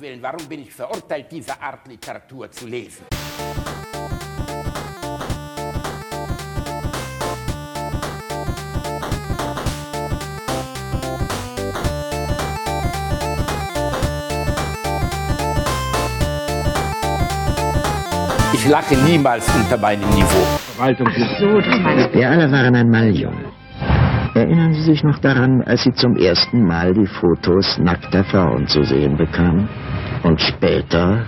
Willen, 0.00 0.22
warum 0.22 0.48
bin 0.48 0.62
ich 0.62 0.72
verurteilt, 0.72 1.26
diese 1.30 1.60
Art 1.60 1.86
Literatur 1.86 2.50
zu 2.50 2.66
lesen? 2.66 3.04
Ich 18.54 18.68
lache 18.68 18.96
niemals 19.04 19.46
unter 19.54 19.76
meinem 19.76 20.08
Niveau. 20.10 20.26
Verwaltung 20.76 21.06
Wir 21.08 22.30
alle 22.30 22.50
waren 22.50 22.74
einmal 22.74 23.10
jung. 23.10 23.36
Erinnern 24.34 24.72
Sie 24.72 24.82
sich 24.82 25.02
noch 25.02 25.18
daran, 25.18 25.62
als 25.66 25.82
Sie 25.82 25.92
zum 25.92 26.16
ersten 26.16 26.64
Mal 26.64 26.94
die 26.94 27.06
Fotos 27.06 27.78
nackter 27.78 28.24
Frauen 28.24 28.66
zu 28.66 28.82
sehen 28.84 29.16
bekamen? 29.16 29.68
Und 30.22 30.40
später, 30.40 31.24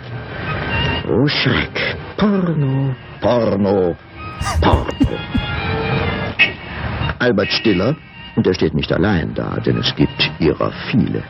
oh 1.09 1.27
Schreck, 1.27 1.97
Porno, 2.17 2.95
Porno, 3.21 3.97
Porno. 4.61 5.19
Albert 7.19 7.53
Stiller, 7.53 7.97
und 8.37 8.47
er 8.47 8.55
steht 8.55 8.75
nicht 8.75 8.93
allein 8.93 9.33
da, 9.35 9.57
denn 9.61 9.79
es 9.79 9.95
gibt 9.97 10.31
ihrer 10.39 10.73
viele, 10.91 11.23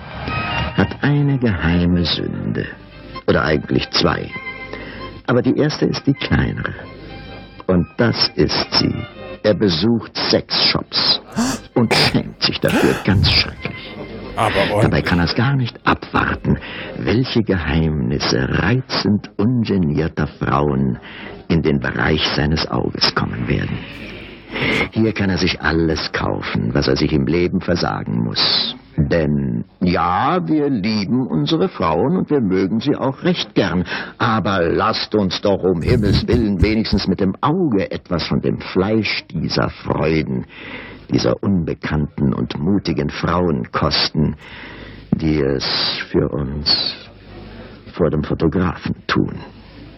hat 0.77 1.03
eine 1.03 1.39
geheime 1.39 2.05
Sünde. 2.05 2.67
Oder 3.27 3.45
eigentlich 3.45 3.89
zwei. 3.91 4.29
Aber 5.27 5.43
die 5.43 5.57
erste 5.57 5.87
ist 5.87 6.07
die 6.07 6.15
kleinere. 6.15 6.75
Und 7.67 7.87
das 7.97 8.29
ist 8.35 8.73
sie. 8.73 8.95
Er 9.45 9.55
besucht 9.55 10.17
Sexshops 10.17 11.21
und 11.75 11.93
schämt 11.95 12.43
sich 12.43 12.61
dafür 12.61 12.95
ganz 13.05 13.31
schrecklich. 13.31 13.82
Aber 14.37 14.83
Dabei 14.83 15.03
kann 15.03 15.19
er 15.19 15.27
es 15.27 15.35
gar 15.35 15.57
nicht 15.57 15.79
abwarten, 15.87 16.59
welche 16.99 17.43
Geheimnisse 17.43 18.49
reizend 18.49 19.31
ungenierter 19.37 20.27
Frauen 20.27 20.99
in 21.49 21.63
den 21.63 21.81
Bereich 21.81 22.27
seines 22.35 22.67
Auges 22.71 23.15
kommen 23.15 23.47
werden. 23.49 23.79
Hier 24.93 25.13
kann 25.13 25.31
er 25.31 25.39
sich 25.39 25.61
alles 25.61 26.13
kaufen, 26.13 26.75
was 26.75 26.89
er 26.89 26.97
sich 26.97 27.13
im 27.13 27.27
Leben 27.27 27.61
versagen 27.61 28.23
muss. 28.23 28.77
Denn 28.97 29.65
ja, 29.81 30.47
wir 30.47 30.69
lieben 30.69 31.27
unsere 31.27 31.69
Frauen 31.69 32.19
und 32.19 32.31
wir 32.31 32.41
mögen 32.41 32.81
sie 32.81 32.95
auch 32.95 33.23
recht 33.23 33.55
gern. 33.55 33.85
Aber 34.19 34.69
lasst 34.69 35.15
uns 35.15 35.41
doch 35.41 35.63
um 35.63 35.81
Himmels 35.81 36.29
willen 36.29 36.61
wenigstens 36.63 37.09
mit 37.09 37.21
dem 37.21 37.35
Auge 37.41 37.91
etwas 37.91 38.27
von 38.27 38.41
dem 38.43 38.61
Fleisch 38.61 39.25
dieser 39.31 39.71
Freuden, 39.71 40.45
dieser 41.13 41.35
unbekannten 41.43 42.33
und 42.35 42.59
mutigen 42.59 43.11
Frauen 43.11 43.71
kosten, 43.71 44.37
die 45.15 45.41
es 45.41 45.65
für 46.11 46.29
uns 46.31 46.69
vor 47.97 48.11
dem 48.11 48.25
Fotografen 48.25 48.95
tun. 49.07 49.41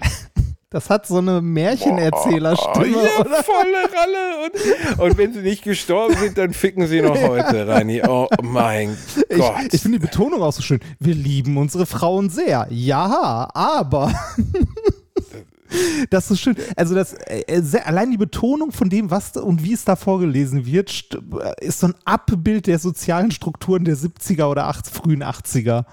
Das 0.71 0.91
hat 0.91 1.07
so 1.07 1.19
eine 1.19 1.41
Märchenerzählerstimme, 1.41 2.89
ja, 2.97 3.21
oder? 3.21 3.43
volle 3.45 3.85
Ralle. 3.95 4.51
Und, 4.99 4.99
und 5.03 5.19
wenn 5.19 5.33
sie 5.33 5.43
nicht 5.43 5.63
gestorben 5.63 6.17
sind, 6.17 6.37
dann 6.37 6.53
ficken 6.53 6.89
sie 6.89 7.01
noch 7.01 7.17
heute, 7.17 7.69
Rani. 7.69 8.03
Oh 8.05 8.27
mein 8.43 8.97
Ich, 9.29 9.39
Gott. 9.39 9.55
ich 9.71 9.81
finde 9.81 10.01
die 10.01 10.07
Betonung 10.07 10.43
auch 10.43 10.51
so 10.53 10.63
schön. 10.63 10.81
Wir 10.99 11.15
lieben 11.15 11.59
unsere 11.59 11.87
Frauen 11.87 12.29
sehr. 12.29 12.67
Ja, 12.71 13.49
aber. 13.55 14.13
Das 16.11 16.25
ist 16.25 16.29
so 16.29 16.37
schön. 16.37 16.57
Also 16.77 16.95
das 16.95 17.15
äh, 17.27 17.61
sehr, 17.63 17.87
allein 17.87 18.11
die 18.11 18.17
Betonung 18.17 18.73
von 18.73 18.91
dem, 18.91 19.11
was 19.11 19.37
und 19.37 19.63
wie 19.65 19.73
es 19.73 19.85
da 19.85 19.97
vorgelesen 19.97 20.67
wird, 20.67 21.19
äh, 21.41 21.67
ist 21.67 21.81
so 21.81 21.89
ein 21.89 21.95
Abbild 22.05 22.67
der 22.67 22.79
sozialen 22.79 23.31
Strukturen 23.31 23.85
der 23.85 23.97
70er 23.97 24.45
oder 24.47 24.67
80, 24.67 24.95
frühen 24.95 25.23
80er. 25.23 25.85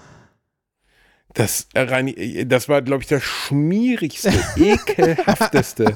Das, 1.34 1.66
äh, 1.72 1.80
Rani, 1.80 2.46
das 2.46 2.68
war, 2.68 2.82
glaube 2.82 3.02
ich, 3.02 3.08
das 3.08 3.22
schmierigste, 3.22 4.32
ekelhafteste, 4.56 5.84
äh, 5.84 5.94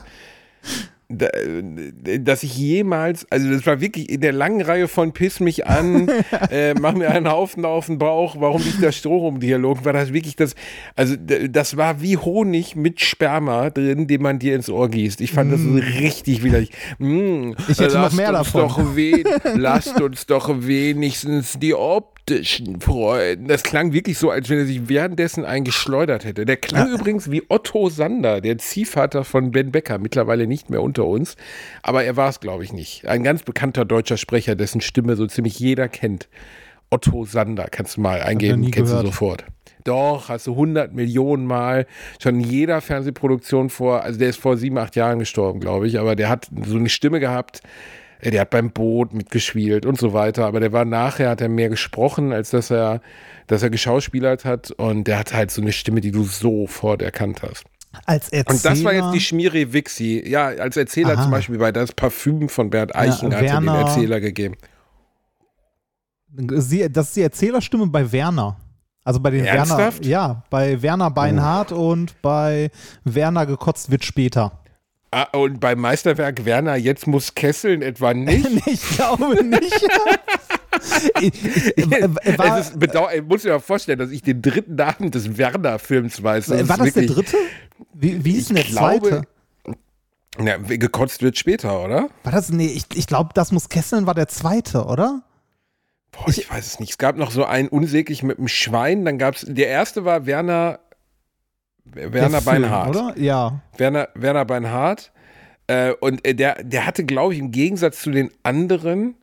dass 1.08 2.42
ich 2.42 2.56
jemals, 2.56 3.30
also 3.30 3.48
das 3.50 3.64
war 3.64 3.80
wirklich 3.80 4.10
in 4.10 4.20
der 4.20 4.32
langen 4.32 4.60
Reihe 4.60 4.88
von 4.88 5.12
Piss 5.12 5.38
mich 5.38 5.66
an, 5.66 6.08
äh, 6.50 6.74
mach 6.74 6.94
mir 6.94 7.10
einen 7.10 7.30
Haufen 7.30 7.64
auf 7.64 7.86
den 7.86 7.98
Bauch, 7.98 8.36
warum 8.40 8.60
liegt 8.62 8.82
der 8.82 8.90
Strohrum-Dialog, 8.92 9.84
war 9.84 9.92
das 9.92 10.12
wirklich 10.12 10.34
das, 10.34 10.54
also 10.96 11.14
das 11.16 11.76
war 11.76 12.00
wie 12.02 12.16
Honig 12.16 12.74
mit 12.74 13.00
Sperma 13.00 13.70
drin, 13.70 14.08
den 14.08 14.20
man 14.22 14.38
dir 14.38 14.56
ins 14.56 14.68
Ohr 14.68 14.88
gießt. 14.88 15.20
Ich 15.20 15.32
fand 15.32 15.52
das 15.52 15.60
so 15.60 15.74
richtig 15.74 16.42
widerlich. 16.42 16.70
Mm, 16.98 17.52
Ich 17.68 17.78
hätte 17.78 17.98
noch 17.98 18.12
mehr 18.12 18.32
davon. 18.32 18.62
Doch 18.62 18.80
lasst 19.54 20.00
uns 20.00 20.26
doch 20.26 20.50
wenigstens 20.66 21.58
die 21.58 21.74
optischen 22.28 22.80
Freuden. 22.80 23.46
Das 23.46 23.62
klang 23.62 23.92
wirklich 23.92 24.18
so, 24.18 24.30
als 24.30 24.50
wenn 24.50 24.58
er 24.58 24.66
sich 24.66 24.88
währenddessen 24.88 25.44
eingeschleudert 25.44 26.24
hätte. 26.24 26.44
Der 26.44 26.56
klang 26.56 26.92
übrigens 26.92 27.30
wie 27.30 27.44
Otto 27.48 27.88
Sander, 27.88 28.40
der 28.40 28.58
Ziehvater 28.58 29.22
von 29.22 29.52
Ben 29.52 29.70
Becker, 29.70 29.98
mittlerweile 29.98 30.48
nicht 30.48 30.68
mehr 30.68 30.82
unter 30.82 31.04
uns. 31.04 31.36
Aber 31.82 32.02
er 32.02 32.16
war 32.16 32.28
es, 32.28 32.40
glaube 32.40 32.64
ich, 32.64 32.72
nicht. 32.72 33.06
Ein 33.06 33.22
ganz 33.22 33.44
bekannter 33.44 33.84
deutscher 33.84 34.16
Sprecher, 34.16 34.56
dessen 34.56 34.80
Stimme 34.80 35.14
so 35.14 35.26
ziemlich 35.28 35.60
jeder 35.60 35.88
kennt. 35.88 36.28
Otto 36.90 37.24
Sander, 37.24 37.68
kannst 37.70 37.96
du 37.96 38.00
mal 38.00 38.20
eingeben, 38.20 38.70
kennst 38.72 38.90
gehört. 38.90 39.04
du 39.04 39.10
sofort. 39.10 39.44
Doch, 39.84 40.28
hast 40.28 40.48
du 40.48 40.52
100 40.52 40.94
Millionen 40.94 41.46
Mal 41.46 41.86
schon 42.20 42.40
in 42.40 42.50
jeder 42.50 42.80
Fernsehproduktion 42.80 43.70
vor, 43.70 44.02
also 44.02 44.18
der 44.18 44.30
ist 44.30 44.40
vor 44.40 44.56
sieben, 44.56 44.78
acht 44.78 44.96
Jahren 44.96 45.20
gestorben, 45.20 45.60
glaube 45.60 45.86
ich, 45.86 46.00
aber 46.00 46.16
der 46.16 46.28
hat 46.28 46.48
so 46.64 46.76
eine 46.76 46.88
Stimme 46.88 47.20
gehabt, 47.20 47.60
der 48.22 48.40
hat 48.40 48.50
beim 48.50 48.70
Boot 48.70 49.12
mitgespielt 49.12 49.86
und 49.86 49.98
so 49.98 50.12
weiter, 50.12 50.46
aber 50.46 50.60
der 50.60 50.72
war 50.72 50.84
nachher, 50.84 51.30
hat 51.30 51.40
er 51.40 51.48
mehr 51.48 51.68
gesprochen, 51.68 52.32
als 52.32 52.50
dass 52.50 52.70
er, 52.70 53.00
dass 53.46 53.62
er 53.62 53.70
geschauspielert 53.70 54.44
hat 54.44 54.70
und 54.72 55.04
der 55.04 55.18
hat 55.18 55.32
halt 55.32 55.50
so 55.50 55.60
eine 55.62 55.72
Stimme, 55.72 56.00
die 56.00 56.10
du 56.10 56.24
sofort 56.24 57.02
erkannt 57.02 57.42
hast. 57.42 57.64
Als 58.04 58.28
Erzähler. 58.28 58.54
Und 58.54 58.64
das 58.64 58.84
war 58.84 58.92
jetzt 58.92 59.12
die 59.12 59.20
Schmiere 59.20 59.72
Wixi. 59.72 60.22
Ja, 60.26 60.48
als 60.48 60.76
Erzähler 60.76 61.14
Aha. 61.14 61.22
zum 61.22 61.30
Beispiel 61.30 61.58
bei 61.58 61.72
Das 61.72 61.92
Parfüm 61.92 62.48
von 62.48 62.68
Bernd 62.70 62.94
Eichen 62.94 63.34
hat 63.34 63.42
er 63.42 63.60
den 63.60 63.68
Erzähler 63.68 64.20
gegeben. 64.20 64.56
Sie, 66.56 66.90
das 66.90 67.08
ist 67.08 67.16
die 67.16 67.22
Erzählerstimme 67.22 67.86
bei 67.86 68.12
Werner. 68.12 68.56
Also 69.04 69.20
bei 69.20 69.30
den 69.30 69.44
Ernsthaft? 69.44 70.04
Werner. 70.04 70.10
Ja, 70.10 70.42
bei 70.50 70.82
Werner 70.82 71.10
Beinhardt 71.10 71.72
und 71.72 72.20
bei 72.20 72.70
Werner 73.04 73.46
gekotzt 73.46 73.90
wird 73.90 74.04
später. 74.04 74.60
Ah, 75.10 75.28
und 75.38 75.60
beim 75.60 75.80
Meisterwerk 75.80 76.44
Werner, 76.44 76.76
jetzt 76.76 77.06
muss 77.06 77.34
Kesseln 77.34 77.80
etwa 77.82 78.12
nicht. 78.12 78.48
ich 78.66 78.82
glaube 78.96 79.42
nicht. 79.44 79.86
Ich- 81.20 81.44
ich- 81.76 81.92
äh, 81.92 82.38
war, 82.38 82.58
es 82.58 82.70
ist 82.70 82.76
ich 83.14 83.22
muss 83.22 83.44
mir 83.44 83.50
mal 83.52 83.60
vorstellen, 83.60 83.98
dass 83.98 84.10
ich 84.10 84.22
den 84.22 84.42
dritten 84.42 84.74
Namen 84.74 85.10
des 85.10 85.38
Werner-Films 85.38 86.22
weiß. 86.22 86.50
war 86.50 86.56
ist 86.58 86.68
das 86.68 86.76
der 86.78 86.86
wirklich- 86.94 87.10
dritte? 87.12 87.36
Wie, 87.94 88.24
wie 88.24 88.36
ist 88.36 88.48
denn 88.50 88.56
der 88.56 88.64
Ich 88.66 88.72
glaube- 88.72 89.08
zweite? 89.08 89.22
Ja, 90.38 90.58
gekotzt 90.58 91.22
wird 91.22 91.38
später, 91.38 91.82
oder? 91.82 92.10
War 92.24 92.32
das? 92.32 92.50
Nee, 92.50 92.66
ich, 92.66 92.84
ich 92.94 93.06
glaube, 93.06 93.30
das 93.32 93.52
muss 93.52 93.70
Kesseln 93.70 94.06
war 94.06 94.12
der 94.14 94.28
zweite, 94.28 94.84
oder? 94.84 95.22
Boah, 96.12 96.28
ich, 96.28 96.50
weiß 96.50 96.66
es 96.66 96.78
nicht. 96.78 96.90
Es 96.90 96.98
gab 96.98 97.16
noch 97.16 97.30
so 97.30 97.44
einen 97.46 97.68
unsäglich 97.68 98.22
mit 98.22 98.36
einem 98.38 98.48
Schwein. 98.48 99.06
Dann 99.06 99.16
gab 99.16 99.36
es, 99.36 99.46
der 99.48 99.68
erste 99.68 100.04
war 100.04 100.26
Werner, 100.26 100.80
Werner 101.94 102.40
Film, 102.40 102.62
Beinhardt. 102.62 102.96
Oder? 102.96 103.14
Ja. 103.16 103.60
Werner, 103.76 104.08
Werner 104.14 104.44
Beinhardt. 104.44 105.12
Äh, 105.66 105.92
und 106.00 106.26
äh, 106.26 106.34
der, 106.34 106.62
der 106.62 106.86
hatte, 106.86 107.04
glaube 107.04 107.34
ich, 107.34 107.40
im 107.40 107.50
Gegensatz 107.50 108.00
zu 108.00 108.10
den 108.10 108.30
anderen 108.42 109.16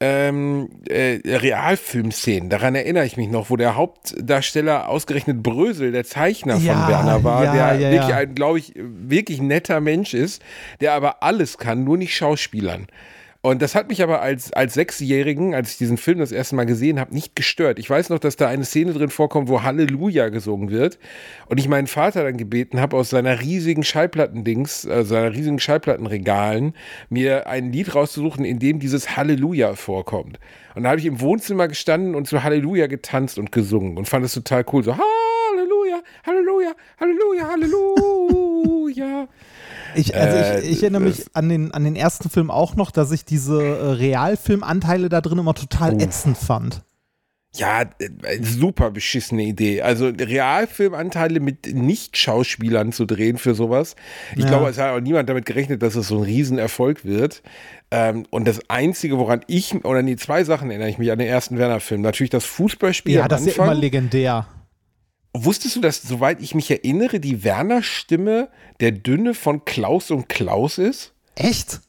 ähm, 0.00 0.68
äh, 0.88 1.20
Realfilmszenen, 1.24 2.50
daran 2.50 2.74
erinnere 2.74 3.06
ich 3.06 3.16
mich 3.16 3.28
noch, 3.28 3.48
wo 3.48 3.56
der 3.56 3.76
Hauptdarsteller 3.76 4.88
ausgerechnet 4.88 5.42
Brösel, 5.42 5.92
der 5.92 6.04
Zeichner 6.04 6.56
Ja, 6.56 6.74
von 6.74 6.92
Werner 6.92 7.24
war, 7.24 7.44
ja, 7.44 7.52
der 7.52 7.80
ja, 7.80 7.90
wirklich 7.90 8.14
ein, 8.14 8.34
glaube 8.34 8.58
ich, 8.58 8.72
wirklich 8.76 9.40
netter 9.40 9.80
Mensch 9.80 10.12
ist, 10.12 10.42
der 10.80 10.92
aber 10.94 11.22
alles 11.22 11.58
kann, 11.58 11.84
nur 11.84 11.96
nicht 11.96 12.14
Schauspielern. 12.14 12.86
Und 13.44 13.60
das 13.60 13.74
hat 13.74 13.90
mich 13.90 14.02
aber 14.02 14.22
als, 14.22 14.54
als 14.54 14.72
Sechsjährigen, 14.72 15.54
als 15.54 15.72
ich 15.72 15.76
diesen 15.76 15.98
Film 15.98 16.18
das 16.18 16.32
erste 16.32 16.54
Mal 16.54 16.64
gesehen 16.64 16.98
habe, 16.98 17.12
nicht 17.12 17.36
gestört. 17.36 17.78
Ich 17.78 17.90
weiß 17.90 18.08
noch, 18.08 18.18
dass 18.18 18.36
da 18.36 18.48
eine 18.48 18.64
Szene 18.64 18.94
drin 18.94 19.10
vorkommt, 19.10 19.50
wo 19.50 19.62
Halleluja 19.62 20.30
gesungen 20.30 20.70
wird. 20.70 20.98
Und 21.46 21.60
ich 21.60 21.68
meinen 21.68 21.86
Vater 21.86 22.24
dann 22.24 22.38
gebeten 22.38 22.80
habe, 22.80 22.96
aus 22.96 23.10
seiner 23.10 23.42
riesigen 23.42 23.84
Schallplattendings, 23.84 24.86
äh, 24.86 25.04
seiner 25.04 25.34
riesigen 25.34 25.58
Schallplattenregalen, 25.58 26.72
mir 27.10 27.46
ein 27.46 27.70
Lied 27.70 27.94
rauszusuchen, 27.94 28.46
in 28.46 28.60
dem 28.60 28.78
dieses 28.78 29.14
Halleluja 29.14 29.74
vorkommt. 29.74 30.40
Und 30.74 30.84
da 30.84 30.88
habe 30.88 31.00
ich 31.00 31.06
im 31.06 31.20
Wohnzimmer 31.20 31.68
gestanden 31.68 32.14
und 32.14 32.26
zu 32.26 32.42
Halleluja 32.42 32.86
getanzt 32.86 33.38
und 33.38 33.52
gesungen 33.52 33.98
und 33.98 34.08
fand 34.08 34.24
es 34.24 34.32
total 34.32 34.64
cool. 34.72 34.82
So, 34.82 34.96
Halleluja, 34.96 36.02
Halleluja, 36.26 36.72
Halleluja, 36.98 37.46
Halleluja. 37.46 38.03
Ich, 39.94 40.14
also 40.16 40.36
Äh, 40.36 40.60
ich, 40.60 40.70
ich 40.72 40.82
erinnere 40.82 41.02
mich 41.02 41.24
an 41.34 41.48
den, 41.48 41.72
an 41.72 41.84
den 41.84 41.96
ersten 41.96 42.30
Film 42.30 42.50
auch 42.50 42.76
noch, 42.76 42.90
dass 42.90 43.10
ich 43.12 43.24
diese 43.24 43.60
äh, 43.60 43.90
Realfilmanteile 43.92 45.08
da 45.08 45.20
drin 45.20 45.38
immer 45.38 45.54
total 45.54 46.00
ätzend 46.00 46.36
fand. 46.38 46.82
Ja, 47.56 47.82
äh, 47.82 48.42
super 48.42 48.90
beschissene 48.90 49.44
Idee. 49.44 49.80
Also 49.82 50.08
Realfilmanteile 50.08 51.38
mit 51.38 51.72
Nicht-Schauspielern 51.72 52.90
zu 52.90 53.04
drehen 53.06 53.38
für 53.38 53.54
sowas. 53.54 53.94
Ich 54.34 54.42
Ja. 54.42 54.48
glaube, 54.48 54.68
es 54.70 54.78
hat 54.78 54.90
auch 54.90 55.00
niemand 55.00 55.28
damit 55.28 55.46
gerechnet, 55.46 55.80
dass 55.82 55.94
es 55.94 56.08
so 56.08 56.16
ein 56.18 56.24
Riesenerfolg 56.24 57.04
wird. 57.04 57.42
Ähm, 57.92 58.26
und 58.30 58.48
das 58.48 58.58
Einzige, 58.68 59.18
woran 59.18 59.42
ich, 59.46 59.84
oder 59.84 60.02
nee, 60.02 60.16
zwei 60.16 60.42
Sachen 60.42 60.70
erinnere 60.70 60.88
ich 60.90 60.98
mich 60.98 61.12
an 61.12 61.18
den 61.20 61.28
ersten 61.28 61.56
Werner-Film. 61.56 62.00
Natürlich 62.00 62.30
das 62.30 62.44
Fußballspiel 62.44 63.14
Ja, 63.14 63.22
am 63.22 63.28
das 63.28 63.42
ist 63.42 63.46
ja 63.46 63.52
Anfang. 63.52 63.66
immer 63.68 63.80
legendär. 63.80 64.46
Wusstest 65.36 65.76
du, 65.76 65.80
dass, 65.80 66.00
soweit 66.00 66.40
ich 66.40 66.54
mich 66.54 66.70
erinnere, 66.70 67.18
die 67.18 67.42
Werner-Stimme 67.42 68.48
der 68.78 68.92
Dünne 68.92 69.34
von 69.34 69.64
Klaus 69.64 70.12
und 70.12 70.28
Klaus 70.28 70.78
ist? 70.78 71.12
Echt? 71.34 71.80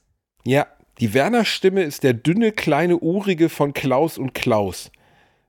Ja, 0.44 0.65
die 1.00 1.13
Werner-Stimme 1.13 1.83
ist 1.83 2.03
der 2.03 2.13
dünne, 2.13 2.51
kleine, 2.51 2.97
urige 2.97 3.50
von 3.50 3.74
Klaus 3.74 4.18
und 4.18 4.33
Klaus. 4.33 4.92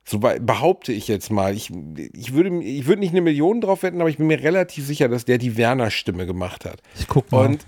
So 0.05 0.19
behaupte 0.19 0.93
ich 0.93 1.09
jetzt 1.09 1.31
mal. 1.31 1.55
Ich, 1.55 1.73
ich, 2.13 2.33
würde, 2.33 2.63
ich 2.63 2.87
würde 2.87 3.01
nicht 3.01 3.11
eine 3.11 3.23
Million 3.23 3.61
drauf 3.61 3.83
wetten, 3.83 4.01
aber 4.01 4.11
ich 4.11 4.19
bin 4.19 4.27
mir 4.27 4.43
relativ 4.43 4.87
sicher, 4.87 5.09
dass 5.09 5.25
der 5.25 5.39
die 5.39 5.57
Werner-Stimme 5.57 6.27
gemacht 6.27 6.65
hat. 6.65 6.81
Ich 6.99 7.09
guck 7.09 7.33
mal. 7.33 7.47
Und 7.47 7.67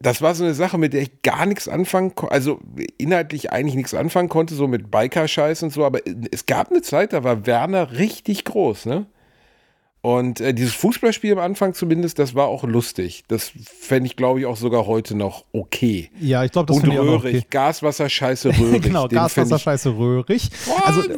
das 0.00 0.22
war 0.22 0.34
so 0.34 0.44
eine 0.44 0.54
Sache, 0.54 0.78
mit 0.78 0.92
der 0.92 1.02
ich 1.02 1.22
gar 1.22 1.46
nichts 1.46 1.68
anfangen 1.68 2.14
konnte, 2.14 2.32
also 2.32 2.60
inhaltlich 2.96 3.52
eigentlich 3.52 3.74
nichts 3.74 3.94
anfangen 3.94 4.28
konnte, 4.28 4.54
so 4.54 4.68
mit 4.68 4.90
Biker-Scheiß 4.90 5.62
und 5.62 5.72
so, 5.72 5.84
aber 5.84 6.00
es 6.30 6.46
gab 6.46 6.70
eine 6.70 6.82
Zeit, 6.82 7.12
da 7.12 7.24
war 7.24 7.46
Werner 7.46 7.92
richtig 7.92 8.44
groß, 8.44 8.86
ne? 8.86 9.06
Und 10.02 10.40
äh, 10.40 10.54
dieses 10.54 10.72
Fußballspiel 10.74 11.32
am 11.32 11.38
Anfang 11.38 11.74
zumindest, 11.74 12.18
das 12.18 12.34
war 12.34 12.46
auch 12.48 12.64
lustig. 12.64 13.24
Das 13.28 13.52
fände 13.62 14.06
ich, 14.06 14.16
glaube 14.16 14.40
ich, 14.40 14.46
auch 14.46 14.56
sogar 14.56 14.86
heute 14.86 15.14
noch 15.14 15.44
okay. 15.52 16.10
ja, 16.18 16.42
ich 16.42 16.52
glaube, 16.52 16.72
das 16.72 16.80
finde 16.80 16.96
ich 16.96 17.00
auch 17.00 17.04
röhrig, 17.04 17.36
okay. 17.36 17.46
Gaswasser, 17.50 18.08
Scheiße, 18.08 18.48
röhrig. 18.58 18.82
genau, 18.82 19.08
Den 19.08 19.16
Gaswasser, 19.16 19.58
Scheiße, 19.58 19.96
röhrig. 19.96 20.50
Also, 20.84 21.02
Also 21.02 21.16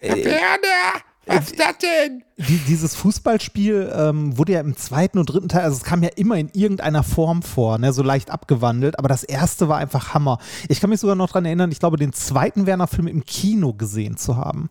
Werner, 0.00 1.02
was 1.26 1.50
ist 1.50 1.60
das 1.60 1.78
denn? 1.78 2.24
die, 2.48 2.56
dieses 2.66 2.96
Fußballspiel 2.96 3.92
ähm, 3.94 4.38
wurde 4.38 4.52
ja 4.54 4.60
im 4.60 4.76
zweiten 4.76 5.18
und 5.18 5.26
dritten 5.26 5.48
Teil, 5.48 5.62
also 5.62 5.76
es 5.76 5.84
kam 5.84 6.02
ja 6.02 6.08
immer 6.16 6.36
in 6.36 6.48
irgendeiner 6.54 7.02
Form 7.02 7.42
vor, 7.42 7.78
ne, 7.78 7.92
so 7.92 8.02
leicht 8.02 8.30
abgewandelt, 8.30 8.98
aber 8.98 9.08
das 9.08 9.24
erste 9.24 9.68
war 9.68 9.76
einfach 9.76 10.14
Hammer. 10.14 10.38
Ich 10.68 10.80
kann 10.80 10.90
mich 10.90 11.00
sogar 11.00 11.16
noch 11.16 11.30
dran 11.30 11.44
erinnern, 11.44 11.70
ich 11.70 11.80
glaube, 11.80 11.98
den 11.98 12.12
zweiten 12.12 12.66
Werner-Film 12.66 13.06
im 13.08 13.24
Kino 13.26 13.74
gesehen 13.74 14.16
zu 14.16 14.36
haben. 14.36 14.70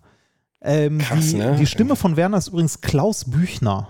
Ähm, 0.62 0.98
Krass, 1.00 1.30
die, 1.30 1.36
ne? 1.38 1.56
die 1.58 1.66
Stimme 1.66 1.96
von 1.96 2.18
Werner 2.18 2.38
ist 2.38 2.50
übrigens 2.50 2.82
Klaus 2.82 3.26
Büchner. 3.30 3.88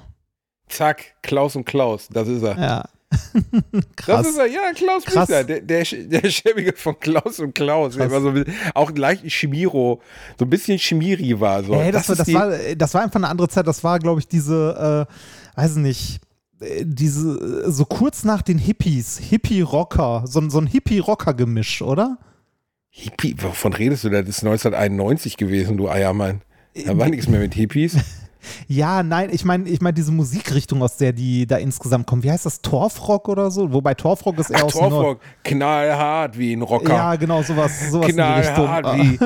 Zack, 0.67 1.15
Klaus 1.23 1.55
und 1.55 1.65
Klaus, 1.65 2.07
das 2.11 2.27
ist 2.27 2.43
er. 2.43 2.57
Ja. 2.59 2.89
Das 3.33 3.85
Krass. 3.95 4.27
ist 4.27 4.37
er, 4.37 4.45
ja, 4.45 4.61
Klaus 4.75 5.03
Krass. 5.03 5.27
Büchner, 5.27 5.43
der, 5.43 5.61
der, 5.61 5.83
der 5.83 6.29
Schäbige 6.29 6.73
von 6.75 6.99
Klaus 6.99 7.39
und 7.39 7.55
Klaus, 7.55 7.95
der 7.95 8.05
immer 8.05 8.21
so 8.21 8.31
bisschen- 8.31 8.53
auch 8.75 8.91
leicht 8.91 9.23
Chimiro, 9.27 9.99
so 10.37 10.45
ein 10.45 10.49
bisschen 10.49 10.77
Chimiri 10.77 11.39
war. 11.39 11.63
So. 11.63 11.73
Ey, 11.73 11.91
das, 11.91 12.07
war, 12.07 12.13
ist 12.13 12.19
das, 12.19 12.33
war, 12.33 12.51
das 12.75 12.93
war 12.93 13.01
einfach 13.01 13.15
eine 13.15 13.27
andere 13.29 13.47
Zeit. 13.47 13.65
Das 13.65 13.83
war, 13.83 13.97
glaube 13.97 14.19
ich, 14.19 14.27
diese, 14.27 15.07
äh, 15.09 15.59
weiß 15.59 15.77
nicht, 15.77 16.19
äh, 16.61 16.83
diese, 16.85 17.65
äh, 17.65 17.71
so 17.71 17.85
kurz 17.85 18.23
nach 18.23 18.43
den 18.43 18.59
Hippies, 18.59 19.17
Hippie-Rocker, 19.17 20.25
so, 20.27 20.39
ein- 20.39 20.51
so 20.51 20.59
ein 20.59 20.67
Hippie-Rocker-Gemisch, 20.67 21.81
oder? 21.81 22.19
Hippie, 22.89 23.35
wovon 23.39 23.73
redest 23.73 24.03
du? 24.03 24.09
Das 24.09 24.27
ist 24.27 24.43
1991 24.43 25.35
gewesen, 25.37 25.77
du 25.77 25.89
Eiermann. 25.89 26.41
Da 26.85 26.97
war 26.97 27.09
nichts 27.09 27.27
mehr 27.27 27.39
mit 27.39 27.53
Hippies. 27.53 27.97
Ja, 28.67 29.03
nein, 29.03 29.29
ich 29.33 29.43
meine, 29.43 29.67
ich 29.67 29.81
meine 29.81 29.93
diese 29.93 30.11
Musikrichtung, 30.13 30.81
aus 30.81 30.95
der 30.97 31.11
die 31.11 31.45
da 31.45 31.57
insgesamt 31.57 32.07
kommen. 32.07 32.23
Wie 32.23 32.31
heißt 32.31 32.45
das? 32.45 32.61
Torfrock 32.61 33.27
oder 33.27 33.51
so? 33.51 33.73
Wobei 33.73 33.93
Torfrock 33.93 34.39
ist 34.39 34.49
eher 34.49 34.59
Ach, 34.59 34.63
aus. 34.63 34.73
Torfrock, 34.73 35.19
knallhart 35.43 36.37
wie 36.37 36.53
ein 36.53 36.61
Rocker. 36.61 36.93
Ja, 36.93 37.15
genau, 37.15 37.41
sowas, 37.43 37.91
sowas 37.91 38.09
in 38.09 38.15
die 38.15 38.21
Richtung. 38.21 38.65
knallhart 38.65 38.97
wie. 38.97 39.19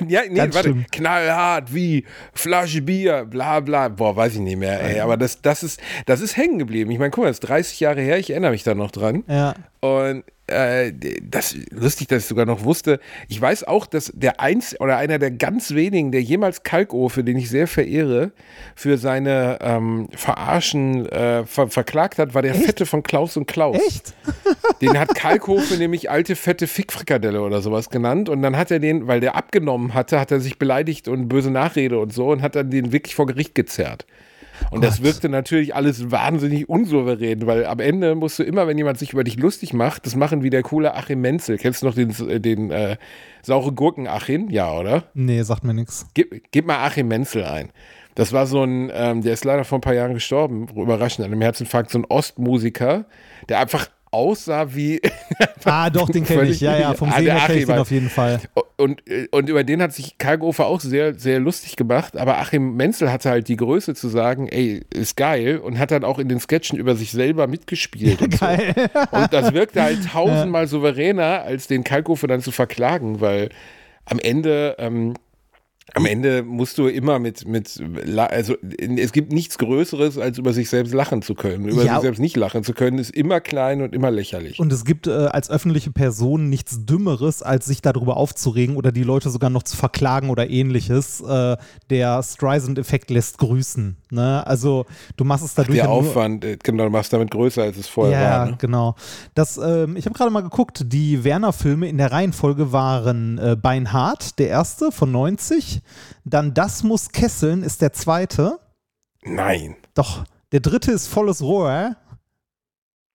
ja, 0.08 0.22
nee, 0.28 0.34
Ganz 0.34 0.54
warte, 0.54 0.70
schlimm. 0.70 0.86
knallhart 0.90 1.74
wie 1.74 2.04
Flasche 2.32 2.82
Bier, 2.82 3.26
bla 3.26 3.60
bla. 3.60 3.88
Boah, 3.88 4.16
weiß 4.16 4.34
ich 4.34 4.40
nicht 4.40 4.56
mehr, 4.58 4.80
ey. 4.82 5.00
Aber 5.00 5.16
das, 5.16 5.42
das 5.42 5.62
ist, 5.62 5.80
das 6.06 6.20
ist 6.20 6.36
hängen 6.36 6.58
geblieben. 6.58 6.90
Ich 6.90 6.98
meine, 6.98 7.10
guck 7.10 7.24
mal, 7.24 7.28
das 7.28 7.36
ist 7.36 7.48
30 7.48 7.80
Jahre 7.80 8.00
her, 8.00 8.18
ich 8.18 8.30
erinnere 8.30 8.52
mich 8.52 8.62
da 8.62 8.74
noch 8.74 8.90
dran. 8.90 9.24
Ja. 9.28 9.54
Und 9.80 10.24
äh, 10.46 10.92
das 11.22 11.56
lustig, 11.70 12.08
dass 12.08 12.22
ich 12.22 12.28
sogar 12.28 12.46
noch 12.46 12.64
wusste. 12.64 13.00
Ich 13.28 13.40
weiß 13.40 13.64
auch, 13.64 13.86
dass 13.86 14.12
der 14.14 14.40
eins 14.40 14.78
oder 14.80 14.96
einer 14.96 15.18
der 15.18 15.32
ganz 15.32 15.74
wenigen, 15.74 16.12
der 16.12 16.22
jemals 16.22 16.62
Kalkofe, 16.62 17.24
den 17.24 17.36
ich 17.36 17.50
sehr 17.50 17.66
verehre, 17.66 18.30
für 18.74 18.96
seine 18.98 19.58
ähm, 19.60 20.08
Verarschen 20.14 21.06
äh, 21.06 21.44
ver 21.44 21.68
verklagt 21.68 22.18
hat, 22.18 22.34
war 22.34 22.42
der 22.42 22.54
Fette 22.54 22.86
von 22.86 23.02
Klaus 23.02 23.36
und 23.36 23.46
Klaus. 23.46 23.76
Echt? 23.86 24.14
Den 24.80 24.98
hat 24.98 25.14
Kalkofe 25.14 25.74
nämlich 25.78 26.10
alte 26.10 26.36
fette 26.36 26.66
Fickfrikadelle 26.66 27.40
oder 27.40 27.62
sowas 27.62 27.88
genannt 27.88 28.28
und 28.28 28.42
dann 28.42 28.56
hat 28.56 28.70
er 28.70 28.78
den, 28.78 29.06
weil 29.06 29.20
der 29.20 29.34
abgenommen 29.34 29.94
hatte, 29.94 30.20
hat 30.20 30.30
er 30.30 30.40
sich 30.40 30.58
beleidigt 30.58 31.08
und 31.08 31.28
böse 31.28 31.50
Nachrede 31.50 31.98
und 31.98 32.12
so 32.12 32.28
und 32.28 32.42
hat 32.42 32.56
dann 32.56 32.70
den 32.70 32.92
wirklich 32.92 33.14
vor 33.14 33.26
Gericht 33.26 33.54
gezerrt. 33.54 34.06
Und 34.70 34.82
das 34.84 34.96
Gott. 34.96 35.04
wirkte 35.04 35.28
natürlich 35.28 35.74
alles 35.74 36.10
wahnsinnig 36.10 36.68
unsouverän, 36.68 37.46
weil 37.46 37.66
am 37.66 37.80
Ende 37.80 38.14
musst 38.14 38.38
du 38.38 38.42
immer, 38.42 38.66
wenn 38.66 38.78
jemand 38.78 38.98
sich 38.98 39.12
über 39.12 39.24
dich 39.24 39.36
lustig 39.36 39.72
macht, 39.72 40.06
das 40.06 40.16
machen 40.16 40.42
wie 40.42 40.50
der 40.50 40.62
coole 40.62 40.94
Achim 40.94 41.20
Menzel. 41.20 41.58
Kennst 41.58 41.82
du 41.82 41.86
noch 41.86 41.94
den, 41.94 42.12
den 42.42 42.70
äh, 42.70 42.96
saure 43.42 43.72
Gurken 43.72 44.06
Achim? 44.06 44.50
Ja, 44.50 44.72
oder? 44.72 45.04
Nee, 45.14 45.42
sagt 45.42 45.64
mir 45.64 45.74
nichts. 45.74 46.06
Gib, 46.14 46.50
gib 46.50 46.66
mal 46.66 46.84
Achim 46.84 47.08
Menzel 47.08 47.44
ein. 47.44 47.70
Das 48.16 48.32
war 48.32 48.46
so 48.46 48.62
ein, 48.62 48.90
ähm, 48.94 49.22
der 49.22 49.34
ist 49.34 49.44
leider 49.44 49.64
vor 49.64 49.78
ein 49.78 49.82
paar 49.82 49.94
Jahren 49.94 50.14
gestorben, 50.14 50.68
überraschend 50.74 51.26
an 51.26 51.32
einem 51.32 51.42
Herzinfarkt, 51.42 51.90
so 51.90 51.98
ein 51.98 52.06
Ostmusiker, 52.06 53.04
der 53.48 53.60
einfach 53.60 53.88
aussah 54.16 54.74
wie 54.74 55.00
Ah, 55.64 55.90
doch, 55.90 56.08
den 56.08 56.24
kenne 56.24 56.44
ich. 56.48 56.60
Ja, 56.60 56.78
ja, 56.78 56.94
vom 56.94 57.10
Ah, 57.10 57.16
Sehen 57.18 57.26
her 57.26 57.46
kenne 57.46 57.58
ich 57.58 57.66
den 57.66 57.78
auf 57.78 57.90
jeden 57.90 58.08
Fall. 58.08 58.40
und, 58.76 59.02
und 59.32 59.48
über 59.48 59.64
den 59.64 59.82
hat 59.82 59.92
sich 59.92 60.16
Kalkofer 60.16 60.66
auch 60.66 60.80
sehr, 60.80 61.14
sehr 61.14 61.40
lustig 61.40 61.76
gemacht. 61.76 62.16
Aber 62.16 62.38
Achim 62.38 62.76
Menzel 62.76 63.10
hatte 63.12 63.30
halt 63.30 63.48
die 63.48 63.56
Größe 63.56 63.94
zu 63.94 64.08
sagen, 64.08 64.48
ey, 64.48 64.84
ist 64.94 65.16
geil. 65.16 65.58
Und 65.58 65.78
hat 65.78 65.90
dann 65.90 66.04
auch 66.04 66.18
in 66.18 66.28
den 66.28 66.40
Sketchen 66.40 66.78
über 66.78 66.94
sich 66.96 67.10
selber 67.10 67.46
mitgespielt. 67.46 68.22
und, 68.22 68.32
so. 68.32 68.46
Geil. 68.46 68.74
und 69.10 69.32
das 69.32 69.52
wirkte 69.52 69.82
halt 69.82 69.98
tausendmal 70.12 70.66
souveräner, 70.68 71.42
als 71.42 71.66
den 71.66 71.84
Kalkofer 71.84 72.28
dann 72.28 72.40
zu 72.40 72.52
verklagen, 72.52 73.20
weil 73.20 73.50
am 74.04 74.18
Ende... 74.18 74.76
Ähm, 74.78 75.14
am 75.94 76.04
Ende 76.04 76.42
musst 76.42 76.78
du 76.78 76.88
immer 76.88 77.18
mit, 77.18 77.46
mit, 77.46 77.82
also 78.18 78.56
es 78.78 79.12
gibt 79.12 79.32
nichts 79.32 79.56
Größeres, 79.56 80.18
als 80.18 80.36
über 80.36 80.52
sich 80.52 80.68
selbst 80.68 80.92
lachen 80.92 81.22
zu 81.22 81.34
können. 81.34 81.68
Über 81.68 81.84
Ja. 81.84 81.94
sich 81.94 82.02
selbst 82.02 82.18
nicht 82.18 82.36
lachen 82.36 82.64
zu 82.64 82.74
können, 82.74 82.98
ist 82.98 83.10
immer 83.14 83.40
klein 83.40 83.80
und 83.82 83.94
immer 83.94 84.10
lächerlich. 84.10 84.58
Und 84.58 84.72
es 84.72 84.84
gibt 84.84 85.06
äh, 85.06 85.10
als 85.12 85.48
öffentliche 85.48 85.92
Person 85.92 86.48
nichts 86.48 86.84
Dümmeres, 86.84 87.42
als 87.42 87.66
sich 87.66 87.82
darüber 87.82 88.16
aufzuregen 88.16 88.76
oder 88.76 88.90
die 88.90 89.04
Leute 89.04 89.30
sogar 89.30 89.48
noch 89.48 89.62
zu 89.62 89.76
verklagen 89.76 90.28
oder 90.30 90.50
ähnliches. 90.50 91.20
Äh, 91.20 91.56
der 91.88 92.22
Streisand-Effekt 92.22 93.10
lässt 93.10 93.38
grüßen. 93.38 93.96
Ne? 94.16 94.44
Also 94.46 94.86
du 95.16 95.24
machst 95.24 95.44
es 95.44 95.54
dadurch 95.54 95.76
Der 95.76 95.84
ja 95.84 95.90
nur- 95.90 95.98
Aufwand, 96.00 96.44
äh, 96.44 96.56
genau, 96.62 96.84
du 96.84 96.90
machst 96.90 97.12
damit 97.12 97.30
größer, 97.30 97.62
als 97.62 97.76
es 97.76 97.86
vorher 97.86 98.20
ja, 98.20 98.30
war. 98.38 98.46
Ne? 98.46 98.56
genau. 98.58 98.96
Das, 99.34 99.56
ähm, 99.58 99.94
ich 99.96 100.06
habe 100.06 100.16
gerade 100.16 100.30
mal 100.32 100.40
geguckt, 100.42 100.82
die 100.86 101.22
Werner-Filme 101.22 101.88
in 101.88 101.98
der 101.98 102.10
Reihenfolge 102.10 102.72
waren 102.72 103.38
äh, 103.38 103.54
Beinhard, 103.60 104.38
der 104.38 104.48
erste 104.48 104.90
von 104.90 105.12
90, 105.12 105.80
dann 106.24 106.54
Das 106.54 106.82
muss 106.82 107.10
kesseln 107.10 107.62
ist 107.62 107.82
der 107.82 107.92
zweite, 107.92 108.58
Nein. 109.22 109.76
doch, 109.94 110.24
der 110.52 110.60
dritte 110.60 110.90
ist 110.92 111.06
Volles 111.08 111.42
Rohr, 111.42 111.96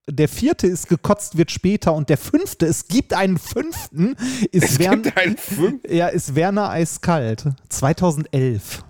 der 0.10 0.27
vierte 0.27 0.67
ist 0.67 0.89
Gekotzt 0.89 1.38
wird 1.38 1.51
später 1.51 1.93
und 1.93 2.10
der 2.10 2.17
fünfte, 2.17 2.65
es 2.65 2.88
gibt 2.88 3.13
einen 3.13 3.38
fünften, 3.38 4.15
ist, 4.51 4.63
Es 4.74 4.79
Wern 4.79 5.03
gibt 5.03 5.17
einen 5.17 5.38
Fünf. 5.38 5.81
ja, 5.89 6.08
ist 6.08 6.36
Werner 6.36 6.70
Eiskalt, 6.70 7.46
2011. 7.70 8.84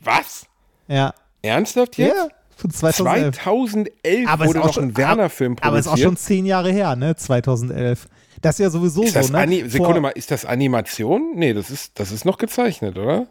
Was? 0.00 0.46
Ja, 0.88 1.14
Ernsthaft 1.46 1.96
jetzt? 1.98 2.14
ja 2.16 2.28
von 2.56 2.70
2011. 2.70 3.36
2011 3.36 4.28
Aber 4.28 4.46
wurde 4.46 4.60
auch 4.62 4.66
noch 4.66 4.72
schon- 4.74 4.84
ein 4.84 4.96
Werner-Film 4.96 5.56
Aber 5.60 5.78
ist 5.78 5.86
auch 5.88 5.96
schon 5.98 6.04
produziert. 6.14 6.26
zehn 6.26 6.46
Jahre 6.46 6.72
her, 6.72 6.96
ne? 6.96 7.14
2011. 7.14 8.08
Das 8.40 8.54
ist 8.54 8.64
ja 8.64 8.70
sowieso 8.70 9.02
Ist 9.02 9.12
so, 9.12 9.32
ne? 9.32 9.38
Ani 9.38 9.68
Sekunde 9.68 9.94
Vor- 9.94 10.00
mal, 10.00 10.08
ist 10.10 10.30
das 10.30 10.44
Animation? 10.46 11.32
Nee, 11.36 11.52
das 11.52 11.70
ist, 11.70 11.98
das 12.00 12.12
ist 12.12 12.24
noch 12.24 12.38
gezeichnet, 12.38 12.96
oder? 12.98 13.26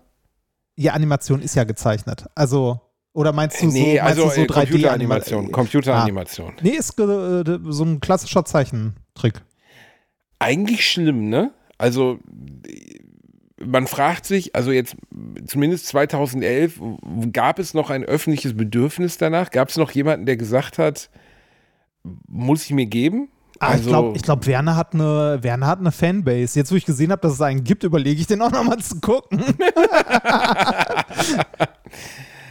Ja, 0.75 0.93
Animation 0.93 1.41
ist 1.41 1.55
ja 1.55 1.63
gezeichnet. 1.63 2.25
Also, 2.36 2.79
oder 3.13 3.31
meinst 3.34 3.62
du 3.62 3.65
nee, 3.67 3.98
so, 3.98 4.03
meinst 4.03 4.19
also 4.19 4.29
so 4.29 4.41
äh, 4.41 4.45
3D-Animation? 4.45 5.51
Computeranimation. 5.51 5.51
Computeranimation. 5.51 6.53
Nee, 6.62 6.69
ist 6.72 7.00
äh, 7.00 7.60
so 7.69 7.84
ein 7.84 8.00
klassischer 8.01 8.45
Zeichentrick. 8.45 9.41
Eigentlich 10.38 10.86
schlimm, 10.86 11.29
ne? 11.29 11.51
Also 11.77 12.19
man 13.65 13.88
fragt 13.88 14.25
sich, 14.25 14.55
also 14.55 14.72
jetzt 14.72 14.95
zumindest 15.48 15.88
2011, 15.88 16.79
gab 17.34 17.60
es 17.60 17.74
noch 17.74 17.89
ein 17.89 18.03
öffentliches 18.03 18.55
Bedürfnis 18.55 19.17
danach? 19.17 19.51
Gab 19.51 19.69
es 19.69 19.77
noch 19.77 19.91
jemanden, 19.91 20.25
der 20.25 20.38
gesagt 20.38 20.77
hat, 20.77 21.10
muss 22.27 22.63
ich 22.65 22.72
mir 22.72 22.86
geben? 22.86 23.29
Ah, 23.60 23.67
Also- 23.69 23.84
ich 23.84 23.91
glaube, 23.91 24.19
glaub, 24.19 24.48
Werner, 24.48 24.75
hat 24.75 24.93
eine, 24.93 25.39
Werner 25.41 25.67
hat 25.67 25.79
eine 25.79 25.91
Fanbase. 25.91 26.60
Jetzt, 26.60 26.72
wo 26.72 26.75
ich 26.75 26.86
gesehen 26.86 27.12
habe, 27.12 27.22
dass 27.22 27.34
es 27.34 27.41
einen 27.41 27.63
gibt, 27.63 27.84
überlege 27.84 28.19
ich 28.19 28.27
den 28.27 28.41
auch 28.41 28.51
nochmal 28.51 28.79
zu 28.79 29.00
gucken. 29.00 29.41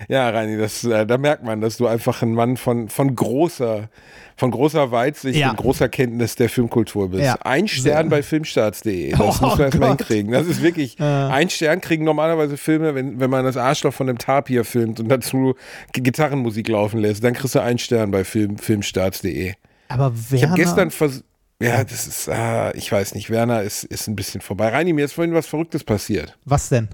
Ja, 0.09 0.29
Reini, 0.29 0.59
das, 0.59 0.85
äh, 0.85 1.07
da 1.07 1.17
merkt 1.17 1.45
man, 1.45 1.63
dass 1.63 1.79
du 1.79 1.87
einfach 1.87 2.21
ein 2.21 2.35
Mann 2.35 2.59
von, 2.59 2.91
von 2.91 3.15
großer, 3.17 3.89
von 4.37 4.51
großer 4.51 4.91
Weitsicht 4.91 5.39
Ja. 5.39 5.51
und 5.51 5.57
großer 5.57 5.89
Kenntnis 5.89 6.35
der 6.35 6.49
Filmkultur 6.49 7.11
bist. 7.11 7.23
Ja. 7.25 7.35
Ein 7.43 7.69
Stern 7.69 7.83
Sehr. 7.83 8.11
bei 8.11 8.23
filmstarts.de. 8.23 9.11
Das 9.13 9.21
Oh 9.21 9.25
muss 9.27 9.41
man 9.41 9.61
erstmal 9.61 9.89
hinkriegen. 9.91 10.33
Das 10.33 10.47
ist 10.47 10.63
wirklich, 10.63 10.99
ein 11.01 11.51
Stern 11.51 11.81
kriegen 11.81 12.05
normalerweise 12.05 12.57
Filme, 12.57 12.95
wenn, 12.95 13.21
wenn 13.21 13.31
man 13.31 13.45
das 13.45 13.57
Arschloch 13.57 13.95
von 13.95 14.07
dem 14.07 14.19
Tapir 14.19 14.65
filmt 14.65 15.01
und 15.01 15.09
dazu 15.09 15.55
Gitarrenmusik 15.93 16.69
laufen 16.69 16.99
lässt, 17.01 17.23
dann 17.23 17.35
kriegst 17.35 17.55
du 17.55 17.61
einen 17.61 17.79
Stern 17.79 18.11
bei 18.11 18.25
Film, 18.25 18.59
filmstarts.de. 18.59 19.55
Aber 19.89 20.13
Werner. 20.15 20.35
Ich 20.35 20.45
habe 20.45 20.55
gestern 20.61 20.91
vers 20.91 21.23
ja, 21.63 21.85
das 21.85 22.07
ist, 22.09 22.29
ah, 22.29 22.73
ich 22.75 22.91
weiß 22.91 23.15
nicht, 23.15 23.31
Werner 23.31 23.63
ist, 23.63 23.85
ist 23.85 24.09
ein 24.09 24.17
bisschen 24.17 24.41
vorbei. 24.41 24.69
Reini, 24.71 24.93
mir 24.93 25.05
ist 25.05 25.13
vorhin 25.13 25.35
was 25.35 25.47
Verrücktes 25.47 25.85
passiert. 25.85 26.37
Was 26.45 26.69
denn? 26.69 26.89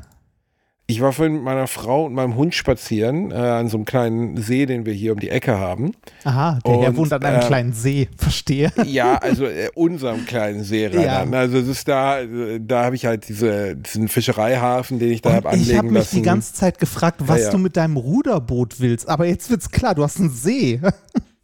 Ich 0.90 1.00
war 1.00 1.12
vorhin 1.12 1.34
mit 1.34 1.42
meiner 1.42 1.66
Frau 1.66 2.04
und 2.06 2.14
meinem 2.14 2.36
Hund 2.36 2.54
spazieren 2.54 3.30
äh, 3.30 3.34
an 3.34 3.68
so 3.68 3.76
einem 3.76 3.84
kleinen 3.84 4.36
See, 4.36 4.66
den 4.66 4.84
wir 4.86 4.92
hier 4.92 5.12
um 5.12 5.20
die 5.20 5.30
Ecke 5.30 5.58
haben. 5.58 5.92
Aha, 6.24 6.58
der 6.66 6.72
Herr 6.80 6.88
Und, 6.88 6.96
wohnt 6.96 7.12
an 7.12 7.22
einem 7.22 7.40
äh, 7.42 7.46
kleinen 7.46 7.72
See, 7.72 8.08
verstehe. 8.16 8.72
Ja, 8.84 9.16
also 9.16 9.46
äh, 9.46 9.68
unserem 9.74 10.26
kleinen 10.26 10.64
Seeradern. 10.64 11.32
Ja. 11.32 11.38
Also 11.38 11.58
es 11.58 11.68
ist 11.68 11.88
da, 11.88 12.20
äh, 12.20 12.60
da 12.60 12.84
habe 12.84 12.96
ich 12.96 13.06
halt 13.06 13.28
diese, 13.28 13.76
diesen 13.76 14.08
Fischereihafen, 14.08 14.98
den 14.98 15.12
ich 15.12 15.22
da 15.22 15.32
habe 15.34 15.48
ich 15.48 15.54
anlegen 15.54 15.78
habe 15.78 15.88
mich 15.88 15.98
lassen. 15.98 16.16
die 16.16 16.22
ganze 16.22 16.54
Zeit 16.54 16.78
gefragt, 16.78 17.20
was 17.26 17.38
Ja, 17.38 17.44
ja. 17.46 17.50
du 17.52 17.58
mit 17.58 17.76
deinem 17.76 17.96
Ruderboot 17.96 18.80
willst. 18.80 19.08
Aber 19.08 19.26
jetzt 19.26 19.48
wird's 19.50 19.70
klar, 19.70 19.94
du 19.94 20.02
hast 20.02 20.18
einen 20.18 20.30
See. 20.30 20.80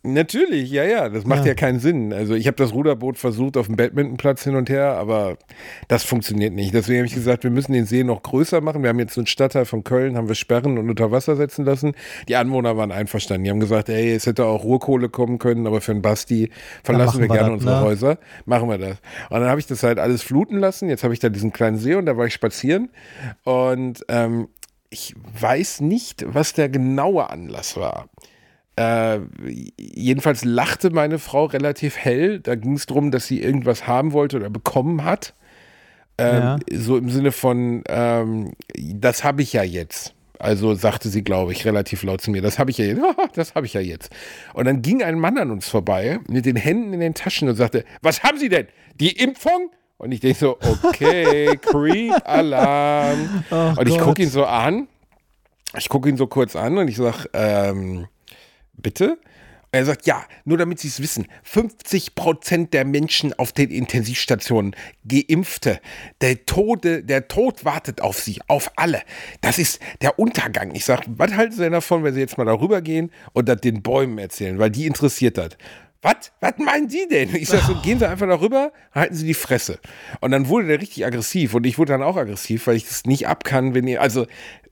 Natürlich, 0.07 0.71
ja, 0.71 0.85
ja, 0.85 1.09
das 1.09 1.27
macht 1.27 1.41
Ja. 1.41 1.49
ja, 1.49 1.55
keinen 1.55 1.81
Sinn. 1.81 2.13
Also 2.13 2.35
ich 2.35 2.47
habe 2.47 2.57
das 2.57 2.73
Ruderboot 2.73 3.19
versucht 3.19 3.57
auf 3.57 3.67
dem 3.67 3.77
Badmintonplatz 3.77 4.45
hin 4.45 4.57
und 4.57 4.71
her, 4.71 4.97
aber 4.97 5.37
das 5.89 6.05
funktioniert 6.05 6.55
nicht. 6.55 6.73
Deswegen 6.73 6.99
habe 6.99 7.07
ich 7.07 7.15
gesagt, 7.15 7.45
wir 7.45 7.51
müssen 7.51 7.73
den 7.73 7.87
See 7.87 8.05
noch 8.05 8.23
größer 8.23 8.61
machen. 8.61 8.83
Wir 8.83 8.91
haben 8.91 8.99
jetzt 8.99 9.17
einen 9.19 9.27
Stadtteil 9.27 9.65
von 9.65 9.85
Köln, 9.85 10.17
haben 10.17 10.29
wir 10.29 10.35
sperren 10.35 10.79
und 10.79 10.89
unter 10.89 11.11
Wasser 11.11 11.37
setzen 11.37 11.65
lassen. 11.65 11.95
Die 12.29 12.37
Anwohner 12.37 12.77
waren 12.77 12.93
einverstanden. 12.93 13.45
Die 13.45 13.51
haben 13.51 13.61
gesagt, 13.61 13.89
ey, 13.89 14.13
es 14.15 14.27
hätte 14.27 14.45
auch 14.47 14.65
Ruhrkohle 14.65 15.09
kommen 15.09 15.39
können, 15.39 15.67
aber 15.67 15.81
für 15.81 15.93
einen 15.93 16.03
Basti 16.03 16.51
verlassen 16.85 17.21
wir 17.21 17.29
wir 17.29 17.37
gerne 17.37 17.51
das, 17.51 17.61
unsere 17.61 17.77
ne? 17.77 17.83
Häuser. 17.83 18.19
Machen 18.45 18.69
wir 18.69 18.79
das. 18.79 18.99
Und 19.31 19.41
dann 19.41 19.49
habe 19.49 19.61
ich 19.61 19.67
das 19.67 19.83
halt 19.83 19.99
alles 19.99 20.23
fluten 20.23 20.59
lassen. 20.59 20.89
Jetzt 20.89 21.05
habe 21.05 21.15
ich 21.15 21.21
da 21.21 21.29
diesen 21.29 21.53
kleinen 21.53 21.79
See 21.79 21.95
und 21.95 22.07
da 22.07 22.17
war 22.17 22.27
ich 22.27 22.35
spazieren. 22.35 22.91
Und 23.45 24.05
ähm, 24.09 24.49
ich 24.91 25.15
weiß 25.41 25.81
nicht, 25.81 26.25
was 26.27 26.53
der 26.53 26.69
genaue 26.69 27.29
Anlass 27.29 27.77
war. 27.77 28.09
Äh, 28.77 29.21
jedenfalls 29.79 30.45
lachte 30.45 30.91
meine 30.91 31.19
Frau 31.19 31.47
relativ 31.47 31.97
hell. 31.97 32.41
Da 32.41 32.55
ging 32.55 32.75
es 32.75 32.87
darum, 32.87 33.11
dass 33.11 33.27
sie 33.27 33.41
irgendwas 33.41 33.87
haben 33.87 34.13
wollte 34.13 34.37
oder 34.37 34.51
bekommen 34.51 35.05
hat. 35.05 35.35
Ähm, 36.19 36.43
Ja. 36.43 36.59
So 36.73 36.97
im 36.97 37.09
Sinne 37.11 37.33
von, 37.33 37.83
ähm, 37.89 38.53
das 38.77 39.25
habe 39.25 39.43
ich 39.43 39.53
ja 39.55 39.63
jetzt. 39.63 40.15
Also 40.39 40.75
sagte 40.75 41.09
sie, 41.09 41.25
glaube 41.25 41.53
ich, 41.53 41.65
relativ 41.65 42.03
laut 42.03 42.21
zu 42.21 42.31
mir, 42.31 42.43
das 42.43 42.59
habe 42.59 42.71
ich 42.71 42.77
ja 42.77 42.85
jetzt. 42.85 43.01
das 43.35 43.55
habe 43.55 43.65
ich 43.65 43.73
ja 43.73 43.81
jetzt. 43.81 44.11
Und 44.53 44.67
dann 44.67 44.83
ging 44.83 45.03
ein 45.03 45.19
Mann 45.19 45.39
an 45.39 45.51
uns 45.51 45.67
vorbei 45.67 46.21
mit 46.29 46.45
den 46.45 46.57
Händen 46.57 46.93
in 46.93 47.01
den 47.01 47.15
Taschen 47.15 47.49
und 47.49 47.57
sagte, 47.57 47.85
was 48.03 48.23
haben 48.23 48.39
Sie 48.39 48.51
denn? 48.51 48.67
Die 49.01 49.13
Impfung? 49.13 49.71
Und 49.97 50.13
ich 50.13 50.21
denke 50.21 50.39
so, 50.39 50.59
okay, 50.83 51.57
Creep-Alarm. 51.63 53.45
Oh 53.51 53.81
und 53.81 53.89
ich 53.89 53.99
gucke 53.99 54.23
ihn 54.23 54.29
so 54.29 54.45
an. 54.45 54.89
Ich 55.79 55.89
gucke 55.89 56.09
ihn 56.11 56.19
so 56.19 56.27
kurz 56.27 56.55
an 56.55 56.77
und 56.77 56.89
ich 56.89 56.97
sage, 56.97 57.31
ähm, 57.33 58.07
bitte? 58.87 59.19
Er 59.73 59.85
sagt, 59.85 60.07
ja, 60.07 60.25
nur 60.45 60.59
damit 60.59 60.79
Sie 60.79 60.87
es 60.87 61.03
wissen, 61.03 61.27
50 61.43 62.15
Prozent 62.15 62.73
der 62.73 62.85
Menschen 62.85 63.37
auf 63.37 63.51
den 63.51 63.71
Intensivstationen, 63.71 64.77
Geimpfte, 65.09 65.81
der, 66.21 66.47
Tode, 66.47 67.03
der 67.03 67.27
Tod 67.27 67.65
wartet 67.65 68.01
auf 68.01 68.21
Sie, 68.21 68.41
auf 68.47 68.71
alle. 68.77 69.03
Das 69.41 69.59
ist 69.59 69.81
der 70.03 70.21
Untergang. 70.21 70.73
Ich 70.77 70.85
sage, 70.85 71.03
was 71.09 71.35
halten 71.35 71.53
Sie 71.53 71.63
denn 71.63 71.73
davon, 71.73 72.05
wenn 72.05 72.15
Sie 72.15 72.21
jetzt 72.21 72.39
mal 72.39 72.45
darüber 72.45 72.81
gehen 72.81 73.11
und 73.33 73.49
das 73.49 73.61
den 73.61 73.83
Bäumen 73.83 74.19
erzählen, 74.19 74.61
weil 74.61 74.71
die 74.71 74.87
interessiert 74.87 75.37
das. 75.37 75.59
Was? 76.01 76.31
Was 76.41 76.59
meinen 76.59 76.89
Sie 76.89 77.09
denn? 77.09 77.35
Ich 77.35 77.49
sage 77.49 77.65
so, 77.67 77.75
gehen 77.83 77.99
Sie 77.99 78.09
einfach 78.09 78.29
darüber, 78.29 78.73
halten 78.95 79.17
Sie 79.17 79.27
die 79.27 79.35
Fresse. 79.35 79.81
Und 80.21 80.31
dann 80.31 80.47
wurde 80.47 80.69
der 80.69 80.81
richtig 80.81 81.05
aggressiv 81.05 81.55
und 81.55 81.67
ich 81.67 81.77
wurde 81.77 81.93
dann 81.93 82.05
auch 82.05 82.17
aggressiv, 82.17 82.69
weil 82.69 82.77
ich 82.77 82.87
das 82.87 83.05
nicht 83.07 83.27
ab 83.27 83.43
kann, 83.43 83.75
wenn 83.75 83.89
ihr, 83.89 84.01
also 84.01 84.27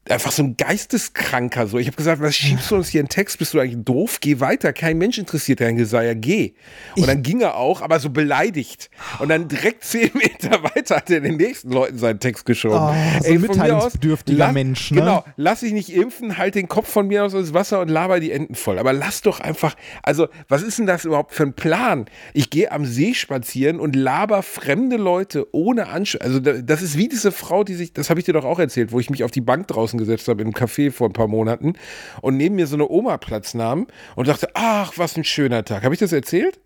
einfach 0.08 0.32
so 0.32 0.42
ein 0.42 0.56
Geisteskranker 0.56 1.66
so. 1.66 1.78
Ich 1.78 1.86
habe 1.86 1.96
gesagt, 1.96 2.20
was 2.20 2.36
schiebst 2.36 2.70
du 2.70 2.76
uns 2.76 2.88
hier 2.88 3.00
einen 3.00 3.08
Text? 3.08 3.38
Bist 3.38 3.54
du 3.54 3.60
eigentlich 3.60 3.82
doof? 3.84 4.18
Geh 4.20 4.40
weiter. 4.40 4.72
Kein 4.72 4.98
Mensch 4.98 5.18
interessiert 5.18 5.60
dein 5.60 5.76
Geseier. 5.76 6.14
Geh. 6.14 6.52
Und 6.96 7.06
dann 7.08 7.22
ging 7.22 7.40
er 7.40 7.56
auch, 7.56 7.80
aber 7.82 7.98
so 8.00 8.10
beleidigt. 8.10 8.90
Und 9.18 9.28
dann 9.28 9.48
direkt 9.48 9.84
zehn 9.84 10.10
Meter 10.14 10.62
weiter 10.62 10.96
hat 10.96 11.10
er 11.10 11.20
den 11.20 11.36
nächsten 11.36 11.70
Leuten 11.72 11.98
seinen 11.98 12.20
Text 12.20 12.44
geschoben. 12.46 12.76
Oh, 12.76 12.94
so 13.22 13.28
ein 13.30 13.40
von 13.46 13.56
mir 13.58 14.38
lass- 14.38 14.52
Mensch, 14.54 14.90
ne? 14.90 15.00
Genau. 15.00 15.24
Lass 15.36 15.60
dich 15.60 15.72
nicht 15.72 15.92
impfen, 15.92 16.36
halt 16.38 16.54
den 16.54 16.68
Kopf 16.68 16.88
von 16.88 17.06
mir 17.08 17.24
aus 17.24 17.34
ins 17.34 17.54
Wasser 17.54 17.80
und 17.80 17.88
laber 17.88 18.20
die 18.20 18.30
Enten 18.32 18.54
voll. 18.54 18.78
Aber 18.78 18.92
lass 18.92 19.22
doch 19.22 19.40
einfach, 19.40 19.74
also 20.02 20.28
was 20.48 20.62
ist 20.62 20.78
denn 20.78 20.86
das 20.86 21.04
überhaupt 21.04 21.32
für 21.34 21.44
ein 21.44 21.54
Plan? 21.54 22.06
Ich 22.32 22.50
gehe 22.50 22.70
am 22.72 22.84
See 22.84 23.14
spazieren 23.14 23.80
und 23.80 23.96
laber 23.96 24.42
fremde 24.42 24.96
Leute 24.96 25.46
ohne 25.52 25.88
Anschluss. 25.88 26.20
Also 26.22 26.40
da- 26.40 26.52
das 26.60 26.82
ist 26.82 26.96
wie 26.98 27.08
diese 27.08 27.32
Frau, 27.32 27.64
die 27.64 27.74
sich, 27.74 27.92
das 27.92 28.10
habe 28.10 28.20
ich 28.20 28.26
dir 28.26 28.32
doch 28.34 28.44
auch 28.44 28.58
erzählt, 28.58 28.92
wo 28.92 29.00
ich 29.00 29.10
mich 29.10 29.24
auf 29.24 29.30
die 29.30 29.40
Bank 29.40 29.66
draußen 29.68 29.93
gesetzt 29.98 30.28
habe 30.28 30.42
im 30.42 30.52
Café 30.52 30.90
vor 30.90 31.08
ein 31.08 31.12
paar 31.12 31.28
Monaten 31.28 31.74
und 32.20 32.36
neben 32.36 32.54
mir 32.54 32.66
so 32.66 32.76
eine 32.76 32.88
Oma 32.88 33.18
Platz 33.18 33.54
nahm 33.54 33.86
und 34.16 34.28
dachte, 34.28 34.48
ach, 34.54 34.92
was 34.96 35.16
ein 35.16 35.24
schöner 35.24 35.64
Tag. 35.64 35.84
Habe 35.84 35.94
ich 35.94 36.00
das 36.00 36.12
erzählt? 36.12 36.60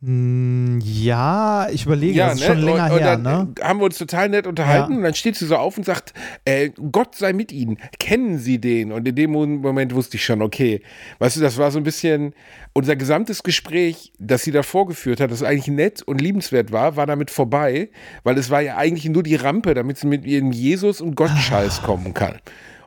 Hm, 0.00 0.78
Ja, 0.80 1.66
ich 1.72 1.84
überlege, 1.84 2.20
das 2.20 2.34
ist 2.36 2.44
schon 2.46 2.58
länger 2.58 2.84
und, 2.84 2.92
und 2.92 2.98
her, 3.00 3.16
dann 3.16 3.22
ne? 3.22 3.48
haben 3.60 3.80
wir 3.80 3.84
uns 3.86 3.98
total 3.98 4.28
nett 4.28 4.46
unterhalten 4.46 4.92
Ja. 4.92 4.96
und 4.98 5.02
dann 5.02 5.14
steht 5.14 5.34
sie 5.34 5.44
so 5.46 5.56
auf 5.56 5.76
und 5.76 5.82
sagt, 5.84 6.14
äh, 6.44 6.70
Gott 6.92 7.16
sei 7.16 7.32
mit 7.32 7.50
Ihnen, 7.50 7.78
kennen 7.98 8.38
Sie 8.38 8.60
den? 8.60 8.92
Und 8.92 9.08
in 9.08 9.16
dem 9.16 9.32
Moment 9.32 9.92
wusste 9.96 10.16
ich 10.16 10.24
schon, 10.24 10.40
okay, 10.40 10.82
weißt 11.18 11.38
du, 11.38 11.40
das 11.40 11.58
war 11.58 11.72
so 11.72 11.78
ein 11.78 11.82
bisschen, 11.82 12.32
unser 12.74 12.94
gesamtes 12.94 13.42
Gespräch, 13.42 14.12
das 14.20 14.42
sie 14.44 14.52
da 14.52 14.62
vorgeführt 14.62 15.18
hat, 15.18 15.32
das 15.32 15.42
eigentlich 15.42 15.66
nett 15.66 16.02
und 16.02 16.20
liebenswert 16.20 16.70
war, 16.70 16.94
war 16.94 17.06
damit 17.06 17.32
vorbei, 17.32 17.90
weil 18.22 18.38
es 18.38 18.50
war 18.50 18.60
ja 18.60 18.76
eigentlich 18.76 19.06
nur 19.08 19.24
die 19.24 19.34
Rampe, 19.34 19.74
damit 19.74 19.98
sie 19.98 20.06
mit 20.06 20.24
ihrem 20.24 20.52
Jesus 20.52 21.00
und 21.00 21.16
Gott-Scheiß 21.16 21.82
kommen 21.82 22.14
kann. 22.14 22.36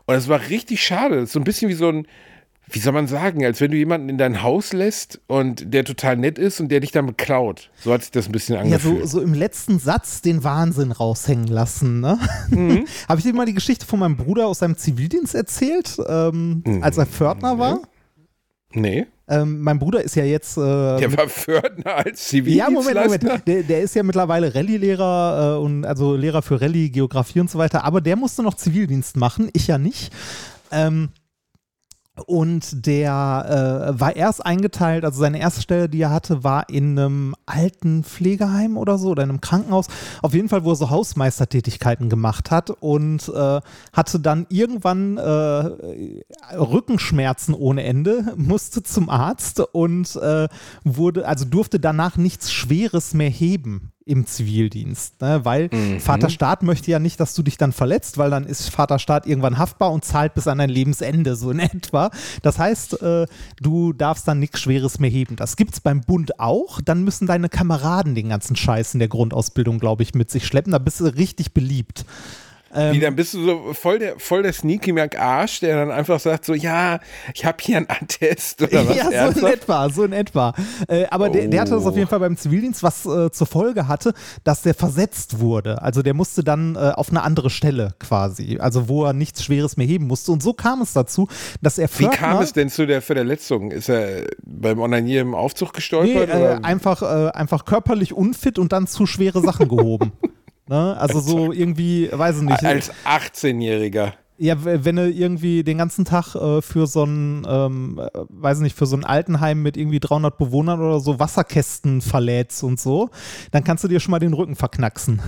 Und 0.06 0.16
es 0.16 0.30
war 0.30 0.40
richtig 0.50 0.82
schade, 0.82 1.16
das 1.16 1.26
ist 1.26 1.34
so 1.34 1.40
ein 1.42 1.44
bisschen 1.44 1.70
wie 1.70 1.74
so 1.74 1.90
ein, 1.90 2.08
wie 2.72 2.80
soll 2.80 2.94
man 2.94 3.08
sagen, 3.08 3.44
als 3.46 3.60
wenn 3.62 3.72
du 3.72 3.78
jemanden 3.78 4.10
in 4.10 4.18
dein 4.18 4.42
Haus 4.44 4.74
lässt 4.74 5.20
und 5.28 5.74
der 5.74 5.84
total 5.84 6.18
nett 6.18 6.40
ist 6.40 6.60
und 6.60 6.70
der 6.70 6.80
dich 6.80 6.92
dann 6.92 7.06
beklaut. 7.06 7.70
So 7.82 7.94
hat 7.94 8.02
sich 8.02 8.12
das 8.12 8.28
ein 8.28 8.32
bisschen 8.32 8.56
Ja, 8.56 8.62
angefühlt. 8.62 9.02
so, 9.02 9.20
so 9.20 9.22
im 9.22 9.34
letzten 9.34 9.78
Satz 9.80 10.22
den 10.22 10.44
Wahnsinn 10.44 10.92
raushängen 10.92 11.48
lassen. 11.48 12.00
Ne? 12.00 12.18
Mhm. 12.50 12.86
Habe 13.10 13.20
ich 13.20 13.26
dir 13.26 13.34
mal 13.34 13.46
die 13.46 13.54
Geschichte 13.54 13.86
von 13.86 14.00
meinem 14.00 14.16
Bruder 14.18 14.48
aus 14.48 14.60
seinem 14.60 14.78
Zivildienst 14.78 15.36
erzählt, 15.36 15.98
ähm, 16.08 16.64
als 16.82 16.98
er 16.98 17.06
Pförtner 17.06 17.60
war? 17.60 17.80
Nee, 18.74 19.06
Ähm, 19.28 19.60
mein 19.62 19.80
Bruder 19.80 20.02
ist 20.02 20.16
ja 20.16 20.24
jetzt. 20.24 20.56
Äh, 20.58 20.62
der 20.62 21.18
war 21.18 21.28
Pförtner 21.28 21.94
als 21.96 22.32
ja, 22.32 22.70
Moment. 22.70 22.96
Moment. 23.04 23.48
Der, 23.48 23.64
der 23.64 23.82
ist 23.82 23.96
ja 23.96 24.04
mittlerweile 24.04 24.56
Rallye-Lehrer 24.56 25.58
äh, 25.58 25.62
und 25.62 25.84
also 25.86 26.16
Lehrer 26.16 26.42
für 26.42 26.62
Rallye, 26.62 26.90
Geografie 26.90 27.42
und 27.42 27.50
so 27.50 27.60
weiter. 27.60 27.84
Aber 27.84 28.00
der 28.00 28.16
musste 28.16 28.44
noch 28.44 28.54
Zivildienst 28.54 29.18
machen, 29.18 29.50
ich 29.52 29.68
ja 29.68 29.78
nicht. 29.78 30.14
Ähm, 30.72 31.10
und 32.26 32.86
der 32.86 33.92
äh, 33.96 34.00
war 34.00 34.16
erst 34.16 34.46
eingeteilt, 34.46 35.06
also 35.06 35.20
seine 35.20 35.40
erste 35.40 35.62
Stelle, 35.62 35.90
die 35.90 36.02
er 36.02 36.12
hatte, 36.12 36.44
war 36.44 36.70
in 36.70 36.98
einem 36.98 37.36
alten 37.46 38.04
Pflegeheim 38.04 38.78
oder 38.78 38.98
so 38.98 39.10
oder 39.10 39.24
in 39.24 39.30
einem 39.30 39.42
Krankenhaus. 39.42 39.88
Auf 40.22 40.34
jeden 40.34 40.50
Fall, 40.50 40.64
wo 40.64 40.72
er 40.72 40.76
so 40.76 40.90
Hausmeistertätigkeiten 40.90 42.10
gemacht 42.10 42.52
hat 42.52 42.70
und 42.70 43.30
äh, 43.30 43.62
hatte 43.94 44.20
dann 44.20 44.46
irgendwann 44.50 45.18
äh, 45.18 46.22
Rückenschmerzen 46.56 47.54
ohne 47.54 47.84
Ende, 47.84 48.34
musste 48.36 48.84
zum 48.84 49.10
Arzt 49.10 49.60
und 49.60 50.16
äh, 50.16 50.48
wurde, 50.84 51.28
also 51.28 51.46
durfte 51.46 51.80
danach 51.80 52.18
nichts 52.18 52.52
Schweres 52.52 53.14
mehr 53.14 53.30
heben 53.30 53.92
im 54.06 54.26
Zivildienst, 54.26 55.22
ne? 55.22 55.42
weil 55.44 55.70
Vaterstaat 56.00 56.64
möchte 56.64 56.90
ja 56.90 57.00
nicht, 57.00 57.20
dass 57.20 57.34
du 57.36 57.44
dich 57.44 57.58
dann 57.58 57.72
verletzt, 57.72 58.18
weil 58.18 58.32
dann 58.32 58.46
ist 58.46 58.70
Vaterstaat 58.70 59.28
irgendwann 59.28 59.58
haftbar 59.58 59.92
und 59.92 60.04
zahlt 60.04 60.34
bis 60.34 60.48
an 60.48 60.58
dein 60.58 60.70
Lebensende, 60.70 61.36
so 61.36 61.52
in 61.52 61.60
etwa. 61.60 62.10
Das 62.42 62.58
heißt, 62.58 63.02
äh, 63.02 63.28
du 63.62 63.94
darfst 63.94 64.28
dann 64.28 64.40
nichts 64.40 64.60
Schweres 64.60 65.00
mehr 65.00 65.10
heben. 65.10 65.36
Das 65.36 65.56
gibt's 65.56 65.80
beim 65.80 66.02
Bund 66.02 66.40
auch. 66.40 66.82
Dann 66.82 67.04
müssen 67.04 67.28
deine 67.28 67.50
Kameraden 67.50 68.16
den 68.16 68.30
ganzen 68.30 68.56
Scheiß 68.56 68.94
in 68.94 69.00
der 69.00 69.10
Grundausbildung, 69.10 69.80
glaube 69.80 70.04
ich, 70.04 70.14
mit 70.14 70.32
sich 70.32 70.46
schleppen. 70.48 70.72
Da 70.72 70.80
bist 70.80 71.00
du 71.00 71.06
richtig 71.06 71.54
beliebt. 71.54 72.06
Ähm, 72.74 72.94
Wie, 72.94 73.00
dann 73.00 73.16
bist 73.16 73.34
du 73.34 73.44
so 73.44 73.74
voll 73.74 74.00
der, 74.00 74.20
voll 74.20 74.44
der 74.44 74.54
Sneaky 74.54 74.94
Mac 74.94 75.20
Arsch, 75.20 75.60
der 75.60 75.78
dann 75.78 75.92
einfach 75.92 76.20
sagt 76.20 76.46
so, 76.46 76.54
ja, 76.54 77.00
ich 77.34 77.46
habe 77.46 77.58
hier 77.62 77.78
einen 77.78 77.90
Attest 77.90 78.62
oder 78.62 78.88
was 78.88 78.96
ja, 78.96 79.04
so 79.04 79.10
in 79.10 79.16
ernsthaft? 79.16 79.54
etwa, 79.54 79.90
so 79.90 80.04
in 80.04 80.14
etwa. 80.14 80.54
Äh, 80.88 81.06
aber 81.10 81.30
der, 81.30 81.48
der 81.48 81.62
hatte 81.62 81.72
das 81.72 81.86
auf 81.86 81.96
jeden 81.96 82.08
Fall 82.08 82.20
beim 82.20 82.38
Zivildienst, 82.38 82.84
was 82.84 83.06
äh, 83.06 83.32
zur 83.32 83.48
Folge 83.48 83.88
hatte, 83.88 84.14
dass 84.44 84.62
der 84.62 84.74
versetzt 84.74 85.40
wurde. 85.40 85.82
Also 85.82 86.02
der 86.02 86.14
musste 86.14 86.44
dann 86.44 86.76
äh, 86.76 86.92
auf 86.96 87.10
eine 87.10 87.24
andere 87.24 87.50
Stelle 87.50 87.94
quasi, 88.00 88.58
also 88.60 88.88
wo 88.88 89.06
er 89.06 89.14
nichts 89.14 89.44
Schweres 89.44 89.78
mehr 89.78 89.88
heben 89.88 90.08
musste. 90.08 90.32
Und 90.32 90.42
so 90.42 90.54
kam 90.54 90.82
es 90.82 90.94
dazu, 90.94 91.28
dass 91.62 91.78
er 91.78 91.90
Wie 91.90 92.04
Pförtner, 92.04 92.18
kam 92.18 92.42
es 92.42 92.54
denn 92.54 92.70
zu 92.70 92.86
der 92.88 93.02
Verletzung? 93.02 93.72
Ist 93.72 93.90
er 93.90 94.28
beim 94.44 94.80
Onanier 94.80 95.22
im 95.22 95.36
Aufzug 95.36 95.70
nee, 95.70 95.76
gestolpert? 95.76 96.30
äh, 96.30 96.38
oder? 96.38 96.66
einfach, 96.66 97.02
äh, 97.02 97.32
einfach 97.32 97.66
körperlich 97.66 98.14
unfit 98.14 98.60
und 98.60 98.72
dann 98.72 98.88
zu 98.88 99.06
schwere 99.06 99.42
Sachen 99.42 99.68
gehoben. 99.68 100.12
ne? 100.68 100.98
Also 100.98 101.20
so 101.20 101.52
irgendwie, 101.52 102.10
weiß 102.12 102.38
ich 102.38 102.44
nicht. 102.44 102.64
Als 102.64 102.92
18-Jähriger. 103.06 104.14
Ja, 104.38 104.56
wenn 104.64 104.96
du 104.96 105.08
irgendwie 105.08 105.64
den 105.64 105.78
ganzen 105.78 106.04
Tag 106.04 106.34
äh, 106.34 106.64
für 106.64 106.88
so 106.88 107.04
ein, 107.04 107.46
ähm, 107.48 108.00
äh, 108.00 108.10
weiß 108.30 108.62
nicht, 108.62 108.76
für 108.76 108.88
so 108.88 108.96
ein 108.96 109.04
Altenheim 109.04 109.62
mit 109.62 109.78
irgendwie 109.78 110.00
300 110.00 110.36
Bewohnern 110.36 110.80
oder 110.80 111.00
so 111.00 111.20
Wasserkästen 111.20 112.02
verlädst 112.02 112.64
und 112.64 112.80
so, 112.80 113.12
dann 113.52 113.64
kannst 113.64 113.84
du 113.84 113.88
dir 113.88 114.00
schon 114.00 114.10
mal 114.12 114.20
den 114.20 114.34
Rücken 114.34 114.56
verknacksen. 114.56 115.22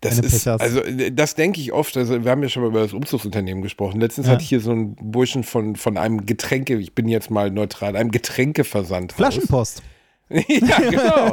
Das 0.00 0.18
ist, 0.18 0.48
also 0.48 0.80
äh, 0.82 1.12
das 1.12 1.36
denke 1.36 1.60
ich 1.60 1.72
oft, 1.72 1.96
also 1.96 2.24
wir 2.24 2.30
haben 2.30 2.42
ja 2.42 2.48
schon 2.48 2.64
mal 2.64 2.70
über 2.70 2.80
das 2.80 2.92
Umzugsunternehmen 2.92 3.62
gesprochen. 3.62 4.00
Letztens 4.00 4.26
Ja. 4.26 4.32
hatte 4.32 4.42
ich 4.42 4.48
hier 4.48 4.60
so 4.60 4.72
einen 4.72 4.96
Burschen 4.96 5.44
von, 5.44 5.76
von 5.76 5.96
einem 5.96 6.26
Getränke, 6.26 6.76
ich 6.78 6.94
bin 6.96 7.06
jetzt 7.06 7.30
mal 7.30 7.52
neutral, 7.52 7.94
einem 7.94 8.10
Getränkeversand. 8.10 9.12
Flaschenpost. 9.12 9.80
ja, 10.48 10.78
genau. 10.78 11.32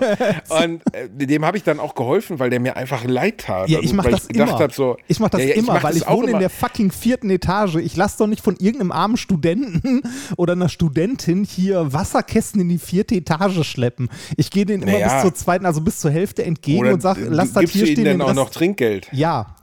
Und 0.63 0.81
äh, 0.93 1.07
dem 1.27 1.45
habe 1.45 1.57
ich 1.57 1.63
dann 1.63 1.79
auch 1.79 1.95
geholfen, 1.95 2.39
weil 2.39 2.49
der 2.49 2.59
mir 2.59 2.75
einfach 2.77 3.03
leid 3.05 3.39
tat. 3.39 3.69
Ja, 3.69 3.79
ich 3.79 3.85
Also, 3.85 3.95
mache 3.95 4.09
das 4.11 4.25
immer. 4.27 4.59
Hab, 4.59 4.73
so, 4.73 4.97
ich 5.07 5.19
mache 5.19 5.31
das 5.31 5.41
ja, 5.41 5.47
ja, 5.49 5.53
immer, 5.55 5.73
mach 5.73 5.83
weil 5.83 5.93
das 5.93 6.01
ich 6.01 6.07
wohne 6.09 6.23
in 6.23 6.29
immer. 6.29 6.39
der 6.39 6.49
fucking 6.49 6.91
vierten 6.91 7.29
Etage. 7.29 7.75
Ich 7.75 7.95
lasse 7.95 8.17
doch 8.19 8.27
nicht 8.27 8.43
von 8.43 8.55
irgendeinem 8.57 8.91
armen 8.91 9.17
Studenten 9.17 10.01
oder 10.37 10.53
einer 10.53 10.69
Studentin 10.69 11.43
hier 11.43 11.91
Wasserkästen 11.93 12.61
in 12.61 12.69
die 12.69 12.77
vierte 12.77 13.15
Etage 13.15 13.63
schleppen. 13.65 14.09
Ich 14.37 14.51
gehe 14.51 14.65
denen 14.65 14.83
immer 14.83 14.91
Naja. 14.93 15.13
bis 15.13 15.21
zur 15.23 15.33
zweiten, 15.35 15.65
also 15.65 15.81
bis 15.81 15.99
zur 15.99 16.11
Hälfte 16.11 16.43
entgegen 16.43 16.79
Oder 16.79 16.93
und 16.93 17.01
sage, 17.01 17.25
du- 17.25 17.29
lass 17.31 17.53
das 17.53 17.61
gibst 17.61 17.75
hier 17.75 17.83
du 17.83 17.87
ihnen 17.89 17.95
stehen. 17.95 18.05
denn 18.05 18.19
den 18.19 18.21
auch 18.27 18.33
noch 18.33 18.49
Trinkgeld? 18.49 19.07
ja, 19.11 19.55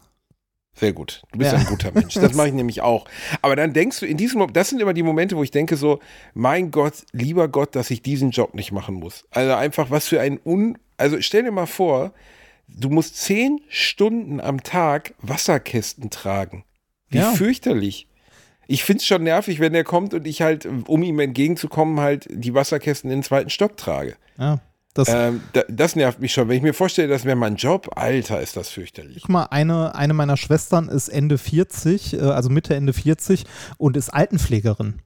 Sehr 0.78 0.92
gut. 0.92 1.22
Du 1.32 1.38
bist 1.38 1.52
Ja. 1.52 1.58
ein 1.58 1.64
guter 1.66 1.90
Mensch. 1.92 2.14
Das 2.14 2.34
mache 2.34 2.48
ich 2.48 2.54
nämlich 2.54 2.82
auch. 2.82 3.06
Aber 3.42 3.56
dann 3.56 3.72
denkst 3.72 4.00
du, 4.00 4.06
in 4.06 4.16
diesem 4.18 4.38
Moment, 4.38 4.56
das 4.56 4.68
sind 4.68 4.80
immer 4.80 4.92
die 4.92 5.02
Momente, 5.02 5.36
wo 5.36 5.42
ich 5.42 5.50
denke 5.50 5.76
so, 5.76 6.00
mein 6.34 6.70
Gott, 6.70 7.04
lieber 7.12 7.48
Gott, 7.48 7.74
dass 7.74 7.90
ich 7.90 8.02
diesen 8.02 8.30
Job 8.30 8.54
nicht 8.54 8.72
machen 8.72 8.94
muss. 8.96 9.24
Also 9.30 9.54
einfach, 9.54 9.90
was 9.90 10.06
für 10.08 10.20
ein 10.20 10.38
Un... 10.44 10.76
Also 10.98 11.20
stell 11.20 11.42
dir 11.44 11.50
mal 11.50 11.66
vor, 11.66 12.12
du 12.68 12.90
musst 12.90 13.16
zehn 13.16 13.60
Stunden 13.68 14.40
am 14.40 14.62
Tag 14.62 15.14
Wasserkästen 15.22 16.10
tragen. 16.10 16.64
Wie 17.08 17.18
Ja. 17.18 17.32
fürchterlich. 17.32 18.06
Ich 18.66 18.82
finde 18.84 18.98
es 19.00 19.06
schon 19.06 19.22
nervig, 19.22 19.60
wenn 19.60 19.72
der 19.72 19.84
kommt 19.84 20.12
und 20.12 20.26
ich 20.26 20.42
halt, 20.42 20.66
um 20.88 21.02
ihm 21.02 21.20
entgegenzukommen, 21.20 22.00
halt 22.00 22.26
die 22.30 22.52
Wasserkästen 22.52 23.10
in 23.10 23.18
den 23.18 23.22
zweiten 23.22 23.48
Stock 23.50 23.76
trage. 23.76 24.16
ja. 24.38 24.60
Das, 24.96 25.08
Ähm, 25.10 25.42
da, 25.52 25.62
das 25.68 25.94
nervt 25.94 26.20
mich 26.20 26.32
schon. 26.32 26.48
Wenn 26.48 26.56
ich 26.56 26.62
mir 26.62 26.72
vorstelle, 26.72 27.08
das 27.08 27.24
wäre 27.24 27.36
mein 27.36 27.56
Job, 27.56 27.90
Alter, 27.94 28.40
ist 28.40 28.56
das 28.56 28.70
fürchterlich. 28.70 29.22
Guck 29.22 29.30
mal, 29.30 29.44
eine, 29.50 29.94
eine 29.94 30.14
meiner 30.14 30.36
Schwestern 30.36 30.88
ist 30.88 31.08
Ende 31.08 31.36
40, 31.36 32.14
äh, 32.14 32.20
also 32.20 32.48
Mitte, 32.48 32.74
Ende 32.74 32.92
40 32.92 33.44
und 33.76 33.96
ist 33.96 34.08
Altenpflegerin. 34.08 35.02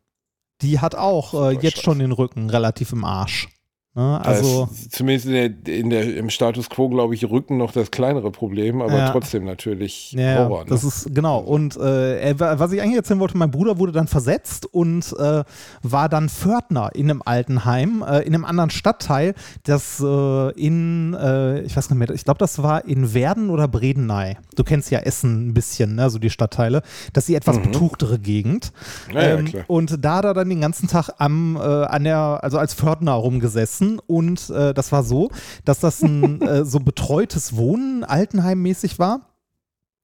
Die 0.63 0.79
hat 0.79 0.95
auch 0.95 1.35
äh, 1.35 1.55
jetzt 1.55 1.83
schon 1.83 1.99
den 1.99 2.13
Rücken 2.13 2.51
relativ 2.51 2.93
im 2.93 3.05
Arsch. 3.05 3.49
Ne? 3.95 4.21
Also 4.25 4.63
Also, 4.63 4.69
zumindest 4.91 5.27
in 5.27 5.33
der, 5.65 5.75
in 5.77 5.91
der, 5.91 6.17
im 6.17 6.31
Status 6.31 6.71
quo, 6.71 6.89
glaube 6.89 7.15
ich, 7.17 7.29
Rücken 7.29 7.57
noch 7.57 7.73
das 7.73 7.91
kleinere 7.91 8.31
Problem, 8.31 8.81
aber 8.83 8.97
Ja. 8.97 9.11
trotzdem 9.11 9.45
natürlich 9.45 10.13
ja, 10.13 10.37
Horror. 10.45 10.61
Ne? 10.61 10.71
das 10.71 10.85
ist 10.85 11.13
genau. 11.13 11.41
Und 11.41 11.77
äh, 11.77 12.35
was 12.39 12.71
ich 12.71 12.81
eigentlich 12.81 12.97
erzählen 12.99 13.19
wollte, 13.19 13.37
mein 13.37 13.51
Bruder 13.51 13.79
wurde 13.79 13.91
dann 13.91 14.07
versetzt 14.07 14.65
und 14.73 15.13
äh, 15.19 15.43
war 15.83 16.09
dann 16.09 16.29
Pförtner 16.29 16.91
in 16.95 17.11
einem 17.11 17.21
Altenheim, 17.25 18.05
äh, 18.09 18.21
in 18.21 18.33
einem 18.35 18.45
anderen 18.45 18.71
Stadtteil, 18.71 19.35
das 19.65 19.99
äh, 20.01 20.51
in, 20.53 21.15
äh, 21.15 21.63
ich 21.63 21.77
weiß 21.77 21.91
nicht 21.91 21.99
mehr, 21.99 22.11
ich 22.11 22.23
glaube, 22.25 22.39
das 22.39 22.63
war 22.63 22.85
in 22.85 23.13
Werden 23.13 23.51
oder 23.51 23.67
Bredeney. 23.67 24.37
Du 24.55 24.63
kennst 24.63 24.93
ja 24.93 25.01
Essen 25.01 25.49
ein 25.49 25.55
bisschen, 25.55 25.97
ne, 25.97 26.11
so 26.11 26.21
die 26.21 26.31
Stadtteile. 26.31 26.83
Das 27.13 27.25
ist 27.25 27.29
die 27.31 27.35
etwas 27.35 27.59
betuchtere 27.59 28.21
Gegend. 28.21 28.71
Ja, 29.13 29.21
Ähm, 29.21 29.49
und 29.67 30.05
da 30.05 30.17
hat 30.19 30.27
er 30.27 30.35
dann 30.35 30.49
den 30.49 30.61
ganzen 30.61 30.87
Tag 30.87 31.09
am, 31.19 31.57
äh, 31.57 31.59
an 31.61 32.05
der, 32.05 32.39
also 32.43 32.57
als 32.59 32.73
Pförtner 32.75 33.15
rumgesessen 33.15 33.80
und 34.07 34.51
äh, 34.51 34.75
das 34.75 34.93
war 34.93 35.03
so, 35.03 35.31
dass 35.65 35.81
das 35.81 36.03
ein 36.03 36.41
äh, 36.43 36.65
so 36.65 36.81
betreutes 36.81 37.57
Wohnen, 37.57 38.05
Altenheimmäßig 38.05 38.99
war 38.99 39.30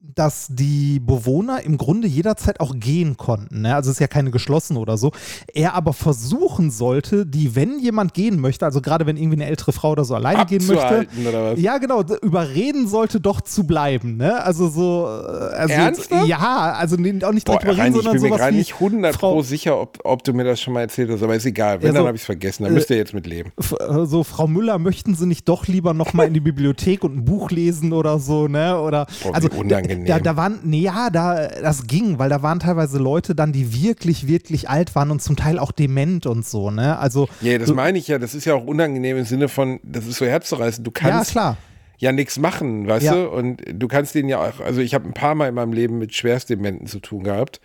dass 0.01 0.47
die 0.51 1.01
Bewohner 1.01 1.63
im 1.63 1.79
Grunde 1.79 2.07
jederzeit 2.07 2.61
auch 2.61 2.75
gehen 2.79 3.17
konnten. 3.17 3.63
Ne? 3.63 3.75
Also 3.75 3.91
es 3.91 3.97
ist 3.97 4.01
ja 4.01 4.07
keine 4.07 4.31
geschlossene 4.31 4.79
oder 4.79 4.97
so. 4.99 5.11
Er 5.53 5.75
aber 5.75 5.93
versuchen 5.93 6.71
sollte, 6.71 7.27
die, 7.27 7.57
wenn 7.57 7.81
jemand 7.81 8.15
gehen 8.15 8.39
möchte, 8.41 8.65
also 8.65 8.81
gerade 8.81 9.07
wenn 9.07 9.17
irgendwie 9.17 9.37
eine 9.37 9.47
ältere 9.47 9.73
Frau 9.73 9.93
oder 9.93 10.05
so 10.05 10.15
alleine 10.15 10.45
gehen 10.47 10.65
möchte, 10.67 11.07
oder 11.29 11.53
was? 11.53 11.61
ja, 11.61 11.79
genau, 11.79 12.03
überreden 12.23 12.87
sollte, 12.89 13.21
doch 13.21 13.41
zu 13.41 13.67
bleiben. 13.67 14.17
Ne? 14.17 14.43
Also 14.45 14.69
so. 14.69 15.07
äh, 15.07 15.55
Also, 15.57 15.75
Ernsthaft? 15.75 16.29
Ja, 16.29 16.75
also 16.79 16.97
auch 16.97 16.99
nicht 16.99 17.47
Boah, 17.47 17.59
direkt 17.59 17.65
überreden, 17.65 17.81
Reini, 17.81 17.97
ich 17.99 18.03
sondern 18.05 18.13
bin 18.13 18.23
mir 18.23 18.29
sowas 18.29 18.41
gerade 18.41 18.53
wie 18.55 18.59
nicht 18.59 18.75
100 18.75 19.15
Frau- 19.17 19.33
pro 19.33 19.43
sicher, 19.43 19.81
ob, 19.81 19.99
ob 20.05 20.23
du 20.25 20.33
mir 20.35 20.45
das 20.45 20.61
schon 20.61 20.75
mal 20.75 20.83
erzählt 20.83 21.11
hast, 21.11 21.23
aber 21.23 21.35
ist 21.35 21.47
egal. 21.47 21.81
Wenn, 21.81 21.87
Ja, 21.89 21.93
so, 21.93 21.99
dann 21.99 22.07
habe 22.09 22.17
ich 22.17 22.23
es 22.23 22.27
vergessen. 22.27 22.65
Dann 22.65 22.75
müsst 22.75 22.91
ihr 22.91 22.97
jetzt 22.97 23.15
mit 23.15 23.27
leben. 23.27 23.53
Äh, 23.59 24.05
so, 24.05 24.23
Frau 24.25 24.47
Müller, 24.47 24.79
möchten 24.79 25.15
Sie 25.15 25.27
nicht 25.27 25.49
doch 25.49 25.67
lieber 25.67 25.95
nochmal 25.95 26.27
in 26.29 26.35
die 26.35 26.41
Bibliothek 26.47 27.03
und 27.03 27.17
ein 27.17 27.25
Buch 27.25 27.51
lesen 27.51 27.93
oder 27.93 28.19
so, 28.19 28.47
ne? 28.47 28.79
Oder 28.81 29.07
Boah, 29.23 29.31
wie 29.31 29.35
also 29.35 29.49
unangenehm. 29.87 30.07
Da, 30.07 30.19
da 30.21 30.37
waren, 30.37 30.59
nee, 30.65 30.81
ja, 30.81 31.11
da, 31.11 31.49
das 31.49 31.87
ging, 31.87 32.19
weil 32.19 32.29
da 32.29 32.43
waren 32.43 32.61
teilweise 32.61 32.99
Leute 32.99 33.35
dann, 33.35 33.53
die 33.53 33.73
wirklich, 33.83 34.27
wirklich 34.27 34.69
alt 34.69 34.95
waren 34.95 35.11
und 35.11 35.23
zum 35.23 35.37
Teil 35.37 35.59
auch 35.59 35.73
dement 35.73 36.27
und 36.27 36.47
so, 36.47 36.71
ne? 36.71 36.99
Also 36.99 37.29
Ja, 37.41 37.59
das 37.59 37.69
du- 37.69 37.75
meine 37.75 37.99
ich 37.99 38.09
ja. 38.09 38.19
Das 38.19 38.35
ist 38.35 38.45
ja 38.45 38.55
auch 38.55 38.65
unangenehm 38.65 39.17
im 39.19 39.25
Sinne 39.25 39.49
von, 39.49 39.81
das 39.83 40.07
ist 40.07 40.17
so 40.19 40.27
herzzerreißend. 40.27 40.87
Du 40.87 40.93
ja, 40.95 41.11
kannst 41.11 41.31
klar. 41.33 41.57
ja 41.99 42.13
nichts 42.13 42.39
machen, 42.39 42.87
weißt 42.89 43.07
Ja. 43.07 43.15
du? 43.15 43.29
Und 43.31 43.63
du 43.73 43.89
kannst 43.89 44.15
den 44.15 44.29
ja 44.29 44.39
auch, 44.41 44.61
also 44.61 44.81
ich 44.81 44.95
habe 44.95 45.07
ein 45.07 45.15
paar 45.15 45.35
Mal 45.35 45.49
in 45.49 45.55
meinem 45.55 45.73
Leben 45.73 45.99
mit 45.99 46.15
Schwerstdementen 46.15 46.87
zu 46.87 47.01
tun 47.01 47.23
gehabt. 47.25 47.61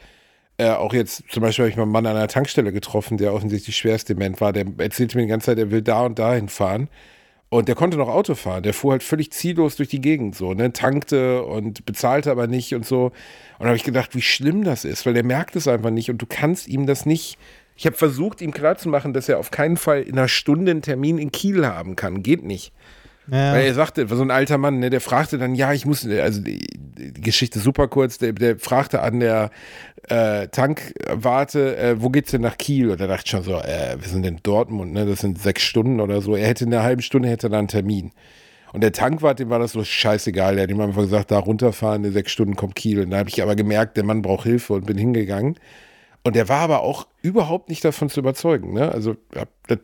Äh, 0.58 0.69
auch 0.69 0.93
jetzt, 0.93 1.24
zum 1.32 1.41
Beispiel 1.41 1.63
habe 1.63 1.69
ich 1.72 1.78
mal 1.78 1.84
einen 1.84 1.91
Mann 1.91 2.06
an 2.06 2.15
einer 2.17 2.28
Tankstelle 2.28 2.72
getroffen, 2.72 3.17
der 3.17 3.34
offensichtlich 3.34 3.76
schwerstdement 3.78 4.41
war. 4.41 4.54
Der 4.54 4.65
erzählte 4.78 5.17
mir 5.17 5.24
die 5.24 5.30
ganze 5.30 5.46
Zeit, 5.48 5.58
er 5.58 5.72
will 5.72 5.82
da 5.82 6.02
und 6.06 6.19
dahin 6.19 6.50
fahren. 6.50 6.88
Und 7.54 7.68
der 7.68 7.76
konnte 7.76 7.98
noch 7.98 8.08
Auto 8.08 8.34
fahren. 8.34 8.64
Der 8.64 8.74
fuhr 8.74 8.94
halt 8.94 9.04
völlig 9.04 9.34
ziellos 9.34 9.76
durch 9.76 9.90
die 9.90 10.00
Gegend, 10.00 10.36
so, 10.36 10.54
ne? 10.54 10.72
Tankte 10.72 11.44
und 11.44 11.86
bezahlte 11.86 12.32
aber 12.32 12.48
nicht 12.48 12.74
und 12.74 12.86
so. 12.86 13.08
Und 13.08 13.14
da 13.60 13.66
habe 13.66 13.76
ich 13.76 13.84
gedacht, 13.84 14.16
wie 14.16 14.22
schlimm 14.22 14.64
das 14.64 14.86
ist, 14.86 15.06
weil 15.06 15.14
der 15.14 15.26
merkt 15.26 15.58
es 15.58 15.68
einfach 15.68 15.90
nicht 15.90 16.10
und 16.10 16.22
du 16.22 16.26
kannst 16.26 16.70
ihm 16.70 16.86
das 16.86 17.06
nicht. 17.06 17.38
Ich 17.76 17.86
habe 17.86 17.98
versucht, 17.98 18.40
ihm 18.40 18.52
klarzumachen, 18.52 19.12
dass 19.12 19.28
er 19.28 19.38
auf 19.38 19.52
keinen 19.52 19.76
Fall 19.76 20.04
in 20.04 20.18
einer 20.18 20.30
Stunde 20.30 20.72
einen 20.72 20.82
Termin 20.82 21.18
in 21.18 21.34
Kiel 21.34 21.66
haben 21.66 21.98
kann. 21.98 22.24
Geht 22.24 22.44
nicht. 22.44 22.72
Ja. 23.28 23.54
Weil 23.54 23.66
er 23.66 23.74
sagte, 23.74 24.08
so 24.08 24.22
ein 24.22 24.32
alter 24.32 24.58
Mann, 24.58 24.80
ne, 24.80 24.90
der 24.90 25.02
fragte 25.02 25.38
dann, 25.38 25.56
ja, 25.56 25.74
ich 25.74 25.86
muss, 25.86 26.08
also 26.08 26.42
die, 26.42 26.66
Geschichte 27.14 27.60
super 27.60 27.88
kurz, 27.88 28.18
der, 28.18 28.34
der 28.34 28.58
fragte 28.60 29.02
an 29.02 29.20
der 29.20 29.52
äh, 30.10 30.48
Tankwarte, 30.48 31.78
äh, 31.78 32.02
wo 32.02 32.10
geht's 32.10 32.32
denn 32.32 32.42
nach 32.42 32.58
Kiel? 32.58 32.90
Und 32.90 33.00
er 33.00 33.08
dachte 33.08 33.30
schon 33.30 33.44
so, 33.44 33.56
äh, 33.56 33.96
wir 34.00 34.08
sind 34.08 34.26
in 34.26 34.40
Dortmund, 34.44 34.94
ne, 34.94 35.06
das 35.06 35.20
sind 35.20 35.40
sechs 35.40 35.62
Stunden 35.62 36.00
oder 36.00 36.22
so. 36.22 36.36
Er 36.36 36.48
hätte 36.48 36.66
in 36.66 36.74
einer 36.74 36.84
halben 36.84 37.02
Stunde 37.02 37.30
hätte 37.30 37.48
er 37.48 37.52
da 37.52 37.60
einen 37.60 37.68
Termin. 37.68 38.12
Und 38.74 38.82
der 38.82 38.94
Tankwart, 38.94 39.40
dem 39.40 39.50
war 39.50 39.60
das 39.60 39.74
so 39.74 39.84
scheißegal. 39.84 40.56
Der 40.56 40.64
hat 40.64 40.72
ihm 40.72 40.80
einfach 40.80 41.02
gesagt, 41.02 41.32
da 41.32 41.40
runterfahren, 41.40 42.06
in 42.06 42.14
sechs 42.14 42.32
Stunden 42.32 42.56
kommt 42.56 42.76
Kiel. 42.76 43.02
Und 43.02 43.12
da 43.12 43.18
habe 43.18 43.30
ich 43.30 43.42
aber 43.42 43.56
gemerkt, 43.56 43.98
der 43.98 44.06
Mann 44.06 44.22
braucht 44.22 44.46
Hilfe 44.46 44.74
und 44.74 44.86
bin 44.86 44.98
hingegangen. 44.98 45.58
Und 46.24 46.36
der 46.36 46.48
war 46.48 46.60
aber 46.60 46.82
auch 46.82 47.08
überhaupt 47.22 47.70
nicht 47.70 47.84
davon 47.84 48.10
zu 48.10 48.22
überzeugen. 48.22 48.74
Ne? 48.74 48.90
Also, 48.92 49.18
das, 49.68 49.80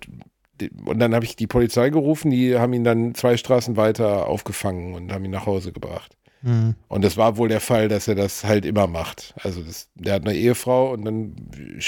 und 0.85 0.99
dann 0.99 1.13
habe 1.13 1.25
ich 1.25 1.35
die 1.35 1.47
Polizei 1.47 1.89
gerufen, 1.89 2.31
die 2.31 2.57
haben 2.57 2.73
ihn 2.73 2.83
dann 2.83 3.15
zwei 3.15 3.37
Straßen 3.37 3.77
weiter 3.77 4.27
aufgefangen 4.27 4.93
und 4.93 5.11
haben 5.11 5.25
ihn 5.25 5.31
nach 5.31 5.45
Hause 5.45 5.71
gebracht. 5.71 6.17
Hm. 6.41 6.75
Und 6.87 7.03
das 7.03 7.17
war 7.17 7.37
wohl 7.37 7.49
der 7.49 7.61
Fall, 7.61 7.87
dass 7.87 8.07
er 8.07 8.15
das 8.15 8.43
halt 8.43 8.65
immer 8.65 8.87
macht. 8.87 9.33
Also 9.41 9.61
das, 9.61 9.89
der 9.95 10.15
hat 10.15 10.25
eine 10.27 10.35
Ehefrau 10.35 10.91
und 10.93 11.03
dann 11.05 11.35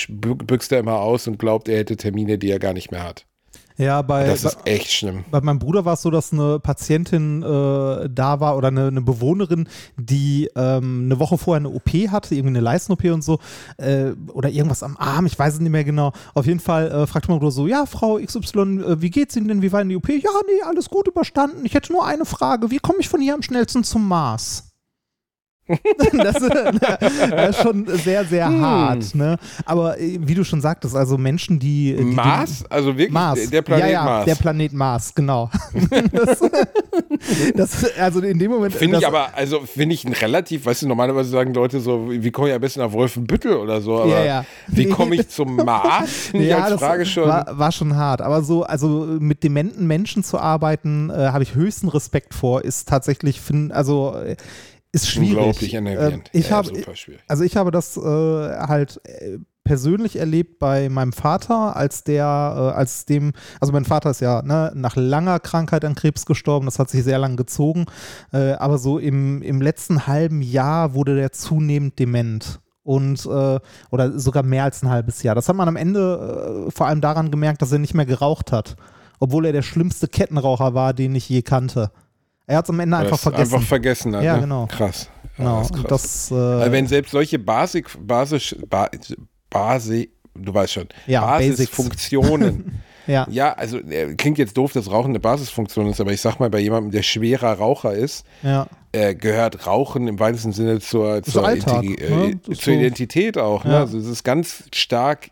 bü- 0.10 0.44
büchst 0.44 0.72
er 0.72 0.80
immer 0.80 1.00
aus 1.00 1.28
und 1.28 1.38
glaubt, 1.38 1.70
er 1.70 1.78
hätte 1.78 1.98
Termine, 1.98 2.38
die 2.38 2.50
er 2.50 2.60
gar 2.60 2.74
nicht 2.74 2.92
mehr 2.92 3.04
hat. 3.04 3.26
Ja, 3.80 4.02
bei, 4.02 4.28
Das 4.28 4.44
bei, 4.44 4.50
ist 4.50 4.58
echt 4.66 4.92
schlimm. 4.92 5.24
bei 5.32 5.40
meinem 5.40 5.58
Bruder 5.58 5.86
war 5.86 5.94
es 5.94 6.02
so, 6.02 6.12
dass 6.12 6.34
eine 6.34 6.60
Patientin 6.60 7.42
äh, 7.42 8.10
da 8.10 8.40
war 8.42 8.58
oder 8.58 8.68
eine, 8.68 8.88
eine 8.88 9.02
Bewohnerin, 9.02 9.70
die 9.96 10.50
ähm, 10.54 11.04
eine 11.06 11.18
Woche 11.18 11.38
vorher 11.38 11.66
eine 11.66 11.70
OP 11.70 11.90
hatte, 12.12 12.36
irgendwie 12.36 12.58
eine 12.58 12.60
Leisten-OP 12.60 13.06
und 13.06 13.24
so, 13.24 13.40
äh, 13.78 14.12
oder 14.34 14.50
irgendwas 14.50 14.84
am 14.84 14.98
Arm, 14.98 15.26
ich 15.26 15.40
weiß 15.40 15.54
es 15.54 15.60
nicht 15.62 15.72
mehr 15.72 15.86
genau. 15.86 16.12
Auf 16.34 16.46
jeden 16.46 16.60
Fall 16.60 16.92
äh, 16.92 17.08
fragte 17.08 17.32
mein 17.32 17.40
Bruder 17.40 17.52
so, 17.52 17.68
ja, 17.68 17.86
Frau 17.86 18.20
XY, 18.20 18.60
äh, 18.84 19.02
wie 19.02 19.10
geht's 19.10 19.38
Ihnen 19.38 19.48
denn, 19.48 19.62
wie 19.62 19.72
war 19.72 19.80
denn 19.80 19.90
die 19.90 19.96
OP? 19.96 20.10
Ja, 20.10 20.30
nee, 20.46 20.62
alles 20.68 20.90
gut 20.90 21.08
überstanden. 21.08 21.66
Ich 21.66 21.74
hätte 21.74 21.94
nur 21.94 22.06
eine 22.06 22.26
Frage, 22.26 22.72
wie 22.72 22.80
komme 22.80 23.00
ich 23.00 23.08
von 23.08 23.22
hier 23.22 23.34
am 23.34 23.42
schnellsten 23.42 23.86
zum 23.86 24.06
Mars? 24.06 24.69
das, 26.14 26.36
ist, 26.42 26.52
das 27.32 27.50
ist 27.56 27.62
schon 27.62 27.86
sehr, 27.98 28.26
sehr 28.26 28.48
Hm. 28.48 28.62
hart. 28.62 29.16
Ne? 29.16 29.38
Aber 29.66 30.00
äh, 30.00 30.18
wie 30.22 30.34
du 30.34 30.44
schon 30.44 30.62
sagtest, 30.62 30.96
also 30.96 31.18
Menschen, 31.18 31.60
die. 31.60 31.96
die 31.96 32.04
Mars? 32.04 32.64
Also 32.70 32.90
wirklich 32.98 33.12
Mars. 33.12 33.50
der- 33.50 33.62
Planet 33.62 33.86
ja, 33.86 33.92
ja, 33.92 34.04
Mars. 34.04 34.26
Der 34.26 34.36
Planet 34.36 34.74
Mars, 34.74 35.14
genau. 35.14 35.50
das, 36.12 36.40
das, 37.56 37.98
also 38.00 38.20
in 38.22 38.40
dem 38.40 38.52
Moment. 38.52 38.74
Finde 38.74 38.98
ich 38.98 39.08
aber, 39.08 39.30
also 39.36 39.62
finde 39.62 39.94
ich 39.96 40.06
ein 40.06 40.14
relativ, 40.14 40.66
weißt 40.66 40.84
du, 40.84 40.88
normalerweise 40.88 41.30
sagen 41.30 41.54
Leute 41.54 41.80
so, 41.80 42.08
wie 42.10 42.32
komme 42.32 42.50
ich 42.50 42.56
am 42.56 42.62
besten 42.62 42.80
nach 42.80 42.92
Wolfenbüttel 42.92 43.54
oder 43.54 43.82
so, 43.82 44.00
aber 44.02 44.10
Ja, 44.20 44.24
ja. 44.26 44.46
wie 44.68 44.86
komme 44.90 45.16
ich 45.16 45.28
zum 45.30 45.56
Mars? 45.58 46.32
Ja, 46.34 46.60
als 46.64 46.72
das 46.72 46.80
Frage 46.82 47.06
schon. 47.06 47.28
War, 47.28 47.46
war 47.58 47.72
schon 47.72 47.96
hart. 47.96 48.22
Aber 48.22 48.42
so, 48.44 48.64
also 48.64 49.06
mit 49.20 49.44
dementen 49.44 49.86
Menschen 49.88 50.24
zu 50.24 50.38
arbeiten, 50.40 51.10
äh, 51.10 51.14
habe 51.32 51.44
ich 51.44 51.56
höchsten 51.56 51.88
Respekt 51.90 52.34
vor. 52.34 52.64
Ist 52.64 52.88
tatsächlich, 52.88 53.40
find, 53.42 53.72
also 53.72 54.16
äh, 54.16 54.36
ist 54.92 55.10
schwierig. 55.10 55.38
Unglaublich 55.38 55.74
enervierend. 55.74 56.30
Äh, 56.34 56.38
ich 56.40 56.50
Ja, 56.50 56.58
habe, 56.58 56.96
schwierig. 56.96 57.24
also 57.28 57.44
ich 57.44 57.56
habe 57.58 57.72
das 57.72 57.98
äh, 57.98 58.02
halt 58.02 59.00
äh, 59.06 59.40
persönlich 59.64 60.16
erlebt 60.16 60.58
bei 60.58 60.90
meinem 60.90 61.14
Vater, 61.14 61.76
als 61.76 62.04
der, 62.04 62.24
äh, 62.26 62.78
als 62.78 63.06
dem, 63.06 63.34
also 63.60 63.72
mein 63.72 63.86
Vater 63.86 64.10
ist 64.10 64.20
ja 64.20 64.42
ne, 64.42 64.72
nach 64.74 64.96
langer 64.96 65.40
Krankheit 65.40 65.86
an 65.86 65.94
Krebs 65.94 66.26
gestorben, 66.26 66.66
das 66.66 66.80
hat 66.80 66.90
sich 66.90 67.04
sehr 67.04 67.20
lang 67.20 67.38
gezogen, 67.38 67.86
äh, 68.34 68.54
aber 68.54 68.80
so 68.80 68.98
im, 68.98 69.44
im 69.44 69.62
letzten 69.62 70.08
halben 70.08 70.42
Jahr 70.42 70.96
wurde 70.96 71.16
der 71.16 71.32
zunehmend 71.32 72.00
dement. 72.00 72.60
Und 72.82 73.24
äh, 73.28 73.60
oder 73.92 74.18
sogar 74.18 74.42
mehr 74.42 74.64
als 74.64 74.82
ein 74.82 74.90
halbes 74.90 75.22
Jahr. 75.22 75.36
Das 75.36 75.48
hat 75.48 75.56
man 75.56 75.68
am 75.68 75.76
Ende 75.76 76.66
äh, 76.68 76.72
vor 76.72 76.88
allem 76.88 77.02
daran 77.02 77.30
gemerkt, 77.30 77.62
dass 77.62 77.72
er 77.72 77.78
nicht 77.78 77.94
mehr 77.94 78.08
geraucht 78.08 78.52
hat. 78.52 78.78
Obwohl 79.20 79.46
er 79.46 79.52
der 79.52 79.62
schlimmste 79.62 80.08
Kettenraucher 80.08 80.74
war, 80.74 80.96
den 80.96 81.14
ich 81.14 81.30
je 81.30 81.44
kannte. 81.44 81.92
Er 82.50 82.58
hat 82.58 82.66
es 82.66 82.70
am 82.72 82.80
Ende 82.80 82.98
einfach 82.98 83.12
Das 83.12 83.22
vergessen. 83.22 83.54
Einfach 83.54 83.68
vergessen 83.68 84.16
hat, 84.16 84.24
Ja, 84.24 84.36
ne? 84.36 84.42
genau. 84.42 84.66
Krass. 84.66 85.08
Ja, 85.38 85.44
genau. 85.62 85.62
krass. 85.68 85.84
das, 85.88 86.32
äh, 86.32 86.36
Weil 86.36 86.72
wenn 86.72 86.88
selbst 86.88 87.12
solche 87.12 87.38
Basic, 87.38 87.86
Basis, 88.08 88.56
ba, 88.68 88.90
Basi, 89.52 90.10
du 90.34 90.52
weißt 90.54 90.74
schon, 90.74 90.88
Ja. 91.06 91.38
Basisfunktionen 91.38 92.82
Ja. 93.08 93.26
Ja, 93.32 93.54
also 93.54 93.78
äh, 93.80 94.14
klingt 94.16 94.38
jetzt 94.38 94.56
doof, 94.56 94.72
dass 94.74 94.92
Rauchen 94.92 95.10
eine 95.10 95.20
Basisfunktion 95.20 95.88
ist, 95.88 96.00
aber 96.00 96.12
ich 96.12 96.22
sag 96.22 96.40
mal, 96.40 96.50
bei 96.52 96.60
jemandem, 96.60 96.92
der 96.92 97.02
schwerer 97.02 97.54
Raucher 97.54 97.94
ist, 97.94 98.24
Ja. 98.44 98.68
äh, 98.92 99.16
gehört 99.16 99.66
Rauchen 99.66 100.08
im 100.08 100.20
weitesten 100.20 100.52
Sinne 100.52 100.80
zur, 100.80 101.24
zur, 101.24 101.44
Alltag, 101.46 101.84
ne? 101.84 101.96
äh, 101.96 102.36
ist 102.52 102.62
zur 102.62 102.74
Identität 102.74 103.38
auch. 103.40 103.64
Ne? 103.64 103.72
Ja. 103.74 103.80
Also 103.80 103.98
es 103.98 104.06
ist 104.06 104.24
ganz 104.24 104.64
stark, 104.76 105.30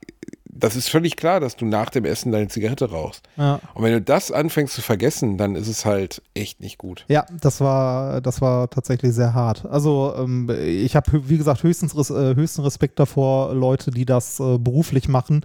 das 0.60 0.76
ist 0.76 0.90
völlig 0.90 1.16
klar, 1.16 1.40
dass 1.40 1.56
du 1.56 1.66
nach 1.66 1.90
dem 1.90 2.06
Essen 2.06 2.32
deine 2.32 2.48
Zigarette 2.48 2.90
rauchst. 2.90 3.24
Ja. 3.38 3.60
Und 3.74 3.84
wenn 3.84 3.94
du 3.94 4.02
das 4.02 4.32
anfängst 4.32 4.74
zu 4.74 4.82
vergessen, 4.82 5.38
dann 5.38 5.56
ist 5.56 5.68
es 5.68 5.86
halt 5.86 6.22
echt 6.34 6.60
nicht 6.60 6.78
gut. 6.78 7.06
Ja, 7.08 7.26
das 7.42 7.62
war, 7.62 8.22
das 8.22 8.42
war 8.42 8.70
tatsächlich 8.70 9.14
sehr 9.14 9.34
hart. 9.34 9.66
Also 9.66 10.14
ähm, 10.18 10.50
ich 10.50 10.96
habe, 10.96 11.30
wie 11.30 11.38
gesagt, 11.38 11.64
höchstens, 11.64 11.94
äh, 12.10 12.36
höchsten 12.36 12.62
Respekt 12.62 13.00
davor, 13.00 13.54
Leute, 13.54 13.92
die 13.92 14.06
das 14.06 14.40
äh, 14.40 14.58
beruflich 14.58 15.08
machen 15.08 15.42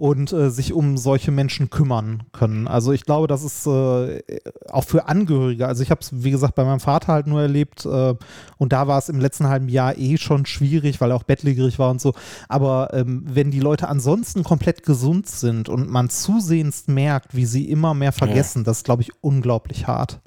und 0.00 0.32
äh, 0.32 0.48
sich 0.48 0.72
um 0.72 0.96
solche 0.96 1.30
Menschen 1.30 1.68
kümmern 1.68 2.22
können. 2.32 2.66
Also 2.66 2.90
ich 2.92 3.04
glaube, 3.04 3.26
das 3.26 3.44
ist 3.44 3.66
äh, 3.66 4.22
auch 4.70 4.84
für 4.84 5.06
Angehörige. 5.08 5.68
Also 5.68 5.82
ich 5.82 5.90
habe 5.90 6.00
es, 6.00 6.24
wie 6.24 6.30
gesagt, 6.30 6.54
bei 6.54 6.64
meinem 6.64 6.80
Vater 6.80 7.12
halt 7.12 7.26
nur 7.26 7.42
erlebt 7.42 7.84
äh, 7.84 8.14
und 8.56 8.72
da 8.72 8.88
war 8.88 8.96
es 8.96 9.10
im 9.10 9.20
letzten 9.20 9.48
halben 9.48 9.68
Jahr 9.68 9.98
eh 9.98 10.16
schon 10.16 10.46
schwierig, 10.46 11.02
weil 11.02 11.10
er 11.10 11.16
auch 11.16 11.24
bettlägerig 11.24 11.78
war 11.78 11.90
und 11.90 12.00
so. 12.00 12.14
Aber 12.48 12.94
ähm, 12.94 13.24
wenn 13.26 13.50
die 13.50 13.60
Leute 13.60 13.88
ansonsten 13.88 14.42
komplett 14.42 14.84
gesund 14.84 15.26
sind 15.26 15.68
und 15.68 15.90
man 15.90 16.08
zusehends 16.08 16.88
merkt, 16.88 17.36
wie 17.36 17.44
sie 17.44 17.68
immer 17.68 17.92
mehr 17.92 18.12
vergessen, 18.12 18.64
das 18.64 18.78
ist, 18.78 18.84
glaube 18.84 19.02
ich, 19.02 19.12
unglaublich 19.20 19.86
hart. 19.86 20.22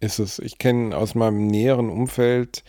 Ist 0.00 0.18
es. 0.18 0.40
Ich 0.40 0.58
kenne 0.58 0.96
aus 0.96 1.14
meinem 1.14 1.46
näheren 1.46 1.90
Umfeld 1.90 2.64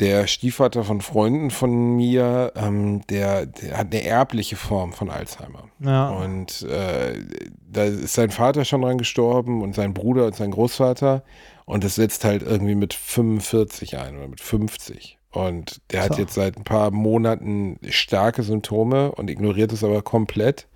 der 0.00 0.26
Stiefvater 0.26 0.84
von 0.84 1.00
Freunden 1.00 1.50
von 1.50 1.96
mir, 1.96 2.52
ähm, 2.54 3.06
der, 3.08 3.46
der 3.46 3.78
hat 3.78 3.92
eine 3.92 4.04
erbliche 4.04 4.56
Form 4.56 4.92
von 4.92 5.10
Alzheimer. 5.10 5.64
Ja. 5.80 6.10
Und 6.10 6.62
äh, 6.62 7.24
da 7.70 7.84
ist 7.84 8.14
sein 8.14 8.30
Vater 8.30 8.64
schon 8.64 8.82
dran 8.82 8.98
gestorben 8.98 9.62
und 9.62 9.74
sein 9.74 9.94
Bruder 9.94 10.26
und 10.26 10.36
sein 10.36 10.52
Großvater. 10.52 11.24
Und 11.64 11.84
das 11.84 11.96
setzt 11.96 12.24
halt 12.24 12.42
irgendwie 12.42 12.76
mit 12.76 12.94
45 12.94 13.98
ein 13.98 14.16
oder 14.16 14.28
mit 14.28 14.40
50. 14.40 15.18
Und 15.30 15.80
der 15.90 16.04
hat 16.04 16.14
So. 16.14 16.20
jetzt 16.20 16.34
seit 16.34 16.56
ein 16.56 16.64
paar 16.64 16.90
Monaten 16.90 17.78
starke 17.88 18.42
Symptome 18.42 19.12
und 19.12 19.28
ignoriert 19.28 19.72
es 19.72 19.84
aber 19.84 20.02
komplett. 20.02 20.66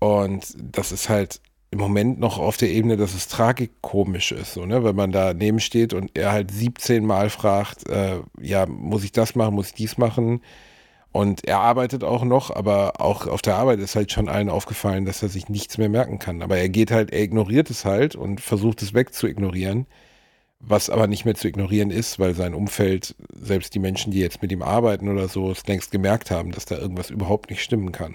Und 0.00 0.54
das 0.60 0.92
ist 0.92 1.08
halt 1.08 1.40
im 1.74 1.80
Moment 1.80 2.20
noch 2.20 2.38
auf 2.38 2.56
der 2.56 2.70
Ebene, 2.70 2.96
dass 2.96 3.14
es 3.14 3.26
tragikomisch 3.26 4.30
ist, 4.30 4.54
so, 4.54 4.64
ne? 4.64 4.84
wenn 4.84 4.94
man 4.94 5.10
da 5.10 5.34
neben 5.34 5.58
steht 5.58 5.92
und 5.92 6.16
er 6.16 6.30
halt 6.30 6.52
17 6.52 7.04
Mal 7.04 7.30
fragt, 7.30 7.88
äh, 7.88 8.20
ja, 8.40 8.64
muss 8.66 9.02
ich 9.02 9.10
das 9.10 9.34
machen, 9.34 9.56
muss 9.56 9.68
ich 9.68 9.74
dies 9.74 9.98
machen? 9.98 10.40
Und 11.10 11.44
er 11.46 11.58
arbeitet 11.58 12.04
auch 12.04 12.22
noch, 12.22 12.54
aber 12.54 13.00
auch 13.00 13.26
auf 13.26 13.42
der 13.42 13.56
Arbeit 13.56 13.80
ist 13.80 13.96
halt 13.96 14.12
schon 14.12 14.28
allen 14.28 14.48
aufgefallen, 14.50 15.04
dass 15.04 15.22
er 15.22 15.28
sich 15.28 15.48
nichts 15.48 15.76
mehr 15.76 15.88
merken 15.88 16.20
kann. 16.20 16.42
Aber 16.42 16.58
er 16.58 16.68
geht 16.68 16.92
halt, 16.92 17.12
er 17.12 17.22
ignoriert 17.22 17.70
es 17.70 17.84
halt 17.84 18.14
und 18.14 18.40
versucht 18.40 18.80
es 18.82 18.94
wegzuignorieren, 18.94 19.86
was 20.60 20.90
aber 20.90 21.08
nicht 21.08 21.24
mehr 21.24 21.34
zu 21.34 21.48
ignorieren 21.48 21.90
ist, 21.90 22.20
weil 22.20 22.34
sein 22.34 22.54
Umfeld, 22.54 23.16
selbst 23.32 23.74
die 23.74 23.80
Menschen, 23.80 24.12
die 24.12 24.20
jetzt 24.20 24.42
mit 24.42 24.52
ihm 24.52 24.62
arbeiten 24.62 25.08
oder 25.08 25.26
so, 25.26 25.50
es 25.50 25.66
längst 25.66 25.90
gemerkt 25.90 26.30
haben, 26.30 26.52
dass 26.52 26.66
da 26.66 26.78
irgendwas 26.78 27.10
überhaupt 27.10 27.50
nicht 27.50 27.62
stimmen 27.64 27.90
kann. 27.90 28.14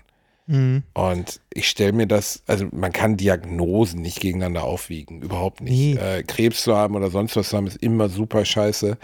Mhm. 0.50 0.82
Und 0.96 1.42
ich 1.54 1.70
stelle 1.70 1.94
mir 1.94 2.08
das, 2.08 2.42
also 2.48 2.66
man 2.72 2.92
kann 2.92 3.18
Diagnosen 3.18 4.02
nicht 4.02 4.20
gegeneinander 4.20 4.64
aufwiegen, 4.64 5.22
überhaupt 5.22 5.62
nicht. 5.62 5.96
Nee. 5.96 6.02
Äh, 6.02 6.24
Krebs 6.24 6.64
zu 6.64 6.76
haben 6.76 6.96
oder 6.96 7.12
sonst 7.12 7.36
was 7.36 7.50
zu 7.50 7.58
haben, 7.58 7.68
ist 7.68 7.82
immer 7.84 8.10
super 8.10 8.44
scheiße. 8.44 8.98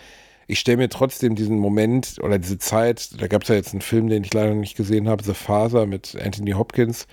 Ich 0.48 0.60
stelle 0.60 0.78
mir 0.78 0.90
trotzdem 0.90 1.36
diesen 1.36 1.60
Moment 1.60 2.16
oder 2.22 2.40
diese 2.40 2.58
Zeit, 2.58 3.22
da 3.22 3.28
gab 3.28 3.44
es 3.44 3.50
ja 3.50 3.56
jetzt 3.56 3.74
einen 3.74 3.82
Film, 3.82 4.10
den 4.10 4.24
ich 4.24 4.34
leider 4.34 4.54
noch 4.54 4.60
nicht 4.60 4.76
gesehen 4.76 5.08
habe, 5.08 5.24
The 5.24 5.36
Father 5.36 5.86
mit 5.86 6.18
Anthony 6.20 6.52
Hopkins, 6.52 7.06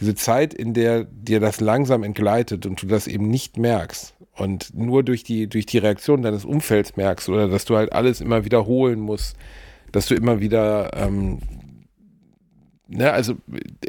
diese 0.00 0.16
Zeit, 0.16 0.54
in 0.54 0.74
der 0.74 1.04
dir 1.04 1.38
das 1.38 1.60
langsam 1.60 2.02
entgleitet 2.02 2.66
und 2.66 2.82
du 2.82 2.86
das 2.86 3.06
eben 3.06 3.28
nicht 3.28 3.58
merkst 3.58 4.14
und 4.36 4.76
nur 4.76 5.04
durch 5.04 5.22
die, 5.22 5.48
durch 5.48 5.66
die 5.66 5.78
Reaktion 5.78 6.22
deines 6.22 6.44
Umfelds 6.44 6.96
merkst 6.96 7.28
oder 7.28 7.46
dass 7.46 7.64
du 7.64 7.76
halt 7.76 7.92
alles 7.92 8.20
immer 8.20 8.44
wiederholen 8.44 8.98
musst, 8.98 9.36
dass 9.92 10.06
du 10.06 10.14
immer 10.14 10.40
wieder 10.40 10.90
ähm, 10.96 11.38
ne, 12.88 13.12
also, 13.12 13.34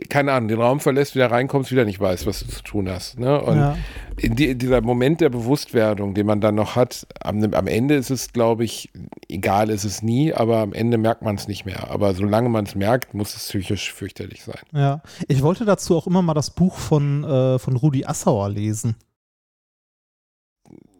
keine 0.09 0.31
Ahnung, 0.33 0.49
den 0.49 0.61
Raum 0.61 0.79
verlässt, 0.79 1.15
wieder 1.15 1.31
reinkommst, 1.31 1.71
wieder 1.71 1.85
nicht 1.85 1.99
weißt, 1.99 2.27
was 2.27 2.41
du 2.41 2.47
zu 2.47 2.61
tun 2.63 2.89
hast. 2.89 3.17
Ne? 3.17 3.41
Und 3.41 3.57
Ja. 3.57 3.77
in 4.17 4.35
die, 4.35 4.55
dieser 4.55 4.81
Moment 4.81 5.21
der 5.21 5.29
Bewusstwerdung, 5.29 6.13
den 6.13 6.25
man 6.27 6.41
dann 6.41 6.55
noch 6.55 6.75
hat, 6.75 7.07
am, 7.21 7.43
am 7.53 7.67
Ende 7.67 7.95
ist 7.95 8.09
es, 8.11 8.31
glaube 8.33 8.63
ich, 8.65 8.89
egal 9.27 9.69
ist 9.69 9.85
es 9.85 10.01
nie, 10.03 10.33
aber 10.33 10.57
am 10.59 10.73
Ende 10.73 10.97
merkt 10.97 11.21
man 11.21 11.35
es 11.35 11.47
nicht 11.47 11.65
mehr. 11.65 11.89
Aber 11.89 12.13
solange 12.13 12.49
man 12.49 12.65
es 12.65 12.75
merkt, 12.75 13.13
muss 13.13 13.35
es 13.35 13.43
psychisch 13.47 13.91
fürchterlich 13.91 14.43
sein. 14.43 14.61
Ja, 14.73 15.01
ich 15.27 15.41
wollte 15.41 15.65
dazu 15.65 15.95
auch 15.97 16.05
immer 16.07 16.21
mal 16.21 16.33
das 16.33 16.51
Buch 16.51 16.75
von, 16.75 17.23
äh, 17.23 17.57
von 17.59 17.75
Rudi 17.75 18.05
Assauer 18.05 18.49
lesen. 18.49 18.95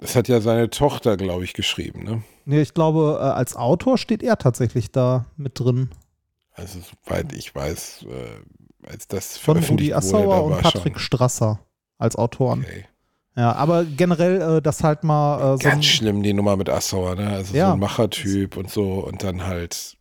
Das 0.02 0.16
hat 0.16 0.28
ja 0.30 0.40
seine 0.40 0.70
Tochter, 0.70 1.18
glaube 1.18 1.44
ich, 1.44 1.54
geschrieben. 1.54 2.04
Ne? 2.04 2.24
Nee, 2.46 2.62
ich 2.62 2.74
glaube, 2.74 3.20
äh, 3.20 3.24
als 3.24 3.56
Autor 3.56 3.98
steht 3.98 4.24
er 4.24 4.38
tatsächlich 4.38 4.92
da 4.92 5.26
mit 5.36 5.60
drin. 5.60 5.90
Also, 6.60 6.80
soweit 7.06 7.34
ich 7.34 7.54
weiß, 7.54 8.06
äh, 8.10 8.88
als 8.88 9.08
das 9.08 9.38
Von 9.38 9.58
Rudi 9.58 9.94
Assauer 9.94 10.44
und 10.44 10.62
Patrick 10.62 10.96
schon, 10.96 11.00
Strasser 11.00 11.60
als 11.98 12.16
Autoren. 12.16 12.60
okay. 12.62 12.86
Ja, 13.36 13.54
aber 13.54 13.86
generell, 13.86 14.58
äh, 14.58 14.62
das 14.62 14.84
halt 14.84 15.04
mal 15.04 15.54
äh, 15.54 15.58
so 15.58 15.70
Ganz 15.70 15.86
schlimm, 15.86 16.24
die 16.24 16.34
Nummer 16.34 16.58
mit 16.58 16.70
Assauer, 16.70 17.16
ne? 17.16 17.30
Also 17.30 17.56
Ja. 17.56 17.68
so 17.68 17.74
ein 17.74 17.80
Machertyp 17.80 18.58
und 18.58 18.70
so 18.70 19.06
und 19.06 19.24
dann 19.24 19.46
halt, 19.46 19.98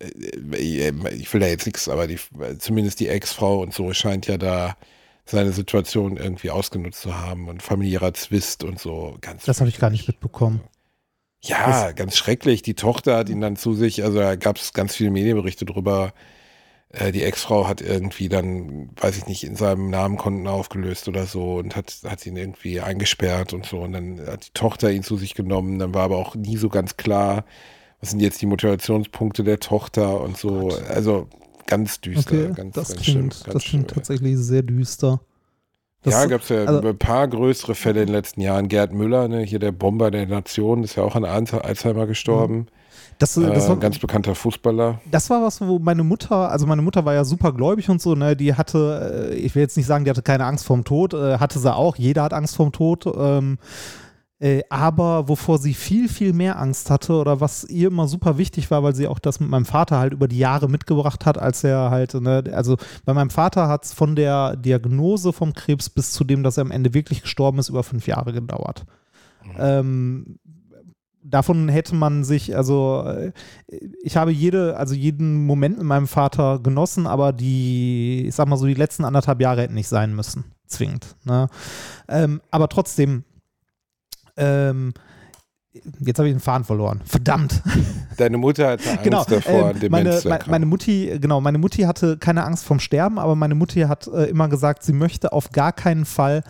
äh, 0.00 0.08
äh, 0.08 1.14
ich 1.14 1.32
will 1.32 1.40
da 1.40 1.46
jetzt 1.46 1.66
nichts, 1.66 1.88
aber 1.88 2.06
die, 2.06 2.18
zumindest 2.58 2.98
die 2.98 3.08
Ex-Frau 3.08 3.60
und 3.60 3.72
so 3.72 3.92
scheint 3.92 4.26
ja 4.26 4.36
da 4.36 4.76
seine 5.24 5.52
Situation 5.52 6.16
irgendwie 6.16 6.50
ausgenutzt 6.50 7.02
zu 7.02 7.16
haben 7.16 7.48
und 7.48 7.62
familiärer 7.62 8.14
Zwist 8.14 8.64
und 8.64 8.80
so. 8.80 9.16
Ganz 9.20 9.44
das 9.44 9.60
habe 9.60 9.68
ich 9.68 9.78
gar 9.78 9.90
nicht 9.90 10.08
mitbekommen. 10.08 10.60
Ja, 11.44 11.90
ganz 11.92 12.16
schrecklich. 12.16 12.62
Die 12.62 12.74
Tochter 12.74 13.16
hat 13.16 13.28
ihn 13.28 13.40
dann 13.40 13.56
zu 13.56 13.74
sich, 13.74 14.04
also 14.04 14.18
da 14.18 14.36
gab 14.36 14.56
es 14.58 14.72
ganz 14.72 14.94
viele 14.94 15.10
Medienberichte 15.10 15.64
drüber. 15.64 16.12
Äh, 16.90 17.12
Die 17.12 17.22
Ex-Frau 17.24 17.68
hat 17.68 17.80
irgendwie 17.80 18.28
dann, 18.28 18.90
weiß 19.00 19.16
ich 19.18 19.26
nicht, 19.26 19.44
in 19.44 19.56
seinem 19.56 19.90
Namen 19.90 20.18
Konten 20.18 20.46
aufgelöst 20.48 21.08
oder 21.08 21.26
so 21.26 21.56
und 21.58 21.76
hat, 21.76 21.96
hat 22.06 22.26
ihn 22.26 22.36
irgendwie 22.36 22.80
eingesperrt 22.80 23.52
und 23.54 23.66
so. 23.66 23.80
Und 23.80 23.92
dann 23.92 24.20
hat 24.26 24.48
die 24.48 24.52
Tochter 24.54 24.90
ihn 24.92 25.02
zu 25.04 25.16
sich 25.16 25.34
genommen. 25.34 25.78
Dann 25.80 25.94
war 25.94 26.04
aber 26.04 26.18
auch 26.18 26.34
nie 26.36 26.56
so 26.58 26.68
ganz 26.68 26.96
klar, 26.96 27.44
was 28.00 28.10
sind 28.10 28.20
jetzt 28.20 28.42
die 28.42 28.46
Motivationspunkte 28.46 29.44
der 29.44 29.60
Tochter 29.60 30.20
und 30.20 30.36
so. 30.38 30.70
Also 30.88 31.28
ganz 31.66 32.00
düster, 32.00 32.50
Okay, 32.50 32.52
ganz, 32.54 32.74
das 32.74 32.88
ganz 32.88 33.04
schlimm. 33.06 33.30
klingt, 33.30 33.44
Ganz 33.44 33.54
das 33.54 33.64
klingt 33.64 33.90
schlimm. 33.90 33.94
tatsächlich 33.94 34.36
sehr 34.38 34.62
düster. 34.62 35.20
Das, 36.02 36.14
ja, 36.14 36.26
gab 36.26 36.42
es 36.42 36.48
ja 36.48 36.64
also- 36.64 36.88
ein 36.88 36.98
paar 36.98 37.28
größere 37.28 37.74
Fälle 37.74 38.00
in 38.00 38.06
den 38.06 38.14
letzten 38.14 38.40
Jahren. 38.40 38.68
Gerd 38.68 38.92
Müller, 38.92 39.28
ne, 39.28 39.40
hier 39.42 39.58
der 39.60 39.72
Bomber 39.72 40.10
der 40.10 40.26
Nation, 40.26 40.82
ist 40.82 40.96
ja 40.96 41.04
auch 41.04 41.14
an 41.14 41.24
Alzheimer 41.24 42.06
gestorben. 42.06 42.66
das, 43.18 43.34
das, 43.34 43.44
äh, 43.44 43.68
war, 43.68 43.76
ein 43.76 43.80
ganz 43.80 43.98
bekannter 44.00 44.34
Fußballer. 44.34 45.00
das 45.10 45.30
war 45.30 45.42
was, 45.42 45.60
wo 45.60 45.78
meine 45.78 46.02
Mutter, 46.02 46.50
also 46.50 46.66
meine 46.66 46.82
Mutter 46.82 47.04
war 47.04 47.14
ja 47.14 47.24
super 47.24 47.52
gläubig 47.52 47.88
und 47.88 48.02
so, 48.02 48.16
ne, 48.16 48.34
die 48.34 48.54
hatte, 48.54 49.30
äh, 49.32 49.34
ich 49.36 49.54
will 49.54 49.62
jetzt 49.62 49.76
nicht 49.76 49.86
sagen, 49.86 50.04
die 50.04 50.10
hatte 50.10 50.22
keine 50.22 50.44
Angst 50.44 50.66
vorm 50.66 50.82
Tod, 50.82 51.14
äh, 51.14 51.38
hatte 51.38 51.60
sie 51.60 51.72
auch, 51.72 51.94
jeder 51.96 52.24
hat 52.24 52.32
Angst 52.32 52.56
vorm 52.56 52.72
Tod, 52.72 53.06
ähm, 53.06 53.58
äh, 54.42 54.64
aber 54.70 55.28
wovor 55.28 55.58
sie 55.58 55.72
viel, 55.72 56.08
viel 56.08 56.32
mehr 56.32 56.58
Angst 56.58 56.90
hatte 56.90 57.12
oder 57.12 57.40
was 57.40 57.62
ihr 57.62 57.86
immer 57.86 58.08
super 58.08 58.38
wichtig 58.38 58.72
war, 58.72 58.82
weil 58.82 58.92
sie 58.92 59.06
auch 59.06 59.20
das 59.20 59.38
mit 59.38 59.48
meinem 59.48 59.66
Vater 59.66 60.00
halt 60.00 60.12
über 60.12 60.26
die 60.26 60.38
Jahre 60.38 60.68
mitgebracht 60.68 61.24
hat, 61.26 61.38
als 61.38 61.62
er 61.62 61.90
halt, 61.90 62.14
ne, 62.14 62.42
also 62.52 62.76
bei 63.04 63.14
meinem 63.14 63.30
Vater 63.30 63.68
hat 63.68 63.84
es 63.84 63.92
von 63.92 64.16
der 64.16 64.56
Diagnose 64.56 65.32
vom 65.32 65.52
Krebs 65.52 65.88
bis 65.90 66.10
zu 66.10 66.24
dem, 66.24 66.42
dass 66.42 66.56
er 66.56 66.62
am 66.62 66.72
Ende 66.72 66.92
wirklich 66.92 67.22
gestorben 67.22 67.60
ist, 67.60 67.68
über 67.68 67.84
fünf 67.84 68.08
Jahre 68.08 68.32
gedauert. 68.32 68.84
Ähm, 69.58 70.40
davon 71.22 71.68
hätte 71.68 71.94
man 71.94 72.24
sich, 72.24 72.56
also 72.56 73.04
äh, 73.06 73.30
ich 74.02 74.16
habe 74.16 74.32
jede, 74.32 74.76
also 74.76 74.96
jeden 74.96 75.46
Moment 75.46 75.78
mit 75.78 75.86
meinem 75.86 76.08
Vater 76.08 76.58
genossen, 76.58 77.06
aber 77.06 77.32
die, 77.32 78.26
ich 78.26 78.34
sag 78.34 78.48
mal 78.48 78.56
so, 78.56 78.66
die 78.66 78.74
letzten 78.74 79.04
anderthalb 79.04 79.40
Jahre 79.40 79.62
hätten 79.62 79.74
nicht 79.74 79.88
sein 79.88 80.16
müssen, 80.16 80.46
zwingend. 80.66 81.14
Ne? 81.24 81.46
Ähm, 82.08 82.40
aber 82.50 82.68
trotzdem, 82.68 83.22
ähm, 84.36 84.92
jetzt 86.00 86.18
habe 86.18 86.28
ich 86.28 86.34
den 86.34 86.40
Faden 86.40 86.64
verloren. 86.64 87.00
Verdammt. 87.04 87.62
Deine 88.16 88.38
Mutter 88.38 88.72
hatte 88.72 88.90
Angst 88.90 89.04
genau. 89.04 89.24
davor, 89.24 89.70
ähm, 89.70 89.80
Demenz 89.80 90.24
meine, 90.24 90.44
meine, 90.46 90.66
Mutti, 90.66 91.18
genau, 91.20 91.40
meine 91.40 91.58
Mutti 91.58 91.82
hatte 91.82 92.18
keine 92.18 92.44
Angst 92.44 92.64
vorm 92.64 92.80
Sterben, 92.80 93.18
aber 93.18 93.34
meine 93.36 93.54
Mutti 93.54 93.80
hat 93.80 94.06
äh, 94.06 94.24
immer 94.24 94.48
gesagt, 94.48 94.82
sie 94.82 94.92
möchte 94.92 95.32
auf 95.32 95.50
gar 95.50 95.72
keinen 95.72 96.04
Fall 96.04 96.42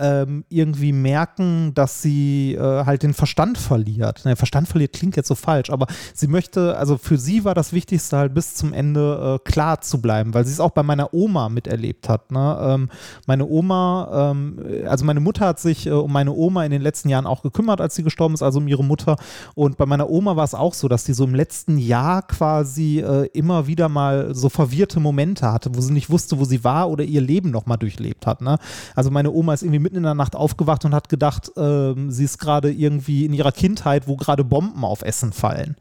ähm, 0.00 0.44
irgendwie 0.48 0.92
merken, 0.92 1.72
dass 1.74 2.02
sie 2.02 2.54
äh, 2.54 2.84
halt 2.84 3.02
den 3.02 3.14
Verstand 3.14 3.58
verliert. 3.58 4.24
Der 4.24 4.36
Verstand 4.36 4.68
verliert 4.68 4.94
klingt 4.94 5.16
jetzt 5.16 5.28
so 5.28 5.34
falsch, 5.34 5.70
aber 5.70 5.86
sie 6.14 6.26
möchte, 6.26 6.76
also 6.76 6.96
für 6.96 7.18
sie 7.18 7.44
war 7.44 7.54
das 7.54 7.72
Wichtigste 7.72 8.16
halt 8.16 8.34
bis 8.34 8.54
zum 8.54 8.72
Ende 8.72 9.40
äh, 9.44 9.48
klar 9.50 9.80
zu 9.80 10.00
bleiben, 10.00 10.34
weil 10.34 10.44
sie 10.46 10.52
es 10.52 10.60
auch 10.60 10.70
bei 10.70 10.82
meiner 10.82 11.12
Oma 11.12 11.48
miterlebt 11.48 12.08
hat. 12.08 12.32
Ne? 12.32 12.58
Ähm, 12.62 12.88
meine 13.26 13.46
Oma, 13.46 14.30
ähm, 14.32 14.58
also 14.86 15.04
meine 15.04 15.20
Mutter 15.20 15.46
hat 15.46 15.60
sich 15.60 15.86
äh, 15.86 15.90
um 15.90 16.12
meine 16.12 16.32
Oma 16.32 16.64
in 16.64 16.70
den 16.70 16.82
letzten 16.82 17.08
Jahren 17.08 17.26
auch 17.26 17.42
gekümmert, 17.42 17.80
als 17.80 17.94
sie 17.94 18.02
gestorben 18.02 18.34
ist, 18.34 18.42
also 18.42 18.58
um 18.58 18.68
ihre 18.68 18.84
Mutter. 18.84 19.16
Und 19.54 19.76
bei 19.76 19.86
meiner 19.86 20.08
Oma 20.08 20.36
war 20.36 20.44
es 20.44 20.54
auch 20.54 20.74
so, 20.74 20.88
dass 20.88 21.04
sie 21.04 21.12
so 21.12 21.24
im 21.24 21.34
letzten 21.34 21.78
Jahr 21.78 22.22
quasi 22.22 23.00
äh, 23.00 23.28
immer 23.32 23.66
wieder 23.66 23.88
mal 23.88 24.34
so 24.34 24.48
verwirrte 24.48 25.00
Momente 25.00 25.50
hatte, 25.52 25.74
wo 25.74 25.80
sie 25.80 25.92
nicht 25.92 26.10
wusste, 26.10 26.38
wo 26.38 26.44
sie 26.44 26.64
war 26.64 26.88
oder 26.90 27.04
ihr 27.04 27.20
Leben 27.20 27.50
nochmal 27.50 27.78
durchlebt 27.78 28.26
hat. 28.26 28.40
Ne? 28.40 28.58
Also 28.94 29.10
meine 29.10 29.30
Oma 29.30 29.54
ist 29.54 29.62
irgendwie 29.62 29.89
mitten 29.90 29.96
in 29.96 30.02
der 30.04 30.14
Nacht 30.14 30.36
aufgewacht 30.36 30.84
und 30.84 30.94
hat 30.94 31.08
gedacht, 31.08 31.50
äh, 31.56 31.94
sie 32.08 32.24
ist 32.24 32.38
gerade 32.38 32.70
irgendwie 32.70 33.24
in 33.24 33.32
ihrer 33.32 33.52
Kindheit, 33.52 34.06
wo 34.06 34.16
gerade 34.16 34.44
Bomben 34.44 34.84
auf 34.84 35.02
Essen 35.02 35.32
fallen. 35.32 35.76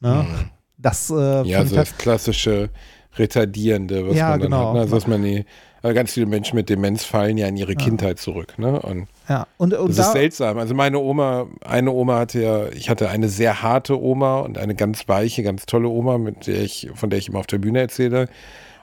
Ne? 0.00 0.26
Mhm. 0.28 0.50
Das, 0.76 1.10
äh, 1.10 1.42
ja, 1.44 1.64
so 1.64 1.74
das 1.74 1.96
klassische 1.96 2.68
Retardierende, 3.16 4.08
was 4.08 4.16
ja, 4.16 4.30
man 4.30 4.40
dann 4.40 4.50
genau. 4.50 4.68
hat. 4.68 4.74
Ne? 4.74 4.80
Also, 4.80 4.94
dass 4.96 5.06
man 5.06 5.22
die, 5.22 5.46
ganz 5.82 6.12
viele 6.12 6.26
Menschen 6.26 6.56
mit 6.56 6.68
Demenz 6.68 7.04
fallen 7.04 7.38
ja 7.38 7.46
in 7.46 7.56
ihre 7.56 7.72
ja. 7.72 7.78
Kindheit 7.78 8.18
zurück. 8.18 8.58
Ne? 8.58 8.80
Und 8.80 9.06
ja, 9.28 9.46
und, 9.56 9.72
und 9.72 9.88
das 9.88 9.96
da 9.96 10.02
ist 10.02 10.12
seltsam. 10.12 10.58
Also 10.58 10.74
meine 10.74 10.98
Oma, 10.98 11.46
eine 11.64 11.92
Oma 11.92 12.18
hatte 12.18 12.42
ja, 12.42 12.68
ich 12.68 12.90
hatte 12.90 13.08
eine 13.08 13.28
sehr 13.28 13.62
harte 13.62 14.00
Oma 14.00 14.40
und 14.40 14.58
eine 14.58 14.74
ganz 14.74 15.08
weiche, 15.08 15.42
ganz 15.42 15.64
tolle 15.64 15.88
Oma, 15.88 16.18
mit 16.18 16.46
der 16.46 16.62
ich, 16.62 16.90
von 16.94 17.08
der 17.08 17.18
ich 17.18 17.28
immer 17.28 17.38
auf 17.38 17.46
der 17.46 17.58
Bühne 17.58 17.80
erzähle. 17.80 18.28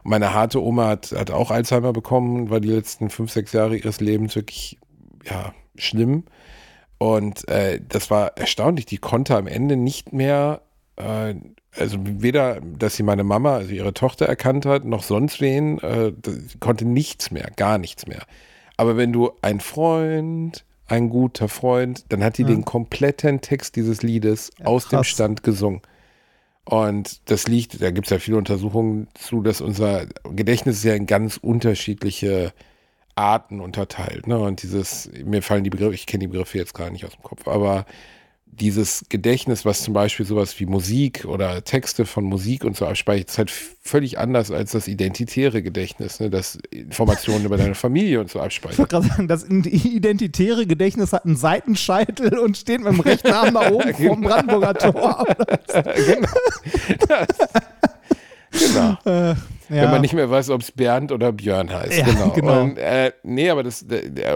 Meine 0.04 0.34
harte 0.34 0.62
Oma 0.62 0.88
hat, 0.88 1.12
hat 1.12 1.32
auch 1.32 1.52
Alzheimer 1.52 1.94
bekommen, 1.94 2.50
war 2.50 2.60
die 2.60 2.70
letzten 2.70 3.10
fünf, 3.10 3.32
sechs 3.32 3.54
Jahre 3.54 3.78
ihres 3.78 4.00
Lebens 4.00 4.36
wirklich, 4.36 4.78
ja, 5.24 5.54
schlimm. 5.76 6.26
Und 6.98 7.48
äh, 7.48 7.80
das 7.88 8.12
war 8.12 8.38
erstaunlich. 8.38 8.86
Die 8.86 8.98
konnte 8.98 9.36
am 9.36 9.48
Ende 9.48 9.76
nicht 9.78 10.14
mehr 10.14 10.62
äh, 10.98 11.36
also 11.78 11.98
weder, 12.02 12.62
dass 12.62 12.96
sie 12.96 13.04
meine 13.04 13.24
Mama, 13.24 13.56
also 13.56 13.72
ihre 13.72 13.94
Tochter 13.94 14.26
erkannt 14.26 14.66
hat, 14.66 14.86
noch 14.86 15.04
sonst 15.04 15.42
wen, 15.42 15.80
äh, 15.80 16.14
konnte 16.60 16.86
nichts 16.86 17.32
mehr, 17.32 17.50
gar 17.56 17.78
nichts 17.78 18.08
mehr. 18.08 18.24
Aber 18.78 18.98
wenn 18.98 19.12
du 19.12 19.32
ein 19.42 19.60
Freund, 19.60 20.66
ein 20.88 21.10
guter 21.10 21.48
Freund, 21.48 22.06
dann 22.10 22.24
hat 22.24 22.38
die 22.38 22.44
ja. 22.44 22.50
den 22.50 22.66
kompletten 22.66 23.42
Text 23.42 23.76
dieses 23.76 24.04
Liedes 24.04 24.52
ja, 24.60 24.66
aus 24.66 24.88
krass. 24.88 25.02
dem 25.02 25.04
Stand 25.04 25.44
gesungen. 25.44 25.82
Und 26.66 27.30
das 27.30 27.48
liegt, 27.48 27.82
da 27.82 27.92
gibt 27.92 28.08
es 28.08 28.12
ja 28.12 28.20
viele 28.20 28.38
Untersuchungen 28.38 29.08
zu, 29.16 29.42
dass 29.42 29.60
unser 29.62 30.06
Gedächtnis 30.24 30.84
ja 30.84 30.94
in 30.94 31.08
ganz 31.08 31.38
unterschiedliche 31.38 32.54
Arten 33.16 33.60
unterteilt. 33.60 34.28
Ne? 34.28 34.40
Und 34.40 34.64
dieses, 34.64 35.10
mir 35.24 35.42
fallen 35.42 35.64
die 35.64 35.70
Begriffe, 35.70 35.94
ich 35.94 36.06
kenne 36.06 36.22
die 36.22 36.28
Begriffe 36.28 36.58
jetzt 36.58 36.74
gar 36.74 36.90
nicht 36.90 37.06
aus 37.06 37.12
dem 37.12 37.24
Kopf, 37.24 37.48
aber 37.48 37.86
dieses 38.60 39.06
Gedächtnis, 39.10 39.66
was 39.66 39.84
zum 39.84 39.94
Beispiel 39.94 40.26
sowas 40.26 40.60
wie 40.60 40.66
Musik 40.66 41.26
oder 41.26 41.64
Texte 41.64 42.06
von 42.06 42.24
Musik 42.24 42.64
und 42.64 42.76
so 42.76 42.86
abspeichert, 42.86 43.30
ist 43.30 43.38
halt 43.38 43.52
völlig 43.52 44.18
anders 44.18 44.52
als 44.52 44.72
das 44.72 44.88
identitäre 44.88 45.62
Gedächtnis, 45.62 46.20
ne, 46.20 46.30
das 46.30 46.58
Informationen 46.72 47.46
über 47.46 47.58
deine 47.58 47.76
Familie 47.76 48.20
und 48.20 48.30
so 48.30 48.40
abspeichert. 48.40 48.74
Ich 48.74 48.80
wollte 48.80 48.96
gerade 48.96 49.08
sagen, 49.08 49.28
das 49.28 49.44
identitäre 49.46 50.66
Gedächtnis 50.66 51.14
hat 51.14 51.26
einen 51.26 51.36
Seitenscheitel 51.36 52.38
und 52.38 52.58
steht 52.58 52.82
mit 52.82 52.94
dem 52.94 53.00
rechten 53.00 53.32
Arm 53.32 53.54
da 53.54 53.72
oben 53.72 53.94
genau. 53.98 54.14
vom 54.14 54.22
Brandenburger 54.22 54.74
Tor. 54.76 55.26
genau. 55.68 56.30
Das, 57.08 57.28
genau. 59.06 59.36
Ja. 59.70 59.84
Wenn 59.84 59.92
man 59.92 60.02
nicht 60.02 60.14
mehr 60.14 60.30
weiß, 60.30 60.50
ob 60.50 60.62
es 60.62 60.72
Bernd 60.72 61.12
oder 61.12 61.32
Björn 61.32 61.72
heißt. 61.72 61.98
Ja, 61.98 62.06
genau. 62.06 62.30
genau. 62.30 62.62
Und, 62.62 62.78
äh, 62.78 63.12
nee, 63.24 63.50
aber 63.50 63.64
das, 63.64 63.86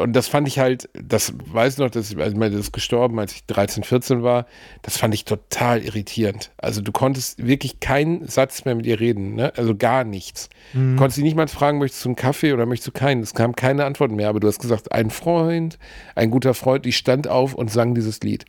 und 0.02 0.14
das 0.14 0.28
fand 0.28 0.48
ich 0.48 0.60
halt, 0.60 0.90
das 0.94 1.34
weiß 1.52 1.74
ich 1.74 1.80
noch, 1.80 1.90
dass 1.90 2.10
ich, 2.10 2.18
also 2.18 2.32
ich 2.32 2.38
meine, 2.38 2.52
das 2.52 2.62
ist 2.62 2.72
gestorben, 2.72 3.20
als 3.20 3.34
ich 3.34 3.46
13, 3.46 3.84
14 3.84 4.24
war. 4.24 4.46
Das 4.82 4.98
fand 4.98 5.14
ich 5.14 5.26
total 5.26 5.82
irritierend. 5.82 6.52
Also 6.58 6.82
du 6.82 6.92
konntest 6.92 7.46
wirklich 7.46 7.80
keinen 7.80 8.28
Satz 8.28 8.66
mehr 8.66 8.76
mit 8.76 8.86
ihr 8.86 9.00
reden, 9.00 9.36
ne? 9.36 9.54
Also 9.58 9.76
gar 9.76 10.04
nichts. 10.04 10.50
Mhm. 10.74 10.94
Du 10.94 11.00
konntest 11.00 11.18
sie 11.18 11.24
nicht 11.24 11.36
mal 11.36 11.48
fragen, 11.48 11.80
möchtest 11.80 12.06
du 12.06 12.10
einen 12.10 12.16
Kaffee 12.16 12.54
oder 12.54 12.66
möchtest 12.66 12.88
du 12.88 12.92
keinen? 12.92 13.22
Es 13.22 13.34
kam 13.34 13.56
keine 13.56 13.86
Antwort 13.86 14.12
mehr, 14.12 14.30
aber 14.30 14.40
du 14.40 14.48
hast 14.48 14.60
gesagt, 14.60 14.92
ein 14.92 15.10
Freund, 15.10 15.78
ein 16.16 16.32
guter 16.32 16.54
Freund, 16.54 16.86
die 16.86 16.94
stand 16.94 17.28
auf 17.28 17.54
und 17.54 17.72
sang 17.72 17.96
dieses 17.96 18.22
Lied. 18.22 18.46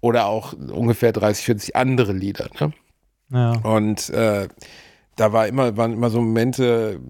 Oder 0.00 0.26
auch 0.26 0.52
ungefähr 0.52 1.12
30, 1.12 1.44
40 1.44 1.76
andere 1.76 2.12
Lieder, 2.12 2.48
ne? 2.58 2.72
Ja. 3.32 3.52
Und 3.62 4.10
äh, 4.10 4.48
da 5.16 5.32
war 5.32 5.46
immer, 5.46 5.76
waren 5.76 5.92
immer 5.92 6.10
so 6.10 6.20
Momente, 6.20 7.00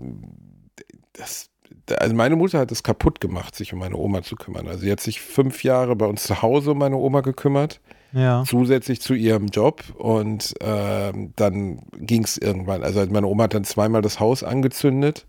das, 1.13 1.51
also 1.99 2.15
meine 2.15 2.37
Mutter 2.37 2.59
hat 2.59 2.73
es 2.73 2.83
kaputt 2.83 3.21
gemacht, 3.21 3.55
sich 3.55 3.73
um 3.73 3.79
meine 3.79 3.97
Oma 3.97 4.23
zu 4.23 4.37
kümmern. 4.37 4.69
Also 4.69 4.81
sie 4.81 4.93
hat 4.93 5.01
sich 5.01 5.21
fünf 5.21 5.65
Jahre 5.65 5.97
bei 5.97 6.07
uns 6.07 6.25
zu 6.25 6.43
Hause 6.43 6.73
um 6.73 6.79
meine 6.79 6.97
Oma 6.97 7.21
gekümmert. 7.21 7.81
Ja. 8.13 8.45
Zusätzlich 8.47 9.01
zu 9.01 9.15
ihrem 9.15 9.47
Job. 9.47 9.83
Und 9.97 10.55
äh, 10.61 11.13
dann 11.37 11.83
ging 11.99 12.25
es 12.25 12.37
irgendwann. 12.37 12.83
Also 12.83 13.05
meine 13.07 13.27
Oma 13.27 13.45
hat 13.45 13.55
dann 13.55 13.65
zweimal 13.65 14.03
das 14.03 14.21
Haus 14.21 14.45
angezündet. 14.45 15.27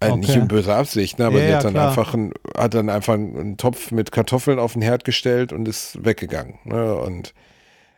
Äh, 0.00 0.10
okay. 0.10 0.18
Nicht 0.18 0.36
in 0.36 0.48
böser 0.48 0.76
Absicht, 0.76 1.18
ne? 1.18 1.26
aber 1.26 1.40
ja, 1.40 1.46
sie 1.46 1.54
hat 1.56 1.64
dann 1.64 1.74
klar. 1.74 1.88
einfach 1.88 2.14
ein, 2.14 2.32
hat 2.56 2.72
dann 2.74 2.88
einfach 2.88 3.14
einen 3.14 3.56
Topf 3.56 3.90
mit 3.90 4.12
Kartoffeln 4.12 4.58
auf 4.58 4.74
den 4.74 4.82
Herd 4.82 5.04
gestellt 5.04 5.52
und 5.52 5.66
ist 5.66 6.04
weggegangen. 6.04 6.58
Ne? 6.64 6.94
Und 6.94 7.34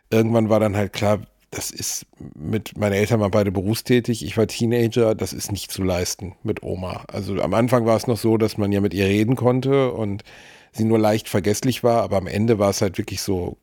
irgendwann 0.09 0.49
war 0.49 0.59
dann 0.59 0.75
halt 0.75 0.93
klar, 0.93 1.19
das 1.51 1.69
ist 1.69 2.05
mit, 2.33 2.77
meine 2.77 2.95
Eltern 2.95 3.19
waren 3.19 3.31
beide 3.31 3.51
berufstätig, 3.51 4.25
ich 4.25 4.37
war 4.37 4.47
Teenager, 4.47 5.15
das 5.15 5.33
ist 5.33 5.51
nicht 5.51 5.69
zu 5.69 5.83
leisten 5.83 6.35
mit 6.43 6.63
Oma. 6.63 7.03
Also 7.09 7.41
am 7.41 7.53
Anfang 7.53 7.85
war 7.85 7.97
es 7.97 8.07
noch 8.07 8.17
so, 8.17 8.37
dass 8.37 8.57
man 8.57 8.71
ja 8.71 8.79
mit 8.79 8.93
ihr 8.93 9.05
reden 9.05 9.35
konnte 9.35 9.91
und 9.91 10.23
sie 10.71 10.85
nur 10.85 10.97
leicht 10.97 11.27
vergesslich 11.27 11.83
war, 11.83 12.03
aber 12.03 12.17
am 12.17 12.27
Ende 12.27 12.57
war 12.57 12.69
es 12.69 12.81
halt 12.81 12.97
wirklich 12.97 13.21
so 13.21 13.57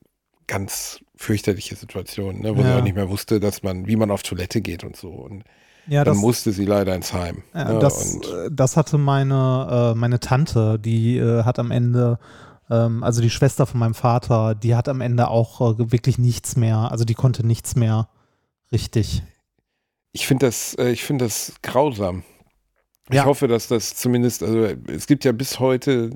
ganz 0.47 1.01
fürchterliche 1.17 1.77
Situation, 1.77 2.41
ne, 2.41 2.55
wo 2.57 2.61
ja. 2.61 2.67
sie 2.67 2.79
auch 2.79 2.83
nicht 2.83 2.95
mehr 2.97 3.09
wusste, 3.09 3.41
dass 3.41 3.63
man, 3.63 3.87
wie 3.87 3.97
man 3.97 4.11
auf 4.11 4.23
Toilette 4.23 4.61
geht 4.61 4.85
und 4.85 4.95
so. 4.95 5.09
Und 5.09 5.45
ja, 5.87 6.05
dann 6.05 6.15
das, 6.15 6.21
musste 6.21 6.53
sie 6.53 6.67
leider 6.67 6.95
ins 6.95 7.15
Heim. 7.15 7.43
Ja, 7.55 7.73
ne, 7.73 7.79
das, 7.79 8.19
das, 8.51 8.77
hatte 8.77 8.99
meine, 8.99 9.95
äh, 9.95 9.99
meine 9.99 10.21
Tante, 10.21 10.79
die 10.79 11.17
äh, 11.17 11.45
hat 11.45 11.59
am 11.59 11.71
Ende 11.71 12.19
ähm, 12.71 13.03
also 13.03 13.23
die 13.23 13.31
Schwester 13.31 13.67
von 13.67 13.81
meinem 13.81 13.95
Vater, 13.95 14.55
die 14.55 14.75
hat 14.75 14.89
am 14.89 15.01
Ende 15.01 15.29
auch 15.29 15.61
äh, 15.61 15.93
wirklich 15.93 16.19
nichts 16.19 16.57
mehr, 16.57 16.91
also 16.91 17.05
die 17.05 17.15
konnte 17.15 17.47
nichts 17.47 17.77
mehr 17.77 18.09
richtig. 18.73 19.23
Ich 20.13 20.27
finde 20.27 20.47
das, 20.47 20.75
äh, 20.75 20.91
ich 20.91 21.05
finde 21.05 21.25
das 21.25 21.55
grausam. 21.63 22.23
Ich 23.09 23.17
ja. 23.17 23.25
hoffe, 23.25 23.49
dass 23.49 23.69
das 23.69 23.95
zumindest, 23.95 24.43
also 24.43 24.65
es 24.87 25.07
gibt 25.07 25.25
ja 25.25 25.33
bis 25.33 25.59
heute 25.61 26.11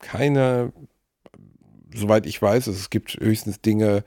keine, 0.00 0.72
soweit 1.94 2.26
ich 2.26 2.42
weiß, 2.42 2.66
es 2.66 2.90
gibt 2.90 3.18
höchstens 3.20 3.60
Dinge, 3.60 4.04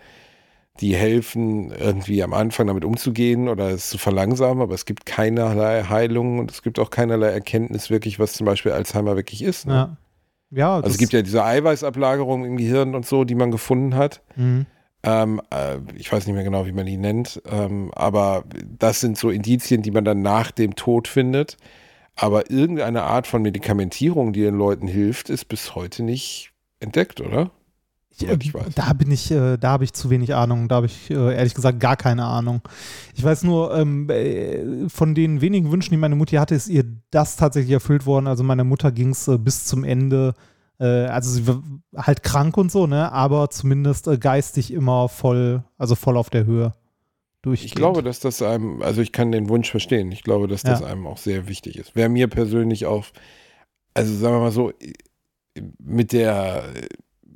die 0.81 0.93
helfen, 0.93 1.71
irgendwie 1.71 2.21
am 2.21 2.34
Anfang 2.34 2.67
damit 2.67 2.84
umzugehen 2.84 3.47
oder 3.47 3.69
es 3.69 3.89
zu 3.89 3.97
verlangsamen, 3.97 4.62
aber 4.62 4.73
es 4.73 4.86
gibt 4.86 5.05
keinerlei 5.05 5.84
Heilung 5.84 6.39
und 6.39 6.51
es 6.51 6.62
gibt 6.62 6.79
auch 6.79 6.89
keinerlei 6.89 7.29
Erkenntnis 7.29 7.89
wirklich, 7.89 8.19
was 8.19 8.34
zum 8.34 8.45
Beispiel 8.45 8.73
Alzheimer 8.73 9.15
wirklich 9.15 9.41
ist. 9.41 9.67
Ne? 9.67 9.73
Ja. 9.73 9.97
Ja, 10.51 10.75
also 10.75 10.89
es 10.89 10.97
gibt 10.97 11.13
ja 11.13 11.21
diese 11.21 11.43
Eiweißablagerung 11.43 12.45
im 12.45 12.58
Gehirn 12.58 12.95
und 12.95 13.05
so, 13.05 13.23
die 13.23 13.36
man 13.36 13.51
gefunden 13.51 13.95
hat. 13.95 14.21
Mhm. 14.36 14.65
Ähm, 15.03 15.41
äh, 15.51 15.77
ich 15.95 16.12
weiß 16.12 16.25
nicht 16.25 16.36
mehr 16.36 16.43
genau, 16.43 16.65
wie 16.65 16.71
man 16.71 16.86
die 16.86 16.97
nennt, 16.97 17.41
ähm, 17.49 17.91
aber 17.93 18.43
das 18.79 19.01
sind 19.01 19.17
so 19.17 19.29
Indizien, 19.29 19.84
die 19.84 19.91
man 19.91 20.03
dann 20.03 20.21
nach 20.21 20.51
dem 20.51 20.75
Tod 20.75 21.08
findet. 21.08 21.58
Aber 22.15 22.49
irgendeine 22.49 23.03
Art 23.03 23.27
von 23.27 23.41
Medikamentierung, 23.41 24.34
die 24.34 24.41
den 24.41 24.58
Leuten 24.58 24.88
hilft, 24.88 25.29
ist 25.29 25.45
bis 25.45 25.75
heute 25.75 26.01
nicht 26.01 26.53
entdeckt, 26.79 27.21
oder? 27.21 27.51
Ich, 28.17 28.28
äh, 28.28 28.38
da 28.75 28.93
bin 28.93 29.12
ich, 29.12 29.30
äh, 29.32 29.58
da 29.58 29.71
habe 29.71 29.84
ich 29.84 29.93
zu 29.93 30.10
wenig 30.10 30.34
Ahnung. 30.34 30.67
Da 30.67 30.75
habe 30.75 30.86
ich 30.86 31.10
äh, 31.10 31.36
ehrlich 31.36 31.54
gesagt 31.54 31.80
gar 31.80 31.97
keine 31.97 32.25
Ahnung. 32.25 32.62
Ich 33.13 33.23
weiß 33.23 33.43
nur, 33.43 33.75
ähm, 33.75 34.10
äh, 34.10 34.88
von 34.89 35.15
den 35.15 35.41
wenigen 35.41 35.71
Wünschen, 35.71 35.91
die 35.91 35.97
meine 35.97 36.15
Mutter 36.15 36.39
hatte, 36.39 36.56
ist 36.56 36.69
ihr 36.69 36.86
das 37.12 37.36
tatsächlich 37.36 37.73
erfüllt 37.73 38.06
worden. 38.06 38.28
Also 38.28 38.43
meiner 38.43 38.63
Mutter 38.63 38.91
ging 38.91 39.10
es 39.10 39.28
äh, 39.28 39.38
bis 39.38 39.65
zum 39.65 39.84
Ende. 39.84 40.34
Äh, 40.80 40.86
also 40.86 41.30
sie 41.30 41.47
war 41.47 41.62
halt 41.95 42.23
krank 42.23 42.58
und 42.58 42.71
so, 42.71 42.88
ne? 42.88 43.12
Aber 43.12 43.49
zumindest 43.49 44.10
geistig 44.21 44.71
immer 44.71 45.10
voll, 45.10 45.63
also 45.78 45.95
voll 45.95 46.17
auf 46.17 46.30
der 46.30 46.45
Höhe. 46.45 46.73
Ich 47.54 47.75
glaube, 47.75 48.01
dass 48.01 48.19
das 48.19 48.41
einem, 48.41 48.82
also 48.82 49.01
ich 49.01 49.12
kann 49.12 49.32
den 49.32 49.49
Wunsch 49.49 49.69
verstehen. 49.69 50.12
Ich 50.12 50.23
glaube, 50.23 50.47
dass 50.47 50.63
das 50.63 50.80
ja. 50.80 50.88
einem 50.88 51.06
auch 51.06 51.17
sehr 51.17 51.47
wichtig 51.47 51.78
ist. 51.78 51.95
Wäre 51.95 52.10
mir 52.10 52.28
persönlich 52.28 52.88
auch, 52.88 53.06
also 53.93 54.15
sagen 54.15 54.36
wir 54.36 54.39
mal 54.39 54.51
so, 54.51 54.73
mit 55.78 56.12
der 56.12 56.63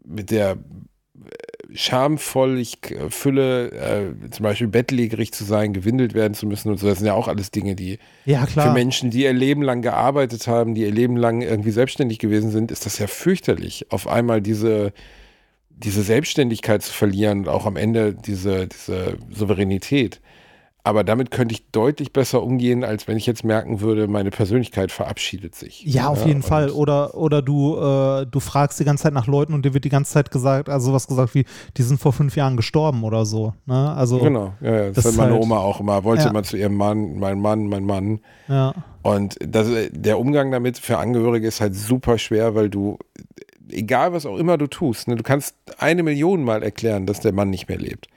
mit 0.09 0.31
der 0.31 0.51
äh, 0.51 1.75
schamvoll 1.75 2.59
ich 2.59 2.79
fülle, 3.09 3.71
äh, 3.71 4.29
zum 4.31 4.43
Beispiel 4.43 4.67
bettlägerig 4.67 5.31
zu 5.31 5.43
sein, 5.43 5.73
gewindelt 5.73 6.13
werden 6.13 6.33
zu 6.33 6.47
müssen 6.47 6.69
und 6.69 6.79
so. 6.79 6.87
Das 6.87 6.97
sind 6.97 7.07
ja 7.07 7.13
auch 7.13 7.27
alles 7.27 7.51
Dinge, 7.51 7.75
die 7.75 7.99
ja, 8.25 8.45
für 8.45 8.71
Menschen, 8.71 9.11
die 9.11 9.23
ihr 9.23 9.33
Leben 9.33 9.61
lang 9.61 9.81
gearbeitet 9.81 10.47
haben, 10.47 10.73
die 10.73 10.81
ihr 10.81 10.91
Leben 10.91 11.15
lang 11.15 11.41
irgendwie 11.41 11.71
selbstständig 11.71 12.19
gewesen 12.19 12.51
sind, 12.51 12.71
ist 12.71 12.85
das 12.85 12.97
ja 12.97 13.07
fürchterlich, 13.07 13.91
auf 13.91 14.07
einmal 14.07 14.41
diese, 14.41 14.93
diese 15.69 16.01
Selbstständigkeit 16.01 16.81
zu 16.81 16.91
verlieren 16.91 17.39
und 17.39 17.47
auch 17.49 17.65
am 17.65 17.77
Ende 17.77 18.13
diese, 18.13 18.67
diese 18.67 19.17
Souveränität. 19.29 20.19
Aber 20.89 21.03
damit 21.03 21.31
könnte 21.31 21.53
ich 21.53 21.69
deutlich 21.71 22.11
besser 22.11 22.43
umgehen, 22.43 22.83
als 22.83 23.07
wenn 23.07 23.15
ich 23.15 23.25
jetzt 23.25 23.43
merken 23.45 23.79
würde, 23.79 24.07
meine 24.07 24.31
Persönlichkeit 24.31 24.91
verabschiedet 24.91 25.55
sich. 25.55 25.83
Ja, 25.85 26.07
auf 26.07 26.25
jeden 26.25 26.37
und 26.41 26.45
Fall. 26.47 26.69
Oder, 26.71 27.15
oder 27.15 27.41
du, 27.41 27.77
äh, 27.77 28.25
du 28.25 28.39
fragst 28.39 28.79
die 28.79 28.83
ganze 28.83 29.03
Zeit 29.03 29.13
nach 29.13 29.27
Leuten 29.27 29.53
und 29.53 29.63
dir 29.65 29.73
wird 29.73 29.85
die 29.85 29.89
ganze 29.89 30.11
Zeit 30.11 30.31
gesagt, 30.31 30.67
also 30.67 30.91
was 30.91 31.07
gesagt 31.07 31.35
wie, 31.35 31.45
die 31.77 31.83
sind 31.83 31.99
vor 32.01 32.11
fünf 32.11 32.35
Jahren 32.35 32.57
gestorben 32.57 33.03
oder 33.03 33.25
so. 33.25 33.53
Ne? 33.65 33.93
Also, 33.95 34.17
Genau, 34.19 34.53
ja, 34.61 34.71
ja. 34.75 34.85
das, 34.87 34.95
Das 34.95 35.05
hat 35.05 35.11
ist 35.11 35.17
meine 35.17 35.33
halt- 35.33 35.43
Oma 35.43 35.57
auch 35.59 35.79
immer. 35.79 36.03
Wollte 36.03 36.23
Ja. 36.23 36.29
immer 36.31 36.43
zu 36.43 36.57
ihrem 36.57 36.75
Mann, 36.75 37.17
mein 37.19 37.39
Mann, 37.39 37.67
mein 37.67 37.85
Mann. 37.85 38.19
ja. 38.47 38.73
Und 39.01 39.37
das, 39.39 39.67
der 39.91 40.19
Umgang 40.19 40.51
damit 40.51 40.77
für 40.77 40.97
Angehörige 40.97 41.47
ist 41.47 41.61
halt 41.61 41.73
super 41.73 42.17
schwer, 42.17 42.53
weil 42.53 42.69
du, 42.69 42.97
egal 43.71 44.11
was 44.11 44.25
auch 44.25 44.35
immer 44.37 44.57
du 44.57 44.67
tust, 44.67 45.07
ne, 45.07 45.15
du 45.15 45.23
kannst 45.23 45.55
eine 45.77 46.03
Million 46.03 46.43
Mal 46.43 46.63
erklären, 46.63 47.05
dass 47.05 47.19
der 47.21 47.31
Mann 47.31 47.49
nicht 47.49 47.69
mehr 47.69 47.77
lebt. 47.77 48.07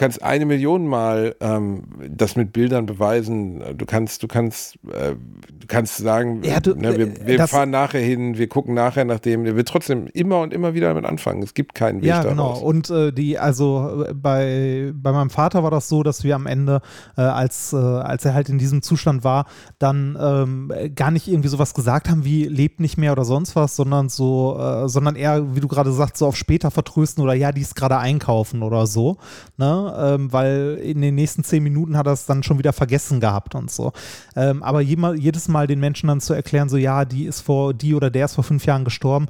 Du 0.00 0.04
kannst 0.06 0.22
eine 0.22 0.46
Million 0.46 0.86
Mal 0.86 1.36
ähm, 1.40 1.82
das 2.08 2.34
mit 2.34 2.54
Bildern 2.54 2.86
beweisen. 2.86 3.62
Du 3.76 3.84
kannst, 3.84 4.22
du 4.22 4.28
kannst, 4.28 4.76
äh, 4.90 5.10
du 5.14 5.66
kannst 5.68 5.98
sagen, 5.98 6.40
Ja, 6.42 6.58
du- 6.58 6.74
ne, 6.74 6.96
wir, 6.96 7.26
wir 7.26 7.46
fahren 7.46 7.68
nachher 7.68 8.00
hin, 8.00 8.38
wir 8.38 8.48
gucken 8.48 8.72
nachher 8.72 9.04
nach 9.04 9.18
dem. 9.18 9.44
Wird 9.44 9.68
trotzdem 9.68 10.06
immer 10.14 10.40
und 10.40 10.54
immer 10.54 10.72
wieder 10.72 10.88
damit 10.88 11.04
anfangen. 11.04 11.42
Es 11.42 11.52
gibt 11.52 11.74
keinen 11.74 12.00
Weg 12.00 12.08
Ja, 12.08 12.22
daraus. 12.22 12.30
genau. 12.60 12.66
Und 12.66 12.88
äh, 12.88 13.12
die, 13.12 13.38
also 13.38 14.06
äh, 14.08 14.14
bei, 14.14 14.90
bei 14.94 15.12
meinem 15.12 15.28
Vater 15.28 15.62
war 15.64 15.70
das 15.70 15.90
so, 15.90 16.02
dass 16.02 16.24
wir 16.24 16.34
am 16.34 16.46
Ende, 16.46 16.80
äh, 17.18 17.20
als, 17.20 17.74
äh, 17.74 17.76
als 17.76 18.24
er 18.24 18.32
halt 18.32 18.48
in 18.48 18.56
diesem 18.56 18.80
Zustand 18.80 19.22
war, 19.22 19.44
dann 19.78 20.16
ähm, 20.18 20.72
äh, 20.74 20.88
gar 20.88 21.10
nicht 21.10 21.28
irgendwie 21.28 21.50
sowas 21.50 21.74
gesagt 21.74 22.08
haben 22.08 22.24
wie 22.24 22.44
lebt 22.44 22.80
nicht 22.80 22.96
mehr 22.96 23.12
oder 23.12 23.26
sonst 23.26 23.54
was, 23.54 23.76
sondern 23.76 24.08
so, 24.08 24.58
äh, 24.58 24.88
sondern 24.88 25.14
eher, 25.14 25.54
wie 25.54 25.60
du 25.60 25.68
gerade 25.68 25.92
sagst, 25.92 26.16
so 26.16 26.26
auf 26.26 26.36
später 26.36 26.70
vertrösten 26.70 27.22
oder 27.22 27.34
ja, 27.34 27.52
die 27.52 27.60
ist 27.60 27.76
gerade 27.76 27.98
einkaufen 27.98 28.62
oder 28.62 28.86
so. 28.86 29.18
Ne? 29.58 29.88
Ähm, 29.98 30.32
weil 30.32 30.78
in 30.82 31.00
den 31.00 31.14
nächsten 31.14 31.44
zehn 31.44 31.62
Minuten 31.62 31.96
hat 31.96 32.06
er 32.06 32.12
es 32.12 32.26
dann 32.26 32.42
schon 32.42 32.58
wieder 32.58 32.72
vergessen 32.72 33.20
gehabt 33.20 33.54
und 33.54 33.70
so. 33.70 33.92
Ähm, 34.36 34.62
aber 34.62 34.80
jema- 34.80 35.14
jedes 35.14 35.48
Mal 35.48 35.66
den 35.66 35.80
Menschen 35.80 36.08
dann 36.08 36.20
zu 36.20 36.34
erklären, 36.34 36.68
so 36.68 36.76
ja, 36.76 37.04
die 37.04 37.24
ist 37.24 37.40
vor, 37.40 37.74
die 37.74 37.94
oder 37.94 38.10
der 38.10 38.24
ist 38.26 38.34
vor 38.34 38.44
fünf 38.44 38.66
Jahren 38.66 38.84
gestorben, 38.84 39.26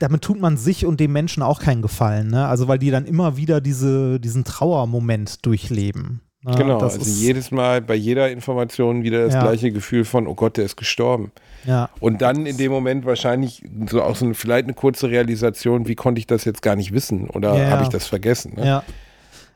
damit 0.00 0.22
tut 0.22 0.38
man 0.40 0.56
sich 0.58 0.84
und 0.84 1.00
dem 1.00 1.12
Menschen 1.12 1.42
auch 1.42 1.60
keinen 1.60 1.80
Gefallen, 1.80 2.28
ne? 2.28 2.46
Also 2.46 2.68
weil 2.68 2.78
die 2.78 2.90
dann 2.90 3.06
immer 3.06 3.36
wieder 3.38 3.60
diese, 3.62 4.20
diesen 4.20 4.44
Trauermoment 4.44 5.46
durchleben. 5.46 6.20
Ne? 6.44 6.56
Genau, 6.56 6.80
das 6.80 6.94
also 6.94 7.06
ist, 7.06 7.20
jedes 7.20 7.50
Mal 7.52 7.80
bei 7.80 7.94
jeder 7.94 8.30
Information 8.30 9.02
wieder 9.02 9.24
das 9.24 9.32
Ja. 9.34 9.42
gleiche 9.42 9.70
Gefühl 9.72 10.04
von, 10.04 10.26
oh 10.26 10.34
Gott, 10.34 10.56
der 10.56 10.64
ist 10.64 10.76
gestorben. 10.76 11.30
ja, 11.64 11.88
Und 12.00 12.20
dann 12.20 12.44
in 12.46 12.56
dem 12.56 12.70
Moment 12.72 13.06
wahrscheinlich 13.06 13.62
so 13.88 14.02
auch 14.02 14.16
so 14.16 14.24
eine, 14.24 14.34
vielleicht 14.34 14.64
eine 14.64 14.74
kurze 14.74 15.08
Realisation, 15.08 15.86
wie 15.86 15.94
konnte 15.94 16.18
ich 16.18 16.26
das 16.26 16.44
jetzt 16.44 16.60
gar 16.60 16.74
nicht 16.76 16.92
wissen 16.92 17.30
oder 17.30 17.56
Ja, 17.56 17.70
habe 17.70 17.84
ich 17.84 17.88
das 17.90 18.06
vergessen? 18.06 18.54
Ne? 18.56 18.66
ja, 18.66 18.82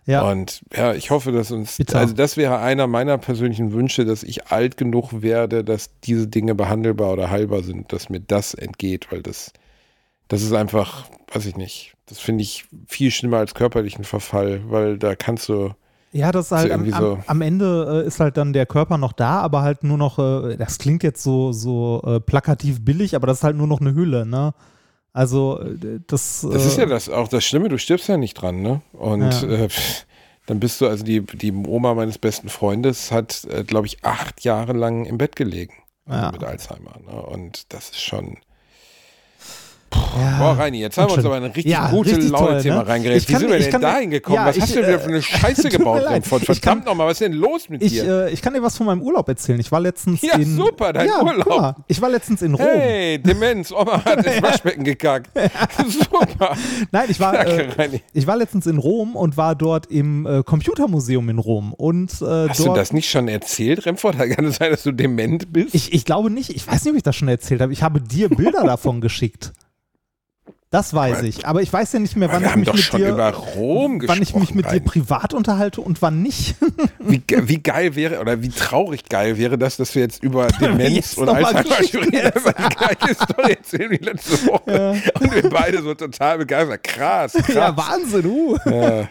ja, 0.06 0.30
Und 0.30 0.62
ja, 0.74 0.94
ich 0.94 1.10
hoffe, 1.10 1.32
dass 1.32 1.50
uns, 1.50 1.76
Bitter. 1.76 1.98
also 1.98 2.14
das 2.14 2.36
wäre 2.36 2.58
einer 2.60 2.86
meiner 2.86 3.18
persönlichen 3.18 3.72
Wünsche, 3.72 4.04
dass 4.04 4.22
ich 4.22 4.46
alt 4.48 4.76
genug 4.76 5.22
werde, 5.22 5.64
dass 5.64 5.90
diese 6.00 6.28
Dinge 6.28 6.54
behandelbar 6.54 7.12
oder 7.12 7.30
heilbar 7.30 7.62
sind, 7.62 7.92
dass 7.92 8.08
mir 8.08 8.20
das 8.20 8.54
entgeht, 8.54 9.10
weil 9.12 9.22
das, 9.22 9.52
das 10.28 10.42
ist 10.42 10.52
einfach, 10.52 11.04
weiß 11.32 11.46
ich 11.46 11.56
nicht, 11.56 11.94
das 12.06 12.18
finde 12.18 12.42
ich 12.42 12.66
viel 12.86 13.10
schlimmer 13.10 13.38
als 13.38 13.54
körperlichen 13.54 14.04
Verfall, 14.04 14.62
weil 14.68 14.98
da 14.98 15.14
kannst 15.16 15.48
du, 15.48 15.74
ja, 16.12 16.32
das 16.32 16.46
ist 16.46 16.52
halt 16.52 16.72
am, 16.72 16.82
am, 16.92 17.02
so- 17.02 17.18
am 17.26 17.42
Ende 17.42 18.02
äh, 18.04 18.06
ist 18.06 18.20
halt 18.20 18.36
dann 18.36 18.52
der 18.52 18.64
Körper 18.66 18.96
noch 18.98 19.12
da, 19.12 19.40
aber 19.40 19.62
halt 19.62 19.84
nur 19.84 19.98
noch, 19.98 20.18
äh, 20.18 20.56
das 20.56 20.78
klingt 20.78 21.02
jetzt 21.02 21.22
so, 21.22 21.52
so 21.52 22.02
äh, 22.06 22.20
plakativ 22.20 22.84
billig, 22.84 23.16
aber 23.16 23.26
das 23.26 23.38
ist 23.38 23.44
halt 23.44 23.56
nur 23.56 23.66
noch 23.66 23.80
eine 23.80 23.94
Hülle, 23.94 24.24
ne? 24.24 24.54
Also 25.16 25.58
äh, 25.60 26.00
das, 26.06 26.46
Das 26.50 26.64
äh, 26.64 26.68
ist 26.68 26.76
ja 26.76 26.84
das 26.84 27.08
auch 27.08 27.28
das 27.28 27.42
Schlimme, 27.42 27.70
du 27.70 27.78
stirbst 27.78 28.06
ja 28.08 28.18
nicht 28.18 28.34
dran, 28.34 28.60
ne? 28.60 28.82
Und 28.92 29.22
Ja. 29.22 29.42
äh, 29.48 29.68
dann 30.44 30.60
bist 30.60 30.80
du, 30.80 30.86
also 30.86 31.04
die, 31.04 31.22
die 31.22 31.52
Oma 31.52 31.94
meines 31.94 32.18
besten 32.18 32.50
Freundes 32.50 33.10
hat, 33.10 33.44
äh, 33.50 33.64
glaube 33.64 33.86
ich, 33.86 34.04
acht 34.04 34.42
Jahre 34.44 34.74
lang 34.74 35.06
im 35.06 35.16
Bett 35.16 35.34
gelegen 35.34 35.72
also 36.04 36.20
Ja. 36.26 36.30
mit 36.32 36.44
Alzheimer. 36.44 36.98
Ne? 37.04 37.20
Und 37.20 37.72
das 37.72 37.90
ist 37.90 38.02
schon. 38.02 38.36
Ja. 40.18 40.38
Boah, 40.38 40.52
Reini, 40.58 40.80
jetzt 40.80 40.96
haben 40.98 41.10
wir 41.10 41.16
uns 41.16 41.24
aber 41.24 41.36
ein 41.36 41.44
richtig 41.44 41.66
Ja, 41.66 41.90
gutes 41.90 42.12
richtig 42.14 42.30
laune 42.30 42.46
toll, 42.48 42.62
Thema 42.62 42.76
ne? 42.82 42.86
reingeredet. 42.88 43.28
Wie 43.28 43.34
sind 43.36 43.50
wir 43.50 43.58
denn 43.58 43.70
kann- 43.70 43.80
dahin 43.80 44.10
gekommen? 44.10 44.36
ja, 44.36 44.46
Was 44.46 44.56
ich, 44.56 44.62
hast 44.62 44.74
du 44.74 44.80
denn 44.80 44.88
wieder 44.88 44.98
für 45.00 45.08
äh, 45.10 45.12
eine 45.12 45.22
Scheiße 45.22 45.62
tut 45.62 45.72
mir 45.72 45.78
gebaut, 45.78 46.04
kann- 46.04 46.22
Verdammt 46.22 46.84
nochmal, 46.86 47.06
was 47.06 47.12
ist 47.14 47.20
denn 47.22 47.32
los 47.32 47.68
mit 47.68 47.82
Ich, 47.82 47.92
dir? 47.92 48.26
äh, 48.26 48.32
ich 48.32 48.42
kann 48.42 48.54
dir 48.54 48.62
was 48.62 48.76
von 48.76 48.86
meinem 48.86 49.02
Urlaub 49.02 49.28
erzählen. 49.28 49.58
Ich 49.60 49.70
war 49.72 49.80
letztens 49.80 50.22
Ja, 50.22 50.34
in. 50.36 50.56
super, 50.56 50.92
dein 50.92 51.08
ja, 51.08 51.22
Urlaub. 51.22 51.46
mal, 51.48 51.74
ich 51.88 52.00
war 52.00 52.08
letztens 52.10 52.42
in 52.42 52.54
Rom. 52.54 52.66
Hey, 52.66 53.18
Demenz, 53.18 53.72
Oma 53.72 54.02
hat 54.04 54.24
ins 54.26 54.42
Waschbecken 54.42 54.84
gekackt. 54.84 55.30
Super. 55.88 56.56
Nein, 56.92 57.06
ich 57.08 57.20
war, 57.20 57.32
Danke, 57.32 57.68
äh, 57.78 58.00
ich 58.12 58.26
war 58.26 58.36
letztens 58.36 58.66
in 58.66 58.78
Rom 58.78 59.16
und 59.16 59.36
war 59.36 59.54
dort 59.54 59.86
im 59.86 60.26
äh, 60.26 60.42
Computermuseum 60.42 61.28
in 61.28 61.38
Rom. 61.38 61.72
Und 61.72 62.10
äh, 62.22 62.48
Hast 62.48 62.60
du 62.64 62.72
das 62.74 62.92
nicht 62.92 63.08
schon 63.10 63.28
erzählt, 63.28 63.86
Remford? 63.86 64.16
Kann 64.18 64.44
es 64.46 64.56
sein, 64.56 64.70
dass 64.70 64.82
du 64.82 64.92
dement 64.92 65.52
bist? 65.52 65.74
Ich, 65.74 65.92
ich 65.92 66.04
glaube 66.04 66.30
nicht. 66.30 66.50
Ich 66.50 66.66
weiß 66.66 66.84
nicht, 66.84 66.92
ob 66.92 66.96
ich 66.96 67.02
das 67.02 67.16
schon 67.16 67.28
erzählt 67.28 67.60
habe. 67.60 67.72
Ich 67.72 67.82
habe 67.82 68.00
dir 68.00 68.28
Bilder 68.28 68.64
davon 68.64 69.00
geschickt. 69.00 69.52
Das 70.70 70.92
weiß 70.92 71.22
ich. 71.22 71.46
Aber 71.46 71.62
ich 71.62 71.72
weiß 71.72 71.92
ja 71.92 72.00
nicht 72.00 72.16
mehr, 72.16 72.30
wann 72.30 72.44
ich 72.44 72.56
mich 72.56 72.92
mit 72.92 72.92
dir. 73.00 73.10
über. 73.10 73.32
Wann 73.32 74.20
ich 74.22 74.34
mich 74.34 74.52
mit 74.54 74.70
dir 74.70 74.80
privat 74.80 75.32
unterhalte 75.32 75.80
und 75.80 76.02
wann 76.02 76.22
nicht. 76.22 76.56
Wie, 76.98 77.22
wie 77.28 77.58
geil 77.62 77.94
wäre, 77.94 78.18
oder 78.20 78.42
wie 78.42 78.48
traurig 78.48 79.08
geil 79.08 79.38
wäre 79.38 79.56
das, 79.58 79.76
dass 79.76 79.94
wir 79.94 80.02
jetzt 80.02 80.24
über 80.24 80.48
Demenz 80.60 81.16
und 81.16 81.28
Alzheimer 81.28 81.68
reden, 82.02 82.32
aber 82.34 82.52
die 82.52 82.74
gleiche 82.74 83.14
Story 83.14 83.52
erzählen 83.52 83.90
wie 83.92 83.96
letzte 84.04 84.46
Woche. 84.48 85.00
Und 85.20 85.34
wir 85.34 85.48
beide 85.48 85.82
so 85.82 85.94
total 85.94 86.38
begeistert. 86.38 86.82
Krass, 86.82 87.32
krass. 87.32 87.54
ja, 87.54 87.76
Wahnsinn. 87.76 88.26
Uh. 88.26 88.56
Ja. 88.66 89.08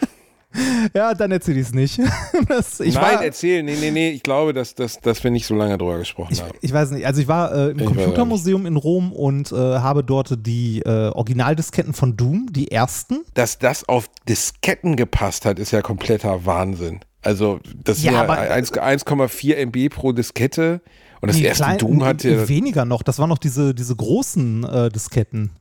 Ja, 0.94 1.14
dann 1.14 1.32
erzähle 1.32 1.60
ich 1.60 1.68
es 1.68 1.74
nicht. 1.74 2.00
Das, 2.48 2.80
ich 2.80 2.94
Nein, 2.96 3.04
war, 3.04 3.24
erzähl. 3.24 3.64
Nee, 3.64 3.76
nee, 3.80 3.92
nee. 3.92 4.10
Ich 4.12 4.22
glaube, 4.24 4.54
dass, 4.54 4.76
dass, 4.76 5.00
dass 5.00 5.24
wir 5.24 5.32
nicht 5.32 5.48
so 5.48 5.56
lange 5.56 5.78
drüber 5.78 5.98
gesprochen 5.98 6.34
Ich, 6.34 6.42
haben. 6.42 6.52
ich 6.62 6.72
weiß 6.72 6.92
nicht. 6.92 7.06
Also 7.08 7.22
ich 7.22 7.28
war 7.28 7.54
äh, 7.54 7.72
im 7.72 7.80
Ich 7.80 7.86
Computermuseum 7.86 8.66
in 8.66 8.76
Rom 8.76 9.12
und 9.12 9.52
äh, 9.52 9.56
habe 9.56 10.04
dort 10.04 10.46
die 10.46 10.82
äh, 10.82 11.10
Originaldisketten 11.10 11.94
von 11.94 12.16
Doom, 12.18 12.48
die 12.52 12.72
ersten. 12.72 13.24
Dass 13.34 13.58
das 13.58 13.88
auf 13.90 14.10
Disketten 14.30 14.96
gepasst 14.96 15.46
hat, 15.46 15.58
ist 15.60 15.72
ja 15.72 15.82
kompletter 15.82 16.46
Wahnsinn. 16.46 17.00
Also, 17.22 17.60
das 17.84 18.04
Ja, 18.04 18.12
sind 18.12 18.14
ja, 18.14 18.24
aber- 18.24 18.38
1 18.38 18.74
1,4 18.74 19.56
MB 19.56 19.90
pro 19.90 20.12
Diskette. 20.12 20.82
Und 21.22 21.30
das 21.32 21.40
erste 21.40 21.64
kleinen- 21.64 21.80
Doom 21.80 22.04
hatte 22.04 22.48
weniger 22.48 22.86
noch. 22.86 23.02
Das 23.02 23.18
waren 23.18 23.30
noch 23.30 23.40
diese, 23.40 23.74
diese 23.74 23.96
großen 23.96 24.64
äh, 24.66 24.90
Disketten. 24.90 25.52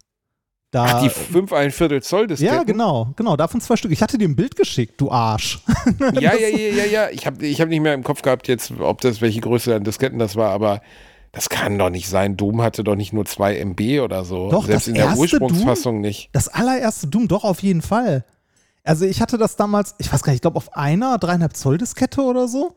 Da, 0.75 0.87
ach, 0.87 1.03
die 1.03 1.09
5 1.09 1.53
ein 1.53 1.71
Viertel 1.71 2.03
Zoll 2.03 2.27
Disketten. 2.27 2.53
ja, 2.53 2.65
genau, 2.65 3.13
genau, 3.15 3.37
davon 3.37 3.61
zwei 3.61 3.77
Stück. 3.77 3.93
Ich 3.93 4.03
hatte 4.03 4.19
dir 4.19 4.29
ein 4.29 4.35
Bild 4.35 4.57
geschickt, 4.57 5.01
du 5.01 5.09
Arsch. 5.09 5.61
Ja, 6.15 6.35
ja, 6.35 6.49
ja, 6.49 6.49
ja, 6.49 6.85
ja. 6.85 7.11
Ich 7.11 7.29
habe 7.29 7.47
ich 7.47 7.61
hab 7.61 7.69
nicht 7.69 7.81
mehr 7.81 7.95
im 7.95 8.03
Kopf 8.03 8.23
gehabt 8.23 8.49
jetzt, 8.49 8.73
ob 8.81 9.01
das 9.01 9.21
welche 9.21 9.41
Größe 9.41 9.73
an 9.73 9.85
Disketten 9.85 10.19
das 10.19 10.35
war, 10.35 10.51
aber 10.51 10.81
das 11.31 11.49
kann 11.49 11.79
doch 11.79 11.91
nicht 11.91 12.09
sein. 12.09 12.37
Doom 12.37 12.61
hatte 12.61 12.83
doch 12.83 12.97
nicht 12.97 13.13
nur 13.13 13.25
2 13.25 13.57
MB 13.59 14.01
oder 14.03 14.25
so. 14.25 14.51
Doch, 14.51 14.67
Selbst 14.67 14.87
das 14.87 14.89
in 14.89 14.95
der 14.95 15.05
erste 15.05 15.21
Ursprungsfassung 15.21 16.01
nicht. 16.01 16.31
Das 16.33 16.49
allererste 16.49 17.07
Doom, 17.07 17.29
doch, 17.29 17.45
auf 17.45 17.63
jeden 17.63 17.83
Fall. 17.83 18.25
Also 18.83 19.05
ich 19.05 19.21
hatte 19.21 19.39
das 19.39 19.55
damals, 19.55 19.95
ich 19.99 20.13
weiß 20.13 20.25
gar 20.25 20.33
nicht, 20.33 20.39
ich 20.39 20.43
glaube 20.43 20.57
auf 20.57 20.77
einer 20.77 21.19
dreieinhalb 21.19 21.57
Zoll 21.57 21.79
Diskette 21.79 22.21
oder 22.23 22.49
so. 22.49 22.75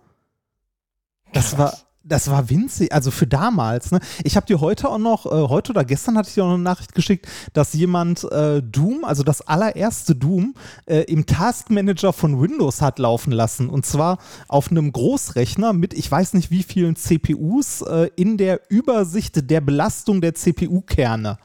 Das 1.33 1.55
Krass. 1.55 1.57
war, 1.57 1.73
das 2.07 2.29
war 2.29 2.49
winzig, 2.49 2.91
also 2.93 3.11
für 3.11 3.27
damals. 3.27 3.91
Ne? 3.91 3.99
Ich 4.23 4.35
habe 4.35 4.45
dir 4.45 4.61
heute 4.61 4.89
auch 4.89 4.97
noch, 4.97 5.25
äh, 5.25 5.49
heute 5.49 5.71
oder 5.71 5.83
gestern 5.83 6.17
hatte 6.17 6.29
ich 6.29 6.35
dir 6.35 6.43
auch 6.43 6.47
noch 6.47 6.55
eine 6.55 6.63
Nachricht 6.63 6.95
geschickt, 6.95 7.27
dass 7.53 7.73
jemand 7.73 8.23
äh, 8.31 8.61
Doom, 8.61 9.03
also 9.03 9.23
das 9.23 9.41
allererste 9.41 10.15
Doom, 10.15 10.55
äh, 10.85 11.01
im 11.01 11.25
Taskmanager 11.25 12.13
von 12.13 12.41
Windows 12.41 12.81
hat 12.81 12.99
laufen 12.99 13.31
lassen. 13.31 13.69
Und 13.69 13.85
zwar 13.85 14.19
auf 14.47 14.71
einem 14.71 14.91
Großrechner 14.91 15.73
mit, 15.73 15.93
ich 15.93 16.09
weiß 16.09 16.33
nicht 16.33 16.51
wie 16.51 16.63
vielen 16.63 16.95
CPUs, 16.95 17.81
äh, 17.81 18.09
in 18.15 18.37
der 18.37 18.61
Übersicht 18.69 19.49
der 19.49 19.61
Belastung 19.61 20.21
der 20.21 20.33
CPU-Kerne. 20.35 21.37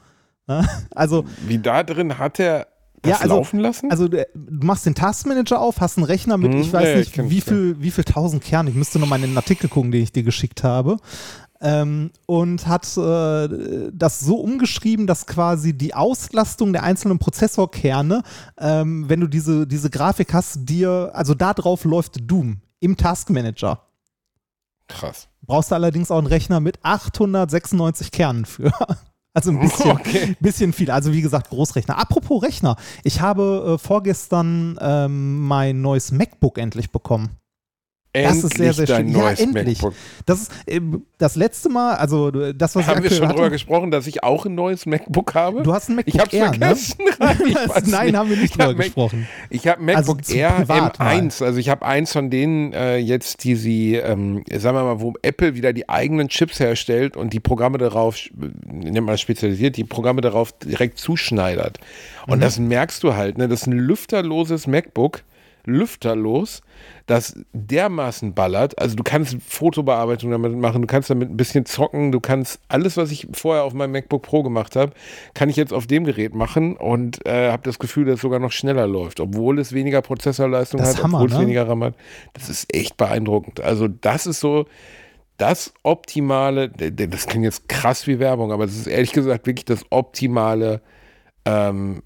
Ne? 0.47 0.67
Also 0.93 1.25
Wie 1.47 1.57
da 1.57 1.83
drin 1.83 2.17
hat 2.17 2.39
er 2.39 2.67
das 3.03 3.11
Ja, 3.11 3.17
also- 3.21 3.35
laufen 3.35 3.59
lassen? 3.59 3.91
also 3.91 4.07
du, 4.07 4.25
du 4.33 4.65
machst 4.65 4.85
den 4.85 4.95
Taskmanager 4.95 5.59
auf, 5.61 5.79
hast 5.79 5.97
einen 5.97 6.05
Rechner 6.05 6.37
mit, 6.37 6.51
Hm, 6.53 6.61
ich 6.61 6.73
weiß 6.73 6.99
ich 7.07 7.15
nicht, 7.17 7.29
wie 7.29 7.41
viel, 7.41 7.75
wie 7.79 7.91
viel 7.91 8.03
tausend 8.03 8.43
Kerne. 8.43 8.69
Ich 8.71 8.75
müsste 8.75 8.97
noch 8.99 9.07
mal 9.07 9.17
in 9.17 9.29
den 9.29 9.37
Artikel 9.37 9.69
gucken, 9.69 9.91
den 9.91 10.01
ich 10.03 10.11
dir 10.11 10.23
geschickt 10.23 10.63
habe. 10.63 10.97
Ähm, 11.61 12.11
und 12.25 12.67
hat 12.67 12.85
äh, 12.97 13.89
das 13.93 14.19
so 14.19 14.35
umgeschrieben, 14.37 15.07
dass 15.07 15.25
quasi 15.27 15.71
die 15.73 15.93
Auslastung 15.93 16.73
der 16.73 16.83
einzelnen 16.83 17.19
Prozessorkerne, 17.19 18.23
ähm, 18.57 19.07
wenn 19.07 19.21
du 19.21 19.27
diese, 19.27 19.65
diese 19.65 19.89
Grafik 19.89 20.33
hast, 20.33 20.67
dir, 20.67 21.11
also 21.13 21.33
da 21.33 21.53
drauf 21.53 21.85
läuft 21.85 22.29
Doom 22.29 22.57
im 22.81 22.97
Taskmanager. 22.97 23.81
Krass. 24.89 25.29
Brauchst 25.41 25.71
du 25.71 25.75
allerdings 25.75 26.11
auch 26.11 26.17
einen 26.17 26.27
Rechner 26.27 26.59
mit 26.59 26.79
896 26.83 28.11
Kernen 28.11 28.43
für. 28.45 28.71
Also 29.33 29.51
ein 29.51 29.59
bisschen, 29.61 29.91
Okay. 29.91 30.35
bisschen 30.39 30.73
viel. 30.73 30.91
Also 30.91 31.11
wie 31.13 31.21
gesagt, 31.21 31.49
Großrechner. 31.49 31.97
Apropos 31.97 32.43
Rechner. 32.43 32.75
Ich 33.03 33.21
habe 33.21 33.73
äh, 33.75 33.77
vorgestern 33.77 34.77
ähm, 34.81 35.39
mein 35.47 35.81
neues 35.81 36.11
MacBook 36.11 36.57
endlich 36.57 36.91
bekommen. 36.91 37.37
Endlich 38.15 38.41
das 38.43 38.51
ist 38.51 38.57
sehr, 38.57 38.73
sehr 38.73 38.85
schön. 38.87 39.07
Ja, 39.09 39.17
neues 39.23 39.39
endlich. 39.39 39.81
MacBook. 39.81 39.93
Das 40.27 40.41
ist 40.43 40.51
äh, 40.67 40.79
das 41.17 41.35
letzte 41.35 41.69
Mal, 41.69 41.95
also 41.95 42.29
das, 42.29 42.75
was 42.75 42.85
Haben 42.85 43.01
wir 43.01 43.09
schon 43.09 43.25
hatte, 43.27 43.35
drüber 43.37 43.49
gesprochen, 43.49 43.89
dass 43.89 44.05
ich 44.05 44.23
auch 44.23 44.45
ein 44.45 44.53
neues 44.53 44.85
MacBook 44.85 45.33
habe? 45.33 45.63
Du 45.63 45.73
hast 45.73 45.89
ein 45.89 45.95
MacBook 45.95 46.13
ich 46.13 46.21
hab's 46.21 46.33
Air, 46.33 46.51
ne? 46.51 46.57
vergessen. 46.59 46.95
Weiß 47.19 47.87
Nein, 47.87 48.05
nicht. 48.07 48.15
haben 48.15 48.29
wir 48.29 48.37
nicht 48.37 48.53
drüber 48.55 48.75
gesprochen. 48.75 49.27
Ich 49.49 49.67
habe 49.67 49.81
Also 49.95 50.11
MacBook 50.13 50.25
zu 50.25 50.35
Air 50.37 50.51
privat 50.51 50.99
mal. 50.99 51.15
M1. 51.17 51.43
Also 51.43 51.57
ich 51.59 51.69
habe 51.69 51.85
eins 51.85 52.13
von 52.13 52.29
denen 52.29 52.71
äh, 52.73 52.97
jetzt, 52.97 53.43
die 53.43 53.55
sie, 53.55 53.95
ähm, 53.95 54.43
sagen 54.51 54.77
wir 54.77 54.83
mal, 54.83 55.01
wo 55.01 55.13
Apple 55.23 55.55
wieder 55.55 55.73
die 55.73 55.89
eigenen 55.89 56.29
Chips 56.29 56.59
herstellt 56.59 57.17
und 57.17 57.33
die 57.33 57.39
Programme 57.39 57.79
darauf, 57.79 58.17
nennt 58.65 58.93
man 58.93 59.07
das 59.07 59.21
spezialisiert, 59.21 59.75
die 59.75 59.85
Programme 59.85 60.21
darauf 60.21 60.51
direkt 60.59 60.99
zuschneidert. 60.99 61.79
Und 62.27 62.37
Mhm. 62.37 62.41
das 62.41 62.59
merkst 62.59 63.03
du 63.03 63.15
halt, 63.15 63.37
ne? 63.37 63.47
Das 63.47 63.61
ist 63.61 63.67
ein 63.67 63.73
lüfterloses 63.73 64.67
MacBook, 64.67 65.23
lüfterlos, 65.65 66.61
das 67.05 67.37
dermaßen 67.51 68.33
ballert. 68.33 68.79
Also 68.79 68.95
du 68.95 69.03
kannst 69.03 69.35
Fotobearbeitung 69.45 70.31
damit 70.31 70.53
machen, 70.53 70.81
du 70.81 70.87
kannst 70.87 71.09
damit 71.09 71.29
ein 71.29 71.37
bisschen 71.37 71.65
zocken, 71.65 72.11
du 72.11 72.19
kannst 72.19 72.59
alles, 72.69 72.95
was 72.95 73.11
ich 73.11 73.27
vorher 73.33 73.63
auf 73.63 73.73
meinem 73.73 73.91
MacBook 73.91 74.21
Pro 74.21 74.41
gemacht 74.41 74.75
habe, 74.75 74.93
kann 75.33 75.49
ich 75.49 75.55
jetzt 75.57 75.73
auf 75.73 75.85
dem 75.85 76.05
Gerät 76.05 76.33
machen 76.33 76.77
und 76.77 77.25
äh, 77.25 77.51
habe 77.51 77.63
das 77.63 77.79
Gefühl, 77.79 78.05
dass 78.05 78.15
es 78.15 78.21
sogar 78.21 78.39
noch 78.39 78.51
schneller 78.51 78.87
läuft, 78.87 79.19
obwohl 79.19 79.59
es 79.59 79.73
weniger 79.73 80.01
Prozessorleistung 80.01 80.79
Das 80.79 80.95
hat, 80.95 81.03
Hammer, 81.03 81.17
obwohl 81.17 81.29
es 81.29 81.35
ne? 81.35 81.41
weniger 81.41 81.67
RAM 81.67 81.83
hat. 81.83 81.95
Das 82.33 82.49
ist 82.49 82.73
echt 82.73 82.95
beeindruckend. 82.95 83.61
Also 83.61 83.87
das 83.87 84.25
ist 84.25 84.39
so 84.39 84.65
das 85.37 85.73
optimale, 85.83 86.69
das 86.69 87.27
klingt 87.27 87.43
jetzt 87.43 87.67
krass 87.67 88.07
wie 88.07 88.19
Werbung, 88.19 88.51
aber 88.51 88.65
das 88.65 88.75
ist 88.75 88.87
ehrlich 88.87 89.11
gesagt 89.11 89.45
wirklich 89.45 89.65
das 89.65 89.83
optimale 89.89 90.81
ähm, 91.45 92.01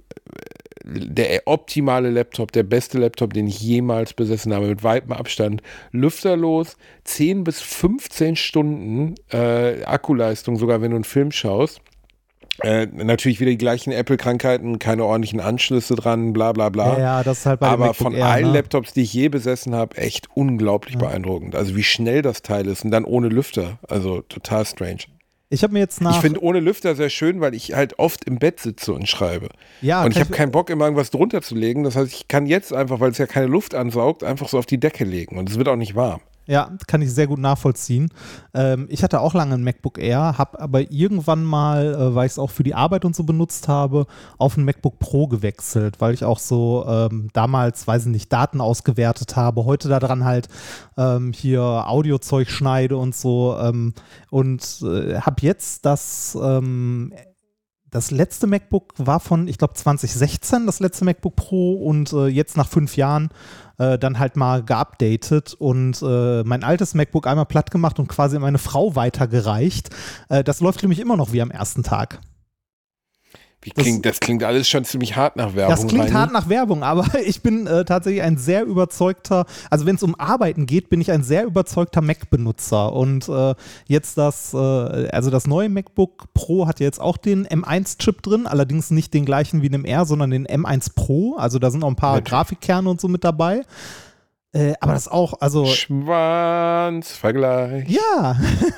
der 0.87 1.41
optimale 1.45 2.09
Laptop, 2.09 2.51
der 2.51 2.63
beste 2.63 2.97
Laptop, 2.97 3.33
den 3.33 3.47
ich 3.47 3.59
jemals 3.59 4.13
besessen 4.13 4.53
habe, 4.53 4.67
mit 4.67 4.83
weitem 4.83 5.11
Abstand. 5.11 5.61
Lüfterlos, 5.91 6.77
10 7.03 7.43
bis 7.43 7.61
15 7.61 8.35
Stunden 8.35 9.15
äh, 9.31 9.83
Akkuleistung, 9.83 10.57
sogar 10.57 10.81
wenn 10.81 10.91
du 10.91 10.95
einen 10.97 11.03
Film 11.03 11.31
schaust. 11.31 11.81
Äh, 12.63 12.87
natürlich 12.87 13.39
wieder 13.39 13.51
die 13.51 13.57
gleichen 13.57 13.91
Apple-Krankheiten, 13.91 14.79
keine 14.79 15.05
ordentlichen 15.05 15.39
Anschlüsse 15.39 15.95
dran, 15.95 16.33
bla 16.33 16.53
bla 16.53 16.69
bla. 16.69 16.93
Ja, 16.93 16.99
ja, 16.99 17.23
das 17.23 17.39
ist 17.39 17.45
halt 17.45 17.59
bei 17.59 17.67
Aber 17.67 17.87
MacBook 17.87 18.03
von 18.03 18.13
Air, 18.15 18.25
allen 18.25 18.47
ne? 18.47 18.53
Laptops, 18.53 18.93
die 18.93 19.03
ich 19.03 19.13
je 19.13 19.29
besessen 19.29 19.75
habe, 19.75 19.95
echt 19.97 20.27
unglaublich 20.33 20.97
beeindruckend. 20.97 21.55
Also 21.55 21.75
wie 21.75 21.83
schnell 21.83 22.23
das 22.23 22.41
Teil 22.41 22.65
ist 22.67 22.83
und 22.83 22.91
dann 22.91 23.05
ohne 23.05 23.27
Lüfter. 23.27 23.77
Also 23.87 24.21
total 24.21 24.65
strange. 24.65 25.01
Ich 25.49 25.63
habe 25.63 25.73
mir 25.73 25.79
jetzt 25.79 26.01
nach 26.01 26.15
Ich 26.15 26.21
finde 26.21 26.43
ohne 26.43 26.59
Lüfter 26.59 26.95
sehr 26.95 27.09
schön, 27.09 27.39
weil 27.39 27.53
ich 27.53 27.73
halt 27.73 27.99
oft 27.99 28.25
im 28.25 28.37
Bett 28.37 28.59
sitze 28.59 28.91
und 28.93 29.07
schreibe. 29.07 29.49
ja, 29.81 30.03
und 30.03 30.11
ich 30.11 30.19
habe 30.19 30.31
keinen 30.31 30.51
Bock, 30.51 30.69
immer 30.69 30.85
irgendwas 30.85 31.09
drunter 31.09 31.41
zu 31.41 31.55
legen. 31.55 31.83
Das 31.83 31.95
heißt, 31.95 32.11
ich 32.11 32.27
kann 32.27 32.45
jetzt 32.45 32.73
einfach, 32.73 32.99
weil 32.99 33.11
es 33.11 33.17
ja 33.17 33.27
keine 33.27 33.47
Luft 33.47 33.73
ansaugt, 33.73 34.23
einfach 34.23 34.49
so 34.49 34.57
auf 34.57 34.65
die 34.65 34.79
Decke 34.79 35.05
legen. 35.05 35.37
Und 35.37 35.49
es 35.49 35.57
wird 35.57 35.69
auch 35.69 35.77
nicht 35.77 35.95
warm. 35.95 36.19
Ja, 36.47 36.71
kann 36.87 37.01
ich 37.01 37.13
sehr 37.13 37.27
gut 37.27 37.39
nachvollziehen. 37.39 38.09
Ähm, 38.53 38.87
ich 38.89 39.03
hatte 39.03 39.19
auch 39.19 39.33
lange 39.33 39.55
ein 39.55 39.63
MacBook 39.63 39.97
Air, 39.97 40.37
habe 40.37 40.59
aber 40.61 40.89
irgendwann 40.91 41.43
mal, 41.43 41.93
äh, 41.93 42.15
weil 42.15 42.25
ich 42.25 42.31
es 42.31 42.39
auch 42.39 42.49
für 42.49 42.63
die 42.63 42.73
Arbeit 42.73 43.03
und 43.03 43.15
so 43.15 43.23
benutzt 43.23 43.67
habe, 43.67 44.07
auf 44.37 44.55
ein 44.55 44.63
MacBook 44.63 44.97
Pro 44.97 45.27
gewechselt, 45.27 45.99
weil 45.99 46.13
ich 46.13 46.23
auch 46.23 46.39
so 46.39 46.85
ähm, 46.87 47.27
damals, 47.33 47.85
weiß 47.85 48.05
ich 48.05 48.11
nicht, 48.13 48.31
Daten 48.31 48.61
ausgewertet 48.61 49.35
habe, 49.35 49.65
heute 49.65 49.89
daran 49.89 50.23
halt 50.23 50.47
ähm, 50.95 51.33
hier 51.33 51.61
Audiozeug 51.61 52.49
schneide 52.49 52.95
und 52.95 53.13
so 53.13 53.57
ähm, 53.59 53.93
und 54.29 54.81
äh, 54.83 55.19
habe 55.19 55.41
jetzt 55.41 55.85
das 55.85 56.37
ähm, 56.41 57.13
das 57.89 58.11
letzte 58.11 58.47
MacBook 58.47 58.93
war 58.97 59.19
von, 59.19 59.47
ich 59.47 59.57
glaube, 59.57 59.73
2016, 59.73 60.65
das 60.65 60.79
letzte 60.79 61.05
MacBook 61.05 61.35
Pro 61.35 61.75
und 61.75 62.11
äh, 62.11 62.27
jetzt 62.27 62.57
nach 62.57 62.67
fünf 62.67 62.97
Jahren 62.97 63.29
äh, 63.77 63.97
dann 63.97 64.19
halt 64.19 64.35
mal 64.35 64.63
geupdatet 64.63 65.53
und 65.53 66.01
äh, 66.01 66.43
mein 66.43 66.63
altes 66.63 66.93
MacBook 66.93 67.27
einmal 67.27 67.45
platt 67.45 67.71
gemacht 67.71 67.99
und 67.99 68.07
quasi 68.07 68.39
meine 68.39 68.57
Frau 68.57 68.95
weitergereicht. 68.95 69.89
Äh, 70.29 70.43
das 70.43 70.61
läuft 70.61 70.81
nämlich 70.81 70.99
immer 70.99 71.17
noch 71.17 71.31
wie 71.31 71.41
am 71.41 71.51
ersten 71.51 71.83
Tag. 71.83 72.19
Das- 73.75 73.83
klingt, 73.83 74.05
das 74.05 74.19
klingt 74.19 74.43
alles 74.43 74.67
schon 74.67 74.83
ziemlich 74.85 75.15
hart 75.15 75.35
nach 75.35 75.55
Werbung. 75.55 75.75
Das 75.75 75.87
klingt 75.87 76.05
Reini. 76.05 76.13
hart 76.13 76.31
nach 76.33 76.49
Werbung, 76.49 76.83
aber 76.83 77.05
ich 77.25 77.41
bin 77.41 77.67
äh, 77.67 77.85
tatsächlich 77.85 78.21
ein 78.23 78.37
sehr 78.37 78.63
überzeugter, 78.65 79.45
also 79.69 79.85
wenn 79.85 79.95
es 79.95 80.03
um 80.03 80.15
Arbeiten 80.19 80.65
geht, 80.65 80.89
bin 80.89 81.01
ich 81.01 81.11
ein 81.11 81.23
sehr 81.23 81.45
überzeugter 81.45 82.01
Mac-Benutzer. 82.01 82.93
Und 82.93 83.27
äh, 83.29 83.55
jetzt 83.87 84.17
das, 84.17 84.53
äh, 84.53 84.57
also 84.57 85.29
das 85.29 85.47
neue 85.47 85.69
MacBook 85.69 86.33
Pro 86.33 86.67
hat 86.67 86.79
ja 86.79 86.85
jetzt 86.85 87.01
auch 87.01 87.17
den 87.17 87.47
M1-Chip 87.47 88.21
drin, 88.21 88.47
allerdings 88.47 88.91
nicht 88.91 89.13
den 89.13 89.25
gleichen 89.25 89.61
wie 89.61 89.67
in 89.67 89.71
dem 89.73 89.85
R, 89.85 90.05
sondern 90.05 90.31
den 90.31 90.47
M1 90.47 90.93
Pro. 90.95 91.35
Also 91.37 91.59
da 91.59 91.71
sind 91.71 91.83
auch 91.83 91.89
ein 91.89 91.95
paar 91.95 92.13
Natürlich. 92.15 92.29
Grafikkerne 92.29 92.89
und 92.89 93.01
so 93.01 93.07
mit 93.07 93.23
dabei. 93.23 93.61
Äh, 94.57 94.73
aber 94.79 94.93
das 94.93 95.07
auch, 95.07 95.35
also. 95.39 95.65
Schwanzvergleich. 95.65 97.87
Ja, 97.87 98.35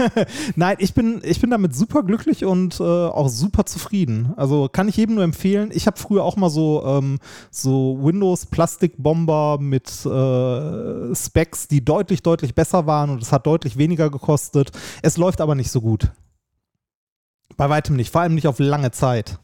nein, 0.58 0.76
ich 0.80 0.94
bin, 0.94 1.22
ich 1.24 1.40
bin 1.40 1.52
damit 1.52 1.74
super 1.74 2.04
glücklich 2.04 2.44
und 2.44 2.82
äh, 2.82 2.84
auch 2.84 3.30
super 3.30 3.66
zufrieden. 3.66 4.34
Also 4.36 4.68
kann 4.68 4.90
ich 4.90 4.98
jedem 4.98 5.16
nur 5.16 5.24
empfehlen. 5.24 5.70
Ich 5.74 5.88
habe 5.88 5.98
früher 5.98 6.26
auch 6.26 6.36
mal 6.36 6.50
so, 6.50 6.84
ähm, 6.86 7.20
so 7.50 7.98
Windows-Plastikbomber 8.02 9.60
mit 9.62 9.88
äh, 10.06 11.16
Specs, 11.16 11.70
die 11.70 11.86
deutlich, 11.86 12.24
deutlich 12.24 12.54
besser 12.54 12.86
waren 12.86 13.10
und 13.10 13.22
es 13.22 13.32
hat 13.32 13.48
deutlich 13.48 13.78
weniger 13.78 14.10
gekostet. 14.10 14.72
Es 15.02 15.16
läuft 15.16 15.40
aber 15.40 15.56
nicht 15.56 15.72
so 15.72 15.80
gut. 15.80 16.12
Bei 17.56 17.70
weitem 17.70 17.96
nicht, 17.96 18.12
vor 18.12 18.20
allem 18.20 18.36
nicht 18.36 18.48
auf 18.48 18.60
lange 18.60 18.92
Zeit. 18.92 19.40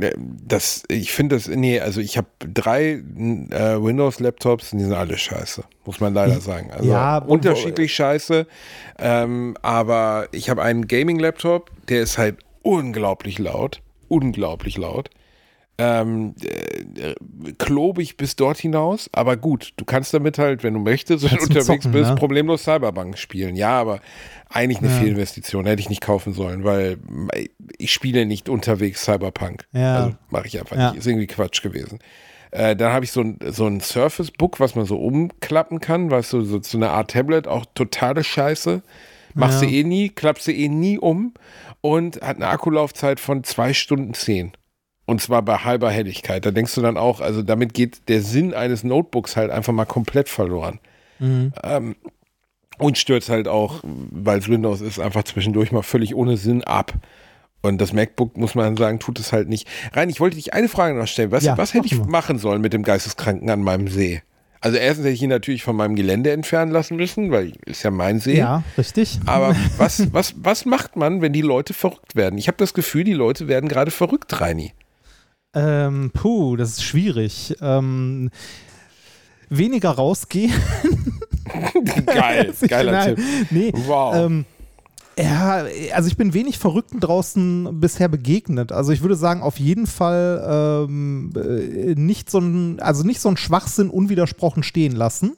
Äh, 0.00 0.12
Das, 0.16 0.84
ich 0.88 1.12
finde 1.12 1.36
das, 1.36 1.48
nee, 1.48 1.80
also 1.80 2.00
ich 2.00 2.16
habe 2.16 2.28
drei 2.38 2.92
äh, 2.92 3.82
Windows-Laptops 3.82 4.72
und 4.72 4.78
die 4.78 4.84
sind 4.84 4.94
alle 4.94 5.18
scheiße, 5.18 5.64
muss 5.84 6.00
man 6.00 6.14
leider 6.14 6.40
sagen. 6.40 6.70
Also 6.70 6.88
Ja, 6.88 7.18
unterschiedlich 7.18 7.94
scheiße, 7.94 8.46
ähm, 8.98 9.56
aber 9.62 10.28
ich 10.32 10.50
habe 10.50 10.62
einen 10.62 10.86
Gaming-Laptop, 10.86 11.70
der 11.88 12.02
ist 12.02 12.18
halt 12.18 12.38
unglaublich 12.62 13.38
laut, 13.38 13.80
unglaublich 14.08 14.76
laut. 14.76 15.10
Ähm, 15.78 16.34
äh, 16.42 17.14
klobig 17.58 18.16
bis 18.16 18.34
dort 18.34 18.56
hinaus, 18.56 19.10
aber 19.12 19.36
gut, 19.36 19.74
du 19.76 19.84
kannst 19.84 20.14
damit 20.14 20.38
halt, 20.38 20.62
wenn 20.62 20.72
du 20.72 20.80
möchtest 20.80 21.24
und 21.24 21.28
Kannst 21.30 21.44
du 21.44 21.48
unterwegs 21.58 21.66
zocken, 21.66 21.92
bist, 21.92 22.10
ne? 22.10 22.16
problemlos 22.16 22.64
Cyberbank 22.64 23.18
spielen. 23.18 23.56
Ja, 23.56 23.78
aber 23.78 24.00
eigentlich 24.48 24.78
eine 24.78 24.88
Ja. 24.88 24.94
Fehlinvestition, 24.98 25.66
hätte 25.66 25.80
ich 25.80 25.90
nicht 25.90 26.00
kaufen 26.00 26.32
sollen, 26.32 26.64
weil 26.64 26.96
ich 27.76 27.92
spiele 27.92 28.24
nicht 28.24 28.48
unterwegs 28.48 29.04
Cyberpunk. 29.04 29.66
Ja. 29.72 29.96
Also 29.96 30.14
mache 30.30 30.46
ich 30.46 30.58
einfach 30.58 30.76
Ja. 30.76 30.90
nicht. 30.92 31.00
Ist 31.00 31.06
irgendwie 31.06 31.26
Quatsch 31.26 31.62
gewesen. 31.62 31.98
Äh, 32.52 32.74
dann 32.74 32.92
habe 32.94 33.04
ich 33.04 33.12
so 33.12 33.20
ein, 33.20 33.38
so 33.44 33.66
ein 33.66 33.80
Surface 33.80 34.30
Book, 34.30 34.60
was 34.60 34.76
man 34.76 34.86
so 34.86 34.96
umklappen 34.96 35.80
kann, 35.80 36.10
weißt 36.10 36.32
du, 36.32 36.40
so, 36.42 36.62
so 36.62 36.78
eine 36.78 36.88
Art 36.88 37.10
Tablet, 37.10 37.46
auch 37.48 37.66
totale 37.74 38.24
Scheiße. 38.24 38.82
Machst 39.34 39.60
Ja. 39.60 39.68
du 39.68 39.74
eh 39.74 39.84
nie, 39.84 40.08
klappst 40.08 40.46
du 40.46 40.52
eh 40.52 40.68
nie 40.68 40.98
um 40.98 41.34
und 41.82 42.22
hat 42.22 42.36
eine 42.36 42.48
Akkulaufzeit 42.48 43.20
von 43.20 43.44
zwei 43.44 43.74
Stunden 43.74 44.14
zehn. 44.14 44.52
Und 45.06 45.22
zwar 45.22 45.42
bei 45.42 45.58
halber 45.58 45.90
Helligkeit. 45.90 46.44
Da 46.44 46.50
denkst 46.50 46.74
du 46.74 46.82
dann 46.82 46.96
auch, 46.96 47.20
also 47.20 47.42
damit 47.42 47.74
geht 47.74 48.08
der 48.08 48.22
Sinn 48.22 48.54
eines 48.54 48.82
Notebooks 48.82 49.36
halt 49.36 49.50
einfach 49.50 49.72
mal 49.72 49.84
komplett 49.84 50.28
verloren. 50.28 50.80
Mhm. 51.20 51.52
Ähm, 51.62 51.96
und 52.78 52.98
stürzt 52.98 53.30
halt 53.30 53.48
auch, 53.48 53.80
weil 53.84 54.38
es 54.38 54.48
Windows 54.48 54.80
ist, 54.80 54.98
einfach 54.98 55.22
zwischendurch 55.22 55.72
mal 55.72 55.82
völlig 55.82 56.14
ohne 56.14 56.36
Sinn 56.36 56.62
ab. 56.64 56.92
Und 57.62 57.80
das 57.80 57.92
MacBook, 57.92 58.36
muss 58.36 58.54
man 58.54 58.76
sagen, 58.76 58.98
tut 58.98 59.18
es 59.18 59.32
halt 59.32 59.48
nicht. 59.48 59.66
Rein, 59.92 60.10
ich 60.10 60.20
wollte 60.20 60.36
dich 60.36 60.52
eine 60.52 60.68
Frage 60.68 60.96
noch 60.96 61.06
stellen. 61.06 61.30
Was, 61.30 61.44
Ja, 61.44 61.56
was 61.56 61.72
hätte 61.72 61.86
ich 61.86 61.98
machen 62.04 62.38
sollen 62.38 62.60
mit 62.60 62.72
dem 62.72 62.82
Geisteskranken 62.82 63.48
an 63.48 63.62
meinem 63.62 63.88
See? 63.88 64.22
Also 64.60 64.78
erstens 64.78 65.04
hätte 65.04 65.14
ich 65.14 65.22
ihn 65.22 65.30
natürlich 65.30 65.62
von 65.62 65.76
meinem 65.76 65.96
Gelände 65.96 66.32
entfernen 66.32 66.72
lassen 66.72 66.96
müssen, 66.96 67.30
weil 67.30 67.52
ist 67.66 67.82
ja 67.82 67.90
mein 67.90 68.20
See. 68.20 68.38
Ja, 68.38 68.62
richtig. 68.76 69.20
Aber 69.26 69.54
was, 69.78 70.12
was, 70.12 70.34
was 70.38 70.64
macht 70.64 70.96
man, 70.96 71.20
wenn 71.22 71.32
die 71.32 71.42
Leute 71.42 71.72
verrückt 71.72 72.16
werden? 72.16 72.38
Ich 72.38 72.48
habe 72.48 72.58
das 72.58 72.74
Gefühl, 72.74 73.04
die 73.04 73.12
Leute 73.12 73.48
werden 73.48 73.68
gerade 73.68 73.90
verrückt, 73.90 74.40
Reini. 74.40 74.72
Ähm, 75.56 76.10
puh, 76.12 76.56
das 76.56 76.72
ist 76.72 76.82
schwierig. 76.84 77.56
Ähm, 77.62 78.30
weniger 79.48 79.90
rausgehen. 79.90 80.52
Geil, 82.06 82.52
geiler 82.68 82.92
Nein, 82.92 83.16
Tipp. 83.16 83.24
Nee, 83.50 83.72
Wow. 83.86 84.14
ähm, 84.16 84.44
ja, 85.18 85.64
also 85.94 86.08
ich 86.08 86.18
bin 86.18 86.34
wenig 86.34 86.58
Verrückten 86.58 87.00
draußen 87.00 87.80
bisher 87.80 88.08
begegnet. 88.08 88.70
Also 88.70 88.92
ich 88.92 89.00
würde 89.00 89.16
sagen, 89.16 89.40
auf 89.40 89.58
jeden 89.58 89.86
Fall 89.86 90.86
ähm, 90.86 91.32
äh, 91.34 91.94
nicht 91.94 92.30
so 92.30 92.38
ein, 92.38 92.80
also 92.80 93.02
nicht 93.02 93.20
so 93.20 93.30
ein 93.30 93.38
Schwachsinn 93.38 93.88
unwidersprochen 93.88 94.62
stehen 94.62 94.94
lassen. 94.94 95.34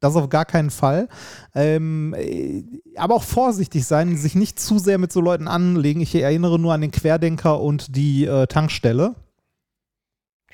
Das 0.00 0.16
auf 0.16 0.28
gar 0.28 0.44
keinen 0.44 0.70
Fall. 0.70 1.08
Ähm, 1.54 2.14
äh, 2.18 2.64
aber 2.96 3.14
auch 3.14 3.22
vorsichtig 3.22 3.86
sein, 3.86 4.16
sich 4.18 4.34
nicht 4.34 4.60
zu 4.60 4.78
sehr 4.78 4.98
mit 4.98 5.12
so 5.12 5.20
Leuten 5.22 5.48
anlegen. 5.48 6.02
Ich 6.02 6.14
erinnere 6.14 6.58
nur 6.58 6.74
an 6.74 6.82
den 6.82 6.90
Querdenker 6.90 7.58
und 7.60 7.96
die 7.96 8.26
äh, 8.26 8.46
Tankstelle. 8.48 9.14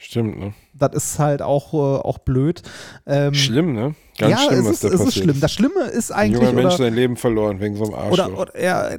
Stimmt, 0.00 0.38
ne? 0.38 0.54
Das 0.74 0.94
ist 0.94 1.18
halt 1.18 1.42
auch, 1.42 1.74
äh, 1.74 1.76
auch 1.76 2.18
blöd. 2.18 2.62
Ähm, 3.06 3.34
Schlimm, 3.34 3.72
ne? 3.72 3.94
Ganz 4.16 4.32
ja, 4.32 4.46
schlimm, 4.46 4.60
es 4.60 4.66
was 4.66 4.72
ist, 4.72 4.84
da 4.84 4.88
es 4.88 5.00
ist 5.00 5.14
schlimm. 5.14 5.40
Das 5.40 5.52
Schlimme 5.52 5.80
ist 5.82 6.12
Ein 6.12 6.18
eigentlich, 6.18 6.40
junger 6.40 6.52
Mensch 6.52 6.74
oder, 6.74 6.84
sein 6.84 6.94
Leben 6.94 7.16
verloren 7.16 7.60
wegen 7.60 7.76
so 7.76 7.84
einem 7.84 7.94
Arschloch. 7.94 8.26
oder, 8.28 8.38
oder 8.38 8.62
ja, 8.62 8.96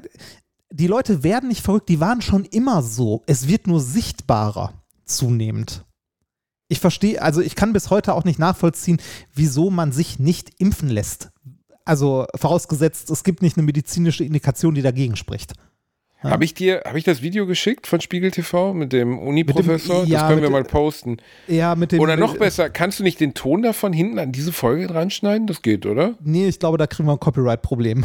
die 0.71 0.87
Leute 0.87 1.23
werden 1.23 1.49
nicht 1.49 1.63
verrückt, 1.63 1.89
die 1.89 1.99
waren 1.99 2.21
schon 2.21 2.45
immer 2.45 2.81
so. 2.81 3.23
Es 3.27 3.47
wird 3.47 3.67
nur 3.67 3.79
sichtbarer 3.79 4.73
zunehmend. 5.05 5.85
Ich 6.67 6.79
verstehe, 6.79 7.21
also 7.21 7.41
ich 7.41 7.55
kann 7.55 7.73
bis 7.73 7.89
heute 7.89 8.13
auch 8.13 8.25
nicht 8.25 8.37
nachvollziehen, 8.37 9.01
wieso 9.33 9.71
man 9.71 9.91
sich 9.91 10.19
nicht 10.19 10.51
impfen 10.59 10.89
lässt. 10.89 11.29
Also 11.83 12.27
vorausgesetzt, 12.35 13.09
es 13.09 13.23
gibt 13.23 13.41
nicht 13.41 13.57
eine 13.57 13.65
medizinische 13.65 14.23
Indikation, 14.23 14.75
die 14.75 14.83
dagegen 14.83 15.15
spricht. 15.15 15.53
Ja. 16.23 16.31
Habe 16.31 16.43
ich 16.43 16.53
dir, 16.53 16.81
habe 16.85 16.97
ich 16.97 17.05
das 17.05 17.21
Video 17.21 17.45
geschickt 17.45 17.87
von 17.87 18.01
Spiegel 18.01 18.31
TV 18.31 18.73
mit 18.73 18.91
dem 18.91 19.17
Uni-Professor? 19.17 20.03
Ja, 20.05 20.19
das 20.19 20.29
können 20.29 20.41
wir 20.41 20.49
mal 20.49 20.65
posten. 20.65 21.17
Ja, 21.47 21.75
mit 21.75 21.93
dem. 21.93 22.01
Oder 22.01 22.17
noch 22.17 22.37
besser, 22.37 22.69
kannst 22.69 22.99
du 22.99 23.03
nicht 23.03 23.21
den 23.21 23.33
Ton 23.33 23.61
davon 23.61 23.93
hinten 23.93 24.19
an 24.19 24.33
diese 24.33 24.51
Folge 24.51 24.87
dran 24.87 25.11
schneiden? 25.11 25.47
Das 25.47 25.61
geht, 25.61 25.85
oder? 25.85 26.15
Nee, 26.21 26.47
ich 26.47 26.59
glaube, 26.59 26.77
da 26.77 26.87
kriegen 26.87 27.07
wir 27.07 27.13
ein 27.13 27.19
Copyright-Problem. 27.19 28.03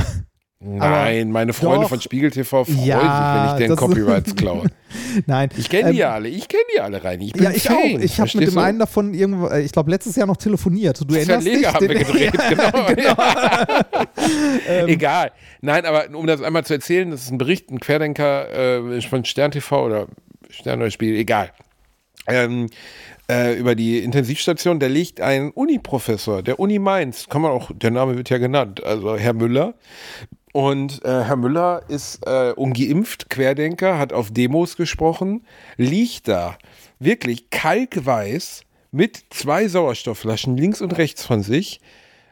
Nein, 0.67 1.31
meine 1.31 1.53
Freunde 1.53 1.83
doch. 1.83 1.89
von 1.91 2.01
Spiegel 2.01 2.31
TV 2.31 2.65
freuen 2.65 2.85
Ja, 2.87 2.99
sich, 3.01 3.09
wenn 3.09 3.47
ich 3.53 3.67
den 3.67 3.69
das- 3.71 3.79
Copyrights 3.79 4.35
klaue. 4.35 4.65
Nein. 5.27 5.51
Ich 5.59 5.69
kenne 5.69 5.85
die 5.85 5.91
Ähm, 5.91 5.97
ja 5.97 6.13
alle, 6.15 6.29
ich 6.29 6.49
kenne 6.49 6.63
die 6.75 6.81
alle 6.81 7.05
rein. 7.05 7.21
Ich 7.21 7.33
bin 7.35 7.43
Ja, 7.43 7.51
ich 7.51 7.65
Fan, 7.65 7.77
auch. 7.77 8.01
Ich 8.01 8.19
habe 8.19 8.31
mit 8.35 8.49
dem 8.49 8.59
einen 8.59 8.79
davon 8.79 9.13
irgendwo, 9.13 9.49
äh, 9.49 9.61
ich 9.63 9.73
glaube, 9.73 9.91
letztes 9.91 10.17
Jahr 10.17 10.27
noch 10.27 10.39
telefoniert. 10.39 10.99
Du 11.07 11.15
erinnerst 11.15 11.47
Verleger 11.47 11.59
dich? 11.59 11.75
haben 11.75 11.89
wir 11.89 11.99
gedreht, 12.05 12.33
genau. 12.49 13.05
Ähm. 14.69 14.89
Egal. 14.89 15.33
Nein, 15.61 15.85
aber 15.85 16.07
um 16.17 16.27
das 16.27 16.41
einmal 16.43 16.65
zu 16.65 16.73
erzählen, 16.75 17.11
das 17.11 17.23
ist 17.25 17.31
ein 17.31 17.39
Bericht, 17.39 17.71
ein 17.71 17.81
Querdenker 17.81 18.87
äh, 18.89 19.01
von 19.03 19.25
Stern 19.25 19.51
TV 19.51 19.85
oder 19.85 20.07
Stern 20.51 20.81
oder 20.81 20.91
Spiegel, 20.91 21.17
egal. 21.17 21.51
Ähm, 22.27 22.69
äh, 23.31 23.55
über 23.59 23.75
die 23.75 23.99
Intensivstation, 23.99 24.81
da 24.81 24.87
liegt 24.87 25.21
ein 25.21 25.51
Uni-Professor, 25.51 26.43
der 26.43 26.59
Uni 26.59 26.79
Mainz, 26.79 27.29
kann 27.29 27.43
man 27.43 27.51
auch, 27.51 27.71
der 27.75 27.91
Name 27.91 28.17
wird 28.17 28.31
ja 28.31 28.39
genannt, 28.39 28.83
also 28.83 29.17
Herr 29.17 29.35
Müller. 29.35 29.75
Und 30.55 31.05
äh, 31.05 31.25
Herr 31.25 31.35
Müller 31.35 31.83
ist 31.89 32.25
äh, 32.29 32.53
ungeimpft, 32.53 33.29
Querdenker, 33.29 33.99
hat 33.99 34.13
auf 34.13 34.31
Demos 34.31 34.77
gesprochen, 34.77 35.45
liegt 35.77 36.29
da 36.29 36.57
wirklich 37.01 37.51
kalkweiß 37.51 38.63
mit 38.93 39.25
zwei 39.31 39.67
Sauerstoffflaschen 39.67 40.57
links 40.57 40.81
und 40.81 40.97
rechts 40.97 41.27
von 41.27 41.43
sich, 41.43 41.81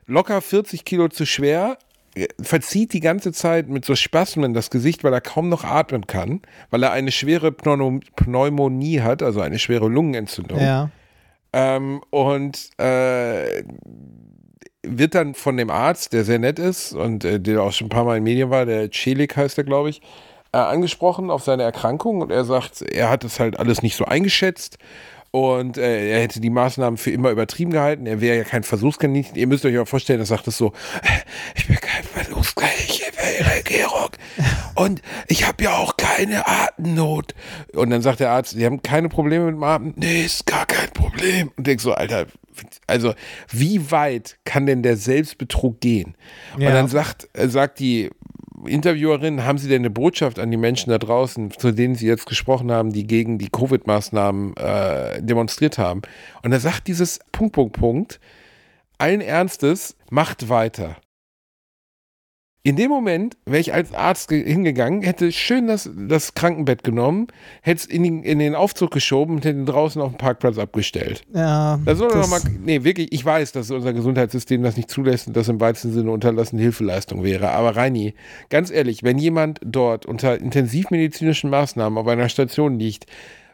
locker 0.06 0.40
40 0.40 0.84
Kilo 0.84 1.08
zu 1.08 1.26
schwer, 1.26 1.78
äh, 2.14 2.28
verzieht 2.40 2.92
die 2.92 3.00
ganze 3.00 3.32
Zeit 3.32 3.68
mit 3.68 3.84
so 3.84 3.96
Spasmen 3.96 4.54
das 4.54 4.70
Gesicht, 4.70 5.02
weil 5.02 5.12
er 5.12 5.20
kaum 5.20 5.48
noch 5.48 5.64
atmen 5.64 6.06
kann, 6.06 6.42
weil 6.70 6.84
er 6.84 6.92
eine 6.92 7.10
schwere 7.10 7.48
Pneumo- 7.48 8.04
Pneumonie 8.14 9.00
hat, 9.00 9.24
also 9.24 9.40
eine 9.40 9.58
schwere 9.58 9.88
Lungenentzündung. 9.88 10.60
Ja. 10.60 10.90
Ähm, 11.52 12.00
und 12.10 12.70
äh, 12.78 13.64
wird 14.82 15.14
dann 15.14 15.34
von 15.34 15.56
dem 15.56 15.70
Arzt, 15.70 16.12
der 16.12 16.24
sehr 16.24 16.38
nett 16.38 16.58
ist 16.58 16.92
und 16.92 17.24
äh, 17.24 17.40
der 17.40 17.62
auch 17.62 17.72
schon 17.72 17.86
ein 17.86 17.90
paar 17.90 18.04
Mal 18.04 18.18
in 18.18 18.24
Medien 18.24 18.50
war, 18.50 18.66
der 18.66 18.90
Celik 18.90 19.36
heißt 19.36 19.58
er, 19.58 19.64
glaube 19.64 19.90
ich, 19.90 20.02
äh, 20.52 20.58
angesprochen 20.58 21.30
auf 21.30 21.44
seine 21.44 21.62
Erkrankung 21.62 22.20
und 22.20 22.30
er 22.30 22.44
sagt, 22.44 22.82
er 22.82 23.08
hat 23.10 23.24
es 23.24 23.40
halt 23.40 23.58
alles 23.58 23.82
nicht 23.82 23.96
so 23.96 24.04
eingeschätzt 24.04 24.78
und 25.30 25.78
äh, 25.78 26.10
er 26.10 26.20
hätte 26.20 26.40
die 26.40 26.50
Maßnahmen 26.50 26.98
für 26.98 27.10
immer 27.10 27.30
übertrieben 27.30 27.70
gehalten. 27.70 28.04
Er 28.04 28.20
wäre 28.20 28.36
ja 28.36 28.44
kein 28.44 28.64
Versuchskaninchen. 28.64 29.34
Ihr 29.34 29.46
müsst 29.46 29.64
euch 29.64 29.78
auch 29.78 29.88
vorstellen, 29.88 30.20
er 30.20 30.26
sagt 30.26 30.46
es 30.46 30.58
so, 30.58 30.74
ich 31.54 31.66
bin 31.66 31.76
kein 31.76 32.04
Versuchskaninchen 32.04 33.12
für 33.14 33.42
Ihre 33.42 33.56
Regierung 33.56 34.10
und 34.74 35.00
ich 35.28 35.46
habe 35.46 35.64
ja 35.64 35.78
auch 35.78 35.96
keine 35.96 36.46
Atemnot. 36.46 37.34
Und 37.72 37.88
dann 37.88 38.02
sagt 38.02 38.20
der 38.20 38.30
Arzt, 38.30 38.52
Sie 38.52 38.66
haben 38.66 38.82
keine 38.82 39.08
Probleme 39.08 39.46
mit 39.46 39.54
dem 39.54 39.62
Atmen? 39.62 39.94
Nee, 39.96 40.24
ist 40.24 40.44
gar 40.44 40.66
kein 40.66 40.90
Problem. 40.90 41.50
Und 41.56 41.66
denkst 41.66 41.82
so, 41.82 41.94
Alter, 41.94 42.26
also 42.86 43.14
wie 43.50 43.90
weit 43.90 44.38
kann 44.44 44.66
denn 44.66 44.82
der 44.82 44.96
Selbstbetrug 44.96 45.80
gehen? 45.80 46.14
Ja. 46.58 46.68
Und 46.68 46.74
dann 46.74 46.88
sagt, 46.88 47.28
äh, 47.32 47.48
sagt 47.48 47.78
die 47.78 48.10
Interviewerin, 48.66 49.44
haben 49.44 49.58
Sie 49.58 49.68
denn 49.68 49.82
eine 49.82 49.90
Botschaft 49.90 50.38
an 50.38 50.50
die 50.50 50.56
Menschen 50.56 50.90
da 50.90 50.98
draußen, 50.98 51.50
zu 51.50 51.72
denen 51.72 51.94
Sie 51.94 52.06
jetzt 52.06 52.26
gesprochen 52.26 52.70
haben, 52.70 52.92
die 52.92 53.06
gegen 53.06 53.38
die 53.38 53.48
Covid-Maßnahmen 53.48 54.56
äh, 54.56 55.22
demonstriert 55.22 55.78
haben? 55.78 56.02
Und 56.42 56.52
er 56.52 56.60
sagt 56.60 56.86
dieses 56.86 57.18
Punkt, 57.32 57.54
Punkt, 57.54 57.76
Punkt, 57.78 58.20
allen 58.98 59.20
Ernstes, 59.20 59.96
macht 60.10 60.48
weiter. 60.48 60.96
In 62.64 62.76
dem 62.76 62.90
Moment 62.90 63.36
wäre 63.44 63.58
ich 63.60 63.74
als 63.74 63.92
Arzt 63.92 64.28
ge- 64.28 64.44
hingegangen, 64.46 65.02
hätte 65.02 65.32
schön 65.32 65.66
das, 65.66 65.90
das 65.96 66.34
Krankenbett 66.34 66.84
genommen, 66.84 67.26
hätte 67.60 67.78
es 67.80 67.86
in, 67.86 68.04
den- 68.04 68.22
in 68.22 68.38
den 68.38 68.54
Aufzug 68.54 68.92
geschoben 68.92 69.34
und 69.34 69.44
hätte 69.44 69.58
ihn 69.58 69.66
draußen 69.66 70.00
auf 70.00 70.12
dem 70.12 70.18
Parkplatz 70.18 70.58
abgestellt. 70.58 71.24
Ja, 71.34 71.80
Da 71.84 71.94
soll 71.96 72.10
das- 72.10 72.18
noch 72.18 72.28
mal, 72.30 72.40
nee, 72.64 72.84
wirklich, 72.84 73.12
ich 73.12 73.24
weiß, 73.24 73.50
dass 73.50 73.72
unser 73.72 73.92
Gesundheitssystem 73.92 74.62
das 74.62 74.76
nicht 74.76 74.90
zulässt 74.90 75.26
und 75.26 75.36
das 75.36 75.48
im 75.48 75.60
weitesten 75.60 75.92
Sinne 75.92 76.12
unterlassene 76.12 76.62
Hilfeleistung 76.62 77.24
wäre. 77.24 77.50
Aber 77.50 77.74
Reini, 77.74 78.14
ganz 78.48 78.70
ehrlich, 78.70 79.02
wenn 79.02 79.18
jemand 79.18 79.58
dort 79.64 80.06
unter 80.06 80.40
intensivmedizinischen 80.40 81.50
Maßnahmen 81.50 81.98
auf 81.98 82.06
einer 82.06 82.28
Station 82.28 82.78
liegt 82.78 83.06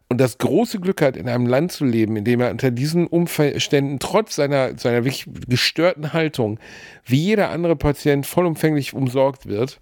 und 0.09 0.19
das 0.21 0.39
große 0.39 0.81
Glück 0.81 1.03
hat, 1.03 1.17
in 1.17 1.29
einem 1.29 1.47
Land 1.47 1.73
zu 1.73 1.85
leben, 1.85 2.17
in 2.17 2.25
dem 2.25 2.41
er 2.41 2.51
unter 2.51 2.71
diesen 2.71 3.07
Umständen 3.07 3.99
trotz 3.99 4.37
seiner, 4.37 4.79
seiner 4.79 5.05
wirklich 5.05 5.27
gestörten 5.47 6.13
Haltung 6.13 6.59
wie 7.05 7.23
jeder 7.23 7.51
andere 7.51 7.77
Patient 7.77 8.27
vollumfänglich 8.27 8.95
umsorgt 8.95 9.47
wird, 9.47 9.81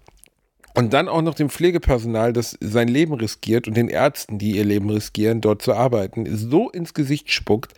und 0.77 0.93
dann 0.93 1.07
auch 1.07 1.23
noch 1.23 1.33
dem 1.33 1.49
Pflegepersonal, 1.49 2.33
das 2.33 2.55
sein 2.61 2.87
Leben 2.87 3.15
riskiert 3.15 3.67
und 3.67 3.75
den 3.75 3.89
Ärzten, 3.89 4.37
die 4.37 4.57
ihr 4.57 4.63
Leben 4.63 4.91
riskieren, 4.91 5.41
dort 5.41 5.63
zu 5.63 5.73
arbeiten, 5.73 6.27
so 6.37 6.69
ins 6.69 6.93
Gesicht 6.93 7.31
spuckt, 7.31 7.73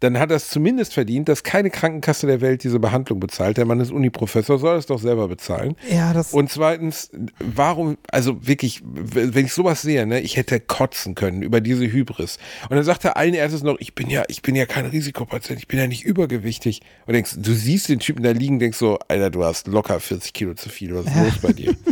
dann 0.00 0.18
hat 0.18 0.30
er 0.30 0.36
es 0.36 0.48
zumindest 0.48 0.94
verdient, 0.94 1.28
dass 1.28 1.42
keine 1.42 1.70
Krankenkasse 1.70 2.26
der 2.26 2.40
Welt 2.40 2.64
diese 2.64 2.78
Behandlung 2.78 3.20
bezahlt. 3.20 3.56
Der 3.56 3.64
Mann 3.64 3.80
ist 3.80 3.90
Uniprofessor, 3.90 4.58
soll 4.58 4.76
es 4.76 4.86
doch 4.86 4.98
selber 4.98 5.28
bezahlen. 5.28 5.76
Ja, 5.90 6.12
das. 6.12 6.32
Und 6.32 6.50
zweitens, 6.50 7.10
warum, 7.38 7.96
also 8.10 8.46
wirklich, 8.46 8.82
wenn 8.84 9.46
ich 9.46 9.52
sowas 9.52 9.82
sehe, 9.82 10.06
ne, 10.06 10.20
ich 10.20 10.36
hätte 10.36 10.60
kotzen 10.60 11.14
können 11.14 11.42
über 11.42 11.60
diese 11.60 11.90
Hybris. 11.90 12.38
Und 12.68 12.76
dann 12.76 12.84
sagt 12.84 13.04
er 13.04 13.16
allen 13.16 13.34
erstes 13.34 13.62
noch, 13.62 13.76
ich 13.78 13.94
bin 13.94 14.10
ja, 14.10 14.24
ich 14.28 14.42
bin 14.42 14.54
ja 14.54 14.66
kein 14.66 14.86
Risikopatient, 14.86 15.58
ich 15.58 15.68
bin 15.68 15.78
ja 15.78 15.86
nicht 15.86 16.04
übergewichtig. 16.04 16.80
Und 17.06 17.14
denkst, 17.14 17.36
du 17.38 17.52
siehst 17.54 17.88
den 17.88 17.98
Typen 17.98 18.22
da 18.22 18.30
liegen, 18.30 18.58
denkst 18.58 18.78
so, 18.78 18.98
Alter, 19.08 19.30
du 19.30 19.44
hast 19.44 19.66
locker 19.66 20.00
40 20.00 20.32
Kilo 20.32 20.54
zu 20.54 20.68
viel, 20.68 20.94
was 20.94 21.06
ist 21.06 21.16
los 21.16 21.38
bei 21.42 21.52
dir? 21.52 21.74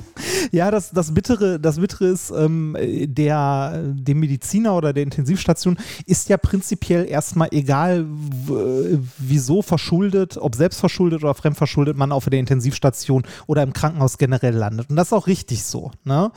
Ja, 0.53 0.71
das, 0.71 0.91
das, 0.91 1.13
Bittere, 1.13 1.59
das 1.59 1.81
Bittere 1.81 2.07
ist, 2.07 2.31
ähm, 2.31 2.77
der, 2.81 3.83
dem 3.95 4.21
Mediziner 4.21 4.77
oder 4.77 4.93
der 4.93 5.03
Intensivstation 5.03 5.77
ist 6.07 6.29
ja 6.29 6.37
prinzipiell 6.37 7.07
erstmal 7.09 7.49
egal, 7.53 7.94
w- 8.03 8.99
wieso 9.19 9.63
verschuldet, 9.63 10.37
ob 10.37 10.55
selbst 10.55 10.81
verschuldet 10.81 11.23
oder 11.23 11.35
fremdverschuldet 11.35 11.97
man 11.97 12.13
auf 12.13 12.29
der 12.29 12.41
Intensivstation 12.41 13.23
oder 13.47 13.63
im 13.63 13.73
Krankenhaus 13.73 14.19
generell 14.19 14.55
landet. 14.55 14.91
Und 14.91 14.97
das 14.97 15.09
ist 15.09 15.13
auch 15.13 15.27
richtig 15.27 15.65
so, 15.65 15.91
ne? 16.05 16.33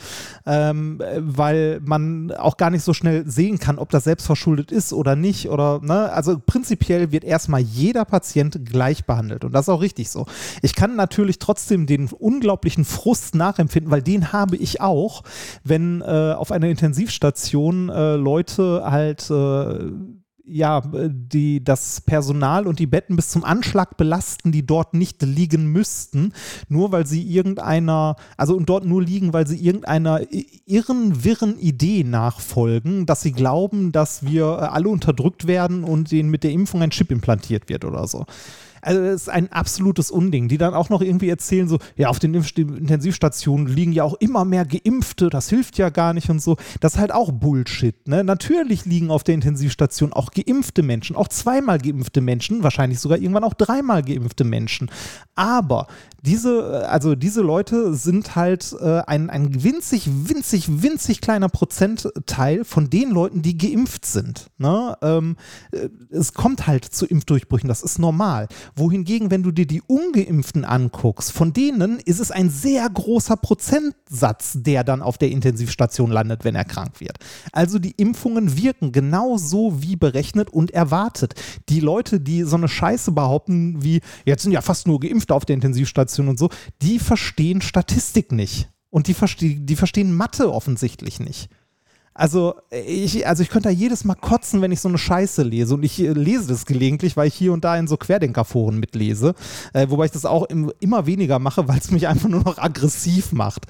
Ähm, 0.45 1.01
äh, 1.01 1.20
weil 1.20 1.80
man 1.84 2.32
auch 2.32 2.58
gar 2.58 2.70
nicht 2.70 2.84
so 2.84 2.93
schnell 2.93 3.30
sehen 3.30 3.60
kann, 3.60 3.80
ob 3.80 3.89
das 3.89 4.03
selbst 4.03 4.26
verschuldet 4.26 4.72
ist 4.72 4.93
oder 4.93 5.16
nicht. 5.16 5.49
Oder, 5.49 5.80
ne? 5.82 6.12
Also 6.12 6.41
prinzipiell 6.43 7.12
wird 7.12 7.24
erstmal 7.24 7.62
jeder 7.62 8.05
Patient 8.05 8.66
gleich 8.66 9.05
behandelt. 9.05 9.45
Und 9.45 9.53
das 9.53 9.66
ist 9.66 9.70
auch 9.70 9.82
richtig 9.82 10.10
so. 10.10 10.26
Ich 10.62 10.76
kann 10.76 10.95
natürlich 10.95 11.39
trotzdem 11.39 11.86
den 11.88 12.08
unglaublichen 12.10 12.86
Frust 12.86 13.36
nachempfinden, 13.36 13.91
weil 13.91 14.01
den 14.01 14.32
habe 14.32 14.55
ich 14.55 14.82
auch, 14.82 15.24
wenn 15.64 16.01
äh, 16.01 16.34
auf 16.34 16.51
einer 16.51 16.68
Intensivstation 16.68 17.89
äh, 17.89 18.16
Leute 18.16 18.84
halt 18.86 19.30
äh, 19.30 19.91
ja, 20.48 20.82
die 20.82 21.64
das 21.64 22.02
Personal 22.02 22.68
und 22.68 22.80
die 22.80 22.88
Betten 22.88 23.16
bis 23.16 23.30
zum 23.30 23.43
Anschlag 23.43 23.98
belasten, 23.98 24.52
die 24.52 24.66
dort 24.66 24.93
nicht 24.93 25.22
liegen 25.22 25.68
müssten, 25.68 26.34
nur 26.70 26.91
weil 26.91 27.06
sie 27.06 27.22
irgendeiner, 27.22 28.16
also 28.38 28.56
und 28.56 28.68
dort 28.70 28.86
nur 28.86 29.04
liegen, 29.04 29.34
weil 29.34 29.45
sie 29.45 29.58
irgendeiner 29.58 30.22
irren, 30.66 31.24
wirren 31.24 31.60
Idee 31.60 32.04
nachfolgen, 32.04 33.06
dass 33.06 33.22
sie 33.22 33.34
glauben, 33.34 33.91
dass 33.91 34.26
wir 34.26 34.43
äh, 34.43 34.66
alle 34.66 34.89
unterdrückt 34.89 35.48
werden 35.48 35.84
und 35.84 36.12
denen 36.12 36.30
mit 36.30 36.43
der 36.43 36.52
Impfung 36.52 36.82
ein 36.82 36.91
Chip 36.91 37.12
implantiert 37.12 37.70
wird 37.70 37.86
oder 37.86 38.08
so. 38.08 38.26
Also 38.82 39.01
das 39.01 39.21
ist 39.23 39.30
ein 39.30 39.51
absolutes 39.51 40.11
Unding, 40.11 40.47
die 40.47 40.57
dann 40.57 40.73
auch 40.73 40.89
noch 40.89 41.01
irgendwie 41.01 41.30
erzählen, 41.30 41.67
so, 41.67 41.80
ja, 41.95 42.09
auf 42.09 42.19
den 42.19 42.34
Impf 42.34 42.57
Intensivstationen 42.57 43.67
liegen 43.67 43.91
ja 43.91 44.03
auch 44.03 44.15
immer 44.15 44.45
mehr 44.45 44.65
Geimpfte, 44.65 45.30
das 45.30 45.49
hilft 45.49 45.78
ja 45.78 45.89
gar 45.89 46.13
nicht 46.13 46.30
und 46.30 46.41
so. 46.41 46.57
Das 46.80 46.95
ist 46.95 46.99
halt 46.99 47.13
auch 47.13 47.32
Bullshit. 47.32 48.07
Ne? 48.07 48.23
Natürlich 48.23 48.86
liegen 48.86 49.11
auf 49.11 49.23
der 49.23 49.36
Intensivstation 49.36 50.13
auch 50.13 50.32
geimpfte 50.32 50.84
Menschen, 50.84 51.15
auch 51.15 51.28
zweimal 51.28 51.80
geimpfte 51.80 52.21
Menschen, 52.21 52.63
wahrscheinlich 52.63 52.99
sogar 52.99 53.17
irgendwann 53.17 53.43
auch 53.43 53.53
dreimal 53.53 54.03
geimpfte 54.03 54.43
Menschen. 54.43 54.89
Aber 55.36 55.88
diese, 56.28 56.84
äh, 56.84 56.86
also 56.86 57.15
diese 57.15 57.41
Leute 57.41 57.93
sind 57.93 58.36
halt 58.36 58.75
äh, 58.80 59.01
ein, 59.07 59.30
ein 59.30 59.63
winzig, 59.63 60.09
winzig, 60.09 60.82
winzig 60.82 61.21
kleiner 61.21 61.49
Prozentteil 61.49 62.63
von 62.63 62.89
den 62.89 63.11
Leuten, 63.11 63.41
die 63.41 63.57
geimpft 63.57 64.05
sind. 64.05 64.47
Ne? 64.57 64.97
Ähm, 65.01 65.38
äh, 65.71 65.89
es 66.09 66.34
kommt 66.34 66.67
halt 66.67 66.86
zu 66.86 67.05
Impfdurchbrüchen, 67.05 67.67
das 67.67 67.82
ist 67.82 67.99
normal. 67.99 68.47
Wohingegen, 68.76 69.32
wenn 69.32 69.43
du 69.43 69.51
dir 69.51 69.65
die 69.65 69.82
Ungeimpften 69.82 70.65
anguckst, 70.65 71.32
von 71.32 71.53
denen 71.53 71.99
ist 71.99 72.20
es 72.20 72.32
ein 72.32 72.49
sehr 72.49 72.89
großer 72.89 73.38
Prozentsatz, 73.38 74.53
der 74.55 74.84
dann 74.84 75.01
auf 75.01 75.18
der 75.18 75.32
Intensivstation 75.32 76.11
landet, 76.11 76.43
wenn 76.43 76.55
er 76.55 76.65
krank 76.65 76.99
wird. 76.99 77.18
Also 77.51 77.80
die 77.80 77.91
Impfungen 77.91 78.57
wirken 78.57 78.91
genauso 78.91 79.82
wie 79.82 79.95
berechnet 79.95 80.49
und 80.49 80.72
erwartet. 80.72 81.36
Die 81.70 81.80
Leute, 81.80 82.20
die 82.20 82.43
so 82.43 82.55
eine 82.55 82.68
Scheiße 82.68 83.11
behaupten, 83.11 83.84
wie 83.84 84.01
jetzt 84.26 84.43
sind 84.43 84.51
ja 84.51 84.61
fast 84.61 84.88
nur 84.88 84.99
Geimpfte 84.99 85.34
auf 85.34 85.45
der 85.45 85.55
Intensivstation 85.55 86.28
und 86.28 86.39
so, 86.39 86.49
die 86.82 86.99
verstehen 86.99 87.61
Statistik 87.61 88.32
nicht. 88.32 88.70
Und 88.89 89.07
die, 89.07 89.13
verste 89.13 89.45
die 89.45 89.76
verstehen 89.76 90.15
Mathe 90.15 90.51
offensichtlich 90.51 91.20
nicht. 91.20 91.49
Also 92.18 92.55
ich, 92.72 93.28
also 93.28 93.43
ich 93.43 93.49
könnte 93.49 93.70
da 93.70 93.74
jedes 93.74 94.03
Mal 94.03 94.15
kotzen, 94.15 94.61
wenn 94.61 94.72
ich 94.72 94.82
so 94.82 94.89
eine 94.89 94.97
Scheiße 94.97 95.43
lese. 95.43 95.76
Und 95.76 95.84
ich 95.84 96.01
äh, 96.01 96.11
lese 96.11 96.47
das 96.47 96.65
gelegentlich, 96.65 97.15
weil 97.15 97.28
ich 97.28 97.36
hier 97.36 97.53
und 97.53 97.63
da 97.63 97.78
in 97.78 97.88
so 97.88 97.95
Querdenkerforen 97.95 98.80
mitlese. 98.80 99.36
Äh, 99.74 99.88
wobei 99.89 100.05
ich 100.05 100.11
das 100.11 100.26
auch 100.26 100.45
im, 100.45 100.74
immer 100.80 101.05
weniger 101.05 101.38
mache, 101.38 101.68
weil 101.68 101.78
es 101.78 101.91
mich 101.91 102.07
einfach 102.07 102.28
nur 102.28 102.43
noch 102.43 102.57
aggressiv 102.57 103.32
macht. 103.32 103.65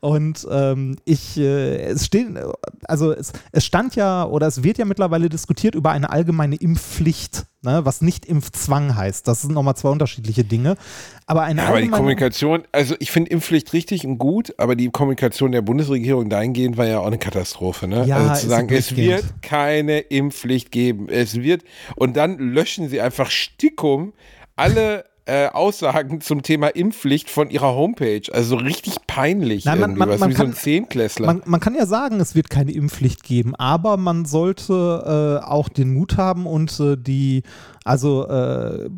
Und 0.00 0.46
ähm, 0.50 0.96
ich, 1.04 1.38
äh, 1.38 1.76
es 1.84 2.06
stehen, 2.06 2.38
also 2.84 3.12
es, 3.12 3.32
es 3.52 3.64
stand 3.64 3.94
ja 3.94 4.26
oder 4.26 4.48
es 4.48 4.64
wird 4.64 4.78
ja 4.78 4.84
mittlerweile 4.84 5.28
diskutiert 5.28 5.76
über 5.76 5.92
eine 5.92 6.10
allgemeine 6.10 6.56
Impfpflicht 6.56 7.46
ne, 7.62 7.84
was 7.84 8.02
nicht 8.02 8.26
Impfzwang 8.26 8.96
heißt. 8.96 9.26
Das 9.26 9.42
sind 9.42 9.52
nochmal 9.54 9.76
zwei 9.76 9.90
unterschiedliche 9.90 10.44
Dinge. 10.44 10.76
Aber 11.26 11.42
eine 11.42 11.62
ja, 11.62 11.68
aber 11.68 11.80
die 11.80 11.88
Kommunikation, 11.88 12.64
also 12.72 12.94
ich 12.98 13.10
finde 13.10 13.30
Impfpflicht 13.30 13.72
richtig 13.72 14.06
und 14.06 14.18
gut, 14.18 14.54
aber 14.58 14.76
die 14.76 14.90
Kommunikation 14.90 15.52
der 15.52 15.62
Bundesregierung 15.62 16.28
dahingehend 16.28 16.76
war 16.76 16.86
ja 16.86 16.98
auch 16.98 17.06
eine 17.06 17.18
Katastrophe. 17.18 17.88
Ne? 17.88 18.04
Ja, 18.06 18.16
also 18.18 18.42
zu 18.42 18.48
sagen, 18.48 18.68
es 18.70 18.96
wird 18.96 19.24
keine 19.42 20.00
Impfpflicht 20.00 20.70
geben. 20.70 21.08
Es 21.08 21.36
wird, 21.36 21.62
und 21.96 22.16
dann 22.16 22.38
löschen 22.38 22.88
sie 22.88 23.00
einfach 23.00 23.30
Stickum 23.30 24.12
alle 24.56 25.04
äh, 25.24 25.48
Aussagen 25.48 26.20
zum 26.20 26.42
Thema 26.42 26.68
Impfpflicht 26.68 27.30
von 27.30 27.50
ihrer 27.50 27.74
Homepage. 27.74 28.22
Also 28.32 28.56
richtig 28.56 28.96
peinlich. 29.06 29.64
Nein, 29.64 29.80
man, 29.80 29.94
man, 29.96 30.08
man 30.18 30.30
wie 30.30 30.34
kann, 30.34 30.46
so 30.46 30.52
ein 30.52 30.54
Zehnklässler. 30.54 31.26
Man, 31.26 31.42
man, 31.44 31.60
kann 31.60 31.74
ja 31.74 31.86
sagen, 31.86 32.20
es 32.20 32.34
wird 32.34 32.50
keine 32.50 32.72
Impfpflicht 32.72 33.22
geben, 33.22 33.54
aber 33.54 33.96
man 33.96 34.24
sollte 34.24 35.40
äh, 35.42 35.46
auch 35.46 35.68
den 35.68 35.92
Mut 35.92 36.16
haben 36.16 36.46
und 36.46 36.78
äh, 36.80 36.96
die, 36.96 37.42
also 37.84 38.26
äh, 38.28 38.90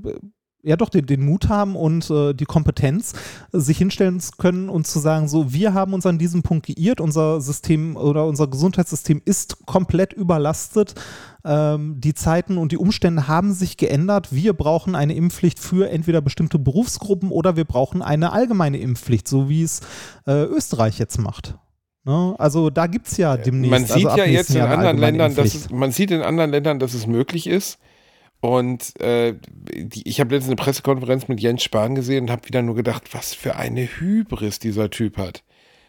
ja 0.64 0.76
doch 0.76 0.88
den, 0.88 1.06
den 1.06 1.24
Mut 1.24 1.48
haben 1.48 1.76
und 1.76 2.10
äh, 2.10 2.32
die 2.32 2.46
Kompetenz, 2.46 3.12
sich 3.52 3.78
hinstellen 3.78 4.18
zu 4.18 4.32
können 4.38 4.68
und 4.68 4.86
zu 4.86 4.98
sagen, 4.98 5.28
so, 5.28 5.52
wir 5.52 5.74
haben 5.74 5.92
uns 5.92 6.06
an 6.06 6.18
diesem 6.18 6.42
Punkt 6.42 6.66
geirrt, 6.66 7.00
unser 7.00 7.40
System 7.40 7.96
oder 7.96 8.26
unser 8.26 8.48
Gesundheitssystem 8.48 9.20
ist 9.24 9.66
komplett 9.66 10.12
überlastet, 10.14 10.94
ähm, 11.44 12.00
die 12.00 12.14
Zeiten 12.14 12.58
und 12.58 12.72
die 12.72 12.78
Umstände 12.78 13.28
haben 13.28 13.52
sich 13.52 13.76
geändert, 13.76 14.32
wir 14.32 14.52
brauchen 14.54 14.94
eine 14.94 15.14
Impfpflicht 15.14 15.58
für 15.58 15.90
entweder 15.90 16.20
bestimmte 16.20 16.58
Berufsgruppen 16.58 17.30
oder 17.30 17.56
wir 17.56 17.64
brauchen 17.64 18.02
eine 18.02 18.32
allgemeine 18.32 18.78
Impfpflicht, 18.78 19.28
so 19.28 19.48
wie 19.48 19.62
es 19.62 19.80
äh, 20.26 20.44
Österreich 20.44 20.98
jetzt 20.98 21.18
macht. 21.18 21.56
Ne? 22.04 22.34
Also 22.38 22.70
da 22.70 22.86
gibt 22.86 23.08
es 23.08 23.16
ja 23.16 23.36
demnächst. 23.36 23.70
Man 23.70 23.84
sieht 23.86 24.06
also 24.06 24.18
ja 24.18 24.26
jetzt 24.26 24.54
in 24.54 24.60
anderen 24.62 24.98
Ländern, 24.98 25.34
dass 25.34 25.54
es, 25.54 25.70
man 25.70 25.92
sieht 25.92 26.10
in 26.10 26.22
anderen 26.22 26.50
Ländern, 26.50 26.78
dass 26.78 26.94
es 26.94 27.06
möglich 27.06 27.46
ist. 27.46 27.78
Und 28.40 29.00
äh, 29.00 29.36
die, 29.54 30.06
ich 30.06 30.20
habe 30.20 30.34
letztens 30.34 30.50
eine 30.50 30.56
Pressekonferenz 30.56 31.28
mit 31.28 31.40
Jens 31.40 31.62
Spahn 31.62 31.94
gesehen 31.94 32.24
und 32.24 32.30
habe 32.30 32.46
wieder 32.46 32.60
nur 32.60 32.74
gedacht, 32.74 33.14
was 33.14 33.32
für 33.32 33.56
eine 33.56 33.86
Hybris 33.86 34.58
dieser 34.58 34.90
Typ 34.90 35.16
hat. 35.16 35.43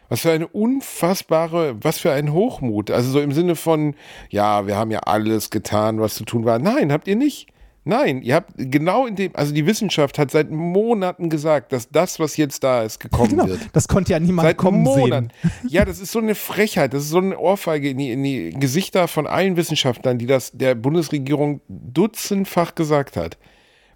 Was 0.08 0.20
für 0.20 0.30
eine 0.30 0.46
unfassbare, 0.46 1.76
was 1.82 1.98
für 1.98 2.12
ein 2.12 2.32
Hochmut. 2.32 2.90
Also 2.90 3.10
so 3.10 3.20
im 3.20 3.32
Sinne 3.32 3.56
von, 3.56 3.94
ja, 4.30 4.66
wir 4.66 4.76
haben 4.76 4.90
ja 4.90 5.00
alles 5.00 5.50
getan, 5.50 6.00
was 6.00 6.14
zu 6.14 6.24
tun 6.24 6.44
war. 6.44 6.58
Nein, 6.58 6.92
habt 6.92 7.08
ihr 7.08 7.16
nicht. 7.16 7.48
Nein, 7.88 8.20
ihr 8.22 8.34
habt 8.34 8.52
genau 8.56 9.06
in 9.06 9.14
dem, 9.14 9.30
also 9.36 9.54
die 9.54 9.64
Wissenschaft 9.64 10.18
hat 10.18 10.32
seit 10.32 10.50
Monaten 10.50 11.30
gesagt, 11.30 11.72
dass 11.72 11.88
das, 11.88 12.18
was 12.18 12.36
jetzt 12.36 12.64
da 12.64 12.82
ist, 12.82 12.98
gekommen 12.98 13.30
genau, 13.30 13.46
wird. 13.46 13.60
Das 13.74 13.86
konnte 13.86 14.10
ja 14.10 14.18
niemand 14.18 14.48
seit 14.48 14.56
kommen 14.56 14.82
Monaten. 14.82 15.30
sehen. 15.40 15.70
Ja, 15.70 15.84
das 15.84 16.00
ist 16.00 16.10
so 16.10 16.18
eine 16.18 16.34
Frechheit, 16.34 16.94
das 16.94 17.04
ist 17.04 17.10
so 17.10 17.18
eine 17.18 17.38
Ohrfeige 17.38 17.90
in 17.90 17.98
die, 17.98 18.10
in 18.10 18.24
die 18.24 18.50
Gesichter 18.50 19.06
von 19.06 19.28
allen 19.28 19.56
Wissenschaftlern, 19.56 20.18
die 20.18 20.26
das 20.26 20.50
der 20.50 20.74
Bundesregierung 20.74 21.60
dutzendfach 21.68 22.74
gesagt 22.74 23.16
hat. 23.16 23.38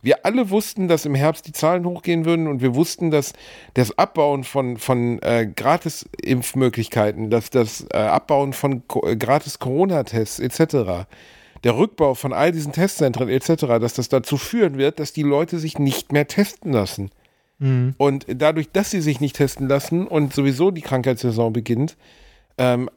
Wir 0.03 0.25
alle 0.25 0.51
wussten, 0.51 0.89
dass 0.89 1.05
im 1.05 1.15
Herbst 1.15 1.47
die 1.47 1.53
Zahlen 1.53 1.85
hochgehen 1.85 2.25
würden 2.25 2.47
und 2.47 2.63
wir 2.63 2.75
wussten, 2.75 3.11
dass 3.11 3.33
das 3.75 3.97
Abbauen 3.99 4.45
von, 4.45 4.77
von 4.77 5.21
äh, 5.23 5.47
Gratis-Impfmöglichkeiten, 5.55 7.31
dass 7.31 7.51
das 7.51 7.87
äh, 7.93 7.99
Abbauen 7.99 8.53
von 8.53 8.87
Ko 8.89 9.07
äh, 9.07 9.17
Gratis-Corona-Tests 9.17 10.39
etc 10.39 11.07
der 11.65 11.77
Rückbau 11.77 12.15
von 12.15 12.33
all 12.33 12.53
diesen 12.53 12.73
Testzentren 12.73 13.29
etc., 13.29 13.67
dass 13.81 13.95
das 13.95 14.09
dazu 14.09 14.37
führen 14.37 14.79
wird, 14.79 14.99
dass 14.99 15.13
die 15.13 15.23
Leute 15.23 15.59
sich 15.59 15.79
nicht 15.79 16.13
mehr 16.13 16.27
testen 16.27 16.73
lassen. 16.73 17.11
Mhm. 17.59 17.95
Und 17.99 18.27
dadurch, 18.29 18.71
dass 18.73 18.91
sie 18.91 19.01
sich 19.01 19.21
nicht 19.21 19.37
testen 19.37 19.69
lassen 19.69 20.07
und 20.07 20.33
sowieso 20.33 20.71
die 20.71 20.81
Krankheitssaison 20.81 21.53
beginnt, 21.53 21.97
ähm, 22.59 22.91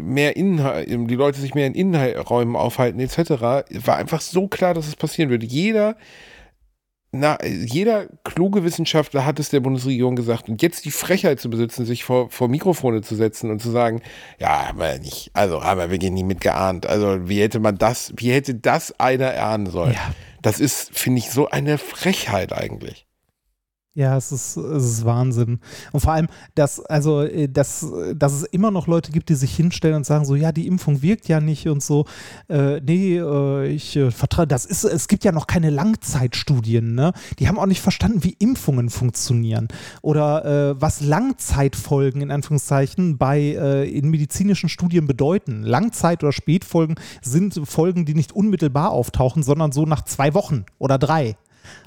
mehr 0.00 0.36
Inhalt, 0.36 0.88
die 0.88 1.14
Leute 1.14 1.40
sich 1.40 1.54
mehr 1.54 1.66
in 1.66 1.74
Innenräumen 1.74 2.56
aufhalten 2.56 3.00
etc., 3.00 3.30
war 3.30 3.96
einfach 3.96 4.20
so 4.20 4.48
klar, 4.48 4.74
dass 4.74 4.88
es 4.88 4.96
passieren 4.96 5.30
würde. 5.30 5.46
Jeder 5.46 5.96
na, 7.14 7.38
jeder 7.44 8.06
kluge 8.24 8.64
Wissenschaftler 8.64 9.24
hat 9.24 9.38
es 9.38 9.50
der 9.50 9.60
Bundesregierung 9.60 10.16
gesagt. 10.16 10.48
Und 10.48 10.62
jetzt 10.62 10.84
die 10.84 10.90
Frechheit 10.90 11.40
zu 11.40 11.48
besitzen, 11.48 11.86
sich 11.86 12.04
vor, 12.04 12.30
vor 12.30 12.48
Mikrofone 12.48 13.02
zu 13.02 13.14
setzen 13.14 13.50
und 13.50 13.60
zu 13.60 13.70
sagen, 13.70 14.02
ja, 14.38 14.68
haben 14.68 14.78
wir 14.78 14.98
nicht, 14.98 15.30
also 15.32 15.62
haben 15.62 15.78
wir 15.78 15.90
wirklich 15.90 16.10
nie 16.10 16.24
mitgeahnt. 16.24 16.86
Also 16.86 17.28
wie 17.28 17.40
hätte 17.40 17.60
man 17.60 17.78
das, 17.78 18.12
wie 18.16 18.32
hätte 18.32 18.54
das 18.54 18.98
einer 18.98 19.26
erahnen 19.26 19.66
sollen? 19.70 19.94
Ja. 19.94 20.14
Das 20.42 20.60
ist, 20.60 20.96
finde 20.98 21.20
ich, 21.20 21.30
so 21.30 21.48
eine 21.48 21.78
Frechheit 21.78 22.52
eigentlich. 22.52 23.06
Ja, 23.96 24.16
es 24.16 24.32
ist, 24.32 24.56
es 24.56 24.84
ist 24.84 25.04
Wahnsinn. 25.04 25.60
Und 25.92 26.00
vor 26.00 26.12
allem, 26.12 26.26
dass, 26.56 26.80
also, 26.80 27.22
äh, 27.22 27.48
dass, 27.48 27.86
dass 28.16 28.32
es 28.32 28.42
immer 28.42 28.72
noch 28.72 28.88
Leute 28.88 29.12
gibt, 29.12 29.28
die 29.28 29.36
sich 29.36 29.54
hinstellen 29.54 29.94
und 29.94 30.04
sagen 30.04 30.24
so, 30.24 30.34
ja, 30.34 30.50
die 30.50 30.66
Impfung 30.66 31.00
wirkt 31.00 31.28
ja 31.28 31.38
nicht 31.40 31.68
und 31.68 31.80
so. 31.80 32.04
Äh, 32.48 32.80
nee, 32.80 33.18
äh, 33.18 33.68
ich 33.68 33.94
äh, 33.94 34.10
vertraue, 34.10 34.48
das 34.48 34.64
ist, 34.64 34.82
es 34.82 35.06
gibt 35.06 35.22
ja 35.22 35.30
noch 35.30 35.46
keine 35.46 35.70
Langzeitstudien, 35.70 36.96
ne? 36.96 37.12
Die 37.38 37.46
haben 37.46 37.56
auch 37.56 37.66
nicht 37.66 37.82
verstanden, 37.82 38.24
wie 38.24 38.34
Impfungen 38.40 38.90
funktionieren. 38.90 39.68
Oder 40.02 40.44
äh, 40.72 40.80
was 40.80 41.00
Langzeitfolgen 41.00 42.20
in 42.20 42.32
Anführungszeichen 42.32 43.16
bei 43.16 43.38
äh, 43.38 43.88
in 43.88 44.10
medizinischen 44.10 44.68
Studien 44.68 45.06
bedeuten. 45.06 45.62
Langzeit- 45.62 46.24
oder 46.24 46.32
Spätfolgen 46.32 46.96
sind 47.22 47.60
Folgen, 47.64 48.06
die 48.06 48.14
nicht 48.14 48.32
unmittelbar 48.32 48.90
auftauchen, 48.90 49.44
sondern 49.44 49.70
so 49.70 49.86
nach 49.86 50.02
zwei 50.02 50.34
Wochen 50.34 50.64
oder 50.80 50.98
drei. 50.98 51.36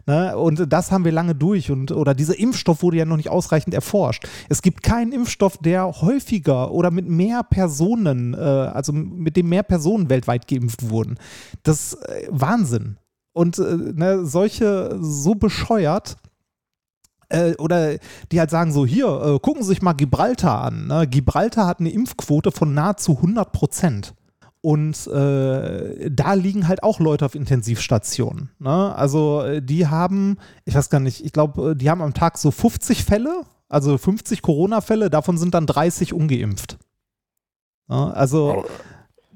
Ne? 0.05 0.37
Und 0.37 0.71
das 0.71 0.91
haben 0.91 1.05
wir 1.05 1.11
lange 1.11 1.35
durch. 1.35 1.71
Und, 1.71 1.91
oder 1.91 2.13
dieser 2.13 2.37
Impfstoff 2.37 2.83
wurde 2.83 2.97
ja 2.97 3.05
noch 3.05 3.17
nicht 3.17 3.29
ausreichend 3.29 3.73
erforscht. 3.73 4.27
Es 4.49 4.61
gibt 4.61 4.83
keinen 4.83 5.11
Impfstoff, 5.11 5.57
der 5.57 6.01
häufiger 6.01 6.71
oder 6.71 6.91
mit 6.91 7.07
mehr 7.07 7.43
Personen, 7.43 8.33
äh, 8.33 8.37
also 8.37 8.93
mit 8.93 9.35
dem 9.37 9.49
mehr 9.49 9.63
Personen 9.63 10.09
weltweit 10.09 10.47
geimpft 10.47 10.89
wurden. 10.89 11.17
Das 11.63 11.93
ist 11.93 12.05
äh, 12.05 12.27
Wahnsinn. 12.29 12.97
Und 13.33 13.59
äh, 13.59 13.77
ne, 13.93 14.25
solche 14.25 14.97
so 14.99 15.35
bescheuert, 15.35 16.17
äh, 17.29 17.55
oder 17.55 17.97
die 18.31 18.39
halt 18.39 18.49
sagen 18.49 18.71
so, 18.71 18.85
hier, 18.85 19.07
äh, 19.07 19.39
gucken 19.39 19.63
Sie 19.63 19.69
sich 19.69 19.81
mal 19.81 19.93
Gibraltar 19.93 20.61
an. 20.61 20.87
Ne? 20.87 21.07
Gibraltar 21.07 21.67
hat 21.67 21.79
eine 21.79 21.89
Impfquote 21.89 22.51
von 22.51 22.73
nahezu 22.73 23.17
100 23.17 23.51
Prozent. 23.51 24.13
Und 24.61 25.07
äh, 25.07 26.09
da 26.09 26.33
liegen 26.33 26.67
halt 26.67 26.83
auch 26.83 26.99
Leute 26.99 27.25
auf 27.25 27.35
Intensivstationen. 27.35 28.49
Ne? 28.59 28.95
Also 28.95 29.41
äh, 29.41 29.61
die 29.61 29.87
haben, 29.87 30.37
ich 30.65 30.75
weiß 30.75 30.89
gar 30.89 30.99
nicht, 30.99 31.23
ich 31.23 31.31
glaube, 31.31 31.71
äh, 31.71 31.75
die 31.75 31.89
haben 31.89 32.01
am 32.01 32.13
Tag 32.13 32.37
so 32.37 32.51
50 32.51 33.05
Fälle, 33.05 33.43
also 33.69 33.97
50 33.97 34.41
Corona-Fälle, 34.41 35.09
davon 35.09 35.37
sind 35.37 35.53
dann 35.53 35.67
30 35.67 36.13
ungeimpft. 36.13 36.77
Ne? 37.87 38.13
Also 38.15 38.65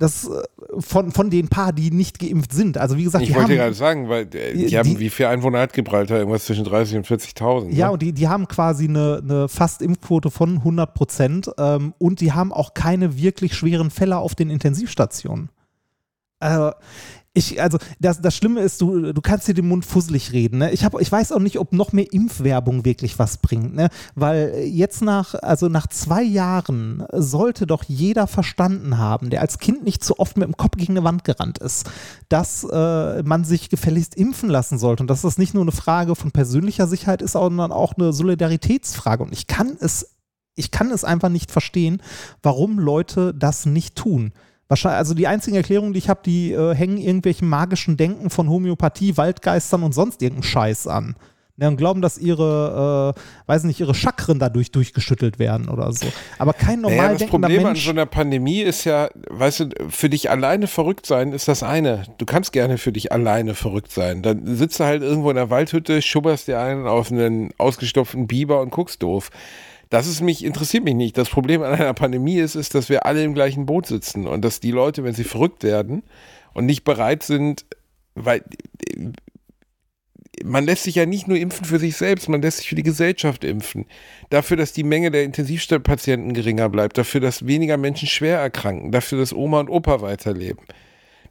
das 0.02 0.28
äh, 0.28 0.42
von, 0.80 1.12
von 1.12 1.30
den 1.30 1.48
paar, 1.48 1.74
die 1.74 1.92
nicht 1.92 2.20
geimpft 2.20 2.54
sind. 2.54 2.78
Also 2.78 2.98
wie 2.98 3.04
gesagt, 3.04 3.24
ich 3.24 3.36
wollte 3.36 3.56
gerade 3.56 3.74
sagen, 3.74 4.10
weil 4.10 4.24
äh, 4.36 4.54
die, 4.54 4.66
die, 4.66 4.78
haben, 4.78 5.00
wie 5.00 5.10
viel 5.10 5.28
Einwohner 5.28 5.60
hat 5.60 5.74
Gibraltar? 5.74 6.18
Irgendwas 6.18 6.46
zwischen 6.46 6.66
30 6.66 6.98
und 6.98 7.08
40.000. 7.08 7.70
Ja, 7.72 7.88
ne? 7.88 7.94
und 7.94 8.02
die, 8.02 8.12
die 8.12 8.28
haben 8.28 8.48
quasi 8.48 8.88
eine, 8.88 9.22
eine 9.24 9.48
Fast-Impfquote 9.48 10.32
von 10.32 10.58
100 10.58 10.94
Prozent 10.94 11.52
ähm, 11.58 11.94
und 12.00 12.20
die 12.20 12.32
haben 12.32 12.52
auch 12.52 12.74
keine 12.74 13.18
wirklich 13.18 13.54
schweren 13.54 13.92
Fälle 13.92 14.18
auf 14.18 14.34
den 14.34 14.50
Intensivstationen. 14.50 15.50
Äh, 16.40 16.72
ich, 17.34 17.62
also 17.62 17.78
das, 18.00 18.22
das 18.22 18.36
Schlimme 18.36 18.60
ist, 18.60 18.82
du, 18.82 19.14
du 19.14 19.22
kannst 19.22 19.48
dir 19.48 19.54
den 19.54 19.68
Mund 19.68 19.86
fusselig 19.86 20.34
reden. 20.34 20.58
Ne? 20.58 20.72
Ich, 20.72 20.84
hab, 20.84 21.00
ich 21.00 21.10
weiß 21.10 21.32
auch 21.32 21.40
nicht, 21.40 21.60
ob 21.60 21.72
noch 21.72 21.94
mehr 21.94 22.12
Impfwerbung 22.12 22.84
wirklich 22.84 23.20
was 23.20 23.38
bringt. 23.38 23.74
Ne? 23.74 23.88
Weil 24.16 24.66
jetzt 24.66 25.02
nach, 25.02 25.34
also 25.36 25.70
nach 25.70 25.88
zwei 25.88 26.24
Jahren 26.24 27.06
sollte 27.14 27.68
doch 27.68 27.84
jeder 27.88 28.28
verstanden 28.28 28.98
haben, 28.98 29.30
der 29.30 29.40
als 29.40 29.60
Kind 29.60 29.86
nicht 29.86 30.04
zu 30.04 30.20
oft 30.20 30.36
mit 30.36 30.46
dem 30.46 30.58
Kopf 30.58 30.76
gegen 30.76 30.98
eine 30.98 31.06
Wand 31.06 31.24
gerannt 31.24 31.58
ist, 31.60 31.90
dass 32.28 32.66
äh, 32.66 33.24
man 33.24 33.46
sich 33.46 33.70
gefälligst 33.70 34.16
impfen 34.16 34.50
lassen 34.50 34.78
sollte 34.78 35.04
und 35.04 35.10
dass 35.10 35.22
das 35.22 35.38
nicht 35.38 35.54
nur 35.54 35.64
eine 35.64 35.72
Frage 35.72 36.16
von 36.16 36.32
persönlicher 36.32 36.88
Sicherheit 36.88 37.22
ist, 37.22 37.32
sondern 37.32 37.72
auch 37.72 37.94
eine 37.94 38.12
Solidaritätsfrage. 38.12 39.24
Und 39.24 39.32
ich 39.32 39.48
kann 39.48 39.78
es, 39.80 40.18
ich 40.56 40.70
kann 40.70 40.92
es 40.92 41.06
einfach 41.06 41.30
nicht 41.30 41.50
verstehen, 41.50 42.02
warum 42.44 42.78
Leute 42.78 43.34
das 43.34 43.66
nicht 43.66 43.96
tun. 43.96 44.34
Wahrscheinlich, 44.72 45.00
also 45.00 45.14
die 45.14 45.28
einzigen 45.28 45.58
Erklärungen, 45.58 45.92
die 45.92 46.00
ich 46.00 46.08
habe, 46.08 46.22
die 46.26 46.54
äh, 46.54 46.74
hängen 46.74 46.96
irgendwelchen 46.96 47.50
magischen 47.50 47.98
Denken 47.98 48.30
von 48.30 48.50
Homöopathie, 48.50 49.18
Waldgeistern 49.18 49.84
und 49.84 49.94
sonst 49.94 50.22
irgendeinen 50.22 50.44
Scheiß 50.44 50.88
an. 50.88 51.18
Ja, 51.58 51.68
und 51.68 51.76
glauben, 51.76 52.02
dass 52.02 52.18
ihre, 52.18 53.14
äh, 53.14 53.22
weiß 53.48 53.66
nicht, 53.66 53.82
ihre 53.82 53.94
Chakren 53.94 54.40
dadurch 54.40 54.72
durchgeschüttelt 54.72 55.40
werden 55.40 55.68
oder 55.68 55.92
so. 55.92 56.08
Aber 56.40 56.54
kein 56.54 56.80
normal 56.80 57.08
naja, 57.08 57.18
Das 57.18 57.28
Problem 57.28 57.64
Mensch, 57.64 57.80
an 57.80 57.84
so 57.84 57.90
einer 57.90 58.06
Pandemie 58.06 58.62
ist 58.62 58.86
ja, 58.86 59.10
weißt 59.30 59.60
du, 59.60 59.70
für 59.90 60.10
dich 60.10 60.30
alleine 60.30 60.68
verrückt 60.68 61.06
sein 61.06 61.34
ist 61.34 61.50
das 61.50 61.64
eine. 61.64 62.04
Du 62.18 62.26
kannst 62.26 62.54
gerne 62.54 62.78
für 62.78 62.94
dich 62.94 63.12
alleine 63.12 63.56
verrückt 63.56 63.92
sein. 63.92 64.22
Dann 64.22 64.56
sitzt 64.56 64.80
du 64.80 64.86
halt 64.86 65.04
irgendwo 65.04 65.32
in 65.32 65.36
der 65.36 65.50
Waldhütte, 65.50 66.02
schubberst 66.02 66.48
dir 66.48 66.62
einen 66.62 66.88
auf 66.88 67.12
einen 67.12 67.50
ausgestopften 67.58 68.26
Biber 68.26 68.62
und 68.62 68.70
guckst 68.70 69.04
doof 69.04 69.32
Das 69.92 70.08
ist 70.08 70.22
mich, 70.22 70.46
interessiert 70.46 70.86
mich 70.86 70.96
nicht. 70.96 71.18
Das 71.18 71.30
Problem 71.30 71.62
an 71.62 71.74
einer 71.74 71.94
Pandemie 71.94 72.38
ist, 72.38 72.56
ist, 72.56 72.76
dass 72.76 72.88
wir 72.88 73.06
alle 73.06 73.24
im 73.26 73.34
gleichen 73.34 73.66
Boot 73.66 73.86
sitzen 73.86 74.26
und 74.26 74.44
dass 74.44 74.62
die 74.62 74.72
Leute, 74.72 75.04
wenn 75.04 75.14
sie 75.14 75.26
verrückt 75.26 75.64
werden 75.64 76.04
und 76.54 76.66
nicht 76.66 76.86
bereit 76.86 77.24
sind, 77.24 77.66
weil 78.16 78.42
man 80.46 80.64
lässt 80.64 80.84
sich 80.84 80.96
ja 80.96 81.06
nicht 81.06 81.28
nur 81.28 81.38
impfen 81.38 81.66
für 81.66 81.78
sich 81.78 81.98
selbst, 81.98 82.30
man 82.30 82.42
lässt 82.42 82.60
sich 82.60 82.70
für 82.70 82.76
die 82.76 82.84
Gesellschaft 82.84 83.44
impfen. 83.44 83.86
Dafür, 84.30 84.56
dass 84.56 84.72
die 84.72 84.86
Menge 84.86 85.12
der 85.12 85.26
Intensivpatienten 85.26 86.34
geringer 86.34 86.70
bleibt, 86.70 86.98
dafür, 86.98 87.20
dass 87.20 87.46
weniger 87.46 87.76
Menschen 87.76 88.08
schwer 88.08 88.40
erkranken, 88.40 88.94
dafür, 88.94 89.20
dass 89.20 89.34
Oma 89.34 89.60
und 89.60 89.70
Opa 89.70 90.02
weiterleben. 90.02 90.66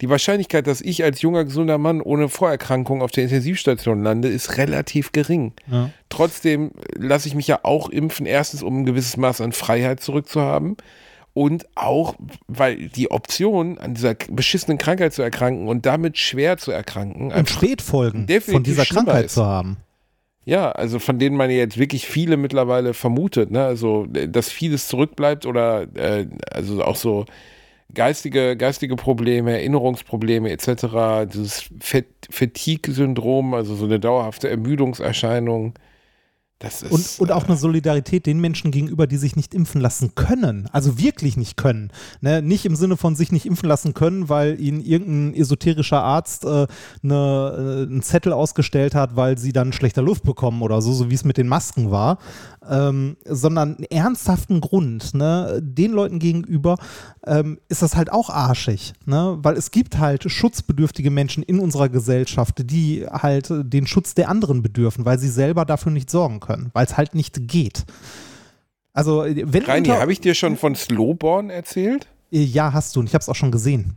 Die 0.01 0.09
Wahrscheinlichkeit, 0.09 0.67
dass 0.67 0.81
ich 0.81 1.05
als 1.05 1.21
junger, 1.21 1.45
gesunder 1.45 1.79
Mann 1.79 2.01
ohne 2.01 2.29
Vorerkrankung 2.29 3.03
auf 3.03 3.11
der 3.11 3.25
Intensivstation 3.25 4.03
lande, 4.03 4.29
ist 4.29 4.57
relativ 4.57 5.13
gering. 5.13 5.53
Ja. 5.71 5.91
Trotzdem 6.09 6.73
lasse 6.95 7.29
ich 7.29 7.35
mich 7.35 7.47
ja 7.47 7.61
auch 7.63 7.89
impfen, 7.91 8.27
erstens, 8.27 8.63
um 8.63 8.81
ein 8.81 8.87
gewisses 8.87 9.17
Maß 9.17 9.41
an 9.41 9.53
Freiheit 9.53 10.01
zurückzuhaben 10.01 10.77
und 11.33 11.67
auch, 11.75 12.15
weil 12.49 12.89
die 12.89 13.11
Option, 13.11 13.79
an 13.79 13.95
dieser 13.95 14.15
beschissenen 14.15 14.79
Krankheit 14.79 15.13
zu 15.13 15.23
erkranken 15.23 15.69
und 15.69 15.87
damit 15.87 16.19
schwer 16.19 16.57
zu 16.57 16.71
erkranken. 16.71 17.33
Und 17.33 17.49
Spätfolgen 17.49 18.27
von 18.41 18.63
dieser 18.63 18.85
Krankheit 18.85 19.27
ist. 19.27 19.35
zu 19.35 19.45
haben. 19.45 19.77
Ja, 20.45 20.73
also 20.73 20.99
von 20.99 21.19
denen 21.19 21.37
man 21.37 21.51
jetzt 21.51 21.79
wirklich 21.79 22.07
viele 22.07 22.37
mittlerweile 22.37 22.95
vermutet, 22.95 23.51
ne? 23.51 23.63
Also, 23.65 24.07
dass 24.07 24.51
vieles 24.51 24.89
zurückbleibt 24.89 25.47
oder 25.47 25.87
äh, 25.95 26.27
also 26.51 26.83
auch 26.83 26.97
so 26.97 27.27
geistige, 27.95 28.57
geistige 28.57 28.97
Probleme, 28.97 29.53
Erinnerungsprobleme 29.53 30.51
etc., 30.51 31.31
dieses 31.33 31.71
Fatigue-Syndrom, 32.31 33.55
also 33.55 33.75
so 33.75 33.85
eine 33.85 34.01
dauerhafte 34.01 34.49
Ermüdungserscheinung. 34.49 35.75
Das 36.63 36.83
ist, 36.83 36.93
und, 37.19 37.31
und 37.31 37.33
auch 37.33 37.49
eine 37.49 37.57
Solidarität 37.57 38.27
den 38.27 38.39
Menschen 38.39 38.71
gegenüber, 38.71 39.07
die 39.07 39.17
sich 39.17 39.35
nicht 39.35 39.55
impfen 39.55 39.81
lassen 39.81 40.15
können. 40.15 40.69
Also 40.73 40.99
wirklich 40.99 41.39
nicht 41.39 41.57
können. 41.57 41.91
Ne? 42.21 42.43
Nicht 42.43 42.67
im 42.67 42.77
Sinne 42.77 42.99
von 42.99 43.17
sich 43.17 43.33
nicht 43.33 43.47
impfen 43.47 43.67
lassen 43.67 43.95
können, 43.95 44.29
weil 44.29 44.61
ihnen 44.61 44.83
irgendein 44.83 45.41
esoterischer 45.41 46.03
Arzt 46.03 46.45
äh, 46.45 46.67
eine, 47.03 47.87
äh, 47.87 47.91
einen 47.91 48.03
Zettel 48.03 48.35
ausgestellt 48.35 48.95
hat, 48.95 49.17
weil 49.17 49.39
sie 49.39 49.55
dann 49.55 49.73
schlechter 49.73 50.03
Luft 50.03 50.23
bekommen 50.23 50.61
oder 50.61 50.83
so, 50.83 50.93
so 50.93 51.09
wie 51.11 51.15
es 51.15 51.25
mit 51.25 51.39
den 51.39 51.49
Masken 51.49 51.91
war. 51.91 52.19
Ähm, 52.69 53.17
sondern 53.25 53.77
einen 53.77 53.85
ernsthaften 53.85 54.61
Grund. 54.61 55.15
Ne? 55.15 55.61
Den 55.63 55.93
Leuten 55.93 56.19
gegenüber 56.19 56.77
ähm, 57.27 57.59
ist 57.71 57.81
das 57.81 57.97
halt 57.97 58.13
auch 58.13 58.29
arschig. 58.29 58.93
Ne? 59.07 59.39
Weil 59.41 59.57
es 59.57 59.71
gibt 59.71 59.99
halt 59.99 60.31
schutzbedürftige 60.31 61.11
Menschen 61.11 61.43
in 61.43 61.59
unserer 61.59 61.89
Gesellschaft, 61.89 62.71
die 62.71 63.07
halt 63.11 63.51
den 63.51 63.87
Schutz 63.87 64.13
der 64.13 64.29
anderen 64.29 64.61
bedürfen, 64.61 65.07
weil 65.07 65.19
sie 65.19 65.31
selber 65.31 65.65
dafür 65.65 65.91
nicht 65.91 66.11
sorgen 66.11 66.39
können 66.39 66.50
können, 66.51 66.71
weil 66.73 66.87
es 66.87 66.97
halt 66.97 67.15
nicht 67.15 67.49
geht. 67.49 67.85
Also, 68.93 69.25
wenn 69.25 69.65
Reini, 69.65 69.89
habe 69.89 70.13
ich 70.13 70.21
dir 70.21 70.35
schon 70.35 70.57
von 70.57 70.75
Slowborn 70.75 71.51
erzählt? 71.51 72.09
Ja, 72.31 72.73
hast 72.73 72.97
du 72.97 73.01
und 73.01 73.07
ich 73.07 73.15
habe 73.15 73.23
es 73.23 73.29
auch 73.29 73.37
schon 73.37 73.53
gesehen. 73.53 73.97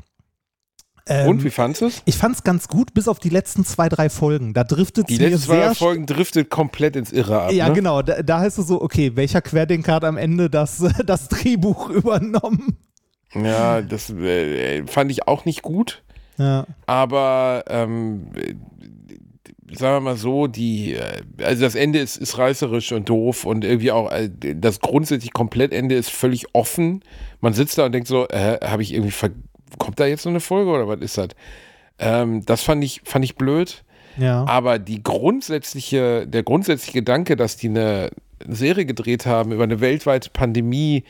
Ähm, 1.06 1.28
und 1.30 1.44
wie 1.44 1.50
fandest 1.50 1.82
du 1.82 1.86
es? 1.88 2.02
Ich 2.06 2.16
fand 2.16 2.36
es 2.36 2.44
ganz 2.44 2.68
gut, 2.68 2.94
bis 2.94 3.08
auf 3.08 3.20
die 3.20 3.30
letzten 3.30 3.66
zwei, 3.66 3.90
drei 3.90 4.10
Folgen. 4.10 4.54
Da 4.54 4.64
driftet 4.64 5.10
Die 5.10 5.18
letzten 5.18 5.40
zwei 5.40 5.66
drei 5.66 5.76
Folgen 5.76 6.06
driftet 6.06 6.50
komplett 6.50 6.96
ins 6.96 7.12
Irre 7.12 7.42
ab. 7.42 7.52
Ja, 7.52 7.68
ne? 7.68 7.76
genau. 7.76 8.02
Da, 8.02 8.24
da 8.24 8.40
heißt 8.40 8.58
es 8.58 8.68
so, 8.68 8.82
okay, 8.82 9.16
welcher 9.16 9.42
Querdenker 9.42 9.96
hat 9.96 10.06
am 10.06 10.18
Ende 10.18 10.50
das, 10.50 10.84
das 11.06 11.28
Drehbuch 11.28 11.90
übernommen? 11.90 12.78
Ja, 13.34 13.82
das 13.82 14.12
äh, 14.12 14.86
fand 14.86 15.12
ich 15.12 15.28
auch 15.28 15.44
nicht 15.46 15.62
gut. 15.62 16.04
Ja. 16.38 16.66
Aber 16.86 17.66
ähm, 17.68 18.28
sagen 19.78 19.96
wir 19.98 20.12
mal 20.12 20.18
so, 20.18 20.48
die, 20.48 20.94
äh, 20.94 21.22
also 21.44 21.64
das 21.64 21.76
Ende 21.76 22.00
ist, 22.00 22.18
ist 22.18 22.38
reißerisch 22.38 22.92
und 22.92 23.10
doof 23.10 23.46
und 23.46 23.64
irgendwie 23.64 23.92
auch 23.92 24.12
äh, 24.12 24.30
das 24.32 24.80
grundsätzlich 24.80 25.34
Komplettende 25.34 25.96
ist 25.96 26.10
völlig 26.10 26.54
offen. 26.54 27.04
Man 27.42 27.54
sitzt 27.54 27.78
da 27.78 27.86
und 27.86 27.92
denkt 27.92 28.08
so, 28.08 28.28
äh, 28.28 28.60
habe 28.64 28.82
ich 28.82 28.94
irgendwie, 28.94 29.14
kommt 29.78 30.00
da 30.00 30.06
jetzt 30.06 30.26
noch 30.26 30.32
eine 30.32 30.40
Folge 30.40 30.72
oder 30.72 30.88
was 30.88 31.00
ist 31.02 31.18
das? 31.18 31.30
Ähm, 32.00 32.46
das 32.46 32.64
fand 32.64 32.84
ich, 32.84 33.02
fand 33.04 33.26
ich 33.26 33.36
blöd. 33.36 33.84
Ja. 34.18 34.46
Aber 34.46 34.80
die 34.80 35.02
grundsätzliche, 35.02 36.28
der 36.28 36.44
grundsätzliche 36.44 37.00
Gedanke, 37.00 37.36
dass 37.36 37.58
die 37.58 37.70
eine 37.70 38.12
Serie 38.48 38.86
gedreht 38.86 39.26
haben 39.26 39.52
über 39.52 39.64
eine 39.64 39.80
weltweite 39.80 40.30
Pandemie, 40.30 41.04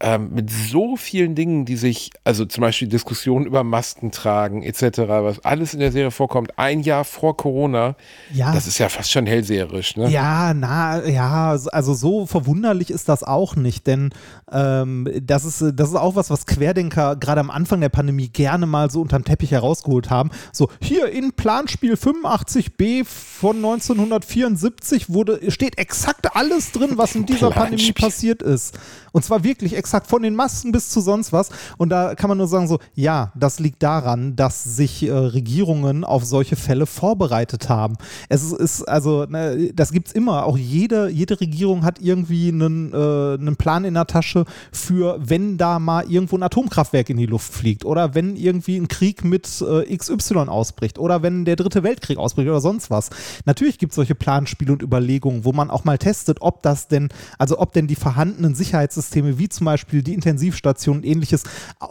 ähm, 0.00 0.30
mit 0.32 0.50
so 0.50 0.96
vielen 0.96 1.34
Dingen, 1.34 1.66
die 1.66 1.76
sich, 1.76 2.10
also 2.24 2.46
zum 2.46 2.62
Beispiel 2.62 2.88
Diskussionen 2.88 3.44
über 3.44 3.64
Masken 3.64 4.10
tragen 4.10 4.62
etc., 4.62 4.98
was 5.06 5.44
alles 5.44 5.74
in 5.74 5.80
der 5.80 5.92
Serie 5.92 6.10
vorkommt, 6.10 6.58
ein 6.58 6.80
Jahr 6.80 7.04
vor 7.04 7.36
Corona, 7.36 7.96
ja. 8.32 8.52
das 8.52 8.66
ist 8.66 8.78
ja 8.78 8.88
fast 8.88 9.10
schon 9.10 9.26
hellseherisch. 9.26 9.96
Ne? 9.96 10.08
Ja, 10.10 10.54
na, 10.54 11.06
ja, 11.06 11.50
also 11.50 11.94
so 11.94 12.24
verwunderlich 12.24 12.90
ist 12.90 13.10
das 13.10 13.22
auch 13.22 13.56
nicht, 13.56 13.86
denn 13.86 14.10
ähm, 14.50 15.06
das, 15.22 15.44
ist, 15.44 15.62
das 15.74 15.90
ist 15.90 15.96
auch 15.96 16.16
was, 16.16 16.30
was 16.30 16.46
Querdenker 16.46 17.16
gerade 17.16 17.40
am 17.40 17.50
Anfang 17.50 17.80
der 17.82 17.90
Pandemie 17.90 18.28
gerne 18.28 18.66
mal 18.66 18.90
so 18.90 19.02
unterm 19.02 19.24
Teppich 19.24 19.50
herausgeholt 19.50 20.08
haben. 20.08 20.30
So, 20.52 20.70
hier 20.80 21.10
in 21.10 21.32
Planspiel 21.32 21.94
85b 21.94 23.04
von 23.04 23.56
1974 23.56 25.12
wurde, 25.12 25.50
steht 25.50 25.78
exakt 25.78 26.34
alles 26.34 26.72
drin, 26.72 26.92
was 26.96 27.14
in 27.14 27.26
dieser 27.26 27.50
Pandemie 27.50 27.92
passiert 27.92 28.42
ist. 28.42 28.78
Und 29.12 29.24
zwar 29.24 29.44
wirklich 29.44 29.76
exakt 29.76 30.06
von 30.06 30.22
den 30.22 30.34
Masken 30.34 30.72
bis 30.72 30.90
zu 30.90 31.00
sonst 31.00 31.32
was. 31.32 31.50
Und 31.78 31.90
da 31.90 32.14
kann 32.14 32.28
man 32.28 32.38
nur 32.38 32.48
sagen, 32.48 32.68
so, 32.68 32.78
ja, 32.94 33.32
das 33.34 33.58
liegt 33.58 33.82
daran, 33.82 34.36
dass 34.36 34.64
sich 34.64 35.02
äh, 35.02 35.12
Regierungen 35.12 36.04
auf 36.04 36.24
solche 36.24 36.56
Fälle 36.56 36.86
vorbereitet 36.86 37.68
haben. 37.68 37.96
Es 38.28 38.42
ist, 38.42 38.52
ist 38.52 38.82
also, 38.88 39.24
ne, 39.24 39.72
das 39.74 39.92
gibt 39.92 40.08
es 40.08 40.14
immer. 40.14 40.46
Auch 40.46 40.56
jede, 40.56 41.08
jede 41.08 41.40
Regierung 41.40 41.84
hat 41.84 42.00
irgendwie 42.00 42.48
einen, 42.48 42.92
äh, 42.92 43.34
einen 43.34 43.56
Plan 43.56 43.84
in 43.84 43.94
der 43.94 44.06
Tasche 44.06 44.44
für, 44.72 45.18
wenn 45.20 45.58
da 45.58 45.78
mal 45.78 46.10
irgendwo 46.10 46.36
ein 46.36 46.42
Atomkraftwerk 46.42 47.10
in 47.10 47.16
die 47.16 47.26
Luft 47.26 47.52
fliegt 47.52 47.84
oder 47.84 48.14
wenn 48.14 48.36
irgendwie 48.36 48.76
ein 48.76 48.88
Krieg 48.88 49.24
mit 49.24 49.62
äh, 49.62 49.96
XY 49.96 50.48
ausbricht 50.48 50.98
oder 50.98 51.22
wenn 51.22 51.44
der 51.44 51.56
dritte 51.56 51.82
Weltkrieg 51.82 52.18
ausbricht 52.18 52.48
oder 52.48 52.60
sonst 52.60 52.90
was. 52.90 53.10
Natürlich 53.44 53.78
gibt 53.78 53.92
es 53.92 53.96
solche 53.96 54.14
Planspiele 54.14 54.72
und 54.72 54.82
Überlegungen, 54.82 55.44
wo 55.44 55.52
man 55.52 55.70
auch 55.70 55.84
mal 55.84 55.98
testet, 55.98 56.38
ob 56.40 56.62
das 56.62 56.88
denn, 56.88 57.08
also 57.38 57.58
ob 57.58 57.72
denn 57.72 57.86
die 57.86 57.96
vorhandenen 57.96 58.54
Sicherheits 58.54 58.96
Sicherheitssysteme 59.00 59.38
wie 59.38 59.48
zum 59.48 59.64
Beispiel 59.64 60.02
die 60.02 60.14
Intensivstation 60.14 60.98
und 60.98 61.06
ähnliches 61.06 61.44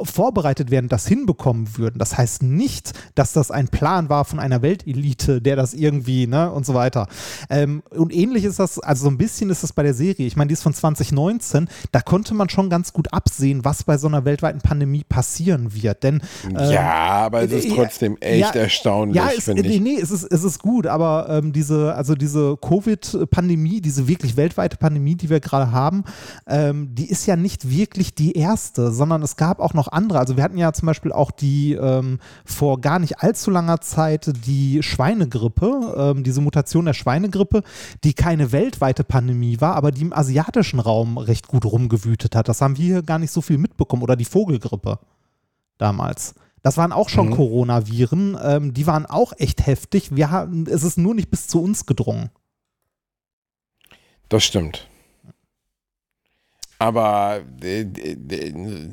vorbereitet 0.03 0.71
werden, 0.71 0.89
das 0.89 1.07
hinbekommen 1.07 1.77
würden. 1.77 1.99
Das 1.99 2.17
heißt 2.17 2.43
nicht, 2.43 2.93
dass 3.15 3.33
das 3.33 3.51
ein 3.51 3.67
Plan 3.67 4.09
war 4.09 4.25
von 4.25 4.39
einer 4.39 4.61
Weltelite, 4.61 5.41
der 5.41 5.55
das 5.55 5.73
irgendwie, 5.73 6.27
ne, 6.27 6.51
und 6.51 6.65
so 6.65 6.73
weiter. 6.73 7.07
Ähm, 7.49 7.83
und 7.89 8.13
ähnlich 8.13 8.45
ist 8.45 8.59
das, 8.59 8.79
also 8.79 9.05
so 9.05 9.09
ein 9.09 9.17
bisschen 9.17 9.49
ist 9.49 9.63
das 9.63 9.73
bei 9.73 9.83
der 9.83 9.93
Serie. 9.93 10.27
Ich 10.27 10.35
meine, 10.35 10.49
die 10.49 10.53
ist 10.53 10.63
von 10.63 10.73
2019, 10.73 11.69
da 11.91 12.01
konnte 12.01 12.33
man 12.33 12.49
schon 12.49 12.69
ganz 12.69 12.93
gut 12.93 13.11
absehen, 13.13 13.65
was 13.65 13.83
bei 13.83 13.97
so 13.97 14.07
einer 14.07 14.25
weltweiten 14.25 14.61
Pandemie 14.61 15.03
passieren 15.07 15.73
wird. 15.73 16.03
Denn, 16.03 16.21
ähm, 16.45 16.71
ja, 16.71 17.25
aber 17.25 17.43
es 17.43 17.51
ist 17.51 17.65
äh, 17.65 17.75
trotzdem 17.75 18.17
echt 18.19 18.55
ja, 18.55 18.61
erstaunlich, 18.61 19.17
ja, 19.17 19.29
es, 19.35 19.45
finde 19.45 19.67
ich. 19.67 19.79
Nee, 19.79 19.99
es 20.01 20.11
ist, 20.11 20.23
es 20.23 20.43
ist 20.43 20.59
gut, 20.59 20.87
aber 20.87 21.27
ähm, 21.29 21.53
diese, 21.53 21.93
also 21.95 22.15
diese 22.15 22.57
Covid-Pandemie, 22.57 23.81
diese 23.81 24.07
wirklich 24.07 24.37
weltweite 24.37 24.77
Pandemie, 24.77 25.15
die 25.15 25.29
wir 25.29 25.39
gerade 25.39 25.71
haben, 25.71 26.03
ähm, 26.47 26.93
die 26.99 27.09
ist 27.09 27.25
ja 27.27 27.37
nicht 27.37 27.69
wirklich 27.69 28.13
die 28.13 28.33
erste, 28.33 28.91
sondern 28.91 29.23
es 29.23 29.37
gab 29.37 29.61
auch 29.61 29.73
noch 29.73 29.87
andere. 29.87 30.19
Also 30.19 30.35
wir 30.35 30.43
hatten 30.43 30.57
ja 30.57 30.73
zum 30.73 30.85
Beispiel 30.85 31.13
auch 31.13 31.31
die 31.31 31.71
ähm, 31.73 32.19
vor 32.43 32.81
gar 32.81 32.99
nicht 32.99 33.19
allzu 33.19 33.51
langer 33.51 33.79
Zeit 33.79 34.29
die 34.45 34.83
Schweinegrippe, 34.83 35.95
ähm, 35.97 36.25
diese 36.25 36.41
Mutation 36.41 36.83
der 36.83 36.93
Schweinegrippe, 36.93 37.63
die 38.03 38.13
keine 38.13 38.51
weltweite 38.51 39.05
Pandemie 39.05 39.61
war, 39.61 39.77
aber 39.77 39.91
die 39.91 40.01
im 40.01 40.11
asiatischen 40.11 40.81
Raum 40.81 41.17
recht 41.17 41.47
gut 41.47 41.63
rumgewütet 41.63 42.35
hat. 42.35 42.49
Das 42.49 42.59
haben 42.59 42.77
wir 42.77 42.85
hier 42.85 43.01
gar 43.01 43.17
nicht 43.17 43.31
so 43.31 43.39
viel 43.39 43.57
mitbekommen. 43.57 44.03
Oder 44.03 44.17
die 44.17 44.25
Vogelgrippe 44.25 44.99
damals. 45.77 46.35
Das 46.63 46.75
waren 46.75 46.91
auch 46.91 47.07
schon 47.07 47.27
mhm. 47.27 47.35
Coronaviren, 47.35 48.37
ähm, 48.43 48.73
die 48.73 48.87
waren 48.87 49.05
auch 49.05 49.31
echt 49.37 49.65
heftig. 49.65 50.13
Wir 50.17 50.31
haben, 50.31 50.65
es 50.67 50.83
ist 50.83 50.97
nur 50.97 51.15
nicht 51.15 51.31
bis 51.31 51.47
zu 51.47 51.63
uns 51.63 51.85
gedrungen. 51.85 52.29
Das 54.27 54.43
stimmt. 54.43 54.88
Aber 56.81 57.41
äh, 57.61 57.85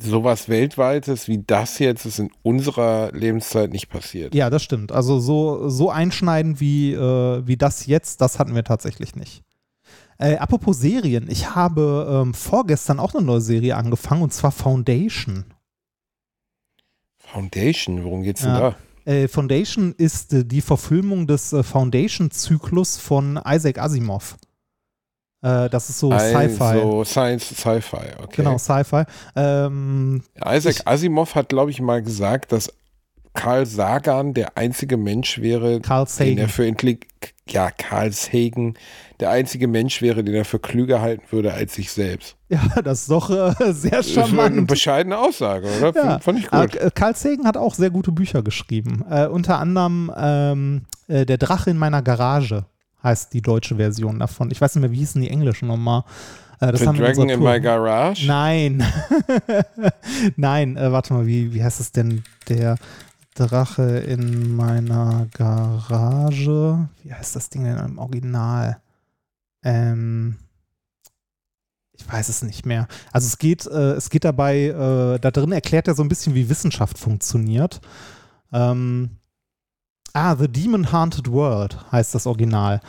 sowas 0.01 0.49
Weltweites 0.49 1.29
wie 1.29 1.39
das 1.39 1.79
jetzt 1.79 2.05
ist 2.05 2.19
in 2.19 2.31
unserer 2.43 3.13
Lebenszeit 3.13 3.71
nicht 3.71 3.89
passiert. 3.89 4.35
Ja, 4.35 4.51
das 4.51 4.65
stimmt. 4.65 4.91
Also 4.91 5.21
so, 5.21 5.69
so 5.69 5.91
einschneidend 5.91 6.61
wie, 6.61 6.93
äh, 6.95 7.47
wie 7.47 7.57
das 7.57 7.87
jetzt, 7.87 8.21
das 8.21 8.41
hatten 8.41 8.57
wir 8.57 8.65
tatsächlich 8.65 9.15
nicht. 9.15 9.45
Äh, 10.19 10.37
apropos 10.37 10.81
Serien, 10.81 11.31
ich 11.31 11.55
habe 11.55 12.23
ähm, 12.25 12.35
vorgestern 12.35 12.99
auch 12.99 13.15
eine 13.15 13.25
neue 13.25 13.41
Serie 13.41 13.77
angefangen 13.77 14.23
und 14.23 14.33
zwar 14.33 14.51
Foundation. 14.51 15.45
Foundation, 17.19 18.03
worum 18.03 18.23
geht's 18.23 18.43
denn 18.43 18.51
ja. 18.51 18.75
da? 19.05 19.13
Äh, 19.13 19.29
Foundation 19.29 19.95
ist 19.97 20.33
äh, 20.33 20.45
die 20.45 20.61
Verfilmung 20.61 21.29
des 21.29 21.53
äh, 21.53 21.63
Foundation-Zyklus 21.63 22.97
von 22.97 23.39
Isaac 23.47 23.79
Asimov. 23.79 24.37
Äh, 25.43 25.69
das 25.71 25.91
ist 25.91 25.99
so 25.99 26.11
also 26.11 26.27
Sci-Fi. 26.27 26.81
So 26.81 27.05
Science, 27.05 27.49
Sci-Fi, 27.49 28.23
okay. 28.23 28.37
Genau, 28.37 28.59
Sci-Fi. 28.59 29.05
Ähm, 29.35 30.23
Isaac 30.37 30.77
ich, 30.77 30.89
Asimov 30.89 31.35
hat, 31.35 31.49
glaube 31.49 31.71
ich, 31.71 31.81
mal 31.81 32.03
gesagt, 32.03 32.53
dass 32.53 32.73
Carl 33.37 33.67
Sagan 33.67 34.35
der 34.35 34.57
einzige 34.57 34.97
Mensch 34.97 35.41
wäre, 35.41 35.81
Carl 35.81 36.09
Sagan. 36.09 36.37
den 36.37 36.39
er 36.39 36.49
für 36.49 36.67
ja, 37.49 37.71
Carl 37.71 38.11
Sagan 38.13 38.75
der 39.21 39.31
einzige 39.31 39.69
Mensch 39.69 40.03
wäre, 40.03 40.25
den 40.25 40.35
er 40.35 40.45
für 40.45 40.59
klüger 40.59 41.01
halten 41.01 41.25
würde 41.31 41.53
als 41.53 41.75
sich 41.75 41.93
selbst. 41.93 42.35
Ja, 42.49 42.81
das 42.81 43.01
ist 43.03 43.11
doch 43.11 43.29
äh, 43.29 43.73
sehr 43.73 43.91
Das 43.91 44.07
ist 44.07 44.17
eine 44.17 44.29
charmant. 44.29 44.69
bescheidene 44.69 45.19
Aussage, 45.19 45.67
oder? 45.79 45.93
Ja. 45.93 46.11
Fand, 46.21 46.25
fand 46.25 46.39
ich 46.39 46.49
gut. 46.49 46.77
Äh, 46.77 46.91
Carl 46.95 47.17
Sagan 47.17 47.45
hat 47.45 47.57
auch 47.57 47.75
sehr 47.75 47.91
gute 47.91 48.13
Bücher 48.13 48.43
geschrieben. 48.45 49.05
Äh, 49.11 49.27
unter 49.27 49.59
anderem 49.59 50.13
ähm, 50.17 50.83
äh, 51.09 51.27
Der 51.27 51.39
Drache 51.39 51.71
in 51.71 51.77
meiner 51.77 52.03
Garage 52.03 52.65
heißt 53.07 53.33
die 53.33 53.41
deutsche 53.41 53.77
Version 53.77 54.19
davon. 54.19 54.51
Ich 54.51 54.61
weiß 54.61 54.75
nicht 54.75 54.83
mehr, 54.83 54.91
wie 54.91 54.99
hießen 54.99 55.23
die 55.23 55.31
englischen 55.31 55.69
nochmal. 55.69 56.05
Äh, 56.61 56.73
das 56.73 56.81
The 56.81 56.89
haben 56.89 56.99
Dragon 56.99 57.29
in 57.29 57.41
my 57.41 57.61
Garage. 57.61 58.27
Nein. 58.27 58.85
Nein, 60.37 60.77
äh, 60.77 60.93
warte 60.93 61.15
mal, 61.15 61.27
wie, 61.27 61.55
wie 61.55 61.63
heißt 61.63 61.81
es 61.81 61.93
denn? 61.93 62.23
Der 62.49 62.77
Drache 63.35 63.99
in 63.99 64.55
meiner 64.55 65.27
Garage. 65.33 66.89
Wie 67.03 67.15
heißt 67.15 67.37
das 67.37 67.49
Ding 67.51 67.65
denn 67.65 67.79
im 67.79 67.99
Original? 67.99 68.81
Ähm, 69.63 70.37
ich 71.93 72.11
weiß 72.11 72.29
es 72.29 72.43
nicht 72.43 72.67
mehr. 72.67 72.89
Also 73.13 73.27
es 73.27 73.39
geht, 73.39 73.67
äh, 73.67 73.93
es 73.93 74.11
geht 74.11 74.25
dabei, 74.25 74.67
äh, 74.67 75.19
da 75.19 75.31
drin 75.31 75.53
erklärt 75.53 75.89
er 75.89 75.95
so 75.95 76.03
ein 76.03 76.09
bisschen, 76.09 76.35
wie 76.35 76.49
Wissenschaft 76.49 76.99
funktioniert. 76.99 77.81
Ähm, 78.53 79.19
ah, 80.17 80.35
The 80.35 80.49
Demon 80.49 80.93
Haunted 80.93 81.31
World 81.31 81.77
heißt 81.93 82.15
das 82.15 82.27
Original. 82.27 82.81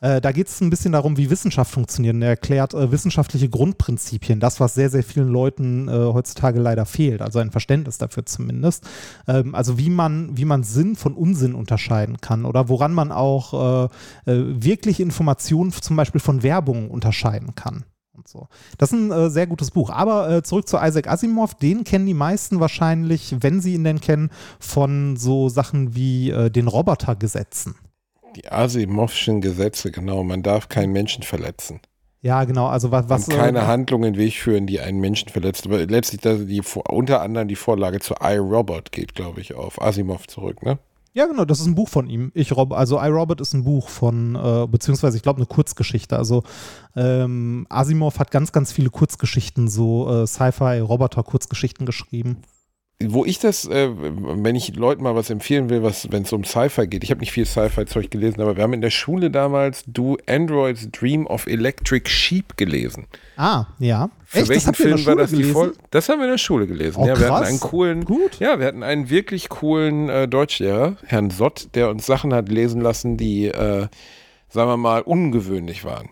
Äh, 0.00 0.20
da 0.20 0.32
geht 0.32 0.48
es 0.48 0.60
ein 0.60 0.70
bisschen 0.70 0.92
darum, 0.92 1.16
wie 1.16 1.30
Wissenschaft 1.30 1.70
funktioniert. 1.70 2.16
Er 2.22 2.30
erklärt 2.30 2.74
äh, 2.74 2.90
wissenschaftliche 2.90 3.48
Grundprinzipien, 3.48 4.40
das, 4.40 4.60
was 4.60 4.74
sehr, 4.74 4.88
sehr 4.88 5.04
vielen 5.04 5.28
Leuten 5.28 5.88
äh, 5.88 5.92
heutzutage 5.92 6.58
leider 6.58 6.86
fehlt, 6.86 7.22
also 7.22 7.38
ein 7.38 7.50
Verständnis 7.50 7.98
dafür 7.98 8.24
zumindest. 8.24 8.88
Ähm, 9.28 9.54
also 9.54 9.78
wie 9.78 9.90
man, 9.90 10.36
wie 10.36 10.46
man 10.46 10.62
Sinn 10.62 10.96
von 10.96 11.14
Unsinn 11.14 11.54
unterscheiden 11.54 12.20
kann 12.20 12.44
oder 12.46 12.68
woran 12.68 12.94
man 12.94 13.12
auch 13.12 13.88
äh, 14.26 14.32
äh, 14.32 14.62
wirkliche 14.62 15.02
Informationen 15.02 15.70
zum 15.70 15.96
Beispiel 15.96 16.20
von 16.20 16.42
Werbung 16.42 16.90
unterscheiden 16.90 17.54
kann. 17.54 17.84
Und 18.16 18.28
so. 18.28 18.46
Das 18.78 18.92
ist 18.92 18.98
ein 18.98 19.10
äh, 19.10 19.28
sehr 19.28 19.48
gutes 19.48 19.72
Buch. 19.72 19.90
Aber 19.90 20.30
äh, 20.30 20.42
zurück 20.42 20.68
zu 20.68 20.76
Isaac 20.76 21.08
Asimov, 21.08 21.54
den 21.54 21.82
kennen 21.82 22.06
die 22.06 22.14
meisten 22.14 22.60
wahrscheinlich, 22.60 23.34
wenn 23.40 23.60
sie 23.60 23.74
ihn 23.74 23.82
denn 23.82 24.00
kennen, 24.00 24.30
von 24.60 25.16
so 25.16 25.48
Sachen 25.48 25.96
wie 25.96 26.30
äh, 26.30 26.48
den 26.48 26.68
Robotergesetzen. 26.68 27.74
Die 28.36 28.50
Asimovschen 28.50 29.40
Gesetze, 29.40 29.90
genau. 29.90 30.22
Man 30.22 30.42
darf 30.42 30.68
keinen 30.68 30.92
Menschen 30.92 31.24
verletzen. 31.24 31.80
Ja, 32.20 32.44
genau. 32.44 32.68
Also 32.68 32.90
was, 32.90 33.08
was 33.08 33.28
und 33.28 33.36
keine 33.36 33.60
äh, 33.60 33.66
Handlungen 33.66 34.16
Weg 34.16 34.34
führen, 34.34 34.66
die 34.66 34.80
einen 34.80 35.00
Menschen 35.00 35.28
verletzt. 35.28 35.66
Aber 35.66 35.84
letztlich 35.84 36.20
da 36.20 36.34
die 36.34 36.62
unter 36.88 37.20
anderem 37.20 37.48
die 37.48 37.56
Vorlage 37.56 38.00
zu 38.00 38.14
iRobot 38.20 38.92
geht, 38.92 39.14
glaube 39.14 39.40
ich, 39.40 39.54
auf 39.54 39.82
Asimov 39.82 40.26
zurück, 40.26 40.62
ne? 40.62 40.78
Ja, 41.16 41.26
genau, 41.26 41.44
das 41.44 41.60
ist 41.60 41.66
ein 41.66 41.76
Buch 41.76 41.88
von 41.88 42.08
ihm. 42.08 42.32
Ich 42.34 42.50
Rob, 42.56 42.72
also 42.72 43.00
iRobot 43.00 43.40
ist 43.40 43.54
ein 43.54 43.62
Buch 43.62 43.88
von, 43.88 44.34
äh, 44.34 44.66
beziehungsweise 44.66 45.16
ich 45.16 45.22
glaube 45.22 45.36
eine 45.36 45.46
Kurzgeschichte. 45.46 46.16
Also 46.16 46.42
ähm, 46.96 47.66
Asimov 47.70 48.18
hat 48.18 48.32
ganz, 48.32 48.50
ganz 48.50 48.72
viele 48.72 48.90
Kurzgeschichten, 48.90 49.68
so 49.68 50.10
äh, 50.10 50.26
Sci-Fi-Roboter-Kurzgeschichten 50.26 51.86
geschrieben. 51.86 52.38
Wo 53.02 53.24
ich 53.24 53.40
das, 53.40 53.66
äh, 53.66 53.90
wenn 53.92 54.54
ich 54.54 54.76
Leuten 54.76 55.02
mal 55.02 55.16
was 55.16 55.28
empfehlen 55.28 55.68
will, 55.68 55.82
was, 55.82 56.10
wenn 56.12 56.22
es 56.22 56.32
um 56.32 56.44
Sci-Fi 56.44 56.86
geht, 56.86 57.02
ich 57.02 57.10
habe 57.10 57.20
nicht 57.20 57.32
viel 57.32 57.44
Sci-Fi-Zeug 57.44 58.08
gelesen, 58.08 58.40
aber 58.40 58.56
wir 58.56 58.62
haben 58.62 58.72
in 58.72 58.80
der 58.80 58.90
Schule 58.90 59.32
damals 59.32 59.82
Do 59.86 60.16
Androids 60.28 60.88
Dream 60.92 61.26
of 61.26 61.46
Electric 61.48 62.08
Sheep 62.08 62.56
gelesen. 62.56 63.06
Ah, 63.36 63.66
ja. 63.80 64.10
Für 64.24 64.38
Echt? 64.38 64.48
Welchen 64.48 64.74
Film 64.74 65.04
war 65.06 65.16
das 65.16 65.30
die 65.30 65.38
gelesen? 65.38 65.52
Voll 65.52 65.72
Das 65.90 66.08
haben 66.08 66.18
wir 66.20 66.26
in 66.26 66.30
der 66.30 66.38
Schule 66.38 66.68
gelesen. 66.68 67.00
Oh, 67.00 67.06
ja, 67.06 67.18
wir 67.18 67.26
krass. 67.26 67.40
hatten 67.40 67.46
einen 67.46 67.60
coolen, 67.60 68.04
Gut. 68.04 68.38
ja, 68.38 68.60
wir 68.60 68.66
hatten 68.66 68.84
einen 68.84 69.10
wirklich 69.10 69.48
coolen 69.48 70.08
äh, 70.08 70.28
Deutschlehrer, 70.28 70.96
Herrn 71.04 71.30
Sott, 71.30 71.70
der 71.74 71.90
uns 71.90 72.06
Sachen 72.06 72.32
hat 72.32 72.48
lesen 72.48 72.80
lassen, 72.80 73.16
die, 73.16 73.46
äh, 73.46 73.88
sagen 74.48 74.70
wir 74.70 74.76
mal, 74.76 75.02
ungewöhnlich 75.02 75.84
waren. 75.84 76.10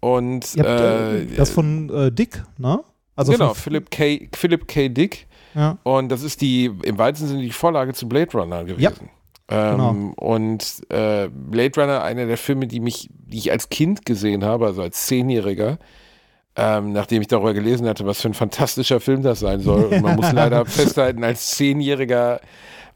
Und 0.00 0.44
habt, 0.58 0.66
äh, 0.66 1.22
äh, 1.22 1.36
das 1.36 1.50
von 1.50 1.88
äh, 1.88 2.12
Dick, 2.12 2.44
ne? 2.58 2.80
Also 3.16 3.32
genau, 3.32 3.48
von, 3.48 3.56
Philip 3.56 3.90
K. 3.90 4.28
Philip 4.34 4.68
K. 4.68 4.88
Dick. 4.88 5.26
Ja. 5.54 5.78
Und 5.82 6.10
das 6.10 6.22
ist 6.22 6.40
die, 6.40 6.66
im 6.82 6.98
weitesten 6.98 7.28
Sinne 7.28 7.42
die 7.42 7.50
Vorlage 7.50 7.94
zu 7.94 8.08
Blade 8.08 8.32
Runner 8.32 8.64
gewesen. 8.64 9.10
Ähm, 9.50 9.70
genau. 9.70 10.12
Und 10.16 10.82
äh, 10.90 11.28
Blade 11.28 11.80
Runner, 11.80 12.02
einer 12.02 12.26
der 12.26 12.36
Filme, 12.36 12.66
die 12.66 12.80
mich, 12.80 13.08
die 13.10 13.38
ich 13.38 13.50
als 13.50 13.70
Kind 13.70 14.04
gesehen 14.04 14.44
habe, 14.44 14.66
also 14.66 14.82
als 14.82 15.06
Zehnjähriger, 15.06 15.78
ähm, 16.54 16.92
nachdem 16.92 17.22
ich 17.22 17.28
darüber 17.28 17.54
gelesen 17.54 17.88
hatte, 17.88 18.04
was 18.04 18.20
für 18.20 18.28
ein 18.28 18.34
fantastischer 18.34 19.00
Film 19.00 19.22
das 19.22 19.40
sein 19.40 19.60
soll. 19.60 19.84
Und 19.84 20.02
man 20.02 20.16
muss 20.16 20.32
leider 20.32 20.66
festhalten, 20.66 21.24
als 21.24 21.52
Zehnjähriger, 21.52 22.40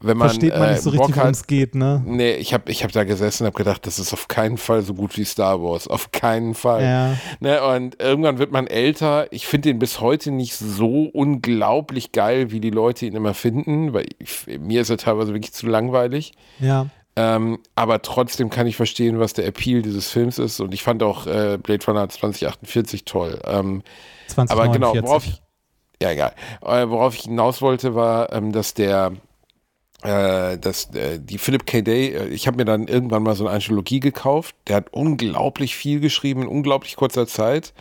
wenn 0.03 0.17
man 0.17 0.29
Versteht 0.29 0.53
man 0.53 0.69
äh, 0.69 0.71
nicht 0.71 0.81
so 0.81 0.91
Bock 0.91 1.07
richtig, 1.07 1.15
worum 1.17 1.31
es 1.31 1.47
geht, 1.47 1.75
ne? 1.75 2.03
Nee, 2.05 2.33
ich 2.33 2.53
habe 2.53 2.71
ich 2.71 2.83
hab 2.83 2.91
da 2.91 3.03
gesessen 3.03 3.43
und 3.43 3.47
habe 3.47 3.57
gedacht, 3.57 3.87
das 3.87 3.99
ist 3.99 4.13
auf 4.13 4.27
keinen 4.27 4.57
Fall 4.57 4.81
so 4.81 4.93
gut 4.93 5.17
wie 5.17 5.23
Star 5.23 5.61
Wars. 5.61 5.87
Auf 5.87 6.11
keinen 6.11 6.53
Fall. 6.53 6.83
Ja. 6.83 7.17
Ne, 7.39 7.63
und 7.63 8.01
irgendwann 8.01 8.37
wird 8.37 8.51
man 8.51 8.67
älter. 8.67 9.31
Ich 9.31 9.47
finde 9.47 9.69
den 9.69 9.79
bis 9.79 10.01
heute 10.01 10.31
nicht 10.31 10.55
so 10.55 11.05
unglaublich 11.05 12.11
geil, 12.11 12.51
wie 12.51 12.59
die 12.59 12.69
Leute 12.69 13.05
ihn 13.05 13.15
immer 13.15 13.33
finden, 13.33 13.93
weil 13.93 14.05
ich, 14.19 14.45
mir 14.59 14.81
ist 14.81 14.89
er 14.89 14.97
teilweise 14.97 15.33
wirklich 15.33 15.53
zu 15.53 15.67
langweilig. 15.67 16.33
Ja. 16.59 16.87
Ähm, 17.15 17.59
aber 17.75 18.01
trotzdem 18.01 18.49
kann 18.49 18.65
ich 18.65 18.75
verstehen, 18.75 19.19
was 19.19 19.33
der 19.33 19.45
Appeal 19.45 19.81
dieses 19.81 20.09
Films 20.09 20.39
ist. 20.39 20.59
Und 20.59 20.73
ich 20.73 20.83
fand 20.83 21.03
auch 21.03 21.27
äh, 21.27 21.57
Blade 21.61 21.85
Runner 21.85 22.09
2048 22.09 23.05
toll. 23.05 23.39
Ähm, 23.45 23.83
2049. 24.27 24.51
aber 24.51 24.67
genau, 24.73 25.07
worauf 25.07 25.25
ich, 25.25 25.41
ja 26.01 26.11
egal, 26.11 26.33
äh, 26.61 26.89
worauf 26.89 27.15
ich 27.15 27.21
hinaus 27.21 27.61
wollte, 27.61 27.93
war, 27.93 28.33
ähm, 28.33 28.51
dass 28.51 28.73
der, 28.73 29.11
äh, 30.03 30.57
dass 30.57 30.93
äh, 30.93 31.19
die 31.19 31.37
Philip 31.37 31.65
K. 31.65 31.81
Day, 31.81 32.09
äh, 32.09 32.27
ich 32.27 32.47
habe 32.47 32.57
mir 32.57 32.65
dann 32.65 32.87
irgendwann 32.87 33.23
mal 33.23 33.35
so 33.35 33.47
eine 33.47 33.55
Anthologie 33.55 33.99
gekauft. 33.99 34.55
Der 34.67 34.77
hat 34.77 34.91
unglaublich 34.91 35.75
viel 35.75 35.99
geschrieben 35.99 36.43
in 36.43 36.47
unglaublich 36.47 36.95
kurzer 36.95 37.25
Zeit 37.25 37.73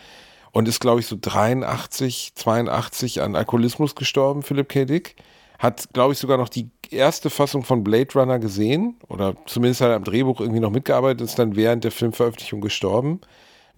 und 0.52 0.68
ist, 0.68 0.80
glaube 0.80 1.00
ich, 1.00 1.06
so 1.06 1.16
83, 1.20 2.32
82 2.34 3.22
an 3.22 3.34
Alkoholismus 3.34 3.94
gestorben, 3.94 4.42
Philip 4.42 4.68
K. 4.68 4.84
Dick. 4.84 5.16
Hat, 5.58 5.88
glaube 5.92 6.12
ich, 6.12 6.18
sogar 6.18 6.38
noch 6.38 6.48
die 6.48 6.70
erste 6.90 7.30
Fassung 7.30 7.64
von 7.64 7.84
Blade 7.84 8.12
Runner 8.14 8.38
gesehen 8.38 8.96
oder 9.08 9.34
zumindest 9.46 9.80
hat 9.80 9.90
er 9.90 9.96
am 9.96 10.04
Drehbuch 10.04 10.40
irgendwie 10.40 10.60
noch 10.60 10.70
mitgearbeitet, 10.70 11.22
ist 11.22 11.38
dann 11.38 11.56
während 11.56 11.84
der 11.84 11.92
Filmveröffentlichung 11.92 12.60
gestorben. 12.60 13.20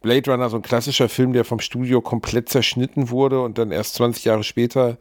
Blade 0.01 0.30
Runner, 0.30 0.51
so 0.51 0.57
ein 0.57 0.62
klassischer 0.62 1.09
Film, 1.09 1.32
der 1.32 1.45
vom 1.45 1.61
Studio 1.61 2.03
komplett 2.03 2.49
zerschnitten 2.49 3.09
wurde 3.09 3.40
und 3.40 3.57
dann 3.57 3.70
erst 3.70 3.95
20 3.95 4.24
Jahre 4.24 4.45
später 4.45 4.99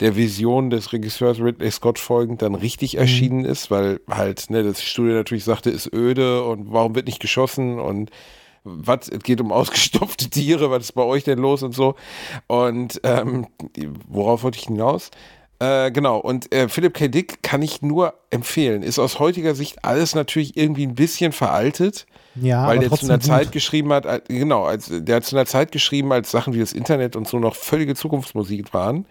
der 0.00 0.16
Vision 0.16 0.70
des 0.70 0.92
Regisseurs 0.92 1.38
Ridley 1.40 1.70
Scott 1.70 1.98
folgend 1.98 2.42
dann 2.42 2.54
richtig 2.54 2.96
erschienen 2.98 3.44
ist, 3.44 3.70
weil 3.70 4.00
halt 4.10 4.50
ne, 4.50 4.62
das 4.62 4.82
Studio 4.82 5.14
natürlich 5.14 5.44
sagte, 5.44 5.70
ist 5.70 5.92
öde 5.92 6.44
und 6.44 6.72
warum 6.72 6.94
wird 6.94 7.06
nicht 7.06 7.20
geschossen 7.20 7.78
und 7.78 8.10
was, 8.64 9.08
es 9.08 9.22
geht 9.22 9.40
um 9.40 9.52
ausgestopfte 9.52 10.30
Tiere, 10.30 10.70
was 10.70 10.84
ist 10.84 10.92
bei 10.92 11.02
euch 11.02 11.22
denn 11.24 11.38
los 11.38 11.62
und 11.62 11.74
so. 11.74 11.94
Und 12.46 13.00
ähm, 13.04 13.46
worauf 14.08 14.42
wollte 14.42 14.58
ich 14.58 14.64
hinaus? 14.64 15.10
Äh, 15.60 15.92
genau, 15.92 16.18
und 16.18 16.52
äh, 16.52 16.68
Philip 16.68 16.94
K. 16.94 17.06
Dick 17.08 17.42
kann 17.42 17.62
ich 17.62 17.80
nur 17.80 18.14
empfehlen. 18.30 18.82
Ist 18.82 18.98
aus 18.98 19.20
heutiger 19.20 19.54
Sicht 19.54 19.84
alles 19.84 20.14
natürlich 20.16 20.56
irgendwie 20.56 20.84
ein 20.86 20.96
bisschen 20.96 21.30
veraltet 21.30 22.06
Ja, 22.34 22.66
weil 22.66 22.80
der 22.80 22.90
zu 22.90 23.04
einer 23.06 23.18
gut. 23.18 23.24
Zeit 23.24 23.52
geschrieben 23.52 23.92
hat, 23.92 24.04
als- 24.06 24.26
genau, 24.26 24.64
als, 24.64 24.90
der 24.90 25.16
hat 25.16 25.24
zu 25.24 25.36
einer 25.36 25.46
Zeit 25.46 25.70
geschrieben, 25.70 26.12
als 26.12 26.32
Sachen 26.32 26.54
wie 26.54 26.58
das 26.58 26.72
Internet 26.72 27.14
und 27.14 27.28
so 27.28 27.38
noch 27.38 27.54
völlige 27.54 27.94
Zukunftsmusik 27.94 28.74
waren. 28.74 29.06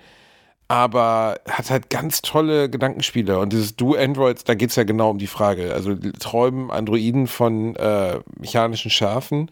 Aber 0.67 1.39
hat 1.49 1.69
halt 1.69 1.89
ganz 1.89 2.21
tolle 2.21 2.69
Gedankenspiele. 2.69 3.37
Und 3.39 3.53
dieses 3.53 3.75
Do 3.75 3.95
Androids, 3.95 4.43
da 4.43 4.55
geht 4.55 4.69
es 4.71 4.75
ja 4.75 4.83
genau 4.83 5.09
um 5.09 5.17
die 5.17 5.27
Frage. 5.27 5.73
Also 5.73 5.95
träumen 6.19 6.71
Androiden 6.71 7.27
von 7.27 7.75
äh, 7.75 8.19
mechanischen 8.39 8.89
Schafen 8.89 9.51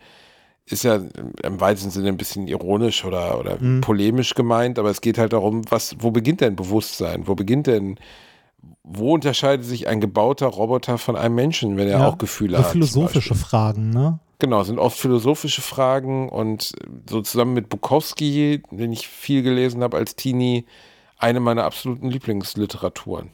ist 0.65 0.83
ja 0.83 1.01
im 1.43 1.59
weitesten 1.59 1.89
Sinne 1.91 2.09
ein 2.09 2.17
bisschen 2.17 2.47
ironisch 2.47 3.03
oder, 3.03 3.39
oder 3.39 3.57
Mhm. 3.59 3.81
polemisch 3.81 4.35
gemeint, 4.35 4.79
aber 4.79 4.89
es 4.89 5.01
geht 5.01 5.17
halt 5.17 5.33
darum, 5.33 5.63
was, 5.69 5.95
wo 5.99 6.11
beginnt 6.11 6.39
denn 6.39 6.55
Bewusstsein? 6.55 7.27
Wo 7.27 7.35
beginnt 7.35 7.67
denn, 7.67 7.99
wo 8.83 9.13
unterscheidet 9.15 9.65
sich 9.65 9.87
ein 9.87 9.99
gebauter 9.99 10.47
Roboter 10.47 10.97
von 10.97 11.15
einem 11.17 11.35
Menschen, 11.35 11.77
wenn 11.77 11.87
er 11.89 11.99
Ja, 11.99 12.07
auch 12.07 12.17
Gefühle 12.17 12.57
so 12.57 12.63
hat? 12.63 12.71
philosophische? 12.71 13.35
Fragen, 13.35 13.89
ne? 13.89 14.19
Genau, 14.39 14.63
sind 14.63 14.79
oft 14.79 14.97
philosophische 14.97 15.61
Fragen 15.61 16.29
und 16.29 16.71
so 17.09 17.21
zusammen 17.21 17.53
mit 17.53 17.67
Bukowski, 17.69 18.63
den 18.71 18.91
ich 18.93 19.07
viel 19.07 19.43
gelesen 19.43 19.83
habe 19.83 19.97
als 19.97 20.15
Teenie, 20.15 20.65
eine 21.21 21.39
meiner 21.39 21.63
absoluten 21.63 22.09
Lieblingsliteraturen. 22.09 23.31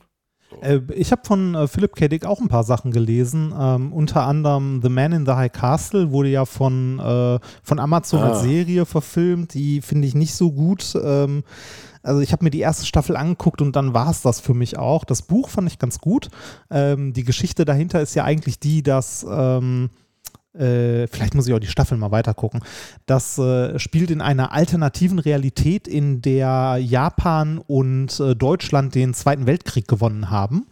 Äh, 0.62 0.80
ich 0.94 1.12
habe 1.12 1.22
von 1.26 1.56
äh, 1.56 1.68
Philip 1.68 1.96
K. 1.96 2.08
Dick 2.08 2.26
auch 2.26 2.40
ein 2.40 2.48
paar 2.48 2.64
Sachen 2.64 2.92
gelesen. 2.92 3.54
Ähm, 3.58 3.92
unter 3.92 4.24
anderem 4.24 4.82
The 4.82 4.90
Man 4.90 5.12
in 5.12 5.26
the 5.26 5.34
High 5.34 5.52
Castle 5.52 6.12
wurde 6.12 6.30
ja 6.30 6.46
von, 6.46 7.00
äh, 7.00 7.40
von 7.64 7.80
Amazon 7.80 8.22
Ah. 8.22 8.30
als 8.30 8.42
Serie 8.42 8.86
verfilmt. 8.86 9.54
Die 9.54 9.82
finde 9.82 10.08
ich 10.08 10.16
nicht 10.16 10.34
so 10.36 10.52
gut. 10.52 10.94
Ähm, 11.02 11.44
also 12.04 12.22
ich 12.22 12.32
habe 12.32 12.46
mir 12.46 12.52
die 12.52 12.62
erste 12.62 12.86
Staffel 12.86 13.18
angeguckt 13.18 13.62
und 13.62 13.76
dann 13.76 13.94
war 13.94 14.10
es 14.10 14.22
das 14.22 14.40
für 14.40 14.54
mich 14.54 14.78
auch. 14.78 15.04
Das 15.04 15.22
Buch 15.24 15.50
fand 15.50 15.70
ich 15.70 15.80
ganz 15.80 16.00
gut. 16.00 16.30
Ähm, 16.72 17.12
die 17.12 17.26
Geschichte 17.26 17.66
dahinter 17.66 18.02
ist 18.02 18.16
ja 18.16 18.24
eigentlich 18.24 18.60
die, 18.60 18.82
dass 18.82 19.26
ähm, 19.30 19.90
äh, 20.58 21.08
vielleicht 21.08 21.36
muss 21.36 21.48
ich 21.48 21.54
auch 21.54 21.60
die 21.60 21.68
Staffel 21.68 21.98
mal 21.98 22.12
weitergucken. 22.12 22.62
Das 23.06 23.38
äh, 23.38 23.78
spielt 23.80 24.12
in 24.12 24.22
einer 24.22 24.52
alternativen 24.52 25.20
Realität, 25.20 25.88
in 25.88 26.22
der 26.22 26.78
Japan 26.80 27.60
und 27.60 28.20
äh, 28.20 28.36
Deutschland 28.36 28.96
den 28.96 29.14
Zweiten 29.14 29.48
Weltkrieg 29.48 29.88
gewonnen 29.88 30.30
haben. 30.30 30.68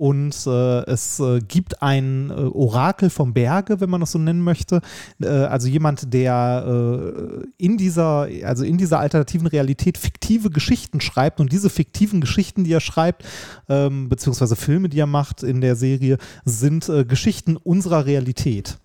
Und 0.00 0.46
äh, 0.46 0.80
es 0.86 1.20
äh, 1.20 1.40
gibt 1.40 1.82
ein 1.82 2.30
äh, 2.30 2.32
Orakel 2.32 3.10
vom 3.10 3.34
Berge, 3.34 3.82
wenn 3.82 3.90
man 3.90 4.00
das 4.00 4.12
so 4.12 4.18
nennen 4.18 4.40
möchte. 4.40 4.80
Also 5.22 5.68
jemand, 5.68 6.14
der 6.14 7.44
in 7.58 7.76
dieser, 7.76 8.26
also 8.44 8.64
in 8.64 8.78
dieser 8.78 8.98
alternativen 8.98 9.46
Realität 9.46 9.98
fiktive 9.98 10.48
Geschichten 10.48 11.02
schreibt 11.02 11.38
und 11.38 11.52
diese 11.52 11.68
fiktiven 11.68 12.22
Geschichten, 12.22 12.64
die 12.64 12.72
er 12.72 12.80
schreibt, 12.80 13.24
ähm, 13.68 14.08
beziehungsweise 14.08 14.56
Filme, 14.56 14.88
die 14.88 15.00
er 15.00 15.06
macht 15.06 15.42
in 15.42 15.60
der 15.60 15.76
Serie, 15.76 16.16
sind 16.46 16.90
Geschichten 17.06 17.58
unserer 17.58 18.06
Realität. 18.06 18.78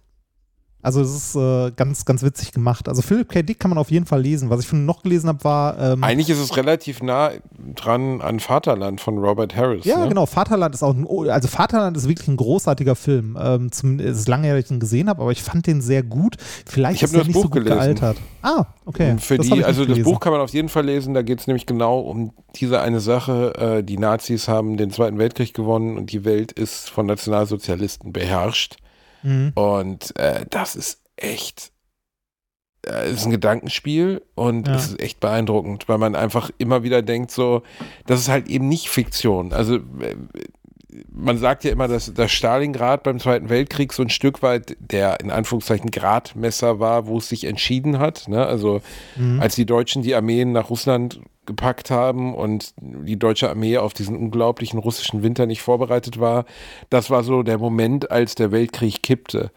Also 0.85 1.01
es 1.01 1.15
ist 1.15 1.35
äh, 1.35 1.71
ganz, 1.75 2.05
ganz 2.05 2.21
witzig 2.21 2.51
gemacht. 2.51 2.87
Also 2.87 3.01
Philip 3.01 3.27
K. 3.27 3.41
Dick 3.41 3.59
kann 3.59 3.69
man 3.69 3.79
auf 3.79 3.89
jeden 3.89 4.05
Fall 4.05 4.21
lesen. 4.21 4.51
Was 4.51 4.59
ich 4.61 4.67
von 4.67 4.85
noch 4.85 5.01
gelesen 5.01 5.27
habe, 5.29 5.43
war. 5.43 5.79
Ähm, 5.79 6.03
Eigentlich 6.03 6.29
ist 6.29 6.37
es 6.37 6.55
relativ 6.55 7.01
nah 7.01 7.31
dran 7.73 8.21
an 8.21 8.39
Vaterland 8.39 9.01
von 9.01 9.17
Robert 9.17 9.55
Harris. 9.55 9.83
ja, 9.85 9.99
ne? 10.03 10.09
genau. 10.09 10.27
Vaterland 10.27 10.75
ist 10.75 10.83
auch 10.83 10.93
ein, 10.93 11.03
oh, 11.07 11.23
also 11.23 11.47
Vaterland 11.47 11.97
ist 11.97 12.07
wirklich 12.07 12.27
ein 12.27 12.37
großartiger 12.37 12.95
Film. 12.95 13.35
Ähm, 13.41 13.71
zum, 13.71 13.99
es 13.99 14.19
ist 14.19 14.27
lange 14.27 14.45
her, 14.45 14.55
dass 14.55 14.65
ich 14.65 14.71
ihn 14.71 14.79
gesehen 14.79 15.09
habe, 15.09 15.23
aber 15.23 15.31
ich 15.31 15.41
fand 15.41 15.65
den 15.65 15.81
sehr 15.81 16.03
gut. 16.03 16.35
Vielleicht 16.67 16.97
Ich 16.97 17.03
ist 17.03 17.13
er 17.13 17.19
das 17.19 17.27
nicht 17.29 17.35
so 17.35 17.41
Buch 17.41 17.49
gut 17.49 17.63
gelesen. 17.63 17.77
gealtert. 17.77 18.17
Ah, 18.43 18.65
okay. 18.85 19.09
Und 19.11 19.21
für 19.21 19.37
Das 19.37 19.47
die, 19.47 19.63
also 19.65 19.85
das. 19.85 19.99
Buch 20.03 20.19
kann 20.19 20.33
man 20.33 20.41
auf 20.41 20.51
jeden 20.51 20.69
Fall 20.69 20.85
lesen, 20.85 21.15
da 21.15 21.23
geht 21.23 21.39
es 21.39 21.47
nämlich 21.47 21.65
genau 21.65 21.99
um 21.99 22.31
diese 22.57 22.79
eine 22.81 22.99
Sache. 22.99 23.53
Äh, 23.79 23.83
die 23.83 23.97
Nazis 23.97 24.47
haben 24.47 24.77
den 24.77 24.91
Zweiten 24.91 25.17
Weltkrieg 25.17 25.55
gewonnen 25.55 25.97
und 25.97 26.11
die 26.11 26.25
Welt 26.25 26.51
ist 26.51 26.91
von 26.91 27.07
Nationalsozialisten 27.07 28.13
beherrscht. 28.13 28.77
Mhm. 29.25 29.51
Und 29.55 30.17
äh, 30.19 30.45
das 30.49 30.75
ist 30.75 31.01
echt, 31.17 31.71
äh, 32.85 33.05
es 33.07 33.17
ist 33.21 33.25
ein 33.25 33.31
Gedankenspiel 33.31 34.21
und 34.35 34.67
Ja. 34.67 34.75
es 34.75 34.87
ist 34.89 34.99
echt 35.01 35.19
beeindruckend, 35.19 35.89
weil 35.89 35.97
man 35.97 36.15
einfach 36.15 36.51
immer 36.59 36.83
wieder 36.83 37.01
denkt, 37.01 37.31
so, 37.31 37.63
das 38.05 38.19
ist 38.21 38.29
halt 38.29 38.47
eben 38.47 38.67
nicht 38.69 38.89
Fiktion. 38.89 39.51
Also 39.51 39.75
äh, 39.77 40.15
man 41.11 41.37
sagt 41.37 41.63
ja 41.65 41.71
immer, 41.71 41.87
dass, 41.89 42.13
dass 42.13 42.31
Stalingrad 42.31 43.03
beim 43.03 43.19
Zweiten 43.19 43.49
Weltkrieg 43.49 43.91
so 43.91 44.01
ein 44.03 44.09
Stück 44.09 44.41
weit 44.41 44.77
der 44.79 45.19
in 45.19 45.29
Anführungszeichen 45.29 45.91
Gradmesser 45.91 46.79
war, 46.79 47.07
wo 47.07 47.17
es 47.17 47.27
sich 47.27 47.43
entschieden 47.43 47.99
hat. 47.99 48.29
Ne? 48.29 48.45
Also 48.45 48.81
als 49.39 49.55
die 49.55 49.65
Deutschen 49.65 50.03
die 50.03 50.15
Armeen 50.15 50.53
nach 50.53 50.69
Russland 50.69 51.19
gepackt 51.45 51.91
haben 51.91 52.33
und 52.33 52.73
die 52.77 53.17
deutsche 53.17 53.49
Armee 53.49 53.77
auf 53.77 53.93
diesen 53.93 54.17
unglaublichen 54.17 54.79
russischen 54.79 55.23
Winter 55.23 55.45
nicht 55.45 55.61
vorbereitet 55.61 56.19
war, 56.19 56.45
das 56.89 57.09
war 57.09 57.23
so 57.23 57.43
der 57.43 57.57
Moment, 57.57 58.11
als 58.11 58.35
der 58.35 58.51
Weltkrieg 58.51 59.03
kippte. 59.03 59.51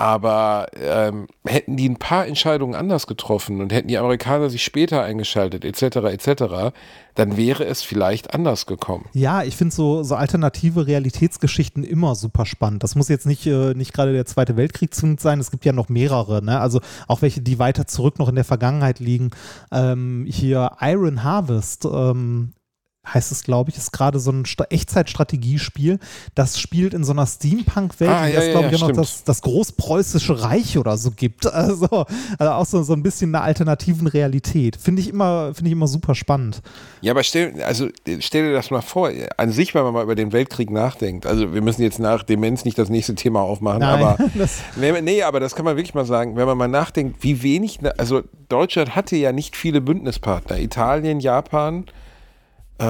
Aber 0.00 0.68
ähm, 0.80 1.26
hätten 1.44 1.76
die 1.76 1.88
ein 1.88 1.96
paar 1.96 2.24
Entscheidungen 2.24 2.76
anders 2.76 3.08
getroffen 3.08 3.60
und 3.60 3.72
hätten 3.72 3.88
die 3.88 3.98
Amerikaner 3.98 4.48
sich 4.48 4.62
später 4.62 5.02
eingeschaltet, 5.02 5.64
etc., 5.64 5.96
etc., 5.96 6.72
dann 7.16 7.36
wäre 7.36 7.64
es 7.64 7.82
vielleicht 7.82 8.32
anders 8.32 8.66
gekommen. 8.66 9.06
Ja, 9.12 9.42
ich 9.42 9.56
finde 9.56 9.74
so, 9.74 10.04
so 10.04 10.14
alternative 10.14 10.86
Realitätsgeschichten 10.86 11.82
immer 11.82 12.14
super 12.14 12.46
spannend. 12.46 12.84
Das 12.84 12.94
muss 12.94 13.08
jetzt 13.08 13.26
nicht, 13.26 13.44
äh, 13.46 13.74
nicht 13.74 13.92
gerade 13.92 14.12
der 14.12 14.24
Zweite 14.24 14.56
Weltkrieg 14.56 14.94
zwingend 14.94 15.20
sein. 15.20 15.40
Es 15.40 15.50
gibt 15.50 15.64
ja 15.64 15.72
noch 15.72 15.88
mehrere, 15.88 16.44
ne? 16.44 16.60
Also 16.60 16.80
auch 17.08 17.20
welche, 17.20 17.40
die 17.40 17.58
weiter 17.58 17.88
zurück 17.88 18.20
noch 18.20 18.28
in 18.28 18.36
der 18.36 18.44
Vergangenheit 18.44 19.00
liegen. 19.00 19.32
Ähm, 19.72 20.26
hier 20.28 20.70
Iron 20.80 21.24
Harvest, 21.24 21.86
ähm, 21.86 22.52
heißt 23.12 23.32
es, 23.32 23.42
glaube 23.42 23.70
ich, 23.70 23.76
ist 23.76 23.92
gerade 23.92 24.18
so 24.20 24.30
ein 24.30 24.44
Echtzeitstrategiespiel. 24.70 25.98
Das 26.34 26.58
spielt 26.58 26.94
in 26.94 27.04
so 27.04 27.12
einer 27.12 27.26
Steampunk-Welt, 27.26 28.10
Ah, 28.10 28.26
in 28.26 28.34
ja, 28.34 28.40
der 28.40 28.40
es, 28.40 28.46
ja, 28.46 28.52
glaube 28.52 28.66
ja, 28.68 28.72
ich, 28.74 28.80
noch 28.80 28.92
das, 28.92 29.24
das 29.24 29.42
Großpreußische 29.42 30.42
Reich 30.42 30.78
oder 30.78 30.96
so 30.96 31.10
gibt. 31.10 31.46
Also, 31.58 32.06
also 32.38 32.52
auch 32.52 32.66
so, 32.66 32.82
so 32.82 32.92
ein 32.92 33.02
bisschen 33.02 33.34
eine 33.34 33.42
alternativen 33.42 34.06
Realität. 34.06 34.76
Finde 34.76 35.02
ich 35.02 35.08
immer, 35.08 35.54
finde 35.54 35.68
ich 35.68 35.72
immer 35.72 35.88
super 35.88 36.14
spannend. 36.14 36.62
Ja, 37.00 37.12
aber 37.12 37.24
stell, 37.24 37.60
also, 37.62 37.88
stell 38.20 38.48
dir 38.48 38.52
das 38.52 38.70
mal 38.70 38.80
vor, 38.80 39.10
an 39.36 39.50
sich, 39.50 39.74
wenn 39.74 39.82
man 39.82 39.92
mal 39.92 40.04
über 40.04 40.14
den 40.14 40.32
Weltkrieg 40.32 40.70
nachdenkt, 40.70 41.26
also 41.26 41.52
wir 41.52 41.62
müssen 41.62 41.82
jetzt 41.82 41.98
nach 41.98 42.22
Demenz 42.22 42.64
nicht 42.64 42.78
das 42.78 42.90
nächste 42.90 43.14
Thema 43.16 43.40
aufmachen, 43.40 43.80
Nein, 43.80 44.02
aber 44.02 44.18
man, 44.76 45.04
nee, 45.04 45.22
aber 45.22 45.40
das 45.40 45.54
kann 45.54 45.64
man 45.64 45.76
wirklich 45.76 45.94
mal 45.94 46.04
sagen, 46.04 46.36
wenn 46.36 46.46
man 46.46 46.56
mal 46.56 46.68
nachdenkt, 46.68 47.22
wie 47.22 47.42
wenig, 47.42 47.80
also 47.98 48.22
Deutschland 48.48 48.94
hatte 48.94 49.16
ja 49.16 49.32
nicht 49.32 49.56
viele 49.56 49.80
Bündnispartner. 49.80 50.58
Italien, 50.58 51.20
Japan, 51.20 51.84
äh, 52.78 52.84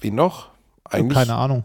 wie 0.00 0.10
noch? 0.10 0.48
Eigentlich. 0.84 1.16
Keine 1.18 1.34
Ahnung. 1.34 1.64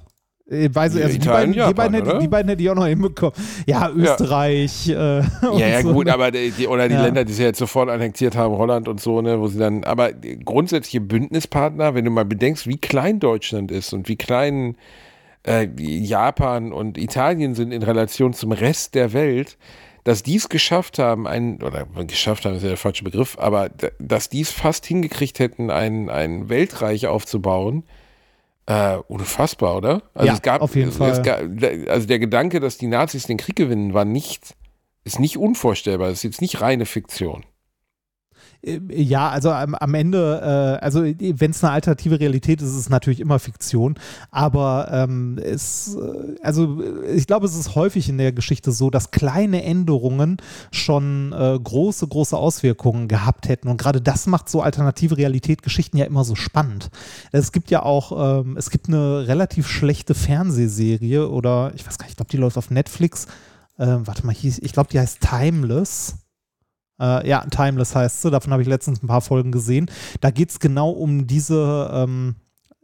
Ich 0.53 0.73
weiß, 0.75 0.95
Ja, 0.95 1.05
also 1.05 1.17
die, 1.17 1.25
beiden, 1.25 1.53
die, 1.53 1.59
Japan, 1.59 1.75
beiden 1.75 1.93
hätte, 2.05 2.19
die 2.19 2.27
beiden 2.27 2.49
hätte 2.49 2.61
ich 2.61 2.69
auch 2.69 2.75
noch 2.75 2.85
hinbekommen. 2.85 3.33
Ja, 3.67 3.89
Österreich. 3.89 4.89
Äh, 4.89 5.19
und 5.47 5.59
Ja, 5.59 5.67
ja, 5.67 5.81
so. 5.81 5.93
gut, 5.93 6.09
aber 6.09 6.29
die, 6.31 6.51
die, 6.51 6.67
oder 6.67 6.89
die 6.89 6.95
Ja. 6.95 7.03
Länder, 7.05 7.23
die 7.23 7.31
sie 7.31 7.43
jetzt 7.43 7.59
sofort 7.59 7.89
annektiert 7.89 8.35
haben, 8.35 8.57
Holland 8.57 8.89
und 8.89 8.99
so, 8.99 9.21
ne, 9.21 9.39
wo 9.39 9.47
sie 9.47 9.59
dann, 9.59 9.85
aber 9.85 10.11
die 10.11 10.37
grundsätzliche 10.39 10.99
Bündnispartner, 10.99 11.95
wenn 11.95 12.03
du 12.03 12.11
mal 12.11 12.25
bedenkst, 12.25 12.67
wie 12.67 12.77
klein 12.77 13.21
Deutschland 13.21 13.71
ist 13.71 13.93
und 13.93 14.09
wie 14.09 14.17
klein 14.17 14.75
äh, 15.47 15.69
Japan 15.77 16.73
und 16.73 16.97
Italien 16.97 17.55
sind 17.55 17.71
in 17.71 17.81
Relation 17.83 18.33
zum 18.33 18.51
Rest 18.51 18.93
der 18.95 19.13
Welt, 19.13 19.57
dass 20.03 20.23
die 20.23 20.35
es 20.35 20.49
geschafft 20.49 20.99
haben, 20.99 21.27
ein, 21.27 21.61
oder 21.61 21.85
geschafft 22.07 22.45
haben 22.45 22.55
ist 22.55 22.63
ja 22.63 22.69
der 22.69 22.77
falsche 22.77 23.03
Begriff, 23.03 23.37
aber 23.37 23.69
dass 23.99 24.29
die 24.29 24.41
es 24.41 24.51
fast 24.51 24.85
hingekriegt 24.85 25.39
hätten, 25.39 25.69
ein, 25.69 26.09
ein 26.09 26.49
Weltreich 26.49 27.07
aufzubauen, 27.07 27.83
äh, 28.65 28.97
unfassbar, 29.07 29.77
oder? 29.77 30.03
Also 30.13 30.27
Ja, 30.27 30.33
es 30.33 30.41
gab, 30.41 30.61
auf 30.61 30.75
jeden 30.75 30.89
es, 30.89 30.97
Fall. 30.97 31.11
Es 31.11 31.21
gab, 31.21 31.41
also 31.89 32.07
der 32.07 32.19
Gedanke, 32.19 32.59
dass 32.59 32.77
die 32.77 32.87
Nazis 32.87 33.27
den 33.27 33.37
Krieg 33.37 33.55
gewinnen, 33.55 33.93
war 33.93 34.05
nicht, 34.05 34.55
ist 35.03 35.19
nicht 35.19 35.37
unvorstellbar. 35.37 36.09
Das 36.09 36.19
ist 36.19 36.23
jetzt 36.23 36.41
nicht 36.41 36.61
reine 36.61 36.85
Fiktion. 36.85 37.43
Äh, 38.63 38.79
Ja, 38.91 39.29
also 39.29 39.51
am, 39.51 39.75
am 39.75 39.93
Ende, 39.93 40.77
äh, 40.81 40.83
also 40.83 41.03
wenn 41.03 41.51
es 41.51 41.63
eine 41.63 41.73
alternative 41.73 42.19
Realität 42.19 42.61
ist, 42.61 42.69
ist 42.69 42.75
es 42.75 42.89
natürlich 42.89 43.19
immer 43.19 43.39
Fiktion. 43.39 43.95
Aber 44.29 44.89
ähm, 44.91 45.37
es, 45.43 45.95
äh, 45.95 46.35
also 46.41 46.81
äh, 46.81 47.11
ich 47.13 47.27
glaube, 47.27 47.45
es 47.45 47.55
ist 47.55 47.75
häufig 47.75 48.09
in 48.09 48.17
der 48.17 48.31
Geschichte 48.31 48.71
so, 48.71 48.89
dass 48.89 49.11
kleine 49.11 49.63
Änderungen 49.63 50.37
schon 50.71 51.33
äh, 51.33 51.59
große, 51.61 52.07
große 52.07 52.37
Auswirkungen 52.37 53.07
gehabt 53.07 53.47
hätten. 53.49 53.67
Und 53.67 53.77
gerade 53.77 54.01
das 54.01 54.27
macht 54.27 54.49
so 54.49 54.61
alternative 54.61 55.17
Realität 55.17 55.63
Geschichten 55.63 55.97
ja 55.97 56.05
immer 56.05 56.23
so 56.23 56.35
spannend. 56.35 56.89
Es 57.31 57.51
gibt 57.51 57.71
ja 57.71 57.83
auch, 57.83 58.41
ähm, 58.41 58.57
es 58.57 58.69
gibt 58.69 58.87
eine 58.87 59.27
relativ 59.27 59.67
schlechte 59.67 60.13
Fernsehserie 60.13 61.27
oder 61.29 61.71
ich 61.75 61.85
weiß 61.85 61.97
gar 61.97 62.05
nicht, 62.05 62.11
ich 62.11 62.17
glaube, 62.17 62.31
die 62.31 62.37
läuft 62.37 62.57
auf 62.57 62.69
Netflix. 62.69 63.25
Äh, 63.77 63.97
warte 64.05 64.25
mal, 64.25 64.35
ich 64.41 64.73
glaube, 64.73 64.89
die 64.91 64.99
heißt 64.99 65.19
Timeless. 65.21 66.15
Äh, 67.01 67.27
ja, 67.27 67.43
Timeless 67.49 67.95
heißt 67.95 68.21
sie. 68.21 68.31
Davon 68.31 68.53
habe 68.53 68.61
ich 68.61 68.69
letztens 68.69 69.01
ein 69.01 69.07
paar 69.07 69.21
Folgen 69.21 69.51
gesehen. 69.51 69.89
Da 70.21 70.29
geht 70.29 70.51
es 70.51 70.59
genau 70.59 70.91
um 70.91 71.25
diese, 71.25 71.89
ähm, 71.91 72.35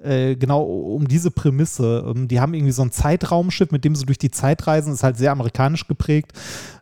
äh, 0.01 0.35
genau 0.35 0.63
um 0.63 1.07
diese 1.07 1.31
Prämisse. 1.31 2.03
Ähm, 2.07 2.27
die 2.27 2.39
haben 2.39 2.53
irgendwie 2.53 2.71
so 2.71 2.81
ein 2.81 2.91
Zeitraumschiff, 2.91 3.71
mit 3.71 3.85
dem 3.85 3.95
sie 3.95 4.05
durch 4.05 4.17
die 4.17 4.31
Zeit 4.31 4.65
reisen. 4.65 4.93
Ist 4.93 5.03
halt 5.03 5.17
sehr 5.17 5.31
amerikanisch 5.31 5.87
geprägt. 5.87 6.33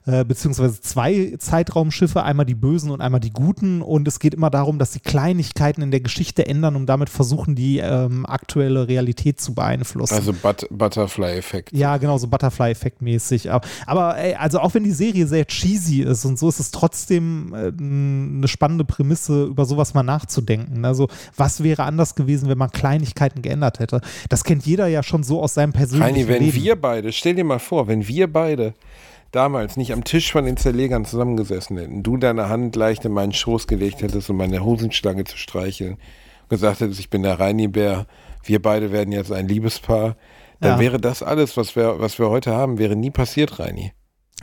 Äh, 0.07 0.23
beziehungsweise 0.23 0.79
zwei 0.81 1.35
Zeitraumschiffe, 1.39 2.21
einmal 2.21 2.45
die 2.45 2.53
Bösen 2.53 2.91
und 2.91 3.01
einmal 3.01 3.19
die 3.19 3.31
Guten. 3.31 3.81
Und 3.81 4.07
es 4.07 4.19
geht 4.19 4.35
immer 4.35 4.51
darum, 4.51 4.77
dass 4.77 4.93
sie 4.93 4.99
Kleinigkeiten 4.99 5.81
in 5.81 5.89
der 5.89 5.99
Geschichte 5.99 6.45
ändern 6.45 6.75
und 6.75 6.85
damit 6.85 7.09
versuchen, 7.09 7.55
die 7.55 7.79
ähm, 7.79 8.23
aktuelle 8.27 8.87
Realität 8.87 9.41
zu 9.41 9.55
beeinflussen. 9.55 10.13
Also 10.13 10.31
But 10.31 10.67
Butterfly-Effekt. 10.69 11.75
Ja, 11.75 11.97
genau, 11.97 12.19
so 12.19 12.27
Butterfly-Effekt 12.27 13.01
mäßig. 13.01 13.51
Aber, 13.51 13.65
aber 13.87 14.15
ey, 14.17 14.35
also 14.35 14.59
auch 14.59 14.75
wenn 14.75 14.83
die 14.83 14.91
Serie 14.91 15.25
sehr 15.25 15.45
cheesy 15.45 16.01
ist 16.01 16.23
und 16.23 16.37
so, 16.37 16.49
ist 16.49 16.59
es 16.59 16.69
trotzdem 16.69 17.55
äh, 17.55 17.71
eine 17.75 18.47
spannende 18.47 18.85
Prämisse, 18.85 19.45
über 19.45 19.65
sowas 19.65 19.95
mal 19.95 20.03
nachzudenken. 20.03 20.85
Also, 20.85 21.07
was 21.35 21.63
wäre 21.63 21.83
anders 21.83 22.13
gewesen, 22.13 22.47
wenn 22.47 22.59
man 22.59 22.69
Kleinigkeiten 22.69 23.41
geändert 23.41 23.79
hätte? 23.79 24.01
Das 24.29 24.43
kennt 24.43 24.67
jeder 24.67 24.85
ja 24.85 25.01
schon 25.01 25.23
so 25.23 25.41
aus 25.41 25.55
seinem 25.55 25.73
persönlichen 25.73 26.15
Reini, 26.15 26.27
wenn 26.27 26.43
Leben. 26.43 26.63
wir 26.63 26.75
beide, 26.75 27.11
stell 27.11 27.33
dir 27.33 27.43
mal 27.43 27.57
vor, 27.57 27.87
wenn 27.87 28.07
wir 28.07 28.31
beide 28.31 28.75
damals 29.35 29.77
nicht 29.77 29.91
am 29.93 30.03
Tisch 30.03 30.31
von 30.31 30.45
den 30.45 30.57
Zerlegern 30.57 31.05
zusammengesessen 31.05 31.77
hätten, 31.77 32.03
du 32.03 32.17
deine 32.17 32.49
Hand 32.49 32.75
leicht 32.75 33.05
in 33.05 33.11
meinen 33.11 33.33
Schoß 33.33 33.67
gelegt 33.67 34.01
hättest, 34.01 34.29
um 34.29 34.37
meine 34.37 34.63
Hosenstange 34.63 35.25
zu 35.25 35.37
streicheln, 35.37 35.93
und 35.93 36.49
gesagt 36.49 36.79
hättest, 36.79 36.99
ich 36.99 37.09
bin 37.09 37.23
der 37.23 37.39
Reini-Bär, 37.39 38.05
wir 38.43 38.61
beide 38.61 38.91
werden 38.91 39.11
jetzt 39.11 39.31
ein 39.31 39.47
Liebespaar, 39.47 40.15
dann 40.61 40.73
Ja. 40.73 40.79
wäre 40.79 40.99
das 40.99 41.21
alles, 41.21 41.57
was 41.57 41.75
wir, 41.75 41.99
was 41.99 42.17
wir 42.17 42.29
heute 42.29 42.53
haben, 42.53 42.77
wäre 42.77 42.95
nie 42.95 43.11
passiert, 43.11 43.59
Reini. 43.59 43.91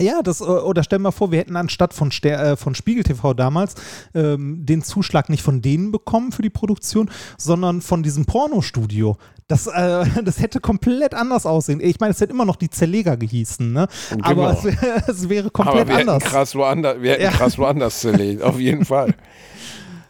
Ja, 0.01 0.23
das, 0.23 0.41
äh, 0.41 0.45
oder 0.45 0.83
stell 0.83 0.99
mal 0.99 1.11
vor, 1.11 1.31
wir 1.33 1.39
hätten 1.39 1.57
anstatt 1.57 1.93
von, 1.93 2.11
Ster 2.11 2.53
äh, 2.53 2.57
von 2.57 2.75
Spiegel 2.75 3.05
TV 3.05 3.35
damals 3.35 3.75
ähm, 4.15 4.65
den 4.65 4.83
Zuschlag 4.83 5.29
nicht 5.29 5.43
von 5.43 5.61
denen 5.61 5.93
bekommen 5.93 6.33
für 6.33 6.43
die 6.43 6.51
Produktion, 6.51 7.11
sondern 7.37 7.83
von 7.83 8.03
diesem 8.03 8.25
Pornostudio. 8.25 9.19
Das, 9.49 9.67
äh, 9.67 10.07
das 10.25 10.41
hätte 10.41 10.61
komplett 10.61 11.15
anders 11.15 11.45
aussehen. 11.45 11.81
Ich 11.81 12.01
meine, 12.01 12.13
es 12.13 12.21
hätte 12.23 12.33
immer 12.33 12.47
noch 12.47 12.57
die 12.57 12.71
Zerleger 12.71 13.19
gehießen, 13.19 13.71
ne? 13.71 13.87
Genau. 14.11 14.25
Aber 14.27 14.53
es, 14.53 14.65
es 15.09 15.29
wäre 15.29 15.51
komplett 15.51 15.81
Aber 15.83 15.89
wir 15.89 15.97
hätten 15.99 16.09
anders. 16.09 16.25
krass 16.25 16.55
woanders, 16.55 17.01
wir 17.03 17.13
hätten 17.13 17.23
Ja. 17.25 17.31
krass 17.31 17.59
woanders 17.59 18.01
zerlegt, 18.01 18.43
auf 18.43 18.59
jeden 18.59 18.85
Fall. 18.87 19.15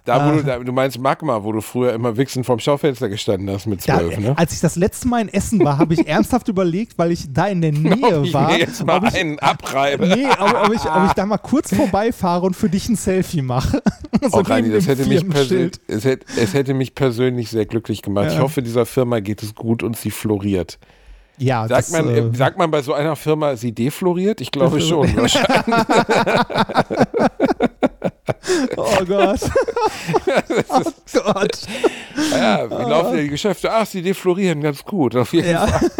Da, 0.04 0.28
wo 0.32 0.36
du, 0.38 0.42
da, 0.42 0.58
du 0.58 0.72
meinst 0.72 0.98
Magma, 0.98 1.44
wo 1.44 1.52
du 1.52 1.60
früher 1.60 1.92
immer 1.92 2.16
wichsend 2.16 2.44
vorm 2.44 2.58
Schaufenster 2.58 3.08
gestanden 3.08 3.48
hast 3.50 3.66
mit 3.66 3.82
zwölf, 3.82 4.18
ne? 4.18 4.36
Als 4.36 4.52
ich 4.52 4.58
das 4.60 4.74
letzte 4.74 5.06
Mal 5.06 5.20
in 5.20 5.28
Essen 5.28 5.62
war, 5.64 5.78
habe 5.78 5.94
ich 5.94 6.08
ernsthaft 6.08 6.48
überlegt, 6.48 6.98
weil 6.98 7.12
ich 7.12 7.32
da 7.32 7.46
in 7.46 7.60
der 7.60 7.70
Nähe 7.70 8.18
Ob 8.18 8.24
ich 8.24 8.34
war. 8.34 8.50
mir 8.50 8.58
jetzt 8.58 8.84
mal 8.84 8.96
ob 8.96 9.04
ich, 9.06 9.14
einen 9.14 9.38
abreibe. 9.38 10.08
nee, 10.08 10.26
ob, 10.26 10.66
ob, 10.66 10.74
ich, 10.74 10.80
ob 10.90 11.06
ich 11.06 11.12
da 11.12 11.24
mal 11.24 11.38
kurz 11.38 11.72
vorbeifahre 11.76 12.44
und 12.46 12.56
für 12.56 12.68
dich 12.68 12.88
ein 12.88 12.96
Selfie 12.96 13.42
mache. 13.42 13.80
so 14.22 14.38
Auch 14.38 14.48
Reini, 14.50 14.68
neben 14.68 14.74
das 14.80 14.88
hätte 14.88 15.06
mich 15.08 15.22
es 15.86 16.04
hätte, 16.04 16.26
es 16.36 16.52
hätte 16.52 16.74
mich 16.74 16.96
persönlich 16.96 17.50
sehr 17.50 17.66
glücklich 17.66 18.02
gemacht. 18.02 18.26
Ich 18.30 18.34
Ja. 18.34 18.40
hoffe, 18.40 18.60
dieser 18.60 18.86
Firma 18.86 19.20
geht 19.20 19.42
es 19.44 19.54
gut 19.54 19.84
und 19.84 19.96
sie 19.96 20.10
floriert. 20.10 20.80
Ja, 21.38 21.66
Sagt 21.66 21.70
das, 21.88 21.90
man, 21.92 22.08
äh, 22.08 22.18
äh, 22.18 22.34
sagt 22.34 22.58
man 22.58 22.70
bei 22.70 22.82
so 22.82 22.92
einer 22.92 23.16
Firma, 23.16 23.56
sie 23.56 23.72
defloriert? 23.72 24.40
Ich 24.40 24.50
glaube 24.50 24.80
schon. 24.80 25.16
wahrscheinlich. 25.16 25.86
oh 28.76 29.04
Gott. 29.06 29.40
oh 30.68 30.82
Gott. 31.12 31.58
ja, 32.32 32.70
wie 32.70 32.90
laufen 32.90 33.12
denn 33.16 33.24
die 33.24 33.30
Geschäfte? 33.30 33.72
Ach, 33.72 33.86
sie 33.86 34.02
deflorieren 34.02 34.60
ganz 34.60 34.84
gut. 34.84 35.16
Auf 35.16 35.32
jeden 35.32 35.50
Ja. 35.50 35.66
Fall. 35.66 35.90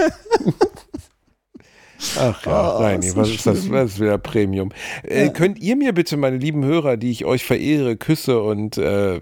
Ach 2.18 2.44
ja, 2.46 2.74
Oh, 2.76 2.82
Reini, 2.82 3.06
ist 3.06 3.16
was 3.16 3.30
ist 3.30 3.46
das? 3.46 3.70
Was 3.70 3.92
ist 3.92 4.00
wieder 4.00 4.18
Premium? 4.18 4.70
Äh, 5.04 5.30
Könnt 5.30 5.58
ihr 5.60 5.76
mir 5.76 5.92
bitte, 5.92 6.16
meine 6.16 6.36
lieben 6.36 6.64
Hörer, 6.64 6.96
die 6.96 7.10
ich 7.12 7.24
euch 7.24 7.44
verehre, 7.44 7.96
küsse 7.96 8.42
und 8.42 8.76
äh, 8.76 9.20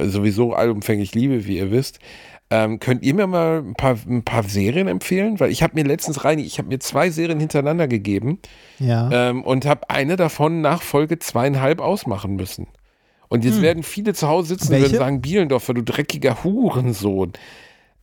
sowieso 0.00 0.54
allumfänglich 0.54 1.14
liebe, 1.14 1.46
wie 1.46 1.58
ihr 1.58 1.70
wisst, 1.70 1.98
ähm, 2.54 2.78
könnt 2.80 3.02
ihr 3.02 3.14
mir 3.14 3.26
mal 3.26 3.58
ein 3.66 3.74
paar, 3.74 3.96
ein 4.06 4.22
paar 4.22 4.42
Serien 4.42 4.86
empfehlen? 4.88 5.40
Weil 5.40 5.50
ich 5.50 5.62
habe 5.62 5.72
mir 5.74 5.84
letztens, 5.84 6.22
Reini, 6.24 6.42
ich 6.42 6.58
habe 6.58 6.68
mir 6.68 6.78
zwei 6.80 7.08
Serien 7.08 7.40
hintereinander 7.40 7.88
gegeben 7.88 8.38
Ja. 8.78 9.08
ähm, 9.10 9.42
und 9.42 9.64
habe 9.64 9.88
eine 9.88 10.16
davon 10.16 10.60
nach 10.60 10.82
Folge 10.82 11.18
zweieinhalb 11.18 11.80
ausmachen 11.80 12.36
müssen. 12.36 12.66
Und 13.28 13.46
jetzt 13.46 13.62
werden 13.62 13.82
viele 13.82 14.12
zu 14.12 14.28
Hause 14.28 14.48
sitzen 14.48 14.68
und 14.68 14.74
Hm. 14.76 14.82
Welche? 14.82 14.96
sagen, 14.98 15.20
Bielendorfer, 15.22 15.72
du 15.72 15.82
dreckiger 15.82 16.44
Hurensohn. 16.44 17.32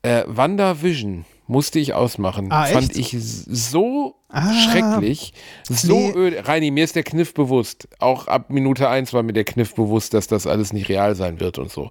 Äh, 0.02 0.24
WandaVision 0.26 1.26
musste 1.46 1.78
ich 1.78 1.94
ausmachen. 1.94 2.48
Ah, 2.52 2.66
Fand 2.66 2.96
ich 2.96 3.16
so 3.20 4.16
Ah. 4.30 4.54
schrecklich, 4.54 5.34
so 5.64 5.96
Nee. 5.98 6.14
öde. 6.16 6.48
Reini, 6.48 6.72
mir 6.72 6.84
ist 6.84 6.96
der 6.96 7.04
Kniff 7.04 7.34
bewusst. 7.34 7.88
Auch 8.00 8.28
ab 8.28 8.50
Minute 8.50 8.88
eins 8.90 9.12
war 9.14 9.24
mir 9.24 9.34
der 9.34 9.44
Kniff 9.44 9.76
bewusst, 9.76 10.14
dass 10.14 10.28
das 10.28 10.48
alles 10.48 10.72
nicht 10.74 10.88
real 10.90 11.16
sein 11.16 11.40
wird 11.40 11.58
und 11.60 11.72
so. 11.72 11.90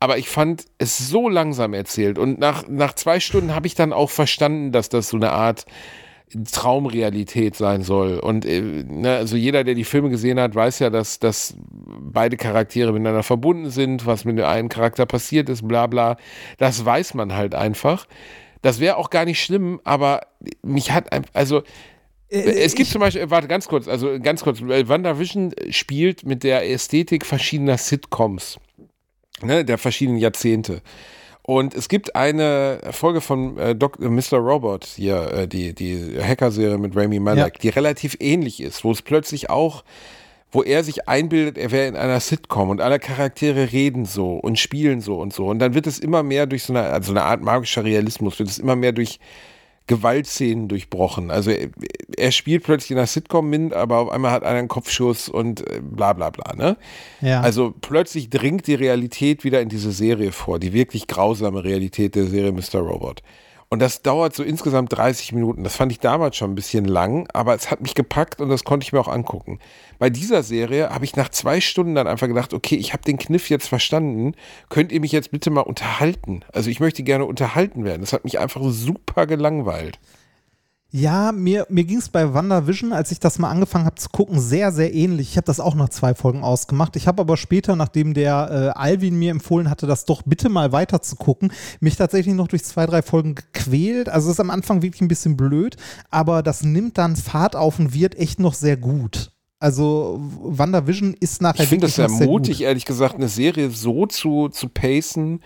Aber 0.00 0.18
ich 0.18 0.28
fand 0.28 0.64
es 0.78 0.98
so 0.98 1.28
langsam 1.28 1.74
erzählt. 1.74 2.18
Und 2.18 2.38
nach, 2.38 2.66
nach 2.68 2.94
zwei 2.94 3.20
Stunden 3.20 3.54
habe 3.54 3.66
ich 3.66 3.74
dann 3.74 3.92
auch 3.92 4.10
verstanden, 4.10 4.72
dass 4.72 4.88
das 4.88 5.10
so 5.10 5.16
eine 5.16 5.30
Art 5.30 5.66
Traumrealität 6.52 7.56
sein 7.56 7.82
soll. 7.82 8.18
Und 8.18 8.46
äh, 8.46 8.62
ne, 8.62 9.16
also 9.16 9.36
jeder, 9.36 9.64
der 9.64 9.74
die 9.74 9.84
Filme 9.84 10.10
gesehen 10.10 10.38
hat, 10.38 10.54
weiß 10.54 10.78
ja, 10.78 10.90
dass, 10.90 11.18
dass 11.18 11.54
beide 11.58 12.36
Charaktere 12.36 12.92
miteinander 12.92 13.22
verbunden 13.22 13.70
sind, 13.70 14.06
was 14.06 14.24
mit 14.24 14.38
dem 14.38 14.44
einen 14.44 14.68
Charakter 14.68 15.06
passiert 15.06 15.48
ist, 15.48 15.66
bla 15.66 15.86
bla. 15.86 16.16
Das 16.58 16.84
weiß 16.84 17.14
man 17.14 17.34
halt 17.34 17.54
einfach. 17.54 18.06
Das 18.62 18.78
wäre 18.78 18.96
auch 18.96 19.10
gar 19.10 19.24
nicht 19.24 19.42
schlimm, 19.42 19.80
aber 19.84 20.20
mich 20.62 20.92
hat 20.92 21.12
einfach, 21.12 21.30
also 21.34 21.62
es 22.28 22.76
gibt 22.76 22.88
zum 22.90 23.00
Beispiel, 23.00 23.28
warte 23.28 23.48
ganz 23.48 23.66
kurz, 23.66 23.88
also 23.88 24.20
ganz 24.20 24.44
kurz, 24.44 24.60
äh, 24.60 24.88
WandaVision 24.88 25.52
spielt 25.70 26.24
mit 26.24 26.44
der 26.44 26.70
Ästhetik 26.70 27.26
verschiedener 27.26 27.76
Sitcoms, 27.76 28.60
ne, 29.42 29.64
der 29.64 29.78
verschiedenen 29.78 30.18
Jahrzehnte. 30.18 30.82
Und 31.42 31.74
es 31.74 31.88
gibt 31.88 32.14
eine 32.14 32.80
Folge 32.92 33.20
von 33.20 33.58
äh, 33.58 33.74
Doc, 33.74 33.98
äh, 34.00 34.08
Mr. 34.08 34.38
Robot 34.38 34.84
hier, 34.84 35.32
äh, 35.32 35.48
die, 35.48 35.74
die 35.74 36.18
Hacker-Serie 36.22 36.78
mit 36.78 36.94
Rami 36.94 37.18
Malek, 37.18 37.58
die 37.58 37.70
relativ 37.70 38.16
ähnlich 38.20 38.60
ist, 38.60 38.84
wo 38.84 38.92
es 38.92 39.02
plötzlich 39.02 39.50
auch, 39.50 39.82
wo 40.52 40.62
er 40.62 40.84
sich 40.84 41.08
einbildet, 41.08 41.58
er 41.58 41.70
wäre 41.70 41.88
in 41.88 41.96
einer 41.96 42.20
Sitcom 42.20 42.68
und 42.68 42.80
alle 42.80 42.98
Charaktere 42.98 43.72
reden 43.72 44.04
so 44.04 44.36
und 44.36 44.58
spielen 44.58 45.00
so 45.00 45.18
und 45.18 45.32
so. 45.32 45.46
Und 45.46 45.60
dann 45.60 45.74
wird 45.74 45.86
es 45.86 45.98
immer 45.98 46.22
mehr 46.22 46.46
durch 46.46 46.64
so 46.64 46.72
eine, 46.72 46.82
also 46.84 47.12
eine 47.12 47.22
Art 47.22 47.40
magischer 47.40 47.84
Realismus, 47.84 48.38
wird 48.38 48.48
es 48.48 48.58
immer 48.58 48.76
mehr 48.76 48.92
durch 48.92 49.18
Gewaltszenen 49.90 50.68
durchbrochen. 50.68 51.32
Also 51.32 51.50
er, 51.50 51.68
er 52.16 52.30
spielt 52.30 52.62
plötzlich 52.62 52.92
in 52.92 52.98
einer 52.98 53.08
Sitcom 53.08 53.50
mit, 53.50 53.74
aber 53.74 53.98
auf 53.98 54.08
einmal 54.10 54.30
hat 54.30 54.44
einer 54.44 54.60
einen 54.60 54.68
Kopfschuss 54.68 55.28
und 55.28 55.68
äh, 55.68 55.80
bla 55.82 56.12
bla 56.12 56.30
bla. 56.30 56.54
Ne? 56.54 56.76
ja. 57.20 57.40
Also 57.40 57.74
plötzlich 57.80 58.30
dringt 58.30 58.68
die 58.68 58.76
Realität 58.76 59.42
wieder 59.42 59.60
in 59.60 59.68
diese 59.68 59.90
Serie 59.90 60.30
vor, 60.30 60.60
die 60.60 60.72
wirklich 60.72 61.08
grausame 61.08 61.64
Realität 61.64 62.14
der 62.14 62.26
Serie 62.26 62.52
Mr. 62.52 62.78
Robot. 62.78 63.22
Und 63.72 63.78
das 63.78 64.02
dauert 64.02 64.34
so 64.34 64.42
insgesamt 64.42 64.92
30 64.92 65.32
Minuten. 65.32 65.62
Das 65.62 65.76
fand 65.76 65.92
ich 65.92 66.00
damals 66.00 66.36
schon 66.36 66.50
ein 66.50 66.56
bisschen 66.56 66.86
lang, 66.86 67.28
aber 67.32 67.54
es 67.54 67.70
hat 67.70 67.80
mich 67.80 67.94
gepackt 67.94 68.40
und 68.40 68.48
das 68.48 68.64
konnte 68.64 68.82
ich 68.82 68.92
mir 68.92 68.98
auch 68.98 69.06
angucken. 69.06 69.60
Bei 70.00 70.10
dieser 70.10 70.42
Serie 70.42 70.90
habe 70.90 71.04
ich 71.04 71.14
nach 71.14 71.28
zwei 71.28 71.60
Stunden 71.60 71.94
dann 71.94 72.08
einfach 72.08 72.26
gedacht, 72.26 72.52
okay, 72.52 72.74
ich 72.74 72.92
habe 72.92 73.04
den 73.04 73.16
Kniff 73.16 73.48
jetzt 73.48 73.68
verstanden. 73.68 74.34
Könnt 74.70 74.90
ihr 74.90 75.00
mich 75.00 75.12
jetzt 75.12 75.30
bitte 75.30 75.50
mal 75.50 75.60
unterhalten? 75.60 76.40
Also 76.52 76.68
ich 76.68 76.80
möchte 76.80 77.04
gerne 77.04 77.26
unterhalten 77.26 77.84
werden. 77.84 78.00
Das 78.00 78.12
hat 78.12 78.24
mich 78.24 78.40
einfach 78.40 78.60
super 78.64 79.28
gelangweilt. 79.28 80.00
Ja, 80.92 81.30
mir, 81.30 81.66
mir 81.68 81.84
ging 81.84 81.98
es 81.98 82.08
bei 82.08 82.34
WandaVision, 82.34 82.92
als 82.92 83.12
ich 83.12 83.20
das 83.20 83.38
mal 83.38 83.48
angefangen 83.48 83.84
habe 83.84 83.94
zu 83.94 84.08
gucken, 84.08 84.40
sehr, 84.40 84.72
sehr 84.72 84.92
ähnlich. 84.92 85.30
Ich 85.30 85.36
habe 85.36 85.44
das 85.44 85.60
auch 85.60 85.76
nach 85.76 85.88
zwei 85.88 86.14
Folgen 86.14 86.42
ausgemacht. 86.42 86.96
Ich 86.96 87.06
habe 87.06 87.22
aber 87.22 87.36
später, 87.36 87.76
nachdem 87.76 88.12
der 88.12 88.74
äh, 88.76 88.78
Alvin 88.78 89.16
mir 89.16 89.30
empfohlen 89.30 89.70
hatte, 89.70 89.86
das 89.86 90.04
doch 90.04 90.22
bitte 90.22 90.48
mal 90.48 90.72
weiter 90.72 91.00
zu 91.00 91.14
gucken, 91.14 91.52
mich 91.78 91.96
tatsächlich 91.96 92.34
noch 92.34 92.48
durch 92.48 92.64
zwei, 92.64 92.86
drei 92.86 93.02
Folgen 93.02 93.36
gequält. 93.36 94.08
Also 94.08 94.28
es 94.28 94.34
ist 94.34 94.40
am 94.40 94.50
Anfang 94.50 94.82
wirklich 94.82 95.00
ein 95.00 95.08
bisschen 95.08 95.36
blöd, 95.36 95.76
aber 96.10 96.42
das 96.42 96.64
nimmt 96.64 96.98
dann 96.98 97.14
Fahrt 97.14 97.54
auf 97.54 97.78
und 97.78 97.94
wird 97.94 98.16
echt 98.16 98.40
noch 98.40 98.54
sehr 98.54 98.76
gut. 98.76 99.30
Also 99.60 100.18
WandaVision 100.42 101.14
ist 101.20 101.40
nachher 101.40 101.62
Ich 101.62 101.68
finde 101.68 101.86
das 101.86 101.98
wirklich 101.98 102.18
sehr 102.18 102.26
mutig, 102.26 102.62
ehrlich 102.62 102.86
gesagt, 102.86 103.14
eine 103.14 103.28
Serie 103.28 103.70
so 103.70 104.06
zu, 104.06 104.48
zu 104.48 104.68
pacen, 104.68 105.40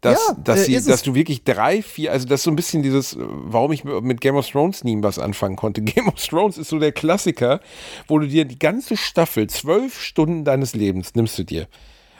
dass, 0.00 0.18
Ja, 0.28 0.36
dass, 0.42 0.60
äh, 0.68 0.80
sie, 0.80 0.88
dass 0.88 1.02
du 1.02 1.14
wirklich 1.14 1.44
drei, 1.44 1.82
vier, 1.82 2.12
also 2.12 2.26
das 2.26 2.40
ist 2.40 2.44
so 2.44 2.50
ein 2.50 2.56
bisschen 2.56 2.82
dieses, 2.82 3.16
warum 3.18 3.72
ich 3.72 3.84
mit 3.84 4.20
Game 4.20 4.36
of 4.36 4.48
Thrones 4.48 4.82
nie 4.84 4.96
was 5.02 5.18
anfangen 5.18 5.56
konnte. 5.56 5.82
Game 5.82 6.08
of 6.08 6.14
Thrones 6.14 6.58
ist 6.58 6.68
so 6.68 6.78
der 6.78 6.92
Klassiker, 6.92 7.60
wo 8.08 8.18
du 8.18 8.26
dir 8.26 8.44
die 8.44 8.58
ganze 8.58 8.96
Staffel, 8.96 9.48
zwölf 9.48 10.00
Stunden 10.00 10.44
deines 10.44 10.74
Lebens 10.74 11.14
nimmst 11.14 11.38
du 11.38 11.44
dir. 11.44 11.68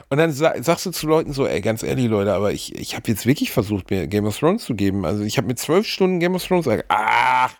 Und 0.09 0.17
dann 0.17 0.33
sa 0.33 0.61
sagst 0.61 0.85
du 0.85 0.91
zu 0.91 1.07
Leuten 1.07 1.31
so, 1.31 1.47
ey, 1.47 1.61
ganz 1.61 1.83
ehrlich, 1.83 2.07
Leute, 2.07 2.33
aber 2.33 2.51
ich, 2.51 2.75
ich 2.75 2.95
habe 2.95 3.07
jetzt 3.07 3.25
wirklich 3.25 3.51
versucht, 3.51 3.89
mir 3.89 4.07
Game 4.07 4.25
of 4.25 4.37
Thrones 4.37 4.65
zu 4.65 4.75
geben. 4.75 5.05
Also 5.05 5.23
ich 5.23 5.37
habe 5.37 5.47
mit 5.47 5.57
zwölf 5.57 5.87
Stunden 5.87 6.19
Game 6.19 6.35
of 6.35 6.45
Thrones 6.45 6.65
gesagt, 6.65 6.85
ach, 6.89 7.55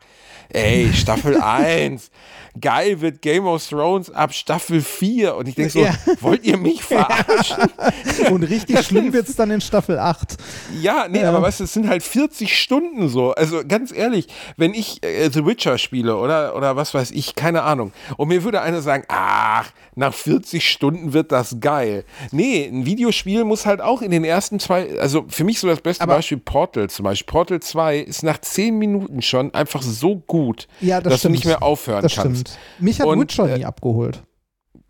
ey, 0.53 0.91
Staffel 0.93 1.39
1, 1.41 2.11
geil 2.59 2.99
wird 3.01 3.21
Game 3.21 3.45
of 3.47 3.65
Thrones 3.67 4.09
ab 4.09 4.33
Staffel 4.33 4.81
4. 4.81 5.35
Und 5.35 5.47
ich 5.47 5.55
denke 5.55 5.71
so, 5.71 5.79
Ja. 5.79 5.93
wollt 6.19 6.43
ihr 6.45 6.57
mich 6.57 6.83
verarschen? 6.83 7.63
Und 8.31 8.43
richtig 8.43 8.79
schlimm 8.85 9.13
wird 9.13 9.29
es 9.29 9.35
dann 9.35 9.51
in 9.51 9.61
Staffel 9.61 9.97
8. 9.99 10.35
Ja, 10.81 11.07
nee, 11.09 11.21
Ja. 11.21 11.29
aber 11.29 11.41
weißt 11.41 11.59
du, 11.61 11.63
es 11.63 11.73
sind 11.73 11.87
halt 11.87 12.03
40 12.03 12.57
Stunden 12.59 13.07
so. 13.09 13.31
Also 13.31 13.61
ganz 13.67 13.91
ehrlich, 13.93 14.27
wenn 14.57 14.73
ich 14.73 15.03
äh, 15.03 15.29
The 15.29 15.45
Witcher 15.45 15.77
spiele 15.77 16.17
oder, 16.17 16.55
oder 16.55 16.75
was 16.75 16.93
weiß 16.93 17.11
ich, 17.11 17.35
keine 17.35 17.63
Ahnung, 17.63 17.93
und 18.17 18.27
mir 18.27 18.43
würde 18.43 18.61
einer 18.61 18.81
sagen, 18.81 19.05
ach, 19.07 19.71
nach 20.01 20.13
40 20.13 20.69
Stunden 20.69 21.13
wird 21.13 21.31
das 21.31 21.57
geil. 21.61 22.03
Nee, 22.31 22.65
ein 22.65 22.85
Videospiel 22.85 23.45
muss 23.45 23.65
halt 23.65 23.79
auch 23.79 24.01
in 24.01 24.11
den 24.11 24.23
ersten 24.25 24.59
zwei, 24.59 24.99
also 24.99 25.23
für 25.29 25.43
mich 25.45 25.59
so 25.59 25.67
das 25.67 25.79
beste 25.79 26.03
Aber- 26.03 26.15
Beispiel 26.15 26.39
Portal 26.39 26.89
zum 26.89 27.03
Beispiel. 27.05 27.31
Portal 27.31 27.59
2 27.61 27.99
ist 27.99 28.23
nach 28.23 28.39
10 28.41 28.77
Minuten 28.77 29.21
schon 29.21 29.53
einfach 29.53 29.81
so 29.81 30.17
gut, 30.17 30.67
Ja, 30.81 30.99
das 30.99 31.11
dass 31.13 31.19
stimmt. 31.21 31.35
du 31.35 31.37
nicht 31.37 31.45
mehr 31.45 31.63
aufhören 31.63 32.01
Das 32.01 32.15
kannst. 32.15 32.49
stimmt. 32.49 32.59
Mich 32.79 32.99
hat 32.99 33.07
Und, 33.07 33.19
Witcher 33.21 33.47
äh, 33.49 33.57
nie 33.59 33.65
abgeholt. 33.65 34.23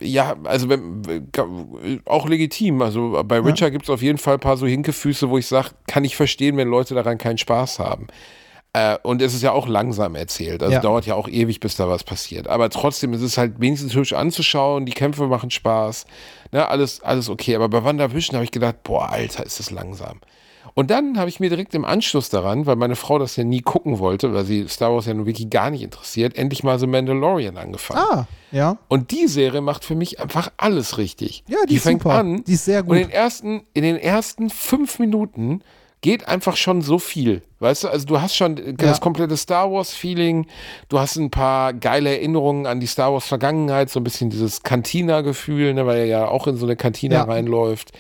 Ja, 0.04 0.36
also 0.46 0.68
wenn, 0.68 1.30
auch 2.06 2.28
legitim. 2.28 2.82
Also 2.82 3.22
bei 3.24 3.46
Witcher 3.46 3.70
gibt 3.70 3.84
es 3.84 3.90
auf 3.92 4.02
jeden 4.02 4.18
Fall 4.18 4.36
ein 4.36 4.40
paar 4.40 4.58
so 4.58 4.66
Hinkefüße, 4.66 5.30
wo 5.30 5.38
ich 5.38 5.46
sage, 5.46 5.70
kann 5.88 6.04
ich 6.04 6.16
verstehen, 6.16 6.58
wenn 6.58 6.70
Leute 6.70 6.96
daran 6.96 7.20
keinen 7.20 7.38
Spaß 7.38 7.78
haben. 7.78 8.08
Äh, 8.74 8.98
und 9.04 9.22
es 9.22 9.34
ist 9.34 9.42
ja 9.42 9.52
auch 9.52 9.68
langsam 9.68 10.16
erzählt. 10.16 10.64
Also 10.64 10.74
Ja. 10.76 10.80
dauert 10.80 11.06
ja 11.06 11.16
auch 11.16 11.28
ewig, 11.28 11.60
bis 11.60 11.76
da 11.76 11.90
was 11.90 12.06
passiert. 12.06 12.48
Aber 12.48 12.70
trotzdem 12.70 13.12
ist 13.14 13.22
es 13.22 13.38
halt 13.38 13.60
wenigstens 13.60 13.94
hübsch 13.96 14.14
anzuschauen, 14.14 14.86
die 14.86 14.94
Kämpfe 14.94 15.28
machen 15.28 15.52
Spaß. 15.52 16.06
Ne, 16.54 16.66
alles, 16.68 17.02
alles 17.02 17.30
okay. 17.30 17.56
Aber 17.56 17.68
bei 17.68 17.84
WandaVision 17.84 18.36
habe 18.36 18.46
ich 18.46 18.52
gedacht, 18.52 18.84
boah, 18.84 19.10
Alter, 19.10 19.46
ist 19.46 19.60
das 19.60 19.72
langsam. 19.72 20.22
Und 20.74 20.90
dann 20.90 21.18
habe 21.18 21.28
ich 21.28 21.42
mir 21.42 21.50
direkt 21.50 21.76
im 21.76 21.84
Anschluss 21.84 22.30
daran, 22.30 22.66
weil 22.66 22.78
meine 22.78 22.96
Frau 22.96 23.20
das 23.20 23.36
ja 23.36 23.44
nie 23.44 23.60
gucken 23.62 24.00
wollte, 24.00 24.34
weil 24.34 24.46
sie 24.46 24.66
Star 24.70 24.94
Wars 24.94 25.06
ja 25.06 25.14
nun 25.14 25.26
wirklich 25.26 25.50
gar 25.50 25.70
nicht 25.70 25.82
interessiert, 25.82 26.38
endlich 26.38 26.64
mal 26.64 26.80
so 26.80 26.88
Mandalorian 26.88 27.58
angefangen. 27.58 28.00
Ah, 28.00 28.28
ja. 28.54 28.78
Und 28.88 29.12
die 29.12 29.28
Serie 29.28 29.60
macht 29.60 29.84
für 29.84 29.96
mich 29.96 30.22
einfach 30.22 30.50
alles 30.56 30.98
richtig. 30.98 31.44
Ja, 31.50 31.58
die 31.68 31.76
ist 31.76 31.84
fängt 31.84 32.04
super. 32.04 32.16
an. 32.16 32.46
Die 32.46 32.54
ist 32.54 32.64
sehr 32.66 32.88
Und 32.88 32.96
in 32.96 33.04
gut. 33.04 33.12
den 33.12 33.16
ersten, 33.18 33.64
in 33.74 33.84
den 33.84 33.98
ersten 33.98 34.50
fünf 34.50 34.98
Minuten 35.00 35.62
geht 36.02 36.28
einfach 36.28 36.58
schon 36.58 36.82
so 36.82 36.98
viel. 37.00 37.42
Weißt 37.60 37.84
du, 37.84 37.88
also 37.90 38.06
du 38.08 38.20
hast 38.20 38.36
schon 38.36 38.60
das 38.78 39.02
komplette 39.02 39.38
Star 39.38 39.72
Wars-Feeling, 39.72 40.48
du 40.90 41.00
hast 41.00 41.16
ein 41.18 41.30
paar 41.30 41.74
geile 41.74 42.10
Erinnerungen 42.10 42.66
an 42.66 42.80
die 42.80 42.88
Star 42.88 43.14
Wars-Vergangenheit, 43.14 43.90
so 43.92 44.00
ein 44.00 44.04
bisschen 44.04 44.30
dieses 44.32 44.64
Cantina-Gefühl, 44.64 45.74
ne, 45.76 45.86
weil 45.86 46.00
er 46.00 46.06
ja 46.06 46.28
auch 46.28 46.48
in 46.48 46.58
so 46.58 46.66
eine 46.66 46.76
Cantina 46.76 47.16
Ja. 47.18 47.24
reinläuft. 47.24 47.92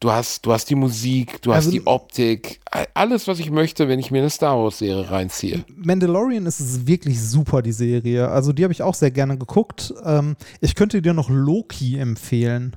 Du 0.00 0.12
hast, 0.12 0.44
du 0.44 0.52
hast 0.52 0.68
die 0.70 0.74
Musik, 0.74 1.40
du 1.42 1.50
Also- 1.52 1.68
hast 1.68 1.72
die 1.72 1.86
Optik, 1.86 2.60
alles, 2.92 3.26
was 3.26 3.38
ich 3.38 3.50
möchte, 3.50 3.88
wenn 3.88 3.98
ich 3.98 4.10
mir 4.10 4.18
eine 4.18 4.28
Star 4.30 4.56
Wars-Serie 4.62 5.10
reinziehe. 5.10 5.64
Mandalorian 5.74 6.44
ist 6.46 6.86
wirklich 6.86 7.20
super, 7.22 7.62
die 7.62 7.72
Serie. 7.72 8.28
Also 8.28 8.52
die 8.52 8.64
habe 8.64 8.72
ich 8.72 8.82
auch 8.82 8.94
sehr 8.94 9.10
gerne 9.10 9.38
geguckt. 9.38 9.94
Ähm, 10.04 10.36
ich 10.60 10.74
könnte 10.74 11.00
dir 11.00 11.14
noch 11.14 11.30
Loki 11.30 11.96
empfehlen. 11.98 12.76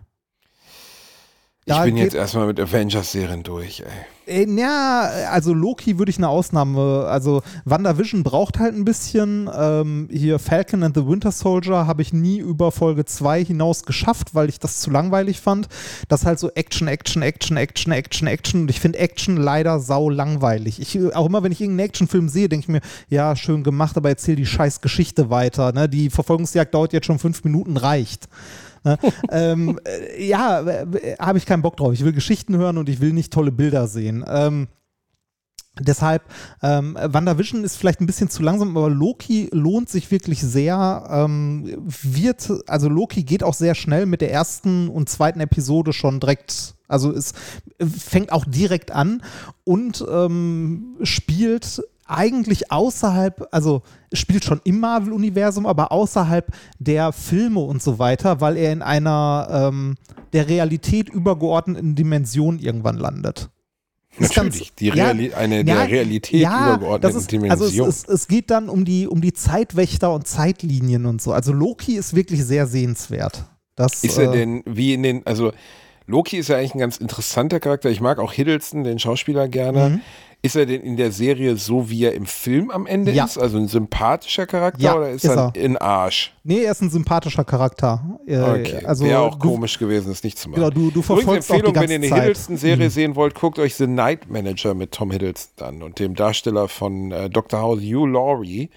Ich 1.67 1.83
bin 1.83 1.97
jetzt 1.97 2.15
erstmal 2.15 2.47
mit 2.47 2.59
Avengers-Serien 2.59 3.43
durch, 3.43 3.81
ey. 3.81 3.87
Äh, 4.27 4.45
ja, 4.49 5.09
also 5.31 5.53
Loki 5.53 5.97
würde 5.97 6.09
ich 6.09 6.17
eine 6.17 6.29
Ausnahme. 6.29 7.05
Also 7.09 7.41
WandaVision 7.65 8.23
braucht 8.23 8.59
halt 8.59 8.75
ein 8.75 8.85
bisschen. 8.85 9.49
Ähm, 9.57 10.09
hier 10.11 10.37
Falcon 10.39 10.83
and 10.83 10.95
the 10.95 11.07
Winter 11.07 11.31
Soldier 11.31 11.87
habe 11.87 12.01
ich 12.01 12.13
nie 12.13 12.39
über 12.39 12.71
Folge 12.71 13.05
2 13.05 13.45
hinaus 13.45 13.83
geschafft, 13.83 14.35
weil 14.35 14.49
ich 14.49 14.59
das 14.59 14.81
zu 14.81 14.91
langweilig 14.91 15.39
fand. 15.39 15.67
Das 16.09 16.21
ist 16.21 16.25
halt 16.25 16.39
so 16.39 16.51
Action, 16.51 16.87
Action, 16.87 17.21
Action, 17.21 17.57
Action, 17.57 17.91
Action, 17.93 18.27
Action. 18.27 18.61
Und 18.61 18.69
ich 18.69 18.79
finde 18.79 18.99
Action 18.99 19.37
leider 19.37 19.79
sau 19.79 20.09
langweilig. 20.09 20.79
Ich, 20.81 21.15
auch 21.15 21.25
immer, 21.25 21.43
wenn 21.43 21.51
ich 21.51 21.61
irgendeinen 21.61 21.87
Actionfilm 21.87 22.29
sehe, 22.29 22.49
denke 22.49 22.65
ich 22.65 22.69
mir, 22.69 22.81
ja, 23.09 23.35
schön 23.35 23.63
gemacht, 23.63 23.95
aber 23.97 24.09
erzähl 24.09 24.35
die 24.35 24.45
scheiß 24.45 24.81
Geschichte 24.81 25.29
weiter. 25.29 25.71
Ne? 25.71 25.87
Die 25.87 26.09
Verfolgungsjagd 26.09 26.73
dauert 26.73 26.93
jetzt 26.93 27.05
schon 27.05 27.19
fünf 27.19 27.43
Minuten, 27.43 27.77
reicht. 27.77 28.27
Ne? 28.87 28.97
ähm, 29.31 29.79
äh, 29.85 30.25
ja, 30.25 30.65
habe 31.19 31.37
ich 31.37 31.45
keinen 31.45 31.61
Bock 31.61 31.77
drauf. 31.77 31.93
Ich 31.93 32.03
will 32.03 32.13
Geschichten 32.13 32.55
hören 32.55 32.77
und 32.77 32.89
ich 32.89 33.01
will 33.01 33.13
nicht 33.13 33.33
tolle 33.33 33.51
Bilder 33.51 33.87
sehen. 33.87 34.23
Ähm, 34.27 34.67
Deshalb, 35.79 36.23
ähm, 36.63 36.97
WandaVision 36.99 37.63
ist 37.63 37.75
vielleicht 37.75 38.01
ein 38.01 38.07
bisschen 38.07 38.29
zu 38.29 38.41
langsam, 38.41 38.75
aber 38.75 38.89
Loki 38.89 39.49
lohnt 39.51 39.89
sich 39.89 40.09
wirklich 40.11 40.41
sehr. 40.41 41.07
Ähm, 41.09 41.71
wird, 41.85 42.51
also 42.67 42.89
Loki 42.89 43.23
geht 43.23 43.43
auch 43.43 43.53
sehr 43.53 43.75
schnell 43.75 44.05
mit 44.05 44.21
der 44.21 44.31
ersten 44.31 44.89
und 44.89 45.09
zweiten 45.09 45.39
Episode 45.39 45.93
schon 45.93 46.19
direkt, 46.19 46.75
also 46.87 47.11
es 47.11 47.33
fängt 47.79 48.31
auch 48.31 48.45
direkt 48.45 48.91
an 48.91 49.21
und 49.65 50.03
ähm, 50.09 50.97
spielt 51.03 51.83
eigentlich 52.07 52.71
außerhalb, 52.71 53.47
also 53.51 53.81
spielt 54.13 54.43
schon 54.43 54.61
im 54.63 54.79
Marvel-Universum, 54.79 55.65
aber 55.65 55.91
außerhalb 55.91 56.51
der 56.79 57.11
Filme 57.11 57.59
und 57.59 57.81
so 57.81 57.99
weiter, 57.99 58.41
weil 58.41 58.57
er 58.57 58.71
in 58.71 58.81
einer 58.81 59.69
ähm, 59.69 59.95
der 60.33 60.49
Realität 60.49 61.09
übergeordneten 61.09 61.95
Dimension 61.95 62.59
irgendwann 62.59 62.97
landet. 62.97 63.49
Natürlich, 64.19 64.73
die 64.73 64.89
Reali 64.89 65.29
ja, 65.29 65.37
eine 65.37 65.63
der 65.63 65.87
Realität 65.87 66.41
ja, 66.41 66.75
übergeordneten 66.75 67.19
ist, 67.19 67.31
Dimension. 67.31 67.51
Also 67.51 67.87
es, 67.87 68.03
es, 68.03 68.07
es, 68.07 68.27
geht 68.27 68.49
dann 68.49 68.67
um 68.67 68.83
die, 68.83 69.07
um 69.07 69.21
die 69.21 69.33
Zeitwächter 69.33 70.11
und 70.11 70.27
Zeitlinien 70.27 71.05
und 71.05 71.21
so. 71.21 71.33
Also 71.33 71.53
Loki 71.53 71.95
ist 71.95 72.15
wirklich 72.15 72.43
sehr 72.43 72.65
sehenswert. 72.65 73.45
Das, 73.75 74.03
ist 74.03 74.17
er 74.17 74.31
äh, 74.31 74.37
denn, 74.37 74.63
wie 74.65 74.93
in 74.93 75.03
den, 75.03 75.25
also 75.27 75.51
Loki 76.07 76.37
ist 76.37 76.47
ja 76.47 76.57
eigentlich 76.57 76.73
ein 76.73 76.79
ganz 76.79 76.97
interessanter 76.97 77.59
Charakter. 77.59 77.89
Ich 77.89 78.01
mag 78.01 78.17
auch 78.17 78.33
Hiddleston, 78.33 78.83
den 78.83 78.97
Schauspieler, 78.97 79.47
gerne. 79.47 79.89
Mhm. 79.89 80.01
Ist 80.43 80.55
er 80.55 80.67
denn 80.67 80.81
in 80.81 80.97
der 80.97 81.11
Serie 81.11 81.57
so, 81.57 81.89
wie 81.89 82.03
er 82.05 82.13
im 82.13 82.27
Film 82.27 82.69
am 82.69 82.85
Ende 82.85 83.11
ja. 83.11 83.25
ist? 83.25 83.37
Also 83.39 83.57
ein 83.57 83.67
sympathischer 83.67 84.45
Charakter 84.45 84.81
ja, 84.81 84.95
oder 84.95 85.09
ist, 85.09 85.25
ist 85.25 85.35
er 85.35 85.51
in 85.55 85.77
Arsch? 85.77 86.33
Nee, 86.43 86.63
er 86.63 86.71
ist 86.71 86.81
ein 86.81 86.91
sympathischer 86.91 87.43
Charakter. 87.43 88.19
Äh, 88.27 88.39
okay. 88.39 88.85
Also, 88.85 89.03
Wäre 89.05 89.19
auch 89.19 89.35
du, 89.39 89.49
komisch 89.49 89.79
gewesen, 89.79 90.11
es 90.11 90.23
nicht 90.23 90.37
zu 90.37 90.49
machen. 90.49 90.61
Genau, 90.61 90.69
du, 90.69 90.91
du 90.91 91.01
verfolgst 91.01 91.49
Übrigens 91.49 91.49
Empfehlung, 91.49 91.75
wenn 91.75 91.89
ihr 91.89 91.95
eine 91.95 92.21
Hiddleston-Serie 92.21 92.85
mhm. 92.85 92.91
sehen 92.91 93.15
wollt, 93.15 93.33
guckt 93.33 93.57
euch 93.57 93.75
The 93.75 93.87
Night 93.87 94.29
Manager 94.29 94.75
mit 94.75 94.91
Tom 94.91 95.09
Hiddleston 95.09 95.67
an 95.67 95.83
und 95.83 95.97
dem 95.99 96.13
Darsteller 96.15 96.67
von 96.67 97.11
äh, 97.11 97.29
Dr. 97.29 97.59
House, 97.59 97.79
Hugh 97.79 98.05
Laurie. 98.05 98.69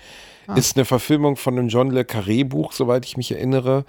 Ah. 0.46 0.54
Ist 0.54 0.76
eine 0.76 0.86
Verfilmung 0.86 1.36
von 1.36 1.58
einem 1.58 1.68
John 1.68 1.90
Le 1.90 2.04
Carré-Buch, 2.04 2.72
soweit 2.72 3.04
ich 3.04 3.18
mich 3.18 3.32
erinnere 3.32 3.84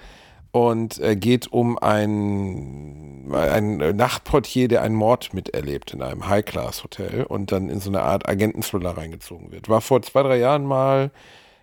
und 0.52 0.99
äh, 0.99 1.15
geht 1.15 1.52
um 1.52 1.78
ein, 1.78 3.32
ein 3.34 3.78
Nachtportier, 3.95 4.68
der 4.68 4.82
einen 4.82 4.95
Mord 4.95 5.34
miterlebt 5.34 5.94
in 5.94 6.02
einem 6.02 6.28
High-Class-Hotel 6.28 7.23
und 7.23 7.52
dann 7.52 7.69
in 7.69 7.80
so 7.80 7.90
eine 7.90 8.02
Art 8.02 8.28
Agenten-Thriller 8.28 8.98
reingezogen 8.98 9.52
wird. 9.52 9.69
War 9.69 9.82
vor 9.82 10.02
zwei, 10.02 10.23
drei 10.23 10.38
Jahren 10.38 10.65
mal, 10.65 11.11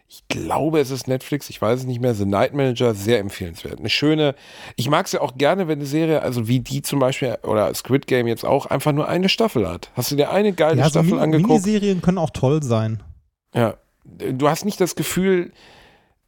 ich 0.08 0.26
glaube, 0.28 0.80
es 0.80 0.90
ist 0.90 1.06
Netflix, 1.06 1.50
ich 1.50 1.60
weiß 1.60 1.80
es 1.80 1.86
nicht 1.86 2.00
mehr, 2.00 2.14
The 2.14 2.24
Night 2.24 2.54
Manager, 2.54 2.94
sehr 2.94 3.18
empfehlenswert. 3.18 3.78
Eine 3.78 3.90
schöne, 3.90 4.34
ich 4.76 4.88
mag 4.88 5.04
es 5.04 5.12
ja 5.12 5.20
auch 5.20 5.36
gerne, 5.36 5.68
wenn 5.68 5.78
eine 5.78 5.86
Serie, 5.86 6.22
also 6.22 6.48
wie 6.48 6.60
die 6.60 6.80
zum 6.80 6.98
Beispiel, 6.98 7.36
oder 7.42 7.74
Squid 7.74 8.06
Game 8.06 8.26
jetzt 8.26 8.46
auch, 8.46 8.64
einfach 8.64 8.92
nur 8.92 9.06
eine 9.06 9.28
Staffel 9.28 9.68
hat. 9.68 9.90
Hast 9.94 10.10
du 10.10 10.16
dir 10.16 10.30
eine 10.30 10.54
geile 10.54 10.78
ja, 10.78 10.88
Staffel 10.88 11.10
so 11.10 11.18
angeguckt? 11.18 11.50
Miniserien 11.50 12.00
können 12.00 12.16
auch 12.16 12.30
toll 12.30 12.62
sein. 12.62 13.02
Ja, 13.54 13.74
du 14.04 14.48
hast 14.48 14.64
nicht 14.64 14.80
das 14.80 14.94
Gefühl, 14.94 15.52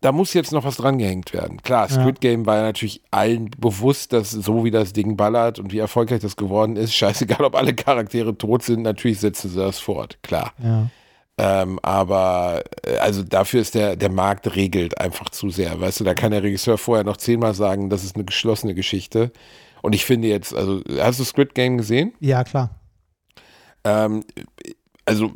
da 0.01 0.13
muss 0.13 0.33
jetzt 0.33 0.53
noch 0.53 0.65
was 0.65 0.77
dran 0.77 0.99
gehängt 0.99 1.33
werden. 1.35 1.63
Klar, 1.63 1.89
Squid. 1.89 2.21
Game 2.21 2.47
war 2.47 2.57
ja 2.57 2.63
natürlich 2.63 3.03
allen 3.11 3.51
bewusst, 3.59 4.13
dass 4.13 4.31
so 4.31 4.65
wie 4.65 4.71
das 4.71 4.93
Ding 4.93 5.17
ballert 5.17 5.59
und 5.59 5.73
wie 5.73 5.79
erfolgreich 5.79 6.21
das 6.21 6.37
geworden 6.37 6.77
ist, 6.77 6.95
scheißegal, 6.97 7.45
ob 7.45 7.55
alle 7.55 7.75
Charaktere 7.75 8.37
tot 8.37 8.63
sind, 8.63 8.83
natürlich 8.83 9.21
setzen 9.21 9.51
sie 9.51 9.59
das 9.59 9.79
fort, 9.79 10.19
klar. 10.23 10.53
Ja. 10.63 10.87
Ähm, 11.39 11.79
aber 11.83 12.63
äh, 12.83 12.97
also 12.99 13.23
dafür 13.23 13.61
ist 13.61 13.75
der, 13.75 13.97
der 13.97 14.11
Markt 14.11 14.55
regelt 14.57 15.01
einfach 15.01 15.31
zu 15.31 15.49
sehr. 15.49 15.81
Weißt 15.81 16.01
du, 16.01 16.05
da 16.05 16.15
kann 16.15 16.33
der 16.33 16.43
Regisseur 16.43 16.77
vorher 16.77 17.05
noch 17.05 17.17
zehnmal 17.17 17.55
sagen, 17.55 17.89
das 17.89 18.05
ist 18.05 18.15
eine 18.15 18.25
geschlossene 18.25 18.75
Geschichte. 18.75 19.33
Und 19.83 19.95
ich 19.95 20.05
finde 20.05 20.29
jetzt, 20.29 20.55
also, 20.55 20.83
hast 20.99 21.19
du 21.19 21.25
Squid 21.25 21.55
Game 21.55 21.79
gesehen? 21.79 22.13
Ja, 22.21 22.45
klar. 22.45 22.79
Ähm, 23.85 24.25
also 25.07 25.33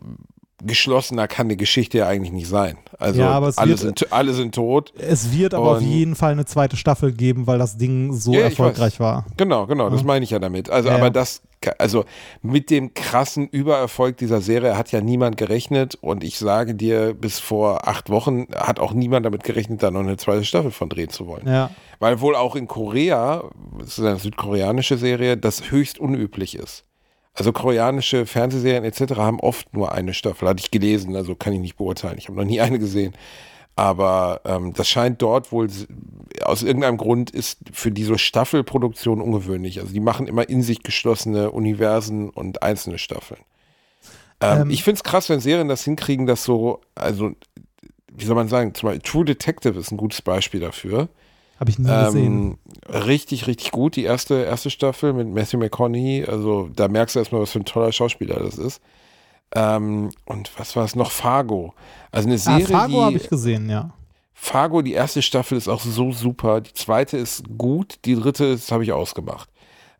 geschlossener 0.66 1.28
kann 1.28 1.48
die 1.48 1.56
Geschichte 1.56 1.98
ja 1.98 2.08
eigentlich 2.08 2.32
nicht 2.32 2.48
sein. 2.48 2.78
Also 2.98 3.20
ja, 3.20 3.38
alle, 3.38 3.68
wird, 3.68 3.78
sind, 3.78 4.12
alle 4.12 4.32
sind 4.32 4.54
tot. 4.54 4.92
Es 4.98 5.32
wird 5.32 5.54
aber 5.54 5.72
auf 5.72 5.82
jeden 5.82 6.14
Fall 6.14 6.32
eine 6.32 6.44
zweite 6.44 6.76
Staffel 6.76 7.12
geben, 7.12 7.46
weil 7.46 7.58
das 7.58 7.76
Ding 7.76 8.12
so 8.12 8.32
ja, 8.32 8.40
erfolgreich 8.40 9.00
war. 9.00 9.26
Genau, 9.36 9.66
genau, 9.66 9.90
das 9.90 10.04
meine 10.04 10.24
ich 10.24 10.30
ja 10.30 10.38
damit. 10.38 10.70
Also, 10.70 10.88
ja, 10.88 10.96
aber 10.96 11.10
das, 11.10 11.42
also 11.78 12.04
mit 12.42 12.70
dem 12.70 12.94
krassen 12.94 13.48
Übererfolg 13.48 14.16
dieser 14.16 14.40
Serie 14.40 14.76
hat 14.76 14.92
ja 14.92 15.00
niemand 15.00 15.36
gerechnet 15.36 15.96
und 16.00 16.24
ich 16.24 16.38
sage 16.38 16.74
dir, 16.74 17.14
bis 17.14 17.38
vor 17.38 17.88
acht 17.88 18.10
Wochen 18.10 18.46
hat 18.54 18.80
auch 18.80 18.92
niemand 18.92 19.26
damit 19.26 19.44
gerechnet, 19.44 19.82
da 19.82 19.90
noch 19.90 20.00
eine 20.00 20.16
zweite 20.16 20.44
Staffel 20.44 20.70
von 20.70 20.88
drehen 20.88 21.10
zu 21.10 21.26
wollen. 21.26 21.46
Ja. 21.46 21.70
Weil 21.98 22.20
wohl 22.20 22.36
auch 22.36 22.56
in 22.56 22.68
Korea, 22.68 23.44
das 23.78 23.98
ist 23.98 24.04
eine 24.04 24.18
südkoreanische 24.18 24.98
Serie, 24.98 25.36
das 25.36 25.70
höchst 25.70 25.98
unüblich 25.98 26.56
ist. 26.56 26.84
Also 27.34 27.52
koreanische 27.52 28.26
Fernsehserien 28.26 28.84
etc. 28.84 29.16
haben 29.16 29.40
oft 29.40 29.74
nur 29.74 29.92
eine 29.92 30.14
Staffel, 30.14 30.48
hatte 30.48 30.60
ich 30.60 30.70
gelesen, 30.70 31.16
also 31.16 31.34
kann 31.34 31.52
ich 31.52 31.60
nicht 31.60 31.76
beurteilen. 31.76 32.16
Ich 32.16 32.28
habe 32.28 32.38
noch 32.38 32.46
nie 32.46 32.60
eine 32.60 32.78
gesehen. 32.78 33.14
Aber 33.76 34.40
ähm, 34.44 34.72
das 34.72 34.88
scheint 34.88 35.20
dort 35.20 35.50
wohl, 35.50 35.68
aus 36.42 36.62
irgendeinem 36.62 36.96
Grund 36.96 37.30
ist 37.30 37.58
für 37.72 37.90
diese 37.90 38.18
Staffelproduktion 38.18 39.20
ungewöhnlich. 39.20 39.80
Also 39.80 39.92
die 39.92 40.00
machen 40.00 40.28
immer 40.28 40.48
in 40.48 40.62
sich 40.62 40.84
geschlossene 40.84 41.50
Universen 41.50 42.30
und 42.30 42.62
einzelne 42.62 42.98
Staffeln. 42.98 43.40
Ähm, 44.40 44.62
ähm, 44.62 44.70
ich 44.70 44.84
finde 44.84 44.98
es 44.98 45.04
krass, 45.04 45.28
wenn 45.28 45.40
Serien 45.40 45.68
das 45.68 45.82
hinkriegen, 45.82 46.26
dass 46.26 46.44
so, 46.44 46.80
also, 46.94 47.32
wie 48.12 48.24
soll 48.24 48.36
man 48.36 48.48
sagen, 48.48 48.74
zum 48.74 48.88
Beispiel 48.88 49.02
True 49.02 49.24
Detective 49.24 49.78
ist 49.78 49.90
ein 49.90 49.96
gutes 49.96 50.22
Beispiel 50.22 50.60
dafür. 50.60 51.08
Habe 51.60 51.70
ich 51.70 51.78
nie 51.78 51.88
ähm, 51.88 52.04
gesehen. 52.06 52.58
Richtig, 52.88 53.46
richtig 53.46 53.70
gut. 53.70 53.96
Die 53.96 54.04
erste, 54.04 54.34
erste 54.42 54.70
Staffel 54.70 55.12
mit 55.12 55.28
Matthew 55.28 55.58
McConaughey. 55.58 56.24
Also 56.24 56.68
da 56.74 56.88
merkst 56.88 57.14
du 57.14 57.20
erstmal, 57.20 57.42
was 57.42 57.52
für 57.52 57.60
ein 57.60 57.64
toller 57.64 57.92
Schauspieler 57.92 58.40
das 58.40 58.58
ist. 58.58 58.80
Ähm, 59.54 60.10
und 60.24 60.50
was 60.58 60.74
war 60.74 60.84
es 60.84 60.96
noch? 60.96 61.10
Fargo. 61.10 61.74
Also 62.10 62.28
eine 62.28 62.36
ah, 62.36 62.38
Serie. 62.38 62.66
Ah, 62.66 62.78
Fargo 62.78 63.02
habe 63.02 63.16
ich 63.16 63.28
gesehen, 63.28 63.70
ja. 63.70 63.90
Fargo, 64.32 64.82
die 64.82 64.92
erste 64.92 65.22
Staffel 65.22 65.56
ist 65.56 65.68
auch 65.68 65.80
so 65.80 66.12
super. 66.12 66.60
Die 66.60 66.74
zweite 66.74 67.16
ist 67.16 67.44
gut. 67.56 67.96
Die 68.04 68.16
dritte, 68.16 68.52
das 68.52 68.72
habe 68.72 68.82
ich 68.82 68.92
ausgemacht. 68.92 69.48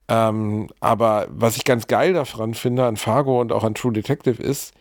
Ähm, 0.08 0.68
aber 0.80 1.28
was 1.30 1.56
ich 1.56 1.64
ganz 1.64 1.86
geil 1.86 2.12
daran 2.12 2.54
finde 2.54 2.84
an 2.84 2.96
Fargo 2.96 3.40
und 3.40 3.52
auch 3.52 3.64
an 3.64 3.74
True 3.74 3.92
Detective 3.92 4.42
ist, 4.42 4.74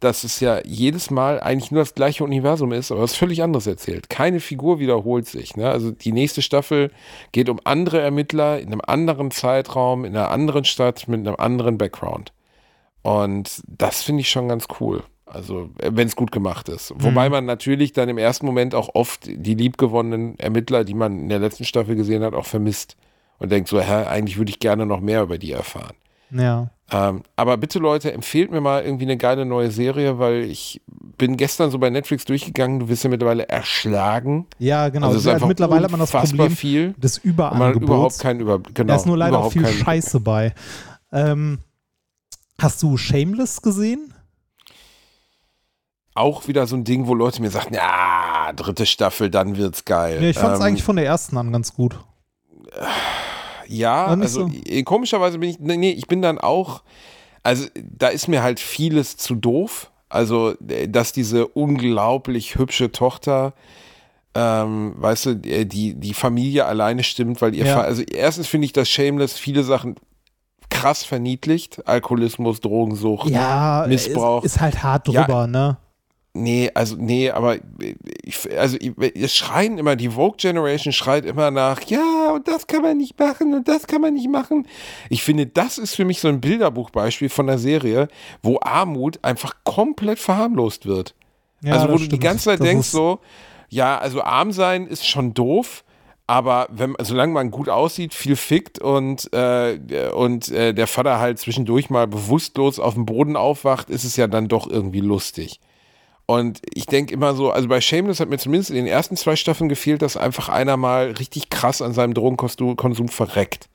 dass 0.00 0.22
es 0.22 0.40
ja 0.40 0.60
jedes 0.64 1.10
Mal 1.10 1.40
eigentlich 1.40 1.70
nur 1.70 1.82
das 1.82 1.94
gleiche 1.94 2.22
Universum 2.22 2.72
ist, 2.72 2.92
aber 2.92 3.02
was 3.02 3.16
völlig 3.16 3.42
anderes 3.42 3.66
erzählt. 3.66 4.08
Keine 4.08 4.40
Figur 4.40 4.78
wiederholt 4.78 5.26
sich. 5.26 5.56
Ne? 5.56 5.68
Also 5.68 5.90
die 5.90 6.12
nächste 6.12 6.42
Staffel 6.42 6.92
geht 7.32 7.48
um 7.48 7.60
andere 7.64 8.00
Ermittler 8.00 8.60
in 8.60 8.68
einem 8.68 8.82
anderen 8.86 9.30
Zeitraum, 9.30 10.04
in 10.04 10.16
einer 10.16 10.30
anderen 10.30 10.64
Stadt 10.64 11.08
mit 11.08 11.26
einem 11.26 11.36
anderen 11.36 11.78
Background. 11.78 12.32
Und 13.02 13.62
das 13.66 14.02
finde 14.02 14.20
ich 14.20 14.30
schon 14.30 14.48
ganz 14.48 14.66
cool. 14.80 15.02
Also, 15.30 15.68
wenn 15.78 16.06
es 16.06 16.16
gut 16.16 16.32
gemacht 16.32 16.68
ist. 16.68 16.94
Mhm. 16.94 17.02
Wobei 17.02 17.28
man 17.28 17.44
natürlich 17.44 17.92
dann 17.92 18.08
im 18.08 18.18
ersten 18.18 18.46
Moment 18.46 18.74
auch 18.74 18.94
oft 18.94 19.26
die 19.26 19.54
liebgewonnenen 19.54 20.38
Ermittler, 20.38 20.84
die 20.84 20.94
man 20.94 21.20
in 21.20 21.28
der 21.28 21.38
letzten 21.38 21.64
Staffel 21.64 21.96
gesehen 21.96 22.22
hat, 22.22 22.34
auch 22.34 22.46
vermisst. 22.46 22.96
Und 23.38 23.52
denkt 23.52 23.68
so, 23.68 23.80
hä, 23.80 24.06
eigentlich 24.06 24.38
würde 24.38 24.50
ich 24.50 24.58
gerne 24.58 24.84
noch 24.84 25.00
mehr 25.00 25.22
über 25.22 25.38
die 25.38 25.52
erfahren. 25.52 25.94
Ja. 26.30 26.70
Ähm, 26.90 27.22
aber 27.36 27.56
bitte 27.58 27.78
Leute, 27.78 28.12
empfehlt 28.12 28.50
mir 28.50 28.62
mal 28.62 28.82
irgendwie 28.82 29.04
eine 29.04 29.18
geile 29.18 29.44
neue 29.44 29.70
Serie, 29.70 30.18
weil 30.18 30.44
ich 30.44 30.80
bin 31.18 31.36
gestern 31.36 31.70
so 31.70 31.78
bei 31.78 31.90
Netflix 31.90 32.24
durchgegangen, 32.24 32.80
du 32.80 32.88
wirst 32.88 33.04
ja 33.04 33.10
mittlerweile 33.10 33.46
erschlagen. 33.48 34.46
Ja, 34.58 34.88
genau. 34.88 35.08
Also, 35.08 35.30
also 35.30 35.46
mittlerweile 35.46 35.84
hat 35.84 35.90
man 35.90 36.00
das 36.00 36.12
Problem 36.12 36.50
viel, 36.50 36.94
des 36.94 37.18
Überangebots. 37.18 37.74
Man 37.74 37.82
überhaupt 37.82 38.18
keinen 38.18 38.40
Über 38.40 38.60
genau, 38.60 38.88
Da 38.88 38.96
ist 38.96 39.06
nur 39.06 39.18
leider 39.18 39.38
auch 39.38 39.52
viel 39.52 39.66
Scheiße 39.66 40.20
bei. 40.20 40.54
Ähm, 41.12 41.58
hast 42.58 42.82
du 42.82 42.96
Shameless 42.96 43.60
gesehen? 43.60 44.14
Auch 46.14 46.48
wieder 46.48 46.66
so 46.66 46.74
ein 46.74 46.84
Ding, 46.84 47.06
wo 47.06 47.14
Leute 47.14 47.42
mir 47.42 47.50
sagen, 47.50 47.74
ja, 47.74 48.52
dritte 48.56 48.86
Staffel, 48.86 49.30
dann 49.30 49.56
wird's 49.56 49.84
geil. 49.84 50.22
Ja, 50.22 50.28
ich 50.30 50.38
fand 50.38 50.54
es 50.54 50.60
ähm, 50.60 50.66
eigentlich 50.66 50.82
von 50.82 50.96
der 50.96 51.04
ersten 51.04 51.36
an 51.36 51.52
ganz 51.52 51.74
gut. 51.74 51.98
Äh, 52.72 52.86
ja, 53.68 54.06
also 54.06 54.48
so. 54.48 54.82
Komischerweise 54.84 55.38
bin 55.38 55.50
ich, 55.50 55.58
nee, 55.58 55.90
ich 55.90 56.06
bin 56.06 56.22
dann 56.22 56.38
auch, 56.38 56.82
also 57.42 57.66
da 57.76 58.08
ist 58.08 58.28
mir 58.28 58.42
halt 58.42 58.60
vieles 58.60 59.16
zu 59.16 59.34
doof. 59.34 59.90
Also, 60.10 60.54
dass 60.88 61.12
diese 61.12 61.46
unglaublich 61.46 62.56
hübsche 62.56 62.90
Tochter, 62.90 63.52
ähm, 64.34 64.94
weißt 64.96 65.26
du, 65.26 65.36
die, 65.36 65.94
die 65.94 66.14
Familie 66.14 66.64
alleine 66.64 67.02
stimmt, 67.02 67.42
weil 67.42 67.54
ihr, 67.54 67.66
ja. 67.66 67.80
also 67.80 68.02
erstens 68.02 68.46
finde 68.46 68.64
ich 68.64 68.72
das 68.72 68.88
Shameless 68.88 69.38
viele 69.38 69.64
Sachen 69.64 69.96
krass 70.70 71.04
verniedlicht. 71.04 71.86
Alkoholismus, 71.86 72.60
Drogensucht, 72.60 73.28
Ja, 73.28 73.84
Missbrauch. 73.86 74.44
Ist, 74.44 74.56
ist 74.56 74.60
halt 74.60 74.82
hart 74.82 75.08
Ja. 75.08 75.24
drüber, 75.24 75.46
ne? 75.46 75.76
Nee, 76.42 76.70
also 76.74 76.96
nee, 76.98 77.30
aber 77.30 77.56
ich, 78.22 78.58
also 78.58 78.76
es 79.14 79.34
schreien 79.34 79.78
immer, 79.78 79.96
die 79.96 80.10
Vogue 80.10 80.36
Generation 80.36 80.92
schreit 80.92 81.24
immer 81.24 81.50
nach, 81.50 81.82
ja, 81.82 82.30
und 82.32 82.46
das 82.46 82.66
kann 82.66 82.82
man 82.82 82.96
nicht 82.96 83.18
machen 83.18 83.54
und 83.54 83.66
das 83.66 83.86
kann 83.86 84.00
man 84.00 84.14
nicht 84.14 84.30
machen. 84.30 84.66
Ich 85.10 85.22
finde, 85.22 85.46
das 85.46 85.78
ist 85.78 85.96
für 85.96 86.04
mich 86.04 86.20
so 86.20 86.28
ein 86.28 86.40
Bilderbuchbeispiel 86.40 87.28
von 87.28 87.46
der 87.46 87.58
Serie, 87.58 88.08
wo 88.42 88.58
Armut 88.60 89.18
einfach 89.22 89.54
komplett 89.64 90.18
verharmlost 90.18 90.86
wird. 90.86 91.14
Ja, 91.62 91.74
also 91.74 91.88
wo 91.88 91.92
du 91.92 91.98
die 91.98 92.04
stimmt. 92.04 92.22
ganze 92.22 92.44
Zeit 92.44 92.60
Das 92.60 92.66
denkst 92.66 92.88
so, 92.88 93.18
ja, 93.68 93.98
also 93.98 94.22
arm 94.22 94.52
sein 94.52 94.86
ist 94.86 95.06
schon 95.06 95.34
doof, 95.34 95.84
aber 96.26 96.68
wenn, 96.70 96.94
solange 97.00 97.32
man 97.32 97.50
gut 97.50 97.68
aussieht, 97.68 98.14
viel 98.14 98.36
fickt 98.36 98.78
und, 98.78 99.32
äh, 99.32 99.78
und 100.14 100.50
äh, 100.50 100.74
der 100.74 100.86
Vater 100.86 101.18
halt 101.18 101.38
zwischendurch 101.38 101.90
mal 101.90 102.06
bewusstlos 102.06 102.78
auf 102.78 102.94
dem 102.94 103.06
Boden 103.06 103.34
aufwacht, 103.34 103.90
ist 103.90 104.04
es 104.04 104.16
ja 104.16 104.26
dann 104.26 104.46
doch 104.46 104.68
irgendwie 104.68 105.00
lustig. 105.00 105.58
Und 106.30 106.60
ich 106.74 106.84
denke 106.84 107.14
immer 107.14 107.34
so, 107.34 107.50
also 107.50 107.68
bei 107.68 107.80
Shameless 107.80 108.20
hat 108.20 108.28
mir 108.28 108.36
zumindest 108.36 108.68
in 108.68 108.76
den 108.76 108.86
ersten 108.86 109.16
zwei 109.16 109.34
Staffeln 109.34 109.70
gefehlt, 109.70 110.02
dass 110.02 110.18
einfach 110.18 110.50
einer 110.50 110.76
mal 110.76 111.12
richtig 111.12 111.48
krass 111.48 111.80
an 111.80 111.94
seinem 111.94 112.12
Drogenkonsum 112.12 113.08
verreckt. 113.08 113.70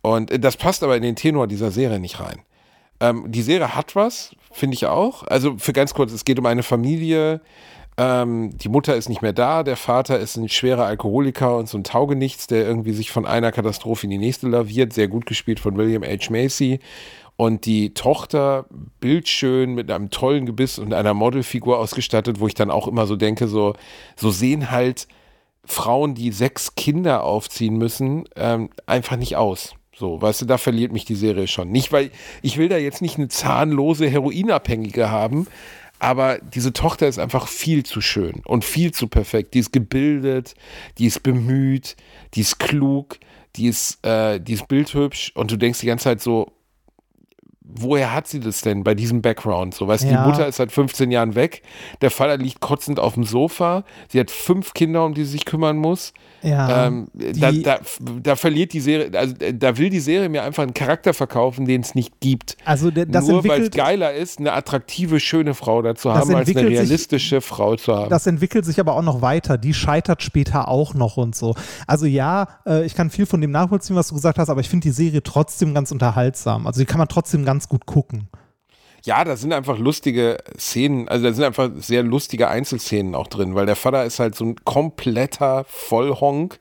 Und 0.00 0.32
äh, 0.32 0.40
das 0.40 0.56
passt 0.56 0.82
aber 0.82 0.96
in 0.96 1.04
den 1.04 1.14
Tenor 1.14 1.46
dieser 1.46 1.70
Serie 1.70 2.00
nicht 2.00 2.18
rein. 2.18 2.42
Ähm, 2.98 3.30
die 3.30 3.42
Serie 3.42 3.76
hat 3.76 3.94
was, 3.94 4.34
finde 4.50 4.74
ich 4.74 4.86
auch. 4.86 5.22
Also 5.22 5.56
für 5.56 5.72
ganz 5.72 5.94
kurz, 5.94 6.10
es 6.10 6.24
geht 6.24 6.40
um 6.40 6.46
eine 6.46 6.64
Familie. 6.64 7.40
Ähm, 7.96 8.58
die 8.58 8.68
Mutter 8.68 8.96
ist 8.96 9.08
nicht 9.08 9.22
mehr 9.22 9.32
da, 9.32 9.62
der 9.62 9.76
Vater 9.76 10.18
ist 10.18 10.36
ein 10.36 10.48
schwerer 10.48 10.86
Alkoholiker 10.86 11.56
und 11.58 11.68
so 11.68 11.78
ein 11.78 11.84
Taugenichts, 11.84 12.48
der 12.48 12.66
irgendwie 12.66 12.92
sich 12.92 13.12
von 13.12 13.24
einer 13.24 13.52
Katastrophe 13.52 14.06
in 14.06 14.10
die 14.10 14.18
nächste 14.18 14.48
laviert. 14.48 14.92
Sehr 14.92 15.06
gut 15.06 15.26
gespielt 15.26 15.60
von 15.60 15.76
William 15.76 16.02
H. 16.02 16.28
Macy. 16.28 16.80
Und 17.36 17.66
die 17.66 17.94
Tochter, 17.94 18.66
bildschön, 19.00 19.74
mit 19.74 19.90
einem 19.90 20.10
tollen 20.10 20.46
Gebiss 20.46 20.78
und 20.78 20.92
einer 20.92 21.14
Modelfigur 21.14 21.78
ausgestattet, 21.78 22.40
wo 22.40 22.46
ich 22.46 22.54
dann 22.54 22.70
auch 22.70 22.86
immer 22.86 23.06
so 23.06 23.16
denke, 23.16 23.48
so, 23.48 23.74
so 24.16 24.30
sehen 24.30 24.70
halt 24.70 25.08
Frauen, 25.64 26.14
die 26.14 26.30
sechs 26.30 26.74
Kinder 26.74 27.24
aufziehen 27.24 27.76
müssen, 27.76 28.24
ähm, 28.36 28.70
einfach 28.86 29.16
nicht 29.16 29.36
aus. 29.36 29.74
So, 29.94 30.20
weißt 30.20 30.42
du, 30.42 30.46
da 30.46 30.58
verliert 30.58 30.92
mich 30.92 31.04
die 31.04 31.14
Serie 31.14 31.46
schon. 31.46 31.70
Nicht, 31.70 31.92
weil 31.92 32.10
ich 32.42 32.58
will 32.58 32.68
da 32.68 32.76
jetzt 32.76 33.02
nicht 33.02 33.18
eine 33.18 33.28
zahnlose 33.28 34.08
Heroinabhängige 34.08 35.10
haben, 35.10 35.46
aber 35.98 36.38
diese 36.38 36.72
Tochter 36.72 37.06
ist 37.06 37.20
einfach 37.20 37.46
viel 37.46 37.84
zu 37.84 38.00
schön 38.00 38.42
und 38.44 38.64
viel 38.64 38.92
zu 38.92 39.06
perfekt. 39.06 39.54
Die 39.54 39.60
ist 39.60 39.72
gebildet, 39.72 40.54
die 40.98 41.06
ist 41.06 41.22
bemüht, 41.22 41.96
die 42.34 42.40
ist 42.40 42.58
klug, 42.58 43.20
die 43.54 43.68
ist, 43.68 44.04
äh, 44.04 44.40
die 44.40 44.54
ist 44.54 44.66
bildhübsch 44.66 45.30
und 45.34 45.52
du 45.52 45.56
denkst 45.56 45.78
die 45.80 45.86
ganze 45.86 46.04
Zeit 46.04 46.20
so, 46.20 46.50
woher 47.74 48.12
hat 48.12 48.26
sie 48.28 48.40
das 48.40 48.60
denn 48.60 48.84
bei 48.84 48.94
diesem 48.94 49.22
Background? 49.22 49.74
So, 49.74 49.86
weißt 49.88 50.04
du, 50.04 50.08
Ja. 50.08 50.22
die 50.24 50.30
Mutter 50.30 50.46
ist 50.46 50.56
seit 50.56 50.72
15 50.72 51.10
Jahren 51.10 51.34
weg, 51.34 51.62
der 52.00 52.10
Vater 52.10 52.36
liegt 52.36 52.60
kotzend 52.60 52.98
auf 53.00 53.14
dem 53.14 53.24
Sofa, 53.24 53.84
sie 54.08 54.20
hat 54.20 54.30
fünf 54.30 54.74
Kinder, 54.74 55.04
um 55.04 55.14
die 55.14 55.24
sie 55.24 55.32
sich 55.32 55.44
kümmern 55.44 55.76
muss. 55.76 56.12
Ja. 56.42 56.86
Ähm, 56.88 57.08
da, 57.14 57.52
da, 57.52 57.78
da 58.22 58.36
verliert 58.36 58.72
die 58.72 58.80
Serie, 58.80 59.10
also 59.18 59.34
äh, 59.36 59.54
da 59.54 59.76
will 59.78 59.90
die 59.90 60.00
Serie 60.00 60.28
mir 60.28 60.42
einfach 60.42 60.62
einen 60.64 60.74
Charakter 60.74 61.14
verkaufen, 61.14 61.66
den 61.66 61.82
es 61.82 61.94
nicht 61.94 62.18
gibt. 62.20 62.56
also 62.64 62.90
das 62.90 63.28
Nur 63.28 63.44
weil 63.44 63.62
es 63.62 63.70
geiler 63.70 64.12
ist, 64.12 64.38
eine 64.40 64.52
attraktive, 64.52 65.20
schöne 65.20 65.54
Frau 65.54 65.82
dazu 65.82 66.10
haben, 66.10 66.18
als 66.20 66.28
eine 66.30 66.38
entwickelt 66.40 66.66
sich- 66.68 66.78
realistische 66.78 67.40
Frau 67.40 67.76
zu 67.76 67.94
haben. 67.94 68.10
das 68.10 68.26
entwickelt 68.26 68.64
sich 68.64 68.80
aber 68.80 68.96
auch 68.96 69.02
noch 69.02 69.22
weiter. 69.22 69.56
Die 69.58 69.72
scheitert 69.74 70.22
später 70.22 70.68
auch 70.68 70.94
noch 70.94 71.16
und 71.16 71.34
so. 71.36 71.54
Also 71.86 72.06
ja, 72.06 72.48
äh, 72.66 72.84
ich 72.84 72.94
kann 72.94 73.10
viel 73.10 73.26
von 73.26 73.40
dem 73.40 73.50
nachvollziehen, 73.52 73.96
was 73.96 74.08
du 74.08 74.14
gesagt 74.14 74.38
hast, 74.38 74.48
aber 74.50 74.60
ich 74.60 74.68
finde 74.68 74.84
die 74.88 74.92
Serie 74.92 75.22
trotzdem 75.22 75.74
ganz 75.74 75.92
unterhaltsam. 75.92 76.66
Also 76.66 76.80
die 76.80 76.86
kann 76.86 76.98
man 76.98 77.08
trotzdem 77.08 77.44
ganz 77.44 77.68
gut 77.68 77.86
gucken. 77.86 78.28
Ja, 79.04 79.24
da 79.24 79.36
sind 79.36 79.52
einfach 79.52 79.78
lustige 79.78 80.38
Szenen, 80.58 81.08
also 81.08 81.24
da 81.24 81.32
sind 81.32 81.44
einfach 81.44 81.70
sehr 81.76 82.02
lustige 82.02 82.48
Einzelszenen 82.48 83.14
auch 83.14 83.26
drin, 83.26 83.54
weil 83.54 83.66
der 83.66 83.76
Vater 83.76 84.04
ist 84.04 84.20
halt 84.20 84.34
so 84.34 84.44
ein 84.44 84.56
kompletter 84.64 85.64
Vollhonk, 85.68 86.60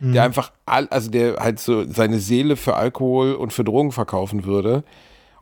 der 0.00 0.22
einfach 0.22 0.52
all, 0.64 0.86
also 0.88 1.10
der 1.10 1.36
halt 1.36 1.58
so 1.58 1.84
seine 1.90 2.20
Seele 2.20 2.56
für 2.56 2.76
Alkohol 2.76 3.34
und 3.34 3.52
für 3.52 3.64
Drogen 3.64 3.90
verkaufen 3.90 4.44
würde 4.44 4.84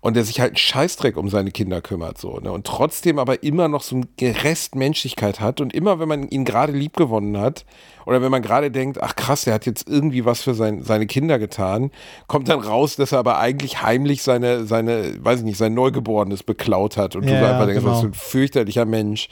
und 0.07 0.15
der 0.15 0.23
sich 0.23 0.39
halt 0.39 0.51
einen 0.51 0.57
Scheißdreck 0.57 1.17
um 1.17 1.29
seine 1.29 1.51
Kinder 1.51 1.83
kümmert 1.83 2.17
so, 2.17 2.39
ne? 2.39 2.53
Und 2.53 2.65
trotzdem 2.65 3.19
aber 3.19 3.43
immer 3.43 3.67
noch 3.67 3.83
so 3.83 3.97
ein 3.97 4.07
Rest 4.21 4.77
Menschlichkeit 4.77 5.41
hat 5.41 5.61
und 5.61 5.75
immer 5.75 5.99
wenn 5.99 6.07
man 6.07 6.29
ihn 6.29 6.45
gerade 6.45 6.73
lieb 6.73 6.97
gewonnen 6.97 7.37
hat 7.37 7.65
oder 8.07 8.23
wenn 8.23 8.31
man 8.31 8.41
gerade 8.41 8.71
denkt, 8.71 9.03
ach 9.03 9.17
krass, 9.17 9.43
der 9.43 9.55
hat 9.55 9.67
jetzt 9.67 9.89
irgendwie 9.89 10.25
was 10.25 10.43
für 10.43 10.55
sein, 10.55 10.85
seine 10.85 11.09
Kinder 11.09 11.41
getan, 11.41 11.91
kommt 12.29 12.49
dann 12.49 12.61
raus, 12.61 12.95
dass 12.95 13.11
er 13.11 13.19
aber 13.19 13.41
eigentlich 13.41 13.83
heimlich 13.83 14.23
seine, 14.23 14.65
seine, 14.65 15.17
weiß 15.19 15.41
ich 15.41 15.45
nicht, 15.45 15.59
sein 15.59 15.75
Neugeborenes 15.75 16.45
beklaut 16.45 16.97
hat 16.97 17.17
und 17.17 17.27
du 17.27 17.33
Ja, 17.33 17.41
so 17.41 17.47
einfach 17.47 17.67
denkst, 17.67 17.81
genau. 17.83 17.93
was 17.93 18.03
für 18.03 18.07
ein 18.07 18.15
fürchterlicher 18.15 18.85
Mensch. 18.85 19.29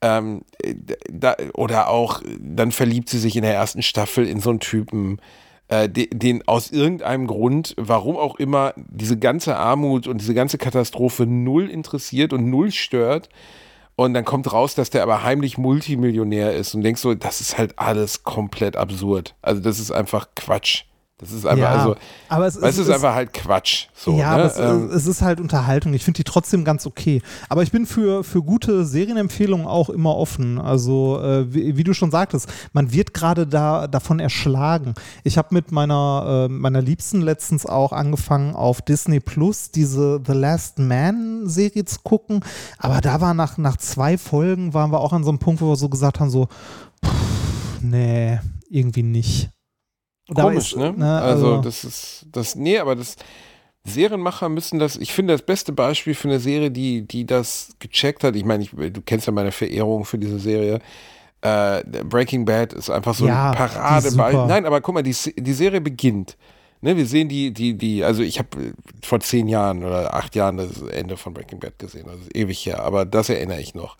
Ähm, 0.00 0.44
da, 1.10 1.36
oder 1.52 1.90
auch, 1.90 2.22
dann 2.38 2.72
verliebt 2.72 3.10
sie 3.10 3.18
sich 3.18 3.36
in 3.36 3.42
der 3.42 3.52
ersten 3.52 3.82
Staffel 3.82 4.26
in 4.26 4.40
so 4.40 4.48
einen 4.48 4.60
Typen, 4.60 5.18
äh, 5.18 5.20
den, 5.70 6.08
den 6.12 6.48
aus 6.48 6.70
irgendeinem 6.70 7.26
Grund, 7.26 7.74
warum 7.76 8.16
auch 8.16 8.36
immer, 8.36 8.74
diese 8.76 9.18
ganze 9.18 9.56
Armut 9.56 10.06
und 10.06 10.20
diese 10.20 10.34
ganze 10.34 10.58
Katastrophe 10.58 11.26
null 11.26 11.70
interessiert 11.70 12.32
und 12.32 12.50
null 12.50 12.72
stört. 12.72 13.28
Und 13.96 14.14
dann 14.14 14.24
kommt 14.24 14.52
raus, 14.52 14.74
dass 14.74 14.90
der 14.90 15.02
aber 15.02 15.22
heimlich 15.22 15.58
Multimillionär 15.58 16.54
ist 16.54 16.74
und 16.74 16.82
denkst 16.82 17.02
so, 17.02 17.14
das 17.14 17.40
ist 17.40 17.58
halt 17.58 17.78
alles 17.78 18.24
komplett 18.24 18.76
absurd. 18.76 19.34
Also 19.42 19.60
das 19.60 19.78
ist 19.78 19.90
einfach 19.90 20.28
Quatsch. 20.34 20.84
Das 21.20 21.32
ist 21.32 21.44
einfach, 21.44 21.62
Ja, 21.62 21.70
also, 21.70 21.96
aber 22.30 22.46
es 22.46 22.54
weißt 22.62 22.78
ist- 22.78 22.84
es 22.84 22.88
ist 22.88 22.94
einfach 22.94 23.14
halt 23.14 23.34
Quatsch. 23.34 23.88
So, 23.94 24.12
ja, 24.16 24.36
ne? 24.36 24.42
aber 24.42 24.44
es, 24.46 24.58
Ähm, 24.58 24.90
es 24.90 25.06
ist 25.06 25.20
halt 25.20 25.38
Unterhaltung. 25.38 25.92
Ich 25.92 26.02
finde 26.02 26.16
die 26.16 26.24
trotzdem 26.24 26.64
ganz 26.64 26.86
okay. 26.86 27.20
Aber 27.50 27.62
ich 27.62 27.70
bin 27.70 27.84
für, 27.84 28.24
für 28.24 28.42
gute 28.42 28.86
Serienempfehlungen 28.86 29.66
auch 29.66 29.90
immer 29.90 30.16
offen. 30.16 30.58
Also, 30.58 31.20
äh, 31.22 31.52
wie, 31.52 31.76
wie 31.76 31.84
du 31.84 31.92
schon 31.92 32.10
sagtest, 32.10 32.48
man 32.72 32.92
wird 32.94 33.12
gerade 33.12 33.46
da 33.46 33.86
davon 33.86 34.18
erschlagen. 34.18 34.94
Ich 35.22 35.36
habe 35.36 35.48
mit 35.54 35.72
meiner, 35.72 36.46
äh, 36.48 36.52
meiner 36.52 36.80
Liebsten 36.80 37.20
letztens 37.20 37.66
auch 37.66 37.92
angefangen, 37.92 38.54
auf 38.54 38.80
Disney 38.80 39.20
Plus 39.20 39.70
diese 39.70 40.22
The 40.26 40.32
Last 40.32 40.78
Man-Serie 40.78 41.84
zu 41.84 41.98
gucken. 42.02 42.40
Aber 42.78 43.02
da 43.02 43.20
war 43.20 43.34
nach, 43.34 43.58
nach 43.58 43.76
zwei 43.76 44.16
Folgen, 44.16 44.72
waren 44.72 44.90
wir 44.90 45.00
auch 45.00 45.12
an 45.12 45.22
so 45.24 45.28
einem 45.28 45.38
Punkt, 45.38 45.60
wo 45.60 45.68
wir 45.68 45.76
so 45.76 45.90
gesagt 45.90 46.18
haben: 46.18 46.30
so, 46.30 46.48
pff, 47.04 47.82
nee, 47.82 48.38
irgendwie 48.70 49.02
nicht. 49.02 49.50
Komisch, 50.34 50.72
ist, 50.72 50.78
ne? 50.78 50.94
also, 51.20 51.54
Also, 51.54 51.62
das 51.62 51.84
ist, 51.84 52.26
das, 52.32 52.54
nee, 52.56 52.78
aber 52.78 52.96
das, 52.96 53.16
Serienmacher 53.84 54.48
müssen 54.48 54.78
das, 54.78 54.96
ich 54.96 55.12
finde 55.12 55.32
das 55.32 55.42
beste 55.42 55.72
Beispiel 55.72 56.14
für 56.14 56.28
eine 56.28 56.38
Serie, 56.40 56.70
die, 56.70 57.02
die 57.02 57.24
das 57.24 57.70
gecheckt 57.78 58.24
hat. 58.24 58.36
Ich 58.36 58.44
meine, 58.44 58.62
ich, 58.62 58.70
du 58.70 59.00
kennst 59.00 59.26
ja 59.26 59.32
meine 59.32 59.52
Verehrung 59.52 60.04
für 60.04 60.18
diese 60.18 60.38
Serie. 60.38 60.80
Äh, 61.40 61.82
Breaking 62.04 62.44
Bad 62.44 62.74
ist 62.74 62.90
einfach 62.90 63.14
so 63.14 63.26
Ja, 63.26 63.50
ein 63.50 63.56
Paradebeispiel. 63.56 64.46
Nein, 64.46 64.66
aber 64.66 64.82
guck 64.82 64.94
mal, 64.94 65.02
die, 65.02 65.16
die 65.36 65.52
Serie 65.52 65.80
beginnt. 65.80 66.36
Ne, 66.82 66.96
wir 66.96 67.06
sehen 67.06 67.28
die, 67.28 67.52
die, 67.52 67.76
die, 67.76 68.04
also 68.04 68.22
ich 68.22 68.38
habe 68.38 68.48
vor 69.02 69.20
zehn 69.20 69.48
Jahren 69.48 69.84
oder 69.84 70.14
acht 70.14 70.34
Jahren 70.34 70.56
das 70.56 70.80
Ende 70.80 71.18
von 71.18 71.34
Breaking 71.34 71.60
Bad 71.60 71.78
gesehen, 71.78 72.06
das 72.06 72.20
ist 72.20 72.34
ewig 72.34 72.64
her, 72.64 72.82
aber 72.82 73.04
das 73.04 73.28
erinnere 73.28 73.60
ich 73.60 73.74
noch. 73.74 73.98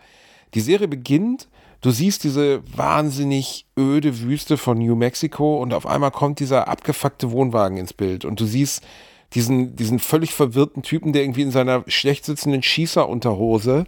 Die 0.54 0.60
Serie 0.60 0.88
beginnt, 0.88 1.48
du 1.80 1.90
siehst 1.90 2.24
diese 2.24 2.62
wahnsinnig 2.76 3.66
öde 3.78 4.20
Wüste 4.20 4.56
von 4.56 4.78
New 4.78 4.94
Mexico 4.94 5.60
und 5.60 5.72
auf 5.72 5.86
einmal 5.86 6.10
kommt 6.10 6.40
dieser 6.40 6.68
abgefuckte 6.68 7.30
Wohnwagen 7.30 7.78
ins 7.78 7.92
Bild. 7.92 8.24
Und 8.24 8.40
du 8.40 8.46
siehst 8.46 8.82
diesen, 9.34 9.76
diesen 9.76 9.98
völlig 10.00 10.34
verwirrten 10.34 10.82
Typen, 10.82 11.12
der 11.12 11.22
irgendwie 11.22 11.42
in 11.42 11.52
seiner 11.52 11.84
schlecht 11.86 12.24
sitzenden 12.24 12.62
Schießerunterhose 12.62 13.84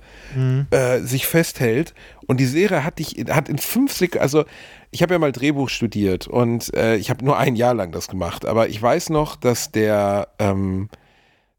äh, 0.70 1.00
sich 1.00 1.26
festhält. 1.26 1.94
Und 2.26 2.38
die 2.38 2.46
Serie 2.46 2.84
hat 2.84 2.98
dich, 2.98 3.16
hat 3.28 3.48
in 3.48 3.58
fünf 3.58 3.92
Sekunden, 3.92 4.22
also 4.22 4.44
ich 4.90 5.02
habe 5.02 5.14
ja 5.14 5.18
mal 5.18 5.32
Drehbuch 5.32 5.68
studiert 5.68 6.28
und 6.28 6.72
äh, 6.74 6.96
ich 6.96 7.10
habe 7.10 7.24
nur 7.24 7.38
ein 7.38 7.56
Jahr 7.56 7.74
lang 7.74 7.92
das 7.92 8.08
gemacht, 8.08 8.46
aber 8.46 8.68
ich 8.68 8.80
weiß 8.80 9.10
noch, 9.10 9.36
dass 9.36 9.72
der, 9.72 10.28
ähm, 10.38 10.88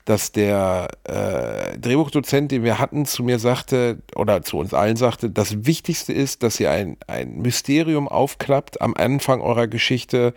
dass 0.05 0.31
der 0.31 0.89
äh, 1.05 1.77
Drehbuchdozent, 1.77 2.51
den 2.51 2.63
wir 2.63 2.79
hatten, 2.79 3.05
zu 3.05 3.23
mir 3.23 3.39
sagte, 3.39 3.99
oder 4.15 4.41
zu 4.41 4.57
uns 4.57 4.73
allen 4.73 4.97
sagte, 4.97 5.29
das 5.29 5.65
Wichtigste 5.65 6.11
ist, 6.11 6.43
dass 6.43 6.59
ihr 6.59 6.71
ein, 6.71 6.97
ein 7.07 7.37
Mysterium 7.37 8.07
aufklappt 8.07 8.81
am 8.81 8.95
Anfang 8.95 9.41
eurer 9.41 9.67
Geschichte, 9.67 10.33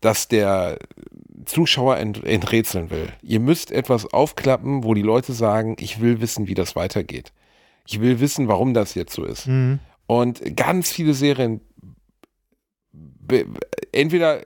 dass 0.00 0.28
der 0.28 0.78
Zuschauer 1.44 1.96
ent, 1.96 2.24
enträtseln 2.24 2.90
will. 2.90 3.08
Ihr 3.22 3.40
müsst 3.40 3.72
etwas 3.72 4.12
aufklappen, 4.12 4.84
wo 4.84 4.94
die 4.94 5.02
Leute 5.02 5.32
sagen, 5.32 5.76
ich 5.80 6.00
will 6.00 6.20
wissen, 6.20 6.46
wie 6.46 6.54
das 6.54 6.76
weitergeht. 6.76 7.32
Ich 7.86 8.00
will 8.00 8.20
wissen, 8.20 8.46
warum 8.46 8.74
das 8.74 8.94
jetzt 8.94 9.14
so 9.14 9.24
ist. 9.24 9.48
Mhm. 9.48 9.80
Und 10.06 10.56
ganz 10.56 10.92
viele 10.92 11.14
Serien 11.14 11.60
entweder 13.92 14.40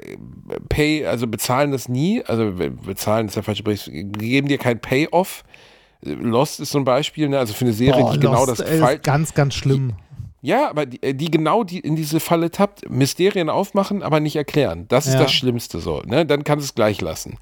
pay, 0.69 1.07
also 1.07 1.27
bezahlen 1.27 1.73
das 1.73 1.89
nie, 1.89 2.23
also 2.25 2.53
be- 2.53 2.71
bezahlen 2.71 3.27
ist 3.27 3.37
der 3.37 3.43
falsche 3.43 3.63
Begriff, 3.63 3.89
geben 3.91 4.49
dir 4.49 4.59
kein 4.59 4.81
Payoff. 4.81 5.45
Lost 6.03 6.61
ist 6.61 6.71
so 6.71 6.79
ein 6.79 6.85
Beispiel, 6.85 7.29
ne? 7.29 7.39
also 7.39 7.55
für 7.55 7.65
eine 7.65 7.73
Serie, 7.73 8.03
Boah, 8.03 8.13
die 8.13 8.21
genau 8.21 8.47
das 8.47 8.63
Fall, 8.63 8.97
ist 8.97 9.03
ganz, 9.03 9.35
ganz 9.35 9.55
schlimm. 9.55 9.95
ja, 10.43 10.69
aber 10.69 10.87
die, 10.87 11.01
die 11.17 11.31
genau 11.31 11.65
die 11.65 11.81
in 11.81 11.97
diese 11.97 12.21
Falle 12.21 12.51
tappt, 12.51 12.89
Mysterien 12.91 13.49
aufmachen, 13.49 14.03
aber 14.03 14.21
nicht 14.21 14.37
erklären. 14.37 14.87
Das 14.89 15.07
ist 15.07 15.15
Ja. 15.15 15.21
das 15.23 15.33
Schlimmste 15.33 15.81
so. 15.81 16.03
Ne? 16.07 16.27
Dann 16.27 16.45
kannst 16.45 16.65
du 16.65 16.67
es 16.67 16.75
gleich 16.75 17.01
lassen. 17.01 17.39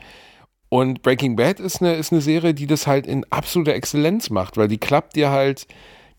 Und 0.70 1.02
Breaking 1.02 1.36
Bad 1.36 1.60
ist 1.60 1.82
eine, 1.82 1.94
ist 1.94 2.10
eine 2.12 2.20
Serie, 2.20 2.54
die 2.54 2.66
das 2.66 2.86
halt 2.86 3.06
in 3.06 3.26
absoluter 3.30 3.74
Exzellenz 3.74 4.30
macht, 4.30 4.56
weil 4.56 4.68
die 4.68 4.78
klappt 4.78 5.14
dir 5.16 5.30
halt 5.30 5.66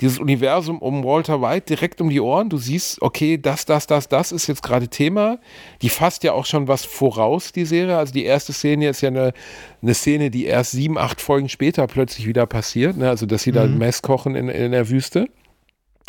dieses 0.01 0.19
Universum 0.19 0.80
um 0.80 1.03
Walter 1.03 1.41
White 1.41 1.67
direkt 1.67 2.01
um 2.01 2.09
die 2.09 2.19
Ohren. 2.19 2.49
Du 2.49 2.57
siehst, 2.57 3.01
okay, 3.01 3.38
das, 3.38 3.65
das, 3.65 3.88
das, 3.88 4.09
das 4.09 4.31
ist 4.31 4.47
jetzt 4.47 4.61
gerade 4.61 4.88
Thema. 4.89 5.39
Die 5.81 5.89
fasst 5.89 6.23
ja 6.23 6.34
auch 6.34 6.45
schon 6.45 6.67
was 6.67 6.84
voraus, 6.84 7.51
die 7.51 7.65
Serie. 7.65 7.97
Also 7.97 8.13
die 8.13 8.26
erste 8.26 8.51
Szene 8.51 8.89
ist 8.89 9.01
ja 9.01 9.09
eine, 9.09 9.34
eine 9.81 9.93
Szene, 9.93 10.30
die 10.31 10.45
erst 10.45 10.72
sieben, 10.72 10.97
acht 10.97 11.22
Folgen 11.22 11.47
später 11.47 11.88
plötzlich 11.88 12.27
wieder 12.27 12.45
passiert. 12.45 12.97
Ne? 12.97 13.09
Also, 13.09 13.26
dass 13.26 13.43
sie 13.43 13.51
mhm. 13.51 13.55
da 13.55 13.63
ein 13.63 13.77
Mess 13.77 14.01
kochen 14.01 14.35
in, 14.35 14.49
in 14.49 14.72
der 14.72 14.89
Wüste. 14.89 15.30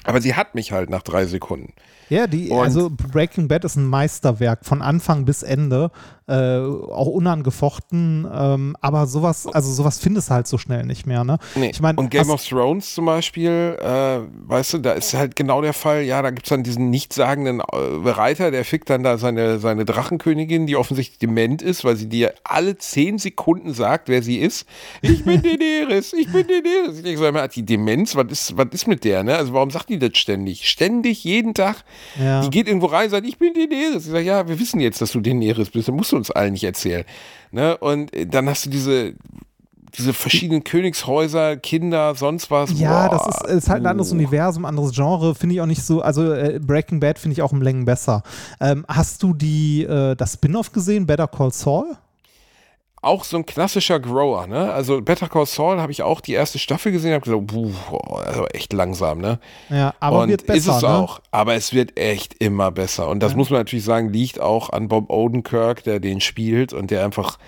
Aber 0.05 0.21
sie 0.21 0.35
hat 0.35 0.55
mich 0.55 0.73
halt 0.73 0.91
nach 0.91 1.03
drei 1.03 1.27
Sekunden. 1.27 1.73
Ja, 2.09 2.29
die, 2.29 2.53
also 2.53 2.91
Breaking 2.91 3.49
Bad 3.49 3.65
ist 3.65 3.77
ein 3.77 3.87
Meisterwerk 3.87 4.65
von 4.65 4.81
Anfang 4.81 5.25
bis 5.25 5.43
Ende 5.43 5.91
äh, 6.29 6.59
auch 6.59 7.07
unangefochten, 7.07 8.27
ähm, 8.33 8.77
aber 8.81 9.07
sowas, 9.07 9.47
also 9.47 9.73
sowas 9.73 9.99
findest 9.99 10.31
du 10.31 10.35
halt 10.35 10.47
so 10.47 10.59
schnell 10.59 10.85
nicht 10.85 11.07
mehr, 11.07 11.23
ne? 11.23 11.39
Nee. 11.55 11.71
Ich 11.71 11.81
mein, 11.81 11.97
und 11.97 12.11
Game 12.11 12.31
of 12.31 12.45
Thrones 12.45 12.95
zum 12.95 13.07
Beispiel, 13.07 13.77
äh, 13.81 14.21
weißt 14.49 14.75
du, 14.75 14.79
da 14.79 14.93
ist 14.93 15.15
halt 15.15 15.37
genau 15.37 15.63
der 15.63 15.73
Fall, 15.73 16.03
ja, 16.03 16.21
da 16.23 16.31
gibt 16.31 16.47
es 16.47 16.51
dann 16.51 16.65
diesen 16.65 16.91
nichtssagenden 16.91 17.61
äh, 17.61 18.11
Reiter, 18.11 18.51
der 18.51 18.65
fickt 18.65 18.91
dann 18.91 19.05
da 19.05 19.19
seine, 19.19 19.59
seine 19.61 19.85
Drachenkönigin, 19.85 20.67
die 20.67 20.77
offensichtlich 20.77 21.19
dement 21.19 21.63
ist, 21.63 21.85
weil 21.85 21.97
sie 21.97 22.09
dir 22.09 22.35
alle 22.43 22.77
zehn 22.77 23.19
Sekunden 23.19 23.73
sagt, 23.73 24.09
wer 24.09 24.23
sie 24.23 24.39
ist. 24.39 24.67
Ich 25.03 25.25
bin 25.25 25.43
Daenerys, 25.43 26.13
ich 26.13 26.31
bin 26.33 26.47
Daenerys. 26.47 26.97
Ich 26.97 27.03
denke 27.05 27.19
so, 27.19 27.35
hat 27.35 27.55
die 27.55 27.65
Demenz, 27.65 28.17
was 28.17 28.27
ist, 28.31 28.57
was 28.57 28.69
ist 28.73 28.89
mit 28.89 29.05
der, 29.05 29.23
ne? 29.23 29.37
Also 29.37 29.53
warum 29.53 29.71
sagt 29.71 29.91
die 29.91 29.99
das 29.99 30.17
ständig? 30.17 30.69
Ständig, 30.69 31.23
jeden 31.23 31.55
Tag. 31.55 31.85
Ja. 32.21 32.41
Die 32.41 32.51
geht 32.51 32.67
irgendwo 32.67 32.87
rein 32.87 33.05
und 33.05 33.11
sagt, 33.11 33.27
ich 33.27 33.39
bin 33.39 33.55
Daenerys. 33.55 34.07
Ich 34.07 34.11
sage, 34.11 34.25
ja, 34.25 34.49
wir 34.49 34.59
wissen 34.59 34.81
jetzt, 34.81 35.01
dass 35.01 35.13
du 35.13 35.21
Daenerys 35.21 35.71
bist, 35.71 35.89
dann 35.89 35.95
musst 35.95 36.13
du 36.13 36.16
uns 36.17 36.31
allen 36.31 36.53
nicht 36.53 36.65
erzählen. 36.65 37.05
Ne? 37.51 37.77
Und 37.77 38.11
dann 38.33 38.49
hast 38.49 38.67
du 38.67 38.71
diese, 38.71 39.15
diese 39.97 40.13
verschiedenen 40.13 40.65
Königshäuser, 40.65 41.57
Kinder, 41.57 42.15
sonst 42.15 42.51
was. 42.51 42.79
Ja, 42.79 43.09
Boah. 43.09 43.17
das 43.17 43.37
ist, 43.37 43.51
ist, 43.65 43.69
halt 43.69 43.83
ein 43.83 43.87
anderes 43.87 44.13
Universum, 44.13 44.65
anderes 44.65 44.95
Genre, 44.95 45.35
finde 45.35 45.55
ich 45.55 45.61
auch 45.61 45.67
nicht 45.67 45.83
so. 45.83 46.03
Also 46.03 46.33
äh, 46.33 46.61
Breaking 46.61 47.01
Bad 47.01 47.19
finde 47.19 47.33
ich 47.33 47.43
auch 47.43 47.53
um 47.53 47.63
Längen 47.63 47.85
besser. 47.85 48.23
Ähm, 48.61 48.85
hast 48.89 49.23
du 49.23 49.33
die, 49.33 49.85
äh, 49.85 50.15
das 50.15 50.35
Spin-off 50.35 50.73
gesehen, 50.73 51.07
Better 51.07 51.29
Call 51.29 51.53
Saul? 51.53 51.97
Auch 53.07 53.25
so 53.25 53.37
ein 53.37 53.47
klassischer 53.47 54.01
Grower, 54.01 54.47
ne? 54.47 54.73
Also 54.73 55.01
Better 55.01 55.29
Call 55.29 55.47
Saul 55.47 55.81
habe 55.81 55.93
ich 55.93 56.03
auch 56.03 56.21
die 56.21 56.33
erste 56.33 56.59
Staffel 56.59 56.93
gesehen, 56.93 57.13
habe 57.13 57.25
gesagt, 57.25 57.47
puh, 57.47 57.73
also 58.17 58.47
echt 58.49 58.73
langsam, 58.73 59.19
ne? 59.19 59.39
Ja, 59.71 59.95
aber 60.01 60.21
und 60.21 60.29
wird 60.29 60.47
besser, 60.47 60.59
ist 60.59 60.77
es 60.77 60.83
ne? 60.83 60.89
auch. 60.89 61.21
Aber 61.31 61.55
es 61.55 61.73
wird 61.73 61.99
echt 61.99 62.35
immer 62.43 62.71
besser. 62.71 63.09
Und 63.09 63.23
das 63.23 63.33
ja. 63.33 63.39
muss 63.39 63.51
man 63.51 63.61
natürlich 63.61 63.85
sagen, 63.85 64.13
liegt 64.13 64.41
auch 64.41 64.71
an 64.71 64.89
Bob 64.89 65.11
Odenkirk, 65.11 65.85
der 65.85 66.01
den 66.01 66.21
spielt 66.21 66.73
und 66.73 66.91
der 66.91 67.05
einfach 67.05 67.39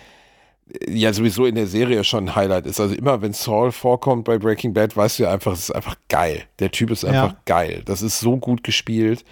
ja 0.86 1.12
sowieso 1.12 1.46
in 1.46 1.54
der 1.54 1.66
Serie 1.66 2.04
schon 2.04 2.28
ein 2.28 2.36
Highlight 2.36 2.66
ist. 2.66 2.80
Also 2.80 2.94
immer 2.94 3.22
wenn 3.22 3.32
Saul 3.32 3.72
vorkommt 3.72 4.24
bei 4.24 4.38
Breaking 4.38 4.74
Bad, 4.74 4.96
weißt 4.96 5.18
du 5.18 5.24
ja 5.24 5.32
einfach, 5.32 5.52
es 5.52 5.70
ist 5.70 5.74
einfach 5.74 5.96
geil. 6.08 6.44
Der 6.58 6.70
Typ 6.70 6.90
ist 6.90 7.04
einfach 7.04 7.32
ja. 7.32 7.40
geil. 7.46 7.82
Das 7.84 8.02
ist 8.02 8.20
so 8.20 8.36
gut 8.36 8.62
gespielt. 8.62 9.24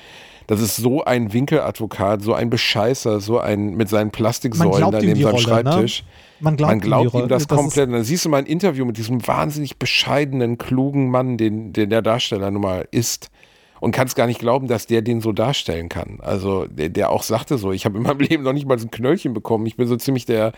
Das 0.46 0.60
ist 0.60 0.76
so 0.76 1.04
ein 1.04 1.32
Winkeladvokat, 1.32 2.22
so 2.22 2.34
ein 2.34 2.50
Bescheißer, 2.50 3.20
so 3.20 3.40
ein 3.40 3.74
mit 3.74 3.88
seinen 3.88 4.10
Plastiksäulen 4.10 4.90
da 4.90 5.00
neben 5.00 5.20
seinem 5.20 5.24
Rolle, 5.24 5.34
ne? 5.34 5.40
Schreibtisch. 5.40 6.02
Ne? 6.02 6.08
Man 6.38 6.56
glaubt, 6.56 6.70
Man 6.70 6.80
glaubt 6.80 7.14
ihm, 7.14 7.28
das, 7.28 7.46
das 7.46 7.58
komplett. 7.58 7.88
Und 7.88 7.94
dann 7.94 8.04
siehst 8.04 8.24
du 8.24 8.28
mal 8.28 8.38
ein 8.38 8.46
Interview 8.46 8.84
mit 8.84 8.98
diesem 8.98 9.26
wahnsinnig 9.26 9.78
bescheidenen, 9.78 10.58
klugen 10.58 11.10
Mann, 11.10 11.36
den, 11.36 11.72
den 11.72 11.90
der 11.90 12.02
Darsteller 12.02 12.50
nun 12.50 12.62
mal 12.62 12.86
ist. 12.90 13.30
Und 13.78 13.92
kannst 13.92 14.16
gar 14.16 14.26
nicht 14.26 14.40
glauben, 14.40 14.68
dass 14.68 14.86
der 14.86 15.02
den 15.02 15.20
so 15.20 15.32
darstellen 15.32 15.88
kann. 15.90 16.18
Also 16.22 16.66
der, 16.66 16.88
der 16.88 17.10
auch 17.10 17.22
sagte 17.22 17.58
so, 17.58 17.72
ich 17.72 17.84
habe 17.84 17.98
in 17.98 18.04
meinem 18.04 18.20
Leben 18.20 18.42
noch 18.42 18.52
nicht 18.52 18.66
mal 18.66 18.78
so 18.78 18.86
ein 18.86 18.90
Knöllchen 18.90 19.34
bekommen. 19.34 19.66
Ich 19.66 19.76
bin 19.76 19.86
so 19.86 19.96
ziemlich 19.96 20.24
der, 20.24 20.52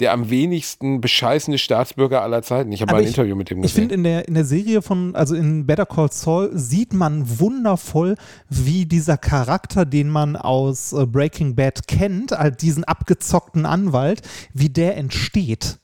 der 0.00 0.12
am 0.12 0.30
wenigsten 0.30 1.00
bescheißene 1.00 1.58
Staatsbürger 1.58 2.22
aller 2.22 2.42
Zeiten. 2.42 2.72
Ich 2.72 2.80
habe 2.80 2.92
mal 2.92 2.98
ein 2.98 3.04
ich, 3.04 3.10
Interview 3.10 3.36
mit 3.36 3.50
dem 3.50 3.62
gesehen. 3.62 3.68
Ich 3.68 3.80
finde 3.80 3.94
in 3.94 4.04
der, 4.04 4.26
in 4.26 4.34
der 4.34 4.44
Serie 4.44 4.82
von, 4.82 5.14
also 5.14 5.34
in 5.34 5.66
Better 5.66 5.86
Call 5.86 6.10
Saul, 6.10 6.50
sieht 6.54 6.92
man 6.92 7.38
wundervoll, 7.38 8.16
wie 8.48 8.86
dieser 8.86 9.18
Charakter, 9.18 9.84
den 9.84 10.08
man 10.08 10.36
aus 10.36 10.92
äh, 10.92 11.06
Breaking 11.06 11.54
Bad 11.54 11.86
kennt, 11.86 12.32
also 12.32 12.56
diesen 12.56 12.84
abgezockten 12.84 13.66
Anwalt, 13.66 14.22
wie 14.54 14.70
der 14.70 14.96
entsteht. 14.96 15.78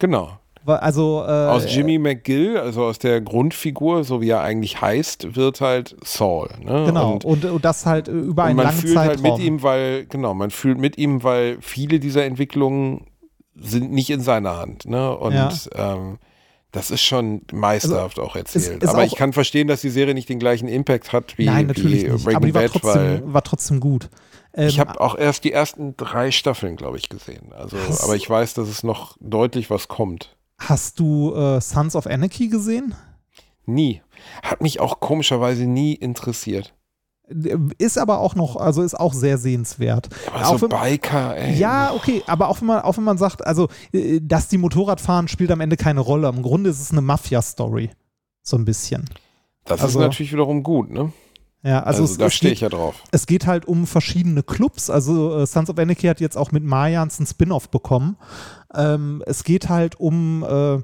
Genau. 0.00 0.38
Also, 0.66 1.22
äh, 1.26 1.30
aus 1.30 1.66
Jimmy 1.74 1.98
McGill, 1.98 2.56
also 2.56 2.84
aus 2.84 2.98
der 2.98 3.20
Grundfigur, 3.20 4.02
so 4.02 4.22
wie 4.22 4.30
er 4.30 4.40
eigentlich 4.40 4.80
heißt, 4.80 5.36
wird 5.36 5.60
halt 5.60 5.94
Saul. 6.02 6.48
Ne? 6.58 6.84
Genau, 6.86 7.12
und, 7.12 7.24
und, 7.26 7.44
und, 7.44 7.64
das 7.64 7.84
halt 7.84 8.08
über 8.08 8.44
einen 8.44 8.58
langen 8.58 8.78
Zeitraum. 8.78 8.94
Man 8.94 9.04
fühlt 9.04 9.22
halt 9.22 9.22
mit 9.22 9.46
ihm, 9.46 9.62
weil, 9.62 10.06
genau, 10.06 10.32
man 10.32 10.50
fühlt 10.50 10.78
mit 10.78 10.96
ihm, 10.96 11.22
weil 11.22 11.58
viele 11.60 12.00
dieser 12.00 12.24
Entwicklungen 12.24 13.04
sind 13.56 13.92
nicht 13.92 14.10
in 14.10 14.20
seiner 14.20 14.56
Hand. 14.56 14.86
Ne? 14.86 15.16
Und 15.16 15.34
ja. 15.34 15.52
ähm, 15.74 16.18
das 16.72 16.90
ist 16.90 17.02
schon 17.02 17.42
meisterhaft 17.52 18.18
also, 18.18 18.28
auch 18.28 18.36
erzählt. 18.36 18.84
Aber 18.86 18.98
auch 18.98 19.04
ich 19.04 19.14
kann 19.14 19.32
verstehen, 19.32 19.68
dass 19.68 19.80
die 19.80 19.90
Serie 19.90 20.12
nicht 20.12 20.28
den 20.28 20.40
gleichen 20.40 20.66
Impact 20.66 21.12
hat 21.12 21.38
wie, 21.38 21.46
Nein, 21.46 21.68
natürlich 21.68 22.04
wie 22.04 22.10
nicht. 22.10 22.24
Breaking 22.24 22.36
Aber 22.36 22.46
die 22.46 22.54
war 22.54 22.62
Bad, 22.62 22.72
trotzdem, 22.72 23.32
war 23.32 23.42
trotzdem 23.44 23.80
gut. 23.80 24.10
Ähm, 24.54 24.68
ich 24.68 24.80
habe 24.80 25.00
auch 25.00 25.16
erst 25.16 25.44
die 25.44 25.52
ersten 25.52 25.96
drei 25.96 26.32
Staffeln, 26.32 26.76
glaube 26.76 26.96
ich, 26.96 27.08
gesehen. 27.08 27.52
Also, 27.52 27.76
aber 28.02 28.16
ich 28.16 28.28
weiß, 28.28 28.54
dass 28.54 28.68
es 28.68 28.82
noch 28.82 29.16
deutlich 29.20 29.70
was 29.70 29.86
kommt. 29.86 30.36
Hast 30.58 30.98
du 30.98 31.34
äh, 31.34 31.60
Sons 31.60 31.94
of 31.94 32.06
Anarchy 32.06 32.48
gesehen? 32.48 32.94
Nie. 33.66 34.02
Hat 34.42 34.60
mich 34.60 34.80
auch 34.80 35.00
komischerweise 35.00 35.66
nie 35.66 35.94
interessiert. 35.94 36.74
Ist 37.78 37.98
aber 37.98 38.18
auch 38.18 38.34
noch, 38.34 38.56
also 38.56 38.82
ist 38.82 38.98
auch 38.98 39.14
sehr 39.14 39.38
sehenswert. 39.38 40.10
Aber 40.32 40.46
auch 40.46 40.58
so 40.58 40.62
wenn, 40.62 40.78
Biker, 40.78 41.36
ey. 41.36 41.56
Ja, 41.58 41.92
okay, 41.94 42.22
aber 42.26 42.48
auch 42.48 42.60
wenn 42.60 42.66
man, 42.66 42.80
auch 42.80 42.98
wenn 42.98 43.04
man 43.04 43.16
sagt, 43.16 43.46
also, 43.46 43.68
äh, 43.92 44.20
dass 44.22 44.48
die 44.48 44.58
Motorradfahren 44.58 45.28
spielt 45.28 45.50
am 45.50 45.60
Ende 45.60 45.76
keine 45.76 46.00
Rolle. 46.00 46.28
Im 46.28 46.42
Grunde 46.42 46.68
ist 46.70 46.80
es 46.80 46.90
eine 46.90 47.00
Mafia-Story. 47.00 47.90
So 48.42 48.58
ein 48.58 48.66
bisschen. 48.66 49.08
Das 49.64 49.80
also, 49.80 49.98
ist 49.98 50.04
natürlich 50.04 50.32
wiederum 50.32 50.62
gut, 50.62 50.90
ne? 50.90 51.12
Ja, 51.62 51.82
also, 51.82 52.02
also 52.02 52.12
es, 52.12 52.18
da 52.18 52.28
stehe 52.28 52.52
ich 52.52 52.60
ja 52.60 52.68
drauf. 52.68 53.02
Es 53.10 53.26
geht 53.26 53.46
halt 53.46 53.64
um 53.64 53.86
verschiedene 53.86 54.42
Clubs. 54.42 54.90
Also 54.90 55.38
äh, 55.38 55.46
Sons 55.46 55.70
of 55.70 55.78
Anarchy 55.78 56.08
hat 56.08 56.20
jetzt 56.20 56.36
auch 56.36 56.52
mit 56.52 56.62
Mayans 56.62 57.18
einen 57.18 57.26
Spin-off 57.26 57.70
bekommen. 57.70 58.18
Ähm, 58.74 59.22
es 59.24 59.44
geht 59.44 59.70
halt 59.70 59.98
um 59.98 60.42
äh, 60.42 60.82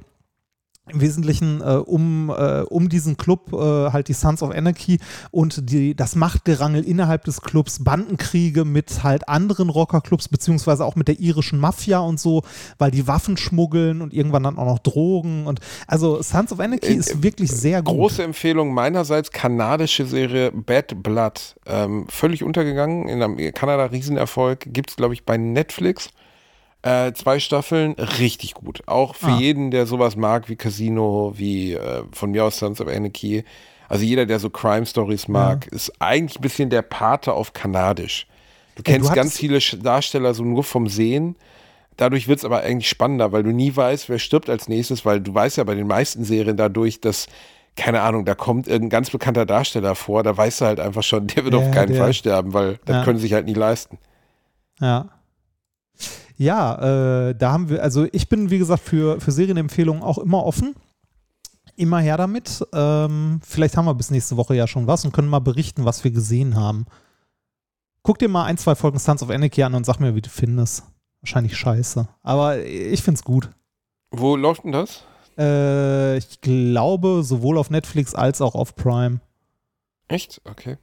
im 0.91 1.01
Wesentlichen 1.01 1.61
äh, 1.61 1.75
um, 1.75 2.31
äh, 2.31 2.63
um 2.63 2.89
diesen 2.89 3.17
Club, 3.17 3.53
äh, 3.53 3.57
halt 3.57 4.09
die 4.09 4.13
Sons 4.13 4.43
of 4.43 4.51
Anarchy 4.51 4.99
und 5.31 5.71
die, 5.71 5.95
das 5.95 6.15
Machtgerangel 6.15 6.85
innerhalb 6.85 7.25
des 7.25 7.41
Clubs, 7.41 7.83
Bandenkriege 7.83 8.65
mit 8.65 9.03
halt 9.03 9.29
anderen 9.29 9.69
Rockerclubs, 9.69 10.29
beziehungsweise 10.29 10.85
auch 10.85 10.97
mit 10.97 11.09
der 11.09 11.21
irischen 11.21 11.59
Mafia 11.59 12.01
und 12.01 12.21
so, 12.21 12.43
weil 12.79 12.91
die 12.91 13.07
Waffen 13.07 13.37
schmuggeln 13.37 14.03
und 14.03 14.13
irgendwann 14.13 14.43
dann 14.43 14.59
auch 14.59 14.67
noch 14.67 14.79
Drogen 14.79 15.47
und 15.47 15.61
also 15.87 16.23
Sons 16.23 16.53
of 16.53 16.61
Anarchy 16.61 16.95
ist 16.95 17.15
äh, 17.15 17.23
wirklich 17.23 17.51
sehr 17.51 17.83
gut. 17.83 17.95
Große 17.95 18.23
Empfehlung 18.23 18.73
meinerseits, 18.75 19.31
kanadische 19.31 20.07
Serie 20.07 20.53
Bad 20.53 21.03
Blood, 21.03 21.57
ähm, 21.67 22.07
völlig 22.09 22.43
untergegangen, 22.43 23.09
in 23.09 23.55
Kanada 23.55 23.87
Riesenerfolg, 23.87 24.67
gibt 24.73 24.91
es 24.91 24.97
glaube 24.97 25.15
ich 25.15 25.25
bei 25.25 25.37
Netflix. 25.37 26.11
Äh, 26.83 27.13
zwei 27.13 27.41
Staffeln, 27.41 27.93
richtig 27.93 28.55
gut. 28.55 28.83
Auch 28.87 29.15
für 29.15 29.33
ah. 29.33 29.39
jeden, 29.39 29.71
der 29.71 29.87
sowas 29.87 30.17
mag 30.17 30.49
wie 30.49 30.57
Casino, 30.57 31.35
wie 31.37 31.75
äh, 31.75 32.05
von 32.13 32.31
mir 32.31 32.45
aus 32.45 32.59
Sons 32.59 32.81
of 32.81 32.89
Anarchy. 32.89 33.45
Also 33.89 34.05
jeder, 34.05 34.25
der 34.25 34.39
so 34.39 34.49
Crime 34.49 34.87
Stories 34.87 35.29
mag, 35.29 35.67
ja. 35.67 35.73
ist 35.77 35.93
eigentlich 35.99 36.39
ein 36.39 36.43
bisschen 36.43 36.71
der 36.71 36.83
Pate 36.83 37.35
auf 37.35 37.53
Kanadisch. 37.53 38.27
Du 38.77 38.83
kennst 38.83 39.11
du 39.11 39.15
ganz 39.15 39.37
viele 39.37 39.59
Darsteller 39.59 40.33
so 40.33 40.43
nur 40.43 40.65
vom 40.65 40.87
Sehen. 40.87 41.37
Dadurch 41.99 42.29
wird 42.29 42.39
es 42.39 42.45
aber 42.47 42.61
eigentlich 42.63 42.89
spannender, 42.89 43.31
weil 43.33 43.43
du 43.43 43.51
nie 43.51 43.77
weißt, 43.77 44.09
wer 44.09 44.19
stirbt 44.19 44.49
als 44.49 44.69
nächstes, 44.69 45.05
weil 45.05 45.21
du 45.21 45.35
weißt 45.35 45.59
ja 45.59 45.65
bei 45.65 45.75
den 45.75 45.87
meisten 45.87 46.25
Serien 46.25 46.57
dadurch, 46.57 47.03
dass, 47.03 47.27
keine 47.77 48.01
Ahnung, 48.01 48.25
da 48.25 48.35
kommt 48.35 48.69
irgendein 48.69 48.89
ganz 48.89 49.11
bekannter 49.11 49.45
Darsteller 49.45 49.95
vor, 49.95 50.23
da 50.23 50.35
weißt 50.35 50.63
du 50.63 50.65
halt 50.65 50.81
einfach 50.81 51.03
schon, 51.03 51.27
der 51.27 51.45
wird 51.45 51.53
ja, 51.53 51.61
auf 51.61 51.71
keinen 51.73 51.93
der, 51.93 52.03
Fall 52.03 52.15
sterben, 52.15 52.55
weil 52.55 52.79
das 52.87 52.97
ja. 52.97 53.05
können 53.05 53.19
sie 53.19 53.23
sich 53.23 53.35
halt 53.35 53.45
nie 53.45 53.55
leisten. 53.55 53.99
Ja. 54.81 55.11
Ja, 56.41 57.29
äh, 57.29 57.35
da 57.35 57.53
haben 57.53 57.69
wir, 57.69 57.83
also 57.83 58.07
ich 58.13 58.31
bin, 58.31 58.49
wie 58.49 58.57
gesagt, 58.57 58.83
für, 58.83 59.21
für 59.21 59.31
Serienempfehlungen 59.31 60.03
auch 60.03 60.17
immer 60.17 60.47
offen. 60.47 60.75
Immer 61.77 61.99
her 61.99 62.17
damit. 62.17 62.67
Ähm, 62.73 63.43
vielleicht 63.45 63.77
haben 63.77 63.85
wir 63.85 63.93
bis 63.93 64.11
nächste 64.11 64.39
Woche 64.39 64.55
ja 64.55 64.67
schon 64.67 64.87
was 64.87 65.05
und 65.05 65.13
können 65.13 65.29
mal 65.29 65.41
berichten, 65.41 65.85
was 65.85 66.03
wir 66.03 66.11
gesehen 66.13 66.57
haben. 66.57 66.87
Guck 68.03 68.21
dir 68.21 68.31
mal 68.31 68.45
ein, 68.47 68.57
zwei 68.57 68.75
Folgen 68.75 68.99
Sons 68.99 69.23
of 69.23 69.29
Anarchy 69.29 69.65
an 69.65 69.75
und 69.75 69.85
sag 69.85 70.01
mir, 70.01 70.15
wie 70.15 70.23
du 70.23 70.31
findest. 70.31 70.85
Wahrscheinlich 71.21 71.59
scheiße. 71.59 72.09
Aber 72.23 72.65
ich 72.65 73.03
find's 73.03 73.23
gut. 73.23 73.51
Wo 74.11 74.35
läuft 74.35 74.65
denn 74.65 74.73
das? 74.73 75.05
Äh, 75.37 76.17
ich 76.17 76.41
glaube, 76.41 77.21
sowohl 77.23 77.59
auf 77.59 77.69
Netflix 77.69 78.15
als 78.15 78.41
auch 78.41 78.55
auf 78.55 78.75
Prime. 78.75 79.21
Echt? 80.09 80.41
Okay. 80.45 80.79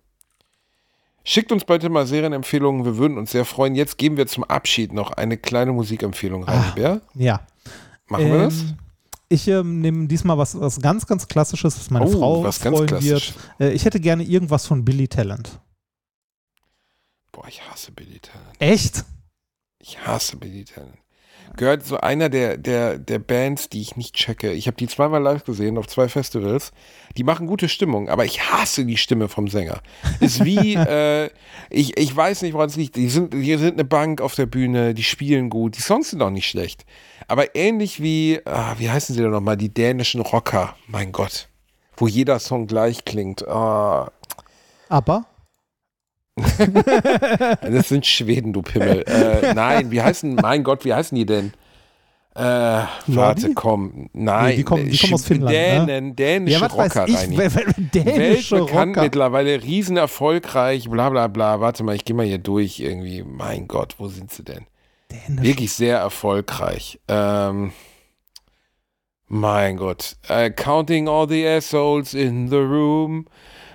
Schickt 1.30 1.52
uns 1.52 1.66
bitte 1.66 1.90
mal 1.90 2.08
Serienempfehlungen, 2.08 2.86
wir 2.86 2.96
würden 2.96 3.18
uns 3.18 3.32
sehr 3.32 3.44
freuen. 3.44 3.76
Jetzt 3.76 3.98
geben 3.98 4.16
wir 4.16 4.28
zum 4.28 4.46
Abschied 4.46 4.94
noch 4.94 5.12
eine 5.12 5.36
kleine 5.36 5.74
Musikempfehlung 5.74 6.46
rein, 6.46 6.64
ah, 6.70 6.72
Bär. 6.74 7.02
Ja. 7.16 7.42
Machen 8.08 8.28
ähm, 8.28 8.32
wir 8.32 8.38
das? 8.44 8.64
Ich 9.28 9.46
ähm, 9.50 9.82
nehme 9.82 10.08
diesmal 10.08 10.38
was, 10.38 10.58
was 10.58 10.80
ganz, 10.80 11.06
ganz 11.06 11.28
Klassisches, 11.28 11.78
was 11.78 11.90
meine 11.90 12.06
oh, 12.06 12.12
Frau 12.18 12.44
was 12.46 12.62
ganz 12.62 12.78
freuen 12.78 13.04
wird. 13.04 13.34
Äh, 13.60 13.72
ich 13.72 13.84
hätte 13.84 14.00
gerne 14.00 14.24
irgendwas 14.24 14.68
von 14.68 14.86
Billy 14.86 15.10
Talent. 15.10 15.60
Boah, 17.34 17.46
ich 17.50 17.62
hasse 17.62 17.92
Billy 17.92 18.22
Talent. 18.22 18.56
Echt? 18.60 19.04
Ich 19.80 20.00
hasse 20.00 20.38
Billy 20.38 20.64
Talent. 20.64 20.96
Gehört 21.56 21.86
so 21.86 21.98
einer 21.98 22.30
der, 22.30 22.58
der, 22.58 22.98
der 22.98 23.20
Bands, 23.20 23.70
die 23.70 23.82
ich 23.82 23.96
nicht 23.96 24.16
checke. 24.16 24.52
Ich 24.52 24.68
habe 24.68 24.78
die 24.78 24.88
zweimal 24.88 25.22
live 25.22 25.44
gesehen 25.44 25.78
auf 25.78 25.88
zwei 25.88 26.08
Festivals. 26.10 26.72
Die 27.16 27.24
machen 27.24 27.48
gute 27.48 27.70
Stimmung, 27.70 28.10
aber 28.10 28.26
ich 28.26 28.52
hasse 28.52 28.86
die 28.86 28.98
Stimme 28.98 29.28
vom 29.28 29.48
Sänger. 29.48 29.82
Ist 30.20 30.44
wie, 30.44 30.76
äh, 30.76 31.30
ich, 31.70 31.98
ich 31.98 32.16
weiß 32.16 32.42
nicht, 32.42 32.54
woran 32.54 32.70
es 32.70 32.76
liegt. 32.76 32.96
Die 32.96 33.10
sind, 33.10 33.34
die 33.34 33.58
sind 33.58 33.74
eine 33.74 33.86
Bank 33.86 34.22
auf 34.22 34.36
der 34.36 34.46
Bühne, 34.46 34.94
die 34.94 35.04
spielen 35.04 35.50
gut, 35.50 35.78
die 35.78 35.82
Songs 35.82 36.10
sind 36.10 36.22
auch 36.22 36.30
nicht 36.30 36.50
schlecht. 36.50 36.86
Aber 37.28 37.56
ähnlich 37.56 38.02
wie, 38.02 38.40
ah, 38.46 38.76
wie 38.78 38.90
heißen 38.90 39.16
sie 39.16 39.22
denn 39.22 39.32
nochmal, 39.32 39.58
die 39.58 39.74
dänischen 39.74 40.22
Rocker, 40.22 40.76
mein 40.88 41.12
Gott. 41.12 41.50
Wo 41.96 42.08
jeder 42.08 42.40
Song 42.40 42.68
gleich 42.68 43.06
klingt. 43.06 43.48
Ah, 43.48 44.12
Aber 44.90 45.26
das 47.62 47.90
sind 47.90 48.06
Schweden, 48.06 48.54
du 48.54 48.62
Pimmel. 48.62 49.04
Äh, 49.08 49.54
nein, 49.54 49.92
wie 49.92 50.02
heißen, 50.02 50.36
mein 50.36 50.64
Gott, 50.64 50.86
wie 50.86 50.94
heißen 50.94 51.16
die 51.16 51.26
denn? 51.26 51.54
Äh, 52.36 52.84
warte, 53.08 53.54
komm. 53.56 54.10
Nein, 54.14 54.46
Nee, 54.50 54.56
die 54.58 54.64
kommen- 54.64 54.90
die 54.90 54.98
kommen 54.98 55.14
aus 55.16 55.26
Finnland, 55.26 55.56
ne? 55.56 55.86
Dänen, 55.88 56.16
dänische 56.16 56.60
ja, 56.60 56.62
was 56.62 56.78
weiß 56.78 56.96
Rocker, 56.98 57.08
ich, 57.08 57.16
dänische 57.92 58.56
Weltbekannt 58.58 58.90
Rocker. 58.98 59.02
mittlerweile, 59.04 59.64
riesen 59.64 59.98
erfolgreich, 59.98 60.88
bla 60.90 61.10
bla 61.10 61.28
bla. 61.28 61.60
Warte 61.62 61.84
mal, 61.84 61.96
ich 61.96 62.06
gehe 62.06 62.16
mal 62.16 62.26
hier 62.28 62.38
durch 62.38 62.80
irgendwie. 62.80 63.24
Mein 63.24 63.68
Gott, 63.68 63.96
wo 63.98 64.08
sind 64.08 64.32
sie 64.32 64.44
denn? 64.44 64.68
Dänisch. 65.12 65.44
Wirklich 65.44 65.74
sehr 65.74 65.98
erfolgreich. 65.98 67.00
Ähm, 67.08 67.72
mein 69.28 69.78
Gott. 69.78 70.16
Äh, 70.28 70.52
counting 70.52 71.08
all 71.10 71.28
the 71.28 71.46
assholes 71.48 72.14
in 72.14 72.50
the 72.50 72.58
room. 72.58 73.26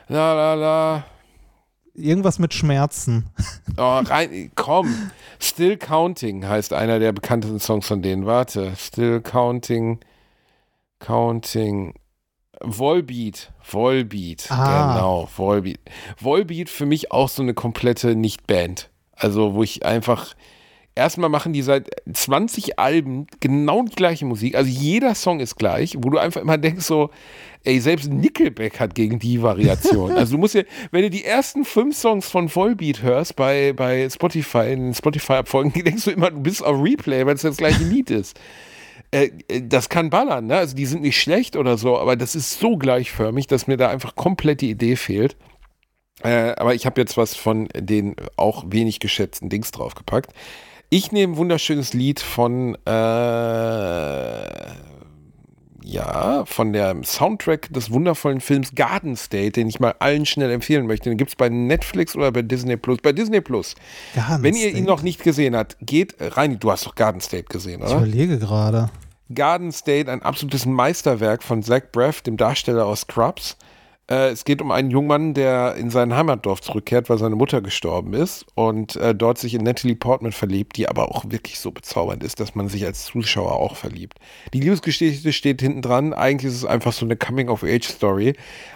La 0.09 0.35
la 0.35 0.55
la. 0.55 1.05
Irgendwas 1.95 2.39
mit 2.39 2.55
Schmerzen. 2.55 3.29
Oh, 3.77 4.01
rein, 4.05 4.51
komm. 4.55 5.11
Still 5.39 5.77
Counting 5.77 6.47
heißt 6.47 6.73
einer 6.73 6.99
der 6.99 7.13
bekanntesten 7.13 7.61
Songs 7.61 7.87
von 7.87 8.01
denen. 8.01 8.25
Warte. 8.27 8.75
Still 8.77 9.21
Counting. 9.21 10.01
Counting. 10.99 11.95
Volbeat. 12.61 13.53
Volbeat. 13.63 14.47
Ah. 14.51 14.95
Genau. 14.95 15.29
Volbeat. 15.37 15.81
Volbeat 16.19 16.71
für 16.71 16.87
mich 16.87 17.13
auch 17.13 17.29
so 17.29 17.43
eine 17.43 17.55
komplette 17.55 18.15
Nicht-Band. 18.15 18.91
Also, 19.15 19.55
wo 19.55 19.63
ich 19.63 19.85
einfach. 19.85 20.35
Erstmal 20.95 21.31
machen 21.31 21.55
die 21.55 21.63
seit 21.63 21.89
20 22.13 22.79
Alben 22.79 23.27
genau 23.41 23.83
die 23.83 23.95
gleiche 23.95 24.27
Musik. 24.27 24.55
Also 24.55 24.71
jeder 24.71 25.15
Song 25.15 25.41
ist 25.41 25.57
gleich, 25.57 25.97
wo 25.97 26.11
du 26.11 26.19
einfach 26.19 26.43
immer 26.43 26.59
denkst 26.59 26.85
so, 26.85 27.09
ey, 27.65 27.81
selbst 27.81 28.11
Nickelback 28.11 28.79
hat 28.79 28.95
gegen 28.95 29.19
die 29.19 29.41
Variation. 29.41 30.13
Also 30.17 30.33
du 30.33 30.39
musst 30.39 30.55
ja, 30.55 30.63
wenn 30.91 31.03
du 31.03 31.11
die 31.11 31.25
ersten 31.25 31.65
fünf 31.65 31.97
Songs 31.97 32.29
von 32.29 32.51
Vollbeat 32.51 33.03
hörst 33.03 33.37
bei, 33.37 33.73
bei 33.73 34.09
Spotify, 34.11 34.73
in 34.73 34.81
den 34.81 34.95
Spotify-Abfolgen, 34.95 35.73
denkst 35.85 36.05
du 36.05 36.11
immer, 36.11 36.31
du 36.31 36.41
bist 36.41 36.63
auf 36.63 36.83
Replay, 36.83 37.25
weil 37.25 37.37
es 37.37 37.43
das 37.43 37.57
gleiche 37.57 37.85
Lied 37.85 38.11
ist. 38.11 38.39
Äh, 39.13 39.31
äh, 39.49 39.63
das 39.63 39.89
kann 39.89 40.11
ballern, 40.11 40.47
ne? 40.47 40.57
Also 40.57 40.77
die 40.77 40.87
sind 40.87 41.03
nicht 41.03 41.21
schlecht 41.21 41.57
oder 41.57 41.79
so, 41.79 41.99
aber 41.99 42.17
das 42.17 42.35
ist 42.35 42.59
so 42.59 42.77
gleichförmig, 42.77 43.47
dass 43.47 43.67
mir 43.67 43.79
da 43.79 43.89
einfach 43.89 44.15
komplett 44.15 44.61
die 44.61 44.71
Idee 44.71 44.97
fehlt. 44.97 45.37
Äh, 46.23 46.55
aber 46.57 46.75
ich 46.75 46.87
habe 46.87 47.01
jetzt 47.01 47.17
was 47.17 47.35
von 47.35 47.69
den 47.75 48.17
auch 48.37 48.65
wenig 48.69 49.01
geschätzten 49.01 49.49
Dings 49.49 49.71
draufgepackt. 49.71 50.33
Ich 50.95 51.11
nehme 51.11 51.33
ein 51.33 51.37
wunderschönes 51.39 51.95
Lied 51.95 52.21
von, 52.21 52.75
äh, 52.85 52.91
ja, 55.85 56.45
von 56.45 56.75
der 56.75 56.95
Soundtrack 57.03 57.73
des 57.73 57.91
wundervollen 57.91 58.43
Films 58.43 58.75
Garden 58.75 59.17
State, 59.17 59.53
den 59.53 59.71
ich 59.71 59.81
mal 59.81 59.95
allen 60.01 60.27
schnell 60.27 60.51
empfehlen 60.51 60.87
möchte. 60.87 61.09
Den 61.09 61.17
gibt 61.17 61.31
es 61.31 61.37
bei 61.37 61.49
Netflix 61.49 62.15
oder 62.15 62.31
bei 62.31 62.43
Disney 62.43 62.77
Plus. 62.77 62.99
Bei 63.03 63.13
Disney 63.13 63.41
Plus. 63.41 63.75
Garden 64.15 64.43
Wenn 64.43 64.53
ihr 64.55 64.69
State. 64.69 64.77
ihn 64.77 64.85
noch 64.85 65.01
nicht 65.03 65.23
gesehen 65.23 65.57
habt, 65.57 65.79
geht 65.81 66.15
rein. 66.21 66.59
Du 66.61 66.71
hast 66.71 66.85
doch 66.85 66.95
Garden 66.95 67.23
State 67.23 67.45
gesehen, 67.45 67.81
Ich 67.81 67.87
oder? 67.87 67.97
überlege 67.97 68.39
gerade. 68.39 68.91
Garden 69.35 69.73
State, 69.73 70.13
ein 70.13 70.21
absolutes 70.21 70.67
Meisterwerk 70.67 71.43
von 71.43 71.63
Zach 71.63 71.85
Braff, 71.91 72.21
dem 72.21 72.37
Darsteller 72.37 72.85
aus 72.85 73.01
Scrubs. 73.01 73.57
Äh, 74.11 74.31
es 74.31 74.45
geht 74.45 74.61
um 74.61 74.71
einen 74.71 74.91
jungen 74.91 75.09
Mann, 75.09 75.35
der 75.35 75.77
in 75.77 75.91
sein 75.91 76.15
Heimatdorf 76.15 76.61
zurückkehrt, 76.61 77.09
weil 77.09 77.19
seine 77.19 77.37
Mutter 77.37 77.61
gestorben 77.61 78.15
ist 78.15 78.47
und 78.55 78.97
äh, 78.97 79.15
dort 79.15 79.39
sich 79.39 79.55
in 79.55 79.63
Natalie 79.63 79.95
Portman 79.95 80.33
verliebt, 80.33 80.77
die 80.77 80.89
aber 80.89 81.11
auch 81.11 81.25
wirklich 81.29 81.59
so 81.59 81.71
bezaubernd 81.71 82.25
ist, 82.25 82.41
dass 82.41 82.55
man 82.55 82.69
sich 82.69 82.85
als 82.85 83.05
Zuschauer 83.05 83.53
auch 83.53 83.77
verliebt. 83.77 84.19
Die 84.53 84.61
Liebesgeschichte 84.61 85.33
steht 85.33 85.63
hinten 85.63 85.83
dran. 85.83 86.13
Eigentlich 86.13 86.53
ist 86.53 86.59
es 86.59 86.65
einfach 86.65 86.93
so 86.93 87.05
eine 87.05 87.17
Coming-of-Age-Story. 87.17 88.35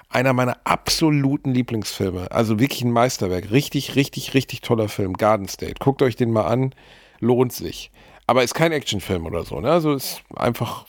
Einer 0.08 0.32
meiner 0.32 0.58
absoluten 0.64 1.52
Lieblingsfilme. 1.52 2.30
Also 2.30 2.60
wirklich 2.60 2.82
ein 2.82 2.92
Meisterwerk. 2.92 3.50
Richtig, 3.50 3.96
richtig, 3.96 4.34
richtig 4.34 4.60
toller 4.60 4.88
Film. 4.88 5.14
Garden 5.14 5.48
State. 5.48 5.74
Guckt 5.80 6.02
euch 6.02 6.16
den 6.16 6.30
mal 6.30 6.46
an. 6.46 6.74
Lohnt 7.18 7.52
sich. 7.52 7.90
Aber 8.26 8.42
ist 8.42 8.54
kein 8.54 8.72
Actionfilm 8.72 9.26
oder 9.26 9.44
so. 9.44 9.60
Ne? 9.60 9.70
Also 9.70 9.94
ist 9.94 10.22
einfach, 10.34 10.86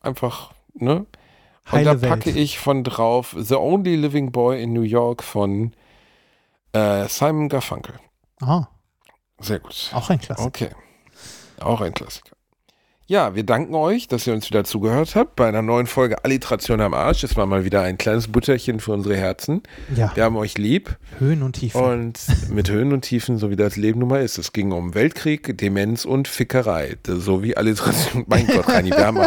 einfach, 0.00 0.52
ne? 0.74 1.06
Und 1.70 1.78
Heile 1.78 1.96
da 1.96 2.08
packe 2.08 2.26
Welt. 2.26 2.36
ich 2.36 2.58
von 2.58 2.82
drauf 2.84 3.34
The 3.38 3.54
Only 3.56 3.96
Living 3.96 4.32
Boy 4.32 4.62
in 4.62 4.72
New 4.72 4.82
York 4.82 5.22
von 5.22 5.72
äh, 6.72 7.06
Simon 7.08 7.48
Garfunkel. 7.48 7.94
Ah, 8.40 8.66
Sehr 9.38 9.58
gut. 9.60 9.90
auch 9.94 10.08
ein 10.10 10.18
Klassiker. 10.20 10.46
Okay. 10.46 10.70
Auch 11.60 11.80
ein 11.80 11.92
Klassiker. 11.92 12.36
Ja, 13.10 13.34
wir 13.34 13.42
danken 13.42 13.74
euch, 13.74 14.06
dass 14.06 14.26
ihr 14.26 14.34
uns 14.34 14.50
wieder 14.50 14.64
zugehört 14.64 15.14
habt 15.14 15.34
bei 15.34 15.48
einer 15.48 15.62
neuen 15.62 15.86
Folge 15.86 16.22
Alliteration 16.26 16.82
am 16.82 16.92
Arsch. 16.92 17.24
Es 17.24 17.36
war 17.38 17.46
mal 17.46 17.64
wieder 17.64 17.80
ein 17.80 17.96
kleines 17.96 18.28
Butterchen 18.28 18.80
für 18.80 18.92
unsere 18.92 19.16
Herzen. 19.16 19.62
Ja, 19.96 20.12
Wir 20.14 20.24
haben 20.24 20.36
euch 20.36 20.58
lieb 20.58 20.94
Höhen 21.18 21.42
und 21.42 21.54
Tiefen. 21.54 21.80
und 21.82 22.20
mit 22.50 22.68
Höhen 22.68 22.92
und 22.92 23.00
Tiefen, 23.00 23.38
so 23.38 23.48
wie 23.48 23.56
das 23.56 23.76
Leben 23.76 24.00
nun 24.00 24.10
mal 24.10 24.20
ist. 24.22 24.36
Es 24.36 24.52
ging 24.52 24.72
um 24.72 24.94
Weltkrieg, 24.94 25.56
Demenz 25.56 26.04
und 26.04 26.28
Fickerei. 26.28 26.96
So 27.06 27.42
wie 27.42 27.56
Alliteration. 27.56 28.24
Mein 28.26 28.46
Gott, 28.46 28.68
Rani, 28.68 28.90
wir 28.90 29.06
haben, 29.06 29.20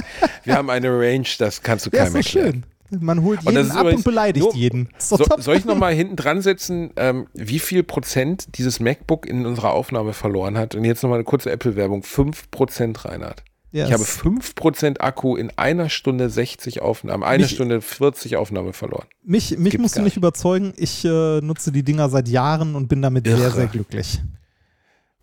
wir 0.43 0.55
haben 0.55 0.69
eine 0.69 0.89
Range, 0.91 1.25
das 1.39 1.63
kannst 1.63 1.87
du 1.87 1.89
ja, 1.91 2.03
keinem 2.03 2.17
ist 2.17 2.35
erklären. 2.35 2.65
schön. 2.91 3.01
Man 3.01 3.23
holt 3.23 3.39
Und 3.39 3.55
das 3.55 3.63
jeden 3.63 3.65
ist 3.67 3.71
ab 3.75 3.81
übrigens 3.81 3.99
und 4.01 4.03
beleidigt 4.11 4.45
nur- 4.45 4.53
jeden. 4.53 4.89
So, 4.99 5.17
soll 5.39 5.55
ich 5.55 5.65
nochmal 5.65 5.95
hinten 5.95 6.17
dran 6.17 6.41
setzen, 6.43 6.91
ähm, 6.97 7.25
wie 7.33 7.57
viel 7.57 7.81
Prozent 7.81 8.59
dieses 8.59 8.79
MacBook 8.79 9.25
in 9.25 9.47
unserer 9.47 9.71
Aufnahme 9.71 10.13
verloren 10.13 10.55
hat? 10.55 10.75
Und 10.75 10.85
jetzt 10.85 11.01
nochmal 11.01 11.17
eine 11.17 11.23
kurze 11.23 11.49
Apple-Werbung. 11.49 12.03
5 12.03 12.51
Prozent, 12.51 13.05
Reinhard. 13.05 13.43
Ja, 13.73 13.85
ich 13.87 13.93
habe 13.93 14.03
es- 14.03 14.17
5% 14.19 14.99
Akku 15.01 15.35
in 15.37 15.49
einer 15.57 15.89
Stunde 15.89 16.29
60 16.29 16.81
Aufnahmen, 16.81 17.23
einer 17.23 17.43
Mich- 17.43 17.51
Stunde 17.53 17.79
40 17.81 18.35
Aufnahme 18.35 18.73
verloren. 18.73 19.05
mich 19.23 19.57
mich 19.57 19.77
musst 19.79 19.97
du 19.97 20.01
nicht 20.01 20.17
überzeugen. 20.17 20.73
Ich 20.75 21.05
äh, 21.05 21.39
nutze 21.41 21.71
die 21.71 21.83
Dinger 21.83 22.09
seit 22.09 22.27
Jahren 22.27 22.75
und 22.75 22.87
bin 22.89 23.01
damit 23.01 23.25
sehr, 23.27 23.37
Irre. 23.37 23.51
sehr 23.51 23.67
glücklich. 23.67 24.21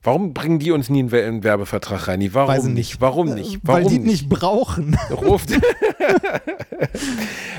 Warum 0.01 0.33
bringen 0.33 0.61
die 0.61 0.71
uns 0.71 0.89
nie 0.89 1.01
einen, 1.01 1.13
einen 1.13 1.43
Werbevertrag 1.45 2.07
rein? 2.09 2.27
Warum 2.33 2.49
Weiß 2.49 2.63
ich 2.67 2.69
nicht? 2.73 2.77
nicht. 2.93 3.01
Warum 3.01 3.29
Äh, 3.29 3.35
nicht? 3.35 3.59
Weil 3.65 3.83
Warum 3.85 3.93
die 3.93 3.99
nicht 3.99 4.29
brauchen. 4.29 4.97
Ruft. 5.11 5.51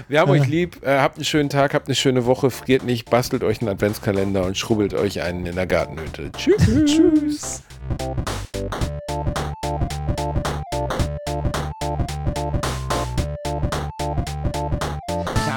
Wir 0.08 0.22
haben 0.22 0.32
euch 0.32 0.48
lieb, 0.48 0.82
äh, 0.84 1.00
habt 1.00 1.18
einen 1.18 1.26
schönen 1.26 1.50
Tag, 1.50 1.74
habt 1.74 1.88
eine 1.88 1.96
schöne 1.96 2.26
Woche, 2.26 2.50
friert 2.50 2.84
nicht, 2.84 3.10
bastelt 3.10 3.44
euch 3.44 3.60
einen 3.62 3.70
Adventskalender 3.70 4.46
und 4.46 4.58
schrubbelt 4.58 4.94
euch 4.94 5.22
einen 5.22 5.46
in 5.46 5.56
der 5.56 5.68
Gartenhütte. 5.68 6.32
Tschüss. 6.32 6.64
Tschüss. 6.86 7.62